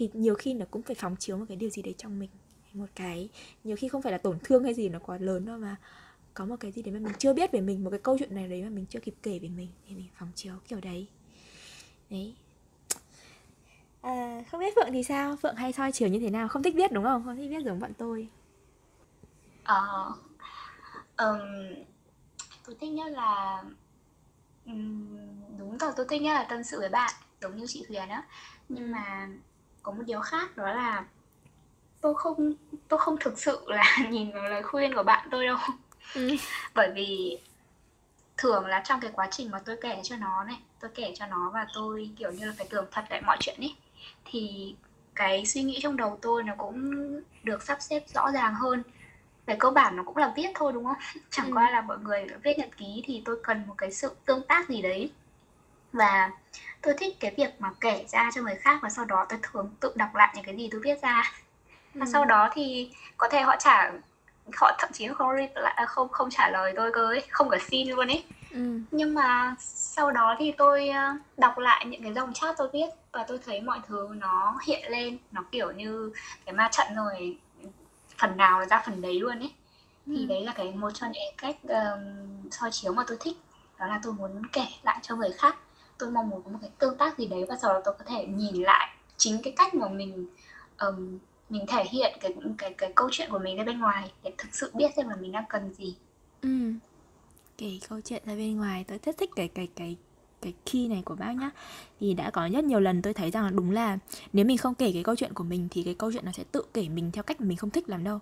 thì 0.00 0.10
nhiều 0.12 0.34
khi 0.34 0.54
nó 0.54 0.66
cũng 0.70 0.82
phải 0.82 0.94
phóng 0.94 1.16
chiếu 1.16 1.36
một 1.36 1.44
cái 1.48 1.56
điều 1.56 1.70
gì 1.70 1.82
đấy 1.82 1.94
trong 1.98 2.18
mình. 2.18 2.30
Một 2.72 2.86
cái 2.94 3.28
nhiều 3.64 3.76
khi 3.76 3.88
không 3.88 4.02
phải 4.02 4.12
là 4.12 4.18
tổn 4.18 4.38
thương 4.44 4.64
hay 4.64 4.74
gì 4.74 4.88
nó 4.88 4.98
quá 4.98 5.18
lớn 5.20 5.44
đâu 5.44 5.58
mà 5.58 5.76
có 6.34 6.44
một 6.44 6.56
cái 6.60 6.72
gì 6.72 6.82
đấy 6.82 6.94
mà 6.94 7.00
mình 7.00 7.12
chưa 7.18 7.32
biết 7.32 7.52
về 7.52 7.60
mình 7.60 7.84
một 7.84 7.90
cái 7.90 8.00
câu 8.02 8.18
chuyện 8.18 8.34
này 8.34 8.48
đấy 8.48 8.62
mà 8.62 8.68
mình 8.68 8.86
chưa 8.90 9.00
kịp 9.00 9.14
kể 9.22 9.38
về 9.38 9.48
mình 9.48 9.68
thì 9.88 9.94
mình 9.94 10.08
phóng 10.18 10.28
chiếu 10.34 10.54
kiểu 10.68 10.80
đấy. 10.80 11.06
Đấy. 12.10 12.34
À, 14.00 14.44
không 14.50 14.60
biết 14.60 14.74
phượng 14.76 14.92
thì 14.92 15.02
sao? 15.02 15.36
Phượng 15.36 15.54
hay 15.54 15.72
soi 15.72 15.92
chiều 15.92 16.08
như 16.08 16.18
thế 16.20 16.30
nào? 16.30 16.48
Không 16.48 16.62
thích 16.62 16.74
viết 16.76 16.92
đúng 16.92 17.04
không? 17.04 17.24
Không 17.24 17.36
thích 17.36 17.48
viết 17.50 17.64
giống 17.64 17.80
bọn 17.80 17.92
tôi. 17.98 18.28
Ờ 19.64 20.12
um, 21.16 21.38
tôi 22.66 22.76
thích 22.80 22.90
nhất 22.90 23.12
là 23.12 23.62
um, 24.66 25.18
đúng 25.58 25.78
rồi 25.78 25.92
tôi 25.96 26.06
thích 26.08 26.22
nhất 26.22 26.32
là 26.32 26.46
tâm 26.50 26.64
sự 26.64 26.78
với 26.80 26.88
bạn 26.88 27.12
giống 27.40 27.56
như 27.56 27.66
chị 27.68 27.84
Huyền 27.88 28.08
á. 28.08 28.26
Nhưng 28.68 28.92
mà 28.92 29.28
có 29.82 29.92
một 29.92 30.02
điều 30.06 30.20
khác 30.20 30.56
đó 30.56 30.72
là 30.72 31.04
tôi 32.00 32.14
không 32.14 32.54
tôi 32.88 32.98
không 32.98 33.16
thực 33.20 33.38
sự 33.38 33.60
là 33.66 33.84
nhìn 34.10 34.32
vào 34.32 34.48
lời 34.48 34.62
khuyên 34.62 34.94
của 34.94 35.02
bạn 35.02 35.28
tôi 35.30 35.46
đâu 35.46 35.56
ừ. 36.14 36.30
bởi 36.74 36.90
vì 36.94 37.38
thường 38.36 38.66
là 38.66 38.82
trong 38.84 39.00
cái 39.00 39.10
quá 39.14 39.28
trình 39.30 39.50
mà 39.50 39.58
tôi 39.64 39.76
kể 39.80 40.00
cho 40.02 40.16
nó 40.16 40.44
này 40.44 40.58
tôi 40.80 40.90
kể 40.94 41.12
cho 41.16 41.26
nó 41.26 41.50
và 41.54 41.66
tôi 41.74 42.10
kiểu 42.18 42.30
như 42.30 42.46
là 42.46 42.52
phải 42.56 42.66
tường 42.70 42.86
thật 42.90 43.04
lại 43.10 43.22
mọi 43.26 43.36
chuyện 43.40 43.60
ấy 43.60 43.76
thì 44.24 44.74
cái 45.14 45.46
suy 45.46 45.62
nghĩ 45.62 45.78
trong 45.82 45.96
đầu 45.96 46.18
tôi 46.22 46.42
nó 46.42 46.54
cũng 46.58 47.04
được 47.42 47.62
sắp 47.62 47.82
xếp 47.82 48.02
rõ 48.14 48.30
ràng 48.32 48.54
hơn 48.54 48.82
về 49.46 49.56
cơ 49.58 49.70
bản 49.70 49.96
nó 49.96 50.02
cũng 50.02 50.16
là 50.16 50.32
viết 50.36 50.48
thôi 50.54 50.72
đúng 50.72 50.84
không 50.84 50.96
chẳng 51.30 51.46
ừ. 51.46 51.52
qua 51.54 51.70
là 51.70 51.80
mọi 51.80 51.98
người 51.98 52.26
viết 52.42 52.58
nhật 52.58 52.68
ký 52.76 53.02
thì 53.06 53.22
tôi 53.24 53.36
cần 53.42 53.62
một 53.66 53.74
cái 53.78 53.92
sự 53.92 54.10
tương 54.24 54.46
tác 54.46 54.68
gì 54.68 54.82
đấy 54.82 55.10
và 55.92 56.30
tôi 56.82 56.94
thích 56.98 57.16
cái 57.20 57.34
việc 57.36 57.60
mà 57.60 57.70
kể 57.80 58.04
ra 58.08 58.30
cho 58.34 58.42
người 58.42 58.54
khác 58.54 58.78
và 58.82 58.90
sau 58.90 59.04
đó 59.04 59.26
tôi 59.28 59.38
thường 59.42 59.70
tự 59.80 59.92
đọc 59.94 60.14
lại 60.14 60.32
những 60.36 60.44
cái 60.44 60.56
gì 60.56 60.68
tôi 60.72 60.80
viết 60.84 61.02
ra 61.02 61.22
và 61.94 62.06
ừ. 62.06 62.10
sau 62.12 62.24
đó 62.24 62.48
thì 62.52 62.90
có 63.16 63.28
thể 63.28 63.40
họ 63.40 63.56
trả 63.58 63.92
họ 64.56 64.72
thậm 64.78 64.90
chí 64.92 65.08
không 65.08 65.30
lại 65.54 65.74
à, 65.76 65.86
không 65.86 66.08
không 66.08 66.30
trả 66.30 66.50
lời 66.50 66.72
tôi 66.76 66.92
cơ 66.92 67.06
ấy 67.06 67.22
không 67.30 67.50
cả 67.50 67.58
xin 67.70 67.88
luôn 67.88 68.08
ấy 68.08 68.24
ừ. 68.50 68.80
nhưng 68.90 69.14
mà 69.14 69.54
sau 69.58 70.10
đó 70.10 70.36
thì 70.38 70.52
tôi 70.52 70.88
ờ, 70.88 71.14
đọc 71.36 71.58
lại 71.58 71.86
những 71.86 72.02
cái 72.02 72.12
dòng 72.12 72.32
chat 72.32 72.54
tôi 72.58 72.68
viết 72.72 72.88
và 73.12 73.24
tôi 73.28 73.38
thấy 73.46 73.60
mọi 73.60 73.80
thứ 73.88 74.08
nó 74.14 74.58
hiện 74.66 74.90
lên 74.90 75.18
nó 75.32 75.44
kiểu 75.52 75.70
như 75.70 76.12
cái 76.46 76.52
ma 76.52 76.68
trận 76.72 76.86
rồi 76.96 77.38
phần 78.18 78.36
nào 78.36 78.60
là 78.60 78.66
ra 78.66 78.82
phần 78.86 79.02
đấy 79.02 79.20
luôn 79.20 79.38
ấy 79.38 79.52
ừ. 80.06 80.12
thì 80.16 80.26
đấy 80.26 80.44
là 80.44 80.52
cái 80.52 80.72
một 80.72 80.90
trong 80.94 81.12
những 81.12 81.34
cách 81.38 81.56
um, 81.62 82.50
soi 82.50 82.70
chiếu 82.72 82.92
mà 82.92 83.04
tôi 83.06 83.16
thích 83.20 83.36
đó 83.78 83.86
là 83.86 84.00
tôi 84.02 84.12
muốn 84.12 84.46
kể 84.52 84.66
lại 84.82 84.98
cho 85.02 85.16
người 85.16 85.32
khác 85.38 85.56
tôi 86.00 86.10
mong 86.10 86.30
muốn 86.30 86.42
có 86.42 86.50
một 86.50 86.58
cái 86.62 86.70
tương 86.78 86.96
tác 86.96 87.18
gì 87.18 87.26
đấy 87.26 87.44
và 87.48 87.56
sau 87.62 87.72
đó 87.72 87.80
tôi 87.84 87.94
có 87.98 88.04
thể 88.04 88.26
nhìn 88.26 88.62
lại 88.62 88.96
chính 89.16 89.42
cái 89.42 89.52
cách 89.56 89.74
mà 89.74 89.88
mình 89.88 90.26
um, 90.80 91.18
mình 91.48 91.64
thể 91.68 91.84
hiện 91.84 92.18
cái 92.20 92.34
cái 92.58 92.74
cái 92.78 92.92
câu 92.96 93.08
chuyện 93.12 93.30
của 93.30 93.38
mình 93.38 93.56
ra 93.56 93.64
bên 93.64 93.80
ngoài 93.80 94.12
để 94.22 94.32
thực 94.38 94.48
sự 94.52 94.70
biết 94.74 94.90
xem 94.96 95.08
là 95.08 95.16
mình 95.16 95.32
đang 95.32 95.44
cần 95.48 95.74
gì. 95.74 95.96
Ừ 96.42 96.48
kể 97.60 97.78
câu 97.88 98.00
chuyện 98.00 98.22
ra 98.26 98.34
bên 98.34 98.56
ngoài 98.56 98.84
tôi 98.88 98.98
rất 99.04 99.18
thích 99.18 99.30
cái 99.36 99.48
cái 99.48 99.68
cái 99.76 99.96
cái 100.42 100.54
key 100.72 100.88
này 100.88 101.02
của 101.04 101.14
bác 101.14 101.32
nhá. 101.32 101.50
Thì 102.00 102.14
đã 102.14 102.30
có 102.30 102.48
rất 102.52 102.64
nhiều 102.64 102.80
lần 102.80 103.02
tôi 103.02 103.14
thấy 103.14 103.30
rằng 103.30 103.44
là 103.44 103.50
đúng 103.50 103.70
là 103.70 103.98
nếu 104.32 104.44
mình 104.44 104.58
không 104.58 104.74
kể 104.74 104.90
cái 104.92 105.02
câu 105.02 105.16
chuyện 105.16 105.34
của 105.34 105.44
mình 105.44 105.68
thì 105.70 105.82
cái 105.82 105.94
câu 105.94 106.12
chuyện 106.12 106.24
nó 106.24 106.32
sẽ 106.32 106.44
tự 106.52 106.62
kể 106.74 106.88
mình 106.88 107.10
theo 107.12 107.22
cách 107.22 107.40
mà 107.40 107.46
mình 107.46 107.56
không 107.56 107.70
thích 107.70 107.88
làm 107.88 108.04
đâu. 108.04 108.18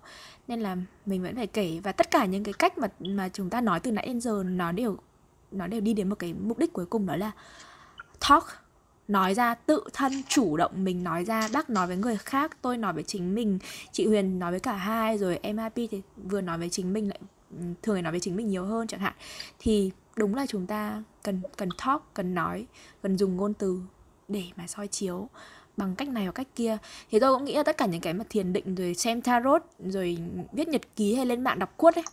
Nên 0.47 0.61
là 0.61 0.77
mình 1.05 1.23
vẫn 1.23 1.35
phải 1.35 1.47
kể 1.47 1.79
và 1.83 1.91
tất 1.91 2.11
cả 2.11 2.25
những 2.25 2.43
cái 2.43 2.53
cách 2.53 2.77
mà 2.77 2.87
mà 2.99 3.29
chúng 3.29 3.49
ta 3.49 3.61
nói 3.61 3.79
từ 3.79 3.91
nãy 3.91 4.07
đến 4.07 4.21
giờ 4.21 4.43
nó 4.45 4.71
đều 4.71 4.97
nó 5.51 5.67
đều 5.67 5.81
đi 5.81 5.93
đến 5.93 6.09
một 6.09 6.15
cái 6.19 6.33
mục 6.33 6.57
đích 6.57 6.73
cuối 6.73 6.85
cùng 6.85 7.05
đó 7.05 7.15
là 7.15 7.31
talk, 8.29 8.43
nói 9.07 9.33
ra 9.33 9.55
tự 9.55 9.83
thân, 9.93 10.11
chủ 10.27 10.57
động 10.57 10.83
mình 10.83 11.03
nói 11.03 11.23
ra, 11.23 11.49
bác 11.53 11.69
nói 11.69 11.87
với 11.87 11.97
người 11.97 12.17
khác, 12.17 12.57
tôi 12.61 12.77
nói 12.77 12.93
với 12.93 13.03
chính 13.03 13.35
mình, 13.35 13.59
chị 13.91 14.07
huyền 14.07 14.39
nói 14.39 14.51
với 14.51 14.59
cả 14.59 14.73
hai, 14.73 15.17
rồi 15.17 15.39
em 15.41 15.57
happy 15.57 15.87
thì 15.87 16.01
vừa 16.17 16.41
nói 16.41 16.57
với 16.57 16.69
chính 16.69 16.93
mình 16.93 17.09
lại 17.09 17.19
thường 17.81 18.03
nói 18.03 18.11
với 18.11 18.19
chính 18.19 18.35
mình 18.35 18.47
nhiều 18.47 18.65
hơn 18.65 18.87
chẳng 18.87 18.99
hạn. 18.99 19.13
Thì 19.59 19.91
đúng 20.15 20.35
là 20.35 20.45
chúng 20.45 20.67
ta 20.67 21.03
cần 21.23 21.41
cần 21.57 21.69
talk, 21.85 22.13
cần 22.13 22.33
nói, 22.33 22.65
cần 23.01 23.17
dùng 23.17 23.37
ngôn 23.37 23.53
từ 23.53 23.79
để 24.27 24.43
mà 24.55 24.67
soi 24.67 24.87
chiếu 24.87 25.29
bằng 25.77 25.95
cách 25.95 26.09
này 26.09 26.23
hoặc 26.23 26.31
cách 26.31 26.47
kia. 26.55 26.77
Thì 27.11 27.19
tôi 27.19 27.33
cũng 27.33 27.45
nghĩ 27.45 27.55
là 27.55 27.63
tất 27.63 27.77
cả 27.77 27.85
những 27.85 28.01
cái 28.01 28.13
mà 28.13 28.23
thiền 28.29 28.53
định, 28.53 28.75
rồi 28.75 28.93
xem 28.93 29.21
tarot, 29.21 29.63
rồi 29.85 30.17
viết 30.51 30.67
nhật 30.67 30.81
ký 30.95 31.15
hay 31.15 31.25
lên 31.25 31.43
mạng 31.43 31.59
đọc 31.59 31.77
quất 31.77 31.95
ấy 31.95 32.03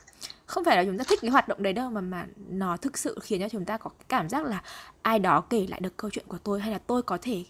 không 0.47 0.65
phải 0.65 0.77
là 0.77 0.85
chúng 0.85 0.99
ta 0.99 1.05
thích 1.09 1.19
cái 1.23 1.31
hoạt 1.31 1.49
động 1.49 1.63
đấy 1.63 1.73
đâu, 1.73 1.91
mà 1.91 2.01
mà 2.01 2.27
nó 2.49 2.77
thực 2.77 2.99
sự 2.99 3.19
khiến 3.23 3.41
cho 3.41 3.49
chúng 3.49 3.65
ta 3.65 3.77
có 3.77 3.91
cái 3.91 4.05
cảm 4.09 4.29
giác 4.29 4.45
là 4.45 4.63
ai 5.03 5.19
đó 5.19 5.41
kể 5.41 5.67
lại 5.69 5.81
được 5.81 5.97
câu 5.97 6.11
chuyện 6.11 6.25
của 6.29 6.39
tôi, 6.39 6.61
hay 6.61 6.73
là 6.73 6.79
tôi 6.79 7.03
có 7.03 7.19
thể 7.23 7.45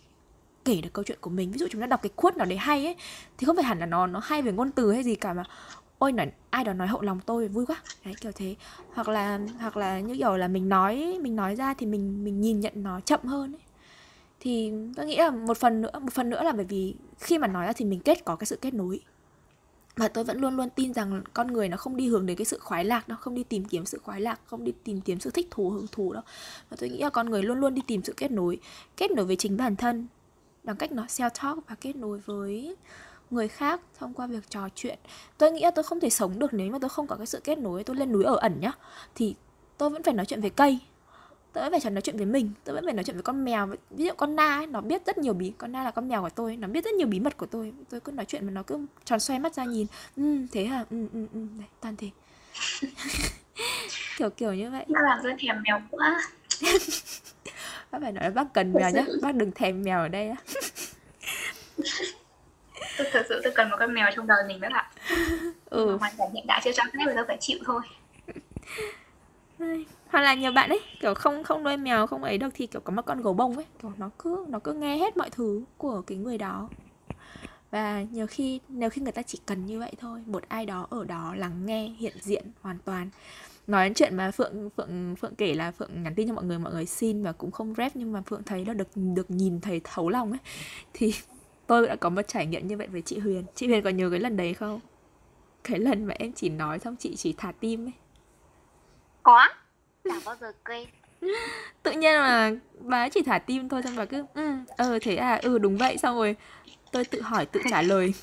kể 0.65 0.81
được 0.81 0.93
câu 0.93 1.05
chuyện 1.05 1.19
của 1.21 1.31
mình. 1.31 1.51
Ví 1.51 1.59
dụ 1.59 1.67
chúng 1.71 1.81
ta 1.81 1.87
đọc 1.87 2.03
cái 2.03 2.11
khuất 2.17 2.37
nào 2.37 2.47
đấy 2.47 2.59
hay 2.59 2.85
ấy, 2.85 2.97
thì 3.39 3.45
không 3.45 3.57
phải 3.57 3.65
hẳn 3.65 3.79
là 3.79 3.87
nó 3.87 4.07
nó 4.07 4.21
hay 4.25 4.43
về 4.43 4.53
ngôn 4.53 4.71
từ 4.71 4.93
hay 4.93 5.03
gì 5.03 5.15
cả 5.15 5.33
mà, 5.33 5.45
ôi, 5.99 6.13
nói, 6.13 6.33
ai 6.51 6.65
đó 6.65 6.73
nói 6.73 6.89
hậu 6.89 7.03
lòng 7.03 7.21
tôi, 7.27 7.49
vui 7.49 7.67
quá. 7.67 7.77
Đấy, 8.05 8.15
kiểu 8.21 8.33
thế. 8.35 8.55
Hoặc 8.95 9.09
là 9.09 9.41
hoặc 9.61 9.77
là 9.77 10.01
như 10.01 10.17
kiểu 10.17 10.37
là 10.37 10.49
mình 10.49 10.69
nói 10.69 11.19
mình 11.23 11.37
nói 11.37 11.55
ra 11.55 11.75
thì 11.75 11.87
mình 11.87 12.25
mình 12.25 12.41
nhìn 12.41 12.61
nhận 12.61 12.73
nó 12.77 13.01
chậm 13.01 13.21
hơn 13.25 13.53
ấy. 13.53 13.63
Thì 14.41 14.73
tôi 14.97 15.07
nghĩ 15.07 15.17
là 15.17 15.31
một 15.31 15.59
phần 15.59 15.81
nữa, 15.81 15.91
một 16.01 16.13
phần 16.13 16.31
nữa 16.31 16.43
là 16.43 16.53
bởi 16.53 16.65
vì 16.65 16.95
khi 17.19 17.39
mà 17.39 17.47
nói 17.47 17.67
ra 17.67 17.73
thì 17.73 17.85
mình 17.85 18.01
kết 18.01 18.25
có 18.25 18.37
cái 18.37 18.47
sự 18.47 18.59
kết 18.61 18.75
nối 18.75 19.01
và 19.97 20.09
tôi 20.09 20.25
vẫn 20.25 20.41
luôn 20.41 20.57
luôn 20.57 20.71
tin 20.71 20.95
rằng 20.95 21.23
con 21.35 21.47
người 21.47 21.69
nó 21.69 21.77
không 21.77 21.97
đi 21.97 22.09
hướng 22.09 22.27
đến 22.27 22.37
cái 22.37 22.45
sự 22.45 22.59
khoái 22.59 22.85
lạc 22.85 23.09
đâu, 23.09 23.19
không 23.21 23.35
đi 23.35 23.45
tìm 23.45 23.65
kiếm 23.65 23.87
sự 23.87 24.01
khoái 24.05 24.21
lạc, 24.21 24.41
không 24.47 24.65
đi 24.65 24.73
tìm 24.85 25.01
kiếm 25.01 25.21
sự 25.21 25.31
thích 25.31 25.47
thú 25.51 25.71
hưởng 25.71 25.87
thụ 25.93 26.13
đâu. 26.13 26.23
Và 26.71 26.77
tôi 26.81 26.89
nghĩ 26.89 26.99
là 26.99 27.11
con 27.11 27.31
người 27.31 27.43
luôn 27.43 27.61
luôn 27.61 27.75
đi 27.75 27.83
tìm 27.87 28.03
sự 28.05 28.15
kết 28.17 28.31
nối 28.31 28.59
kết 28.97 29.11
nối 29.11 29.25
với 29.27 29.37
chính 29.37 29.57
bản 29.57 29.77
thân 29.77 30.07
bằng 30.65 30.77
cách 30.77 30.93
nó 30.93 31.03
self 31.03 31.31
talk 31.43 31.69
và 31.69 31.75
kết 31.81 31.97
nối 31.97 32.19
với 32.19 32.77
người 33.31 33.49
khác 33.49 33.81
thông 33.99 34.15
qua 34.15 34.27
việc 34.27 34.51
trò 34.51 34.69
chuyện. 34.75 34.99
Tôi 35.39 35.53
nghĩ 35.53 35.61
là 35.61 35.71
tôi 35.71 35.83
không 35.83 36.01
thể 36.01 36.11
sống 36.11 36.39
được 36.39 36.55
nếu 36.55 36.71
mà 36.73 36.79
tôi 36.79 36.89
không 36.89 37.07
có 37.07 37.17
cái 37.17 37.27
sự 37.27 37.41
kết 37.45 37.59
nối, 37.59 37.85
tôi 37.85 37.97
lên 37.97 38.13
núi 38.13 38.25
ở 38.25 38.37
ẩn 38.37 38.61
nhá. 38.61 38.73
Thì 39.15 39.35
tôi 39.79 39.91
vẫn 39.91 40.03
phải 40.03 40.15
nói 40.15 40.27
chuyện 40.27 40.41
với 40.41 40.51
cây 40.51 40.79
tôi 41.57 41.63
vẫn 41.63 41.73
phải 41.73 41.81
chẳng 41.81 41.95
nói 41.95 42.03
chuyện 42.03 42.17
với 42.17 42.27
mình 42.27 42.53
tôi 42.65 42.75
vẫn 42.75 42.85
phải 42.85 42.95
nói 42.95 43.05
chuyện 43.05 43.17
với 43.17 43.23
con 43.23 43.45
mèo. 43.45 43.67
Ví 43.91 44.05
dụ 44.05 44.13
con 44.17 44.37
na 44.37 44.57
ấy, 44.57 44.67
nó 44.67 44.81
biết 44.81 45.07
rất 45.07 45.19
nhiều 45.19 45.35
bí 45.35 45.53
con 45.59 45.73
na 45.73 45.85
là 45.85 45.91
con 45.91 46.09
mèo 46.09 46.23
của 46.23 46.31
tôi 46.31 46.57
nó 46.57 46.69
biết 46.69 46.85
rất 46.85 46.95
nhiều 46.95 47.07
bí 47.07 47.21
mật 47.21 47.37
của 47.37 47.47
tôi. 47.47 47.73
Tôi 47.91 48.01
cứ 48.01 48.13
nói 48.13 48.27
chuyện 48.27 48.47
mà 48.47 48.53
nó 48.53 48.63
cứ 48.63 48.87
tròn 49.05 49.21
xoay 49.21 49.39
mắt 49.39 49.55
ra 49.55 49.65
nhìn. 49.65 49.87
Ừ 50.17 50.23
thế 50.53 50.65
hả? 50.65 50.85
Ừ 50.91 51.07
ừ 51.13 51.27
ừ 51.35 51.41
đấy 51.59 51.67
toàn 51.81 51.97
thế. 51.97 52.11
Kiểu 54.17 54.31
kiểu 54.31 54.55
như 54.55 54.71
vậy. 54.71 54.85
Nó 54.89 55.01
làm 55.01 55.19
tôi 55.23 55.33
thèm 55.39 55.63
mèo 55.63 55.81
quá. 55.91 56.23
Bác 57.91 57.99
phải 58.03 58.13
nói 58.13 58.25
là 58.25 58.31
bác 58.31 58.53
cần 58.55 58.73
mèo 58.73 58.91
nhá. 58.91 59.05
Bác 59.23 59.35
đừng 59.35 59.53
thèm 59.53 59.83
mèo 59.83 60.01
ở 60.01 60.09
đây 60.09 60.29
á. 60.29 60.37
Tôi 62.99 63.07
thật 63.13 63.27
sự 63.29 63.41
tôi 63.45 63.53
cần 63.57 63.71
một 63.71 63.77
con 63.79 63.95
mèo 63.95 64.11
trong 64.17 64.27
đời 64.27 64.43
mình 64.49 64.59
các 64.61 64.73
bạn. 64.73 64.87
Ừ. 65.65 65.97
Hoàn 65.97 66.13
cảnh 66.19 66.29
hiện 66.35 66.45
tại 66.49 66.61
chưa 66.65 66.73
cho 66.73 66.83
phép 66.93 67.13
tôi 67.17 67.25
phải 67.29 67.37
chịu 67.41 67.59
thôi 67.65 67.81
hoặc 70.09 70.21
là 70.21 70.35
nhiều 70.35 70.53
bạn 70.53 70.71
ấy, 70.71 70.81
kiểu 71.01 71.15
không 71.15 71.45
không 71.45 71.63
nuôi 71.65 71.77
mèo, 71.77 72.07
không 72.07 72.25
ấy 72.25 72.39
được 72.39 72.49
thì, 72.55 72.67
kiểu, 72.67 72.81
có 72.81 72.93
một 72.93 73.03
con 73.07 73.23
gấu 73.23 73.33
bông 73.33 73.57
ấy, 73.57 73.67
kiểu, 73.83 73.93
nó 73.99 74.11
cứ 74.19 74.45
nó 74.49 74.59
cứ 74.59 74.73
nghe 74.73 74.97
hết 74.97 75.17
mọi 75.17 75.31
thứ 75.31 75.63
của 75.79 76.03
cái 76.07 76.19
người 76.19 76.39
đó. 76.39 76.69
Và 77.71 78.03
nhiều 78.03 78.27
khi 78.27 78.61
nếu 78.69 78.91
khi 78.91 79.03
người 79.03 79.13
ta 79.13 79.23
chỉ 79.23 79.39
cần 79.47 79.67
như 79.67 79.79
vậy 79.79 79.93
thôi, 79.99 80.23
một 80.27 80.43
ai 80.49 80.67
đó 80.67 80.87
ở 80.91 81.05
đó 81.05 81.35
lắng 81.35 81.67
nghe, 81.67 81.89
hiện 81.99 82.15
diện 82.21 82.45
hoàn 82.61 82.79
toàn. 82.85 83.11
Nói 83.67 83.85
đến 83.85 83.95
chuyện 83.95 84.17
mà 84.17 84.31
phượng 84.31 84.71
phượng 84.77 85.17
phượng 85.21 85.35
kể 85.35 85.55
là 85.55 85.71
phượng 85.71 86.03
nhắn 86.03 86.15
tin 86.15 86.29
cho 86.29 86.35
mọi 86.35 86.45
người 86.45 86.59
mọi 86.59 86.73
người 86.73 86.87
xin 86.87 87.23
và 87.23 87.33
cũng 87.33 87.51
không 87.51 87.75
rep, 87.77 87.97
nhưng 87.97 88.13
mà 88.13 88.23
phượng 88.27 88.43
thấy 88.43 88.65
là 88.65 88.75
được 88.75 88.89
được 88.95 89.31
nhìn 89.31 89.61
thấy 89.61 89.81
thấu 89.85 90.09
lòng 90.09 90.31
ấy, 90.31 90.41
thì 90.93 91.15
tôi 91.67 91.87
đã 91.87 91.97
có 91.97 92.09
một 92.09 92.23
trải 92.29 92.47
nghiệm 92.47 92.67
như 92.69 92.77
vậy 92.77 92.87
với 92.87 93.03
chị 93.03 93.19
huyền. 93.19 93.45
Chị 93.55 93.67
huyền 93.67 93.83
còn 93.83 93.97
nhớ 93.97 94.11
cái 94.11 94.21
lần 94.21 94.37
đấy 94.37 94.55
không? 94.55 94.81
Cái 95.65 95.79
lần 95.79 96.05
mà 96.05 96.15
em 96.19 96.33
chỉ 96.33 96.49
nói 96.49 96.79
xong 96.79 96.97
chị 96.97 97.17
chỉ 97.17 97.35
thả 97.37 97.53
tim 97.53 97.87
ấy 97.87 97.93
có. 99.27 99.49
Chẳng 100.05 100.21
bao 100.25 100.35
giờ 100.41 100.53
quên. 100.65 100.87
Tự 101.83 101.93
nhiên 101.93 102.15
là 102.15 102.53
bà 102.79 103.03
ấy 103.03 103.11
chỉ 103.11 103.23
thả 103.23 103.39
tim 103.39 103.69
thôi 103.69 103.83
xong 103.85 103.97
bà 103.97 104.05
cứ 104.05 104.25
ừ 104.35 104.53
ờ 104.77 104.99
thế 105.03 105.17
à 105.17 105.41
ừ 105.43 105.59
đúng 105.59 105.77
vậy. 105.79 105.99
Xong 105.99 106.17
rồi 106.17 106.37
tôi 106.93 107.05
tự 107.05 107.21
hỏi 107.21 107.47
tự 107.47 107.61
trả 107.71 107.83
lời. 107.83 108.15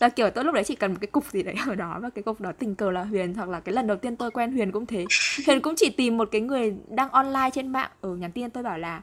Là 0.00 0.08
kiểu 0.08 0.30
tôi 0.30 0.44
lúc 0.44 0.54
đấy 0.54 0.64
chỉ 0.64 0.74
cần 0.74 0.92
một 0.92 0.98
cái 1.00 1.08
cục 1.08 1.24
gì 1.32 1.42
đấy 1.42 1.54
ở 1.66 1.74
đó 1.74 1.98
và 2.02 2.10
cái 2.10 2.22
cục 2.22 2.40
đó 2.40 2.52
tình 2.58 2.74
cờ 2.74 2.90
là 2.90 3.04
huyền 3.04 3.34
hoặc 3.34 3.48
là 3.48 3.60
cái 3.60 3.74
lần 3.74 3.86
đầu 3.86 3.96
tiên 3.96 4.16
tôi 4.16 4.30
quen 4.30 4.52
huyền 4.52 4.72
cũng 4.72 4.86
thế. 4.86 5.04
Huyền 5.46 5.60
cũng 5.62 5.74
chỉ 5.76 5.90
tìm 5.90 6.16
một 6.16 6.28
cái 6.32 6.40
người 6.40 6.74
đang 6.88 7.10
online 7.10 7.50
trên 7.52 7.68
mạng 7.68 7.90
ở 8.00 8.08
nhắn 8.08 8.32
tin 8.32 8.50
tôi 8.50 8.62
bảo 8.62 8.78
là 8.78 9.02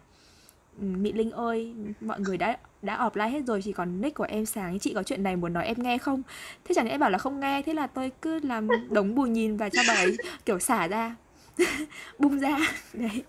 "Ừ, 0.79 0.83
Mỹ 0.85 1.11
Linh 1.11 1.31
ơi 1.31 1.73
mọi 2.01 2.19
người 2.19 2.37
đã 2.37 2.57
đã 2.81 2.97
offline 2.97 3.29
hết 3.29 3.41
rồi 3.47 3.61
chỉ 3.63 3.73
còn 3.73 4.01
nick 4.01 4.15
của 4.17 4.23
em 4.23 4.45
sáng 4.45 4.79
chị 4.79 4.93
có 4.93 5.03
chuyện 5.03 5.23
này 5.23 5.35
muốn 5.35 5.53
nói 5.53 5.65
em 5.65 5.83
nghe 5.83 5.97
không? 5.97 6.21
Thế 6.65 6.75
chẳng 6.75 6.85
lẽ 6.85 6.91
em 6.91 6.99
bảo 6.99 7.09
là 7.09 7.17
không 7.17 7.39
nghe 7.39 7.61
thế 7.61 7.73
là 7.73 7.87
tôi 7.87 8.11
cứ 8.21 8.39
làm 8.43 8.93
đống 8.93 9.15
bù 9.15 9.23
nhìn 9.23 9.57
và 9.57 9.69
cho 9.69 9.83
bà 9.87 9.93
ấy 9.93 10.17
kiểu 10.45 10.59
xả 10.59 10.87
ra 10.87 11.15
bung 12.19 12.39
ra. 12.39 12.57
Đấy. 12.93 13.23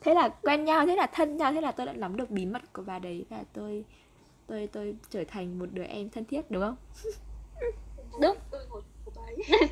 Thế 0.00 0.14
là 0.14 0.28
quen 0.28 0.64
nhau 0.64 0.86
thế 0.86 0.96
là 0.96 1.06
thân 1.06 1.36
nhau 1.36 1.52
thế 1.52 1.60
là 1.60 1.72
tôi 1.72 1.86
đã 1.86 1.92
nắm 1.92 2.16
được 2.16 2.30
bí 2.30 2.46
mật 2.46 2.62
của 2.72 2.82
bà 2.86 2.98
đấy 2.98 3.24
và 3.28 3.44
tôi 3.52 3.84
tôi 4.46 4.68
tôi 4.72 4.96
trở 5.10 5.24
thành 5.28 5.58
một 5.58 5.66
đứa 5.72 5.82
em 5.82 6.10
thân 6.10 6.24
thiết 6.24 6.50
đúng 6.50 6.62
không? 6.62 6.76
Đúng. 8.20 8.36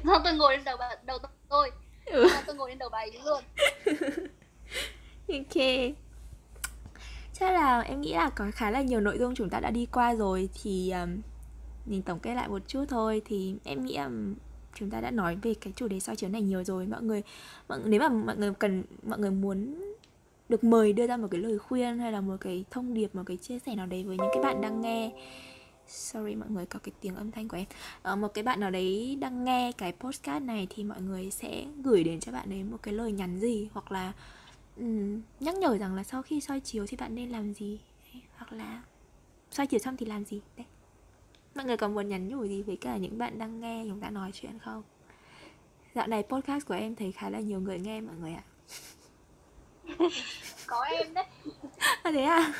Xong 0.04 0.22
tôi 0.24 0.34
ngồi 0.34 0.56
lên 0.56 0.64
đầu 0.64 0.76
bà, 0.76 0.88
đầu 1.06 1.18
tôi. 1.48 1.70
Ừ. 2.06 2.26
Tôi 2.46 2.56
ngồi 2.56 2.68
lên 2.68 2.78
đầu 2.78 2.88
bà 2.88 2.98
ấy 2.98 3.20
luôn. 3.24 3.42
Ok. 5.28 5.62
Chắc 7.32 7.52
là 7.52 7.80
em 7.80 8.00
nghĩ 8.00 8.12
là 8.12 8.30
có 8.30 8.50
khá 8.54 8.70
là 8.70 8.82
nhiều 8.82 9.00
nội 9.00 9.18
dung 9.18 9.34
chúng 9.34 9.50
ta 9.50 9.60
đã 9.60 9.70
đi 9.70 9.86
qua 9.92 10.14
rồi 10.14 10.48
thì 10.62 10.90
um, 10.90 11.20
mình 11.86 12.02
tổng 12.02 12.18
kết 12.18 12.34
lại 12.34 12.48
một 12.48 12.62
chút 12.66 12.84
thôi. 12.88 13.22
Thì 13.24 13.54
em 13.64 13.84
nghĩ 13.84 13.96
là 13.96 14.10
chúng 14.78 14.90
ta 14.90 15.00
đã 15.00 15.10
nói 15.10 15.36
về 15.42 15.54
cái 15.54 15.72
chủ 15.76 15.88
đề 15.88 16.00
soi 16.00 16.16
chiếu 16.16 16.30
này 16.30 16.42
nhiều 16.42 16.64
rồi. 16.64 16.86
Mọi 16.86 17.02
người 17.02 17.22
mọi, 17.68 17.80
nếu 17.84 18.00
mà 18.00 18.08
mọi 18.08 18.36
người 18.36 18.52
cần 18.58 18.82
mọi 19.02 19.18
người 19.18 19.30
muốn 19.30 19.74
được 20.48 20.64
mời 20.64 20.92
đưa 20.92 21.06
ra 21.06 21.16
một 21.16 21.28
cái 21.30 21.40
lời 21.40 21.58
khuyên 21.58 21.98
hay 21.98 22.12
là 22.12 22.20
một 22.20 22.36
cái 22.40 22.64
thông 22.70 22.94
điệp 22.94 23.14
một 23.14 23.22
cái 23.26 23.36
chia 23.36 23.58
sẻ 23.58 23.74
nào 23.74 23.86
đấy 23.86 24.04
với 24.04 24.16
những 24.16 24.28
cái 24.34 24.42
bạn 24.42 24.60
đang 24.60 24.80
nghe. 24.80 25.12
Sorry 25.88 26.34
mọi 26.34 26.50
người 26.50 26.66
có 26.66 26.78
cái 26.82 26.92
tiếng 27.00 27.16
âm 27.16 27.30
thanh 27.30 27.48
của 27.48 27.56
em. 27.56 27.66
À, 28.02 28.16
một 28.16 28.28
cái 28.28 28.44
bạn 28.44 28.60
nào 28.60 28.70
đấy 28.70 29.16
đang 29.20 29.44
nghe 29.44 29.72
cái 29.72 29.92
postcard 29.92 30.46
này 30.46 30.66
thì 30.70 30.84
mọi 30.84 31.00
người 31.00 31.30
sẽ 31.30 31.66
gửi 31.84 32.04
đến 32.04 32.20
cho 32.20 32.32
bạn 32.32 32.52
ấy 32.52 32.64
một 32.64 32.78
cái 32.82 32.94
lời 32.94 33.12
nhắn 33.12 33.38
gì 33.38 33.68
hoặc 33.72 33.92
là 33.92 34.12
um, 34.76 35.20
nhắc 35.40 35.54
nhở 35.54 35.78
rằng 35.78 35.94
là 35.94 36.04
sau 36.04 36.22
khi 36.22 36.40
soi 36.40 36.60
chiếu 36.60 36.86
thì 36.88 36.96
bạn 36.96 37.14
nên 37.14 37.30
làm 37.30 37.54
gì? 37.54 37.80
Hoặc 38.36 38.52
là 38.52 38.82
soi 39.50 39.66
chiếu 39.66 39.80
xong 39.80 39.96
thì 39.96 40.06
làm 40.06 40.24
gì? 40.24 40.40
Đấy 40.56 40.66
mọi 41.56 41.66
người 41.66 41.76
có 41.76 41.88
muốn 41.88 42.08
nhắn 42.08 42.28
nhủ 42.28 42.44
gì 42.44 42.62
với 42.62 42.76
cả 42.76 42.96
những 42.96 43.18
bạn 43.18 43.38
đang 43.38 43.60
nghe 43.60 43.84
chúng 43.88 44.00
ta 44.00 44.10
nói 44.10 44.30
chuyện 44.34 44.58
không? 44.64 44.82
Dạo 45.94 46.06
này 46.06 46.22
podcast 46.22 46.66
của 46.66 46.74
em 46.74 46.94
thấy 46.96 47.12
khá 47.12 47.30
là 47.30 47.40
nhiều 47.40 47.60
người 47.60 47.78
nghe 47.78 48.00
mọi 48.00 48.14
người 48.20 48.32
ạ. 48.32 48.42
Có 50.66 50.82
em 50.84 51.14
đấy. 51.14 51.24
À 52.02 52.10
thế 52.12 52.22
à? 52.22 52.52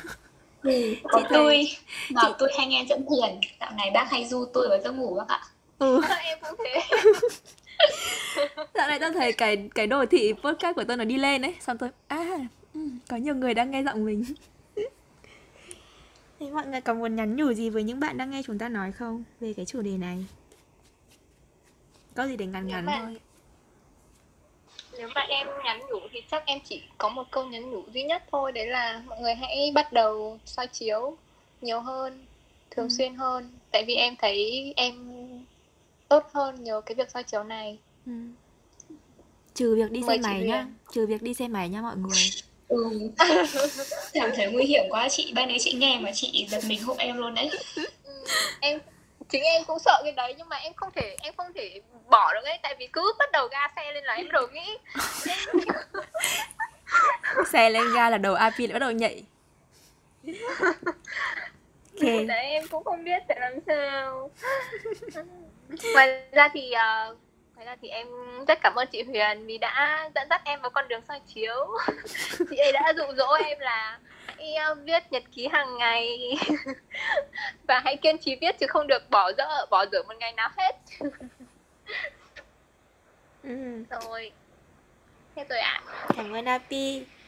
Ừ, 0.63 0.93
Có 1.03 1.19
Chị 1.19 1.25
thấy- 1.29 1.37
tôi. 1.37 1.67
Bảo 2.13 2.25
chị- 2.31 2.35
tôi 2.39 2.49
hay 2.57 2.67
nghe 2.67 2.85
dẫn 2.89 2.99
thiền. 3.09 3.39
Dạo 3.59 3.71
này 3.77 3.91
bác 3.93 4.11
hay 4.11 4.25
du 4.27 4.45
tôi 4.53 4.67
vào 4.69 4.79
giấc 4.83 4.91
ngủ 4.91 5.15
bác 5.17 5.27
ạ. 5.27 5.41
Ừ. 5.79 6.01
Em 6.23 6.37
cũng 6.41 6.65
thế. 6.65 6.81
Dạo 8.73 8.87
này 8.87 8.99
tôi 8.99 9.11
thấy 9.11 9.33
cái 9.33 9.69
cái 9.75 9.87
đồ 9.87 10.05
thị 10.05 10.33
podcast 10.43 10.75
của 10.75 10.83
tôi 10.87 10.97
nó 10.97 11.03
đi 11.03 11.17
lên 11.17 11.41
ấy 11.41 11.55
xong 11.59 11.77
tôi 11.77 11.89
à 12.07 12.37
ừ, 12.73 12.79
có 13.09 13.17
nhiều 13.17 13.35
người 13.35 13.53
đang 13.53 13.71
nghe 13.71 13.83
giọng 13.83 14.05
mình 14.05 14.23
Thế 16.39 16.51
mọi 16.51 16.67
người 16.67 16.81
có 16.81 16.93
muốn 16.93 17.15
nhắn 17.15 17.35
nhủ 17.35 17.53
gì 17.53 17.69
với 17.69 17.83
những 17.83 17.99
bạn 17.99 18.17
đang 18.17 18.31
nghe 18.31 18.41
chúng 18.45 18.57
ta 18.57 18.69
nói 18.69 18.91
không 18.91 19.23
về 19.39 19.53
cái 19.53 19.65
chủ 19.65 19.81
đề 19.81 19.97
này? 19.97 20.25
Có 22.15 22.27
gì 22.27 22.37
để 22.37 22.45
ngắn 22.45 22.67
Nếu 22.67 22.75
ngắn 22.75 22.85
mà- 22.85 23.01
thôi. 23.05 23.17
nếu 24.97 25.09
mà 25.15 25.21
em 25.21 25.47
nhắn 25.63 25.79
nhủ 25.79 25.99
thì 26.11 26.19
chắc 26.31 26.43
em 26.45 26.59
chỉ 26.63 26.83
có 26.97 27.09
một 27.09 27.23
câu 27.31 27.45
nhắn 27.45 27.71
nhủ 27.71 27.83
duy 27.93 28.03
nhất 28.03 28.23
thôi 28.31 28.51
đấy 28.51 28.67
là 28.67 29.03
mọi 29.07 29.19
người 29.21 29.35
hãy 29.35 29.71
bắt 29.75 29.93
đầu 29.93 30.39
soi 30.45 30.67
chiếu 30.67 31.17
nhiều 31.61 31.79
hơn 31.79 32.25
thường 32.71 32.85
Ừ. 32.85 32.89
xuyên 32.97 33.15
hơn 33.15 33.51
tại 33.71 33.83
vì 33.87 33.95
em 33.95 34.15
thấy 34.15 34.73
em 34.75 34.95
tốt 36.07 36.23
hơn 36.33 36.63
nhờ 36.63 36.81
cái 36.85 36.95
việc 36.95 37.11
soi 37.11 37.23
chiếu 37.23 37.43
này 37.43 37.77
Ừ. 38.05 38.11
Trừ 39.53 39.75
việc 39.75 39.91
đi 39.91 40.01
xe 40.01 40.07
Mời 40.07 40.17
chị 40.17 40.23
máy 40.23 40.41
nhá, 40.41 40.67
trừ 40.91 41.05
việc 41.07 41.21
đi 41.21 41.33
xe 41.33 41.47
máy 41.47 41.69
nhá 41.69 41.81
mọi 41.81 41.97
người. 41.97 42.11
Ừ. 42.67 43.09
Cảm 44.13 44.31
thấy 44.35 44.51
nguy 44.51 44.65
hiểm 44.65 44.83
quá 44.89 45.09
chị 45.09 45.31
Ban 45.35 45.47
nãy 45.47 45.57
chị 45.59 45.73
nghe 45.73 45.99
mà 45.99 46.11
chị 46.13 46.47
giật 46.49 46.61
mình 46.67 46.83
hộ 46.83 46.95
em 46.97 47.17
luôn 47.17 47.35
đấy. 47.35 47.49
Ừ, 47.75 47.85
em 48.59 48.79
chính 49.29 49.43
em 49.43 49.63
cũng 49.63 49.79
sợ 49.79 50.01
cái 50.03 50.11
đấy 50.11 50.35
nhưng 50.37 50.49
mà 50.49 50.57
em 50.57 50.73
không 50.73 50.89
thể 50.95 51.15
em 51.21 51.33
không 51.37 51.53
thể 51.55 51.81
bỏ 52.09 52.33
được 52.33 52.45
ấy 52.45 52.59
tại 52.63 52.75
vì 52.79 52.87
cứ 52.87 53.13
bắt 53.19 53.31
đầu 53.31 53.47
ga 53.47 53.67
xe 53.75 53.91
lên 53.91 54.03
là 54.03 54.13
em 54.13 54.25
bắt 54.25 54.31
đầu 54.33 54.47
nghĩ. 54.47 54.77
Xe 57.51 57.69
lên 57.69 57.83
ga 57.95 58.09
là 58.09 58.17
đầu 58.17 58.35
AP 58.35 58.59
lại 58.59 58.73
bắt 58.73 58.79
đầu 58.79 58.91
nhảy. 58.91 59.23
Ok. 62.01 62.27
đấy 62.27 62.45
em 62.45 62.67
cũng 62.67 62.83
không 62.83 63.03
biết 63.03 63.23
phải 63.27 63.37
làm 63.39 63.53
sao. 63.67 64.31
Ngoài 65.93 66.21
ra 66.31 66.49
thì 66.53 66.71
ờ, 66.71 67.15
ngoài 67.57 67.65
ra 67.65 67.75
thì 67.81 67.87
em 67.89 68.07
rất 68.47 68.59
cảm 68.61 68.75
ơn 68.75 68.87
chị 68.87 69.03
Huyền 69.03 69.45
vì 69.45 69.57
đã 69.57 70.09
dẫn 70.15 70.27
dắt 70.29 70.41
em 70.45 70.61
vào 70.61 70.69
con 70.69 70.87
đường 70.87 71.01
soi 71.07 71.19
chiếu 71.33 71.67
chị 72.49 72.57
ấy 72.57 72.71
đã 72.71 72.93
dụ 72.97 73.03
dỗ 73.17 73.33
em 73.45 73.59
là 73.59 73.99
hãy 74.37 74.53
ờ, 74.55 74.75
viết 74.75 75.03
nhật 75.11 75.23
ký 75.35 75.47
hàng 75.47 75.77
ngày 75.77 76.33
và 77.67 77.81
hãy 77.85 77.97
kiên 77.97 78.17
trì 78.17 78.35
viết 78.41 78.59
chứ 78.59 78.65
không 78.69 78.87
được 78.87 79.09
bỏ 79.09 79.31
dở 79.37 79.65
bỏ 79.69 79.85
dở 79.91 80.03
một 80.03 80.13
ngày 80.19 80.31
nào 80.31 80.49
hết 80.57 80.75
Ừ. 83.43 83.83
rồi 83.89 84.31
hết 85.35 85.49
rồi 85.49 85.59
ạ 85.59 85.81
Cảm 86.15 86.33
ơn 86.33 86.45
AP. 86.45 86.71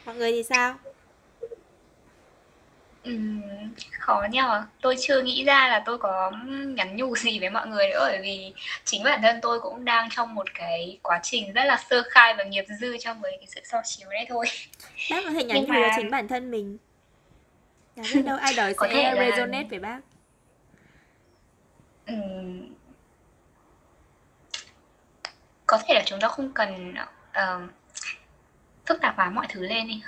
Mọi 0.06 0.16
người 0.16 0.32
thì 0.32 0.44
sao? 0.44 0.76
Khó 4.00 4.24
nhờ 4.32 4.64
tôi 4.82 4.96
chưa 5.00 5.22
nghĩ 5.22 5.44
ra 5.44 5.68
là 5.68 5.84
tôi 5.86 5.98
có 5.98 6.32
nhắn 6.68 6.96
nhủ 6.96 7.16
gì 7.16 7.40
với 7.40 7.50
mọi 7.50 7.68
người 7.68 7.90
nữa 7.90 8.00
bởi 8.10 8.20
vì 8.22 8.54
chính 8.86 9.04
bản 9.04 9.22
thân 9.22 9.40
tôi 9.42 9.60
cũng 9.60 9.86
đang 9.86 10.10
trong 10.12 10.36
một 10.36 10.54
cái 10.54 11.00
quá 11.02 11.20
trình 11.24 11.54
rất 11.54 11.64
là 11.66 11.78
sơ 11.90 12.04
khai 12.10 12.34
và 12.38 12.44
nghiệp 12.44 12.66
dư 12.80 12.98
trong 12.98 13.22
với 13.22 13.32
cái 13.40 13.48
sự 13.48 13.62
so 13.64 13.78
chiếu 13.86 14.10
đấy 14.10 14.26
thôi 14.30 14.46
Bác 15.12 15.24
có 15.26 15.32
thể 15.32 15.44
nhắn 15.44 15.58
nhủ 15.58 15.66
cho 15.68 15.74
mà- 15.74 15.94
chính 15.98 16.12
bản 16.12 16.28
thân 16.28 16.52
mình. 16.52 16.78
Nhắn 17.96 18.06
biết 18.14 18.22
đâu 18.26 18.38
ai 18.38 18.54
đó 18.54 18.64
Có 18.78 18.88
sẽ 18.88 18.94
thể 18.94 19.04
là- 19.04 19.16
resonate 19.32 19.68
với 19.70 19.80
bác. 19.80 20.00
Ừm, 22.08 22.74
có 25.66 25.80
thể 25.88 25.94
là 25.94 26.04
chúng 26.06 26.20
ta 26.20 26.28
không 26.28 26.52
cần 26.54 26.94
ờm, 27.34 27.72
phức 28.86 29.02
tạp 29.02 29.16
hóa 29.18 29.30
mọi 29.30 29.46
thứ 29.50 29.62
lên 29.68 29.88
đi 29.88 30.02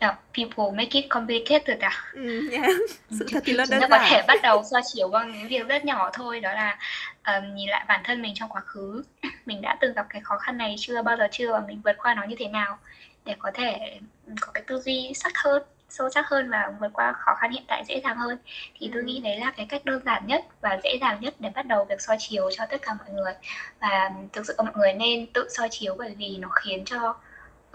no, 0.00 0.14
people 0.34 0.76
make 0.76 1.00
it 1.00 1.08
complicated 1.10 1.78
à 1.80 2.04
ừ, 2.12 2.48
yeah. 2.50 2.66
sự 3.10 3.26
thật 3.32 3.42
thì 3.44 3.54
chúng 3.56 3.66
đơn 3.70 3.80
ta 3.80 3.88
có 3.90 3.98
thể 3.98 4.16
giản. 4.16 4.24
bắt 4.28 4.40
đầu 4.42 4.62
so 4.70 4.80
chiếu 4.92 5.08
bằng 5.08 5.32
những 5.32 5.48
việc 5.48 5.68
rất 5.68 5.84
nhỏ 5.84 6.10
thôi 6.12 6.40
đó 6.40 6.52
là 6.52 6.78
um, 7.26 7.54
nhìn 7.54 7.68
lại 7.68 7.84
bản 7.88 8.00
thân 8.04 8.22
mình 8.22 8.32
trong 8.34 8.48
quá 8.48 8.60
khứ. 8.60 9.02
Mình 9.46 9.62
đã 9.62 9.76
từng 9.80 9.94
gặp 9.94 10.06
cái 10.08 10.20
khó 10.20 10.38
khăn 10.38 10.58
này 10.58 10.74
chưa 10.78 11.02
bao 11.02 11.16
giờ 11.16 11.28
chưa 11.30 11.52
và 11.52 11.60
mình 11.68 11.80
vượt 11.84 11.96
qua 11.98 12.14
nó 12.14 12.24
như 12.24 12.36
thế 12.38 12.48
nào 12.48 12.78
để 13.24 13.34
có 13.38 13.50
thể 13.54 13.98
có 14.40 14.52
cái 14.52 14.62
tư 14.66 14.80
duy 14.80 15.12
sắc 15.14 15.32
hơn 15.44 15.62
sâu 15.88 16.10
sắc 16.10 16.28
hơn 16.28 16.50
và 16.50 16.72
vượt 16.80 16.92
qua 16.92 17.12
khó 17.12 17.34
khăn 17.34 17.50
hiện 17.50 17.62
tại 17.66 17.84
dễ 17.88 18.00
dàng 18.04 18.16
hơn. 18.16 18.38
Thì 18.78 18.90
tôi 18.94 19.02
nghĩ 19.02 19.20
đấy 19.20 19.36
là 19.40 19.50
cái 19.50 19.66
cách 19.68 19.84
đơn 19.84 20.02
giản 20.04 20.26
nhất 20.26 20.44
và 20.60 20.78
dễ 20.84 20.98
dàng 21.00 21.20
nhất 21.20 21.34
để 21.38 21.50
bắt 21.54 21.66
đầu 21.66 21.84
việc 21.84 22.00
soi 22.00 22.16
chiếu 22.20 22.50
cho 22.50 22.66
tất 22.66 22.82
cả 22.82 22.94
mọi 22.94 23.10
người. 23.10 23.32
Và 23.80 24.10
thực 24.32 24.46
sự 24.46 24.54
mọi 24.58 24.72
người 24.74 24.92
nên 24.92 25.26
tự 25.26 25.48
soi 25.56 25.68
chiếu 25.70 25.94
bởi 25.98 26.14
vì 26.18 26.36
nó 26.36 26.48
khiến 26.48 26.84
cho 26.84 27.16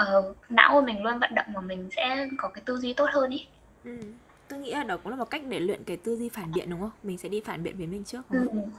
uh, 0.02 0.38
não 0.50 0.72
của 0.74 0.82
mình 0.82 1.04
luôn 1.04 1.20
vận 1.20 1.36
động 1.36 1.46
và 1.56 1.62
mình 1.62 1.90
sẽ 1.96 2.28
có 2.38 2.48
cái 2.54 2.64
tư 2.66 2.78
duy 2.78 2.94
tốt 2.94 3.10
hơn 3.14 3.30
ý 3.30 3.48
ừ. 3.84 4.00
tôi 4.48 4.60
nghĩ 4.60 4.72
là 4.72 4.84
đó 4.84 4.98
cũng 4.98 5.12
là 5.12 5.18
một 5.18 5.30
cách 5.30 5.42
để 5.50 5.60
luyện 5.60 5.84
cái 5.84 5.98
tư 5.98 6.16
duy 6.18 6.30
phản 6.30 6.52
biện 6.54 6.70
đúng 6.70 6.80
không 6.80 6.92
mình 7.04 7.18
sẽ 7.18 7.30
đi 7.30 7.42
phản 7.46 7.64
biện 7.64 7.78
với 7.78 7.88
mình 7.88 8.04
trước 8.04 8.22
đúng 8.30 8.48
không? 8.48 8.72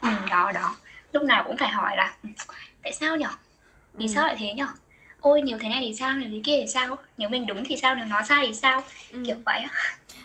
ừ. 0.00 0.08
ừ, 0.08 0.08
đó 0.30 0.52
đó 0.52 0.76
lúc 1.12 1.22
nào 1.22 1.44
cũng 1.46 1.56
phải 1.56 1.68
hỏi 1.68 1.96
là 1.96 2.16
tại 2.82 2.92
sao 2.92 3.16
nhở 3.16 3.28
vì 3.92 4.06
Ừ. 4.06 4.12
sao 4.14 4.26
lại 4.26 4.36
thế 4.38 4.52
nhở 4.54 4.66
ôi 5.20 5.42
nếu 5.44 5.58
thế 5.60 5.68
này 5.68 5.78
thì 5.80 5.94
sao 5.94 6.12
nếu 6.16 6.28
thế 6.32 6.40
kia 6.44 6.56
thì 6.60 6.66
sao 6.66 6.96
nếu 7.16 7.28
mình 7.28 7.46
đúng 7.46 7.64
thì 7.66 7.76
sao 7.76 7.94
nếu 7.94 8.04
nó 8.04 8.22
sai 8.22 8.46
thì 8.46 8.54
sao 8.54 8.82
Ừ. 9.12 9.22
kiểu 9.26 9.36
vậy 9.46 9.60
á 9.60 9.70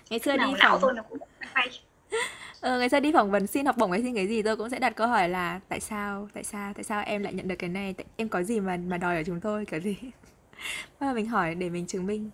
ngày 0.09 0.19
xưa 0.19 0.31
đi 0.31 0.37
nào 0.37 0.51
não 0.59 0.71
phỏng 0.71 0.81
tôi 0.81 0.93
nó 0.93 1.03
cũng 1.09 1.19
hay 1.39 1.69
ờ, 2.65 2.79
ngày 2.79 2.89
xưa 2.89 2.99
đi 2.99 3.11
phỏng 3.11 3.31
vấn 3.31 3.47
xin 3.47 3.65
học 3.65 3.77
bổng 3.77 3.91
hay 3.91 4.01
xin 4.01 4.15
cái 4.15 4.27
gì 4.27 4.41
tôi 4.41 4.57
cũng 4.57 4.69
sẽ 4.69 4.79
đặt 4.79 4.95
câu 4.95 5.07
hỏi 5.07 5.29
là 5.29 5.59
tại 5.69 5.79
sao 5.79 6.27
tại 6.33 6.43
sao 6.43 6.73
tại 6.73 6.83
sao 6.83 7.03
em 7.05 7.23
lại 7.23 7.33
nhận 7.33 7.47
được 7.47 7.55
cái 7.55 7.69
này? 7.69 7.93
Tại, 7.93 8.05
em 8.15 8.29
có 8.29 8.43
gì 8.43 8.59
mà 8.59 8.77
mà 8.87 8.97
đòi 8.97 9.15
ở 9.15 9.23
chúng 9.23 9.39
tôi? 9.39 9.65
Kiểu 9.65 9.79
gì. 9.79 9.97
Bao 10.99 11.09
giờ 11.09 11.15
mình 11.15 11.27
hỏi 11.27 11.55
để 11.55 11.69
mình 11.69 11.87
chứng 11.87 12.07
minh. 12.07 12.29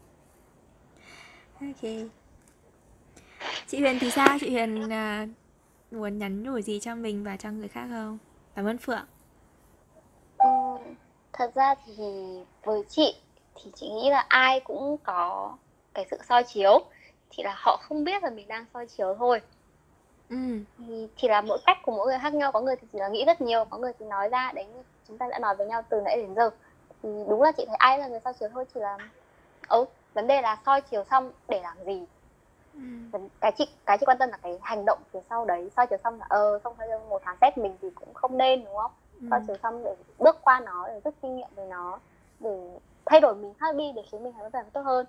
Ok. 1.61 1.91
Chị 3.67 3.79
Huyền 3.79 3.97
thì 3.99 4.11
sao? 4.11 4.37
Chị 4.41 4.49
Huyền 4.51 4.89
à, 4.89 5.27
muốn 5.91 6.17
nhắn 6.17 6.43
nhủ 6.43 6.61
gì 6.61 6.79
cho 6.79 6.95
mình 6.95 7.23
và 7.23 7.37
cho 7.37 7.51
người 7.51 7.67
khác 7.67 7.87
không? 7.89 8.17
Cảm 8.55 8.65
ơn 8.65 8.77
Phượng. 8.77 9.05
Ừ, 10.37 10.47
thật 11.33 11.51
ra 11.55 11.75
thì 11.85 12.03
với 12.63 12.83
chị 12.89 13.15
thì 13.55 13.71
chị 13.75 13.89
nghĩ 13.89 14.09
là 14.09 14.25
ai 14.27 14.59
cũng 14.59 14.97
có 15.03 15.57
cái 15.93 16.05
sự 16.11 16.17
soi 16.29 16.43
chiếu. 16.43 16.85
Chỉ 17.37 17.43
là 17.43 17.55
họ 17.57 17.77
không 17.81 18.03
biết 18.03 18.23
là 18.23 18.29
mình 18.29 18.47
đang 18.47 18.65
soi 18.73 18.87
chiếu 18.87 19.15
thôi 19.19 19.41
ừ. 20.31 20.37
Thì 20.77 21.07
chỉ 21.15 21.27
là 21.27 21.41
mỗi 21.41 21.59
cách 21.65 21.77
của 21.83 21.91
mỗi 21.91 22.07
người 22.07 22.19
khác 22.21 22.33
nhau 22.33 22.51
có 22.51 22.61
người 22.61 22.75
thì 22.75 22.87
chỉ 22.93 22.99
là 22.99 23.07
nghĩ 23.07 23.25
rất 23.25 23.41
nhiều 23.41 23.65
có 23.69 23.77
người 23.77 23.91
thì 23.99 24.05
nói 24.05 24.29
ra 24.29 24.51
đấy 24.55 24.65
như 24.65 24.83
chúng 25.07 25.17
ta 25.17 25.27
đã 25.31 25.39
nói 25.39 25.55
với 25.55 25.67
nhau 25.67 25.81
từ 25.89 26.01
nãy 26.01 26.17
đến 26.17 26.35
giờ. 26.35 26.49
Thì 27.03 27.09
đúng 27.29 27.41
là 27.41 27.51
chị 27.51 27.65
thấy 27.67 27.75
ai 27.75 27.99
là 27.99 28.07
người 28.07 28.19
soi 28.23 28.33
chiếu 28.33 28.49
thôi 28.53 28.65
chỉ 28.73 28.79
là 28.79 28.97
ấu 29.67 29.85
vấn 30.13 30.27
đề 30.27 30.41
là 30.41 30.57
soi 30.65 30.81
chiếu 30.81 31.03
xong 31.03 31.31
để 31.47 31.61
làm 31.63 31.77
gì. 31.85 32.05
Ừ. 32.73 33.19
Cái 33.41 33.51
chị 33.57 33.67
cái 33.85 33.97
chị 33.97 34.05
quan 34.05 34.17
tâm 34.17 34.29
là 34.29 34.37
cái 34.37 34.59
hành 34.61 34.85
động 34.85 34.99
phía 35.13 35.19
sau 35.29 35.45
đấy 35.45 35.69
soi 35.77 35.87
chiếu 35.87 35.99
xong 36.03 36.19
là 36.19 36.25
ờ 36.29 36.59
xong 36.63 36.73
rồi 36.77 36.99
một 37.09 37.21
tháng 37.25 37.37
test 37.41 37.57
mình 37.57 37.77
thì 37.81 37.89
cũng 37.95 38.13
không 38.13 38.37
nên 38.37 38.65
đúng 38.65 38.75
không? 38.75 38.91
Ừ. 39.21 39.27
Soi 39.29 39.39
chiếu 39.47 39.57
xong 39.63 39.83
để 39.83 39.95
bước 40.19 40.37
qua 40.41 40.59
nó 40.59 40.87
để 40.87 40.99
rút 41.03 41.13
kinh 41.21 41.35
nghiệm 41.35 41.49
về 41.55 41.65
nó 41.65 41.99
để 42.39 42.79
thay 43.05 43.21
đổi 43.21 43.35
mình 43.35 43.53
khác 43.59 43.75
đi 43.75 43.91
để 43.95 44.01
khiến 44.11 44.23
mình 44.23 44.33
thành 44.33 44.63
một 44.63 44.69
tốt 44.73 44.81
hơn 44.81 45.05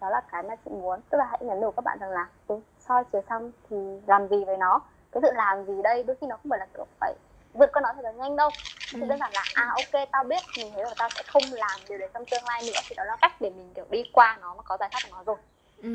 đó 0.00 0.10
là 0.10 0.20
cái 0.32 0.42
mà 0.42 0.56
chị 0.64 0.70
muốn 0.70 1.00
tức 1.10 1.18
là 1.18 1.26
hãy 1.30 1.38
nhắn 1.44 1.60
nhủ 1.60 1.70
các 1.70 1.84
bạn 1.84 1.98
rằng 2.00 2.10
là 2.10 2.28
ừ, 2.46 2.60
soi 2.88 3.04
chiếu 3.12 3.22
xong 3.28 3.52
thì 3.70 3.76
làm 4.06 4.28
gì 4.28 4.44
với 4.44 4.56
nó 4.56 4.80
cái 5.12 5.20
sự 5.22 5.28
làm 5.34 5.66
gì 5.66 5.82
đây 5.82 6.02
đôi 6.02 6.16
khi 6.20 6.26
nó 6.26 6.36
không 6.36 6.50
phải 6.50 6.58
là 6.58 6.66
kiểu 6.74 6.86
phải 7.00 7.14
vượt 7.54 7.70
qua 7.72 7.82
nó 7.82 7.88
thật 7.94 8.02
là 8.02 8.12
nhanh 8.12 8.36
đâu 8.36 8.50
Ừ. 8.92 8.98
thì 9.00 9.06
đơn 9.08 9.18
giản 9.18 9.30
là 9.32 9.44
à 9.54 9.68
ok 9.76 10.08
tao 10.12 10.24
biết 10.24 10.42
mình 10.56 10.70
thấy 10.74 10.84
là 10.84 10.94
tao 10.98 11.08
sẽ 11.10 11.22
không 11.26 11.42
làm 11.52 11.80
điều 11.88 11.98
đấy 11.98 12.08
trong 12.14 12.24
tương 12.30 12.44
lai 12.44 12.62
nữa 12.66 12.80
thì 12.88 12.94
đó 12.96 13.04
là 13.04 13.16
cách 13.20 13.40
để 13.40 13.50
mình 13.50 13.72
kiểu 13.74 13.84
đi 13.90 14.04
qua 14.12 14.38
nó 14.40 14.54
mà 14.54 14.62
có 14.62 14.76
giải 14.80 14.88
pháp 14.92 14.98
của 15.10 15.16
nó 15.16 15.22
rồi 15.24 15.36
Ừ. 15.82 15.94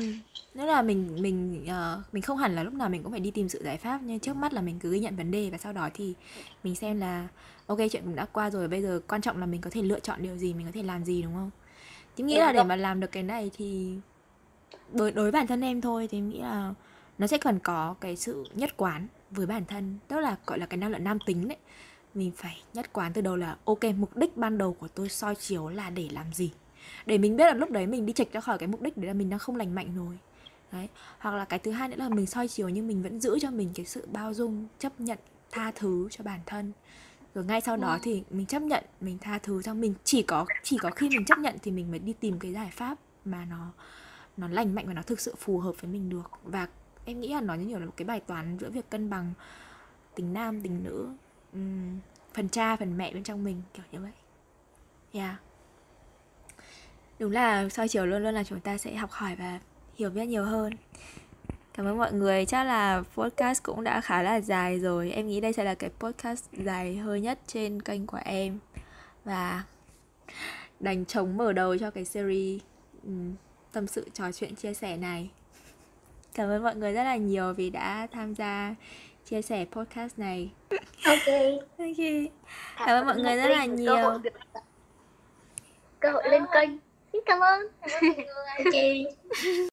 Nghĩa 0.54 0.66
là 0.66 0.82
mình 0.82 1.16
mình 1.22 1.66
ờ, 1.68 2.02
mình 2.12 2.22
không 2.22 2.36
hẳn 2.36 2.54
là 2.56 2.62
lúc 2.62 2.74
nào 2.74 2.88
mình 2.88 3.02
cũng 3.02 3.12
phải 3.12 3.20
đi 3.20 3.30
tìm 3.30 3.48
sự 3.48 3.62
giải 3.64 3.76
pháp 3.76 3.98
nhưng 4.02 4.20
trước 4.20 4.36
mắt 4.36 4.52
là 4.52 4.60
mình 4.60 4.78
cứ 4.82 4.92
ghi 4.92 4.98
nhận 5.00 5.16
vấn 5.16 5.30
đề 5.30 5.48
và 5.52 5.58
sau 5.58 5.72
đó 5.72 5.88
thì 5.94 6.14
mình 6.62 6.74
xem 6.76 7.00
là 7.00 7.28
ok 7.66 7.78
chuyện 7.90 8.02
cũng 8.04 8.16
đã 8.16 8.26
qua 8.32 8.50
rồi 8.50 8.68
bây 8.68 8.82
giờ 8.82 9.00
quan 9.08 9.20
trọng 9.20 9.40
là 9.40 9.46
mình 9.46 9.60
có 9.60 9.70
thể 9.72 9.82
lựa 9.82 10.00
chọn 10.00 10.22
điều 10.22 10.36
gì 10.36 10.54
mình 10.54 10.66
có 10.66 10.72
thể 10.74 10.82
làm 10.82 11.04
gì 11.04 11.22
đúng 11.22 11.34
không? 11.34 11.50
Thì 12.16 12.24
nghĩ 12.24 12.38
là 12.38 12.52
để 12.52 12.64
mà 12.64 12.76
làm 12.76 13.00
được 13.00 13.12
cái 13.12 13.22
này 13.22 13.50
thì 13.56 13.94
đối 14.92 15.12
đối 15.12 15.24
với 15.24 15.32
bản 15.32 15.46
thân 15.46 15.60
em 15.60 15.80
thôi 15.80 16.08
thì 16.10 16.18
em 16.18 16.28
nghĩ 16.28 16.38
là 16.38 16.74
nó 17.18 17.26
sẽ 17.26 17.38
cần 17.38 17.58
có 17.58 17.94
cái 18.00 18.16
sự 18.16 18.44
nhất 18.54 18.76
quán 18.76 19.06
với 19.30 19.46
bản 19.46 19.64
thân 19.64 19.98
tức 20.08 20.20
là 20.20 20.36
gọi 20.46 20.58
là 20.58 20.66
cái 20.66 20.78
năng 20.78 20.90
lượng 20.90 21.04
nam 21.04 21.18
tính 21.26 21.48
đấy. 21.48 21.58
Mình 22.14 22.32
phải 22.36 22.62
nhất 22.74 22.92
quán 22.92 23.12
từ 23.12 23.20
đầu 23.20 23.36
là 23.36 23.56
ok 23.64 23.84
mục 23.96 24.16
đích 24.16 24.36
ban 24.36 24.58
đầu 24.58 24.72
của 24.72 24.88
tôi 24.88 25.08
soi 25.08 25.34
chiếu 25.34 25.68
là 25.68 25.90
để 25.90 26.08
làm 26.12 26.32
gì? 26.32 26.50
Để 27.06 27.18
mình 27.18 27.36
biết 27.36 27.46
là 27.46 27.54
lúc 27.54 27.70
đấy 27.70 27.86
mình 27.86 28.06
đi 28.06 28.12
chệch 28.12 28.32
ra 28.32 28.40
khỏi 28.40 28.58
cái 28.58 28.66
mục 28.66 28.82
đích 28.82 28.96
đấy 28.96 29.06
là 29.06 29.12
mình 29.12 29.30
đang 29.30 29.38
không 29.38 29.56
lành 29.56 29.74
mạnh 29.74 29.88
rồi. 29.96 30.18
Đấy. 30.72 30.88
Hoặc 31.18 31.34
là 31.34 31.44
cái 31.44 31.58
thứ 31.58 31.70
hai 31.70 31.88
nữa 31.88 31.96
là 31.98 32.08
mình 32.08 32.26
soi 32.26 32.48
chiếu 32.48 32.68
nhưng 32.68 32.88
mình 32.88 33.02
vẫn 33.02 33.20
giữ 33.20 33.38
cho 33.38 33.50
mình 33.50 33.70
cái 33.74 33.86
sự 33.86 34.08
bao 34.12 34.34
dung 34.34 34.66
chấp 34.78 35.00
nhận 35.00 35.18
tha 35.50 35.72
thứ 35.74 36.08
cho 36.10 36.24
bản 36.24 36.40
thân 36.46 36.72
rồi 37.36 37.44
ngay 37.44 37.60
sau 37.60 37.76
đó 37.76 37.98
thì 38.02 38.22
mình 38.30 38.46
chấp 38.46 38.62
nhận 38.62 38.84
mình 39.00 39.18
tha 39.18 39.38
thứ 39.38 39.62
cho 39.62 39.74
mình. 39.74 39.94
Chỉ 40.04 40.22
có 40.22 40.46
chỉ 40.62 40.78
có 40.78 40.90
khi 40.90 41.08
mình 41.08 41.24
chấp 41.24 41.38
nhận 41.38 41.56
thì 41.62 41.70
mình 41.70 41.90
mới 41.90 41.98
đi 41.98 42.12
tìm 42.12 42.38
cái 42.38 42.52
giải 42.52 42.70
pháp 42.72 42.98
mà 43.24 43.44
nó 43.44 43.72
nó 44.36 44.48
lành 44.48 44.74
mạnh 44.74 44.86
và 44.86 44.92
nó 44.92 45.02
thực 45.02 45.20
sự 45.20 45.34
phù 45.38 45.58
hợp 45.58 45.72
với 45.80 45.90
mình 45.90 46.08
được. 46.08 46.30
Và 46.44 46.68
em 47.04 47.20
nghĩ 47.20 47.28
là 47.34 47.40
nó 47.40 47.54
như 47.54 47.68
kiểu 47.68 47.78
là 47.78 47.86
một 47.86 47.92
cái 47.96 48.06
bài 48.06 48.20
toán 48.20 48.58
giữa 48.58 48.70
việc 48.70 48.90
cân 48.90 49.10
bằng 49.10 49.32
tính 50.14 50.32
nam 50.32 50.62
tính 50.62 50.84
nữ 50.84 51.08
phần 52.34 52.48
cha 52.48 52.76
phần 52.76 52.98
mẹ 52.98 53.12
bên 53.14 53.22
trong 53.22 53.44
mình 53.44 53.62
kiểu 53.74 53.84
như 53.92 54.00
vậy. 54.00 54.12
Yeah. 55.12 55.36
Đúng 57.18 57.32
là 57.32 57.68
soi 57.68 57.88
chiếu 57.88 58.06
luôn 58.06 58.22
luôn 58.22 58.34
là 58.34 58.44
chúng 58.44 58.60
ta 58.60 58.78
sẽ 58.78 58.94
học 58.94 59.10
hỏi 59.10 59.36
và 59.36 59.60
hiểu 59.94 60.10
biết 60.10 60.26
nhiều 60.26 60.44
hơn 60.44 60.72
cảm 61.76 61.86
ơn 61.86 61.98
mọi 61.98 62.12
người. 62.12 62.46
Chắc 62.46 62.64
là 62.64 63.02
podcast 63.14 63.62
cũng 63.62 63.84
đã 63.84 64.00
khá 64.00 64.22
là 64.22 64.40
dài 64.40 64.80
rồi. 64.80 65.10
Em 65.10 65.26
nghĩ 65.26 65.40
đây 65.40 65.52
sẽ 65.52 65.64
là 65.64 65.74
cái 65.74 65.90
podcast 65.98 66.44
dài 66.52 66.96
hơi 66.96 67.20
nhất 67.20 67.38
trên 67.46 67.82
kênh 67.82 68.06
của 68.06 68.20
em. 68.24 68.58
Và 69.24 69.62
đánh 70.80 71.04
trống 71.04 71.36
mở 71.36 71.52
đầu 71.52 71.78
cho 71.78 71.90
cái 71.90 72.04
series 72.04 72.62
ừm, 73.02 73.34
tâm 73.72 73.86
sự 73.86 74.08
trò 74.14 74.32
chuyện 74.32 74.54
chia 74.54 74.74
sẻ 74.74 74.96
này. 74.96 75.30
Cảm 76.34 76.48
ơn 76.48 76.62
mọi 76.62 76.76
người 76.76 76.92
rất 76.92 77.04
là 77.04 77.16
nhiều 77.16 77.52
vì 77.52 77.70
đã 77.70 78.06
tham 78.12 78.34
gia 78.34 78.74
chia 79.24 79.42
sẻ 79.42 79.64
podcast 79.70 80.18
này. 80.18 80.50
Ok. 81.04 81.34
Ok 81.78 82.30
cảm 82.78 82.88
ơn 82.88 83.06
mọi 83.06 83.16
người 83.16 83.36
rất 83.36 83.48
là 83.48 83.64
nhiều. 83.64 83.96
cơ 86.00 86.10
hội 86.12 86.28
lên 86.28 86.44
kênh. 86.52 86.70
Cảm 87.26 87.40
ơn. 87.40 87.60
Ok 88.58 88.74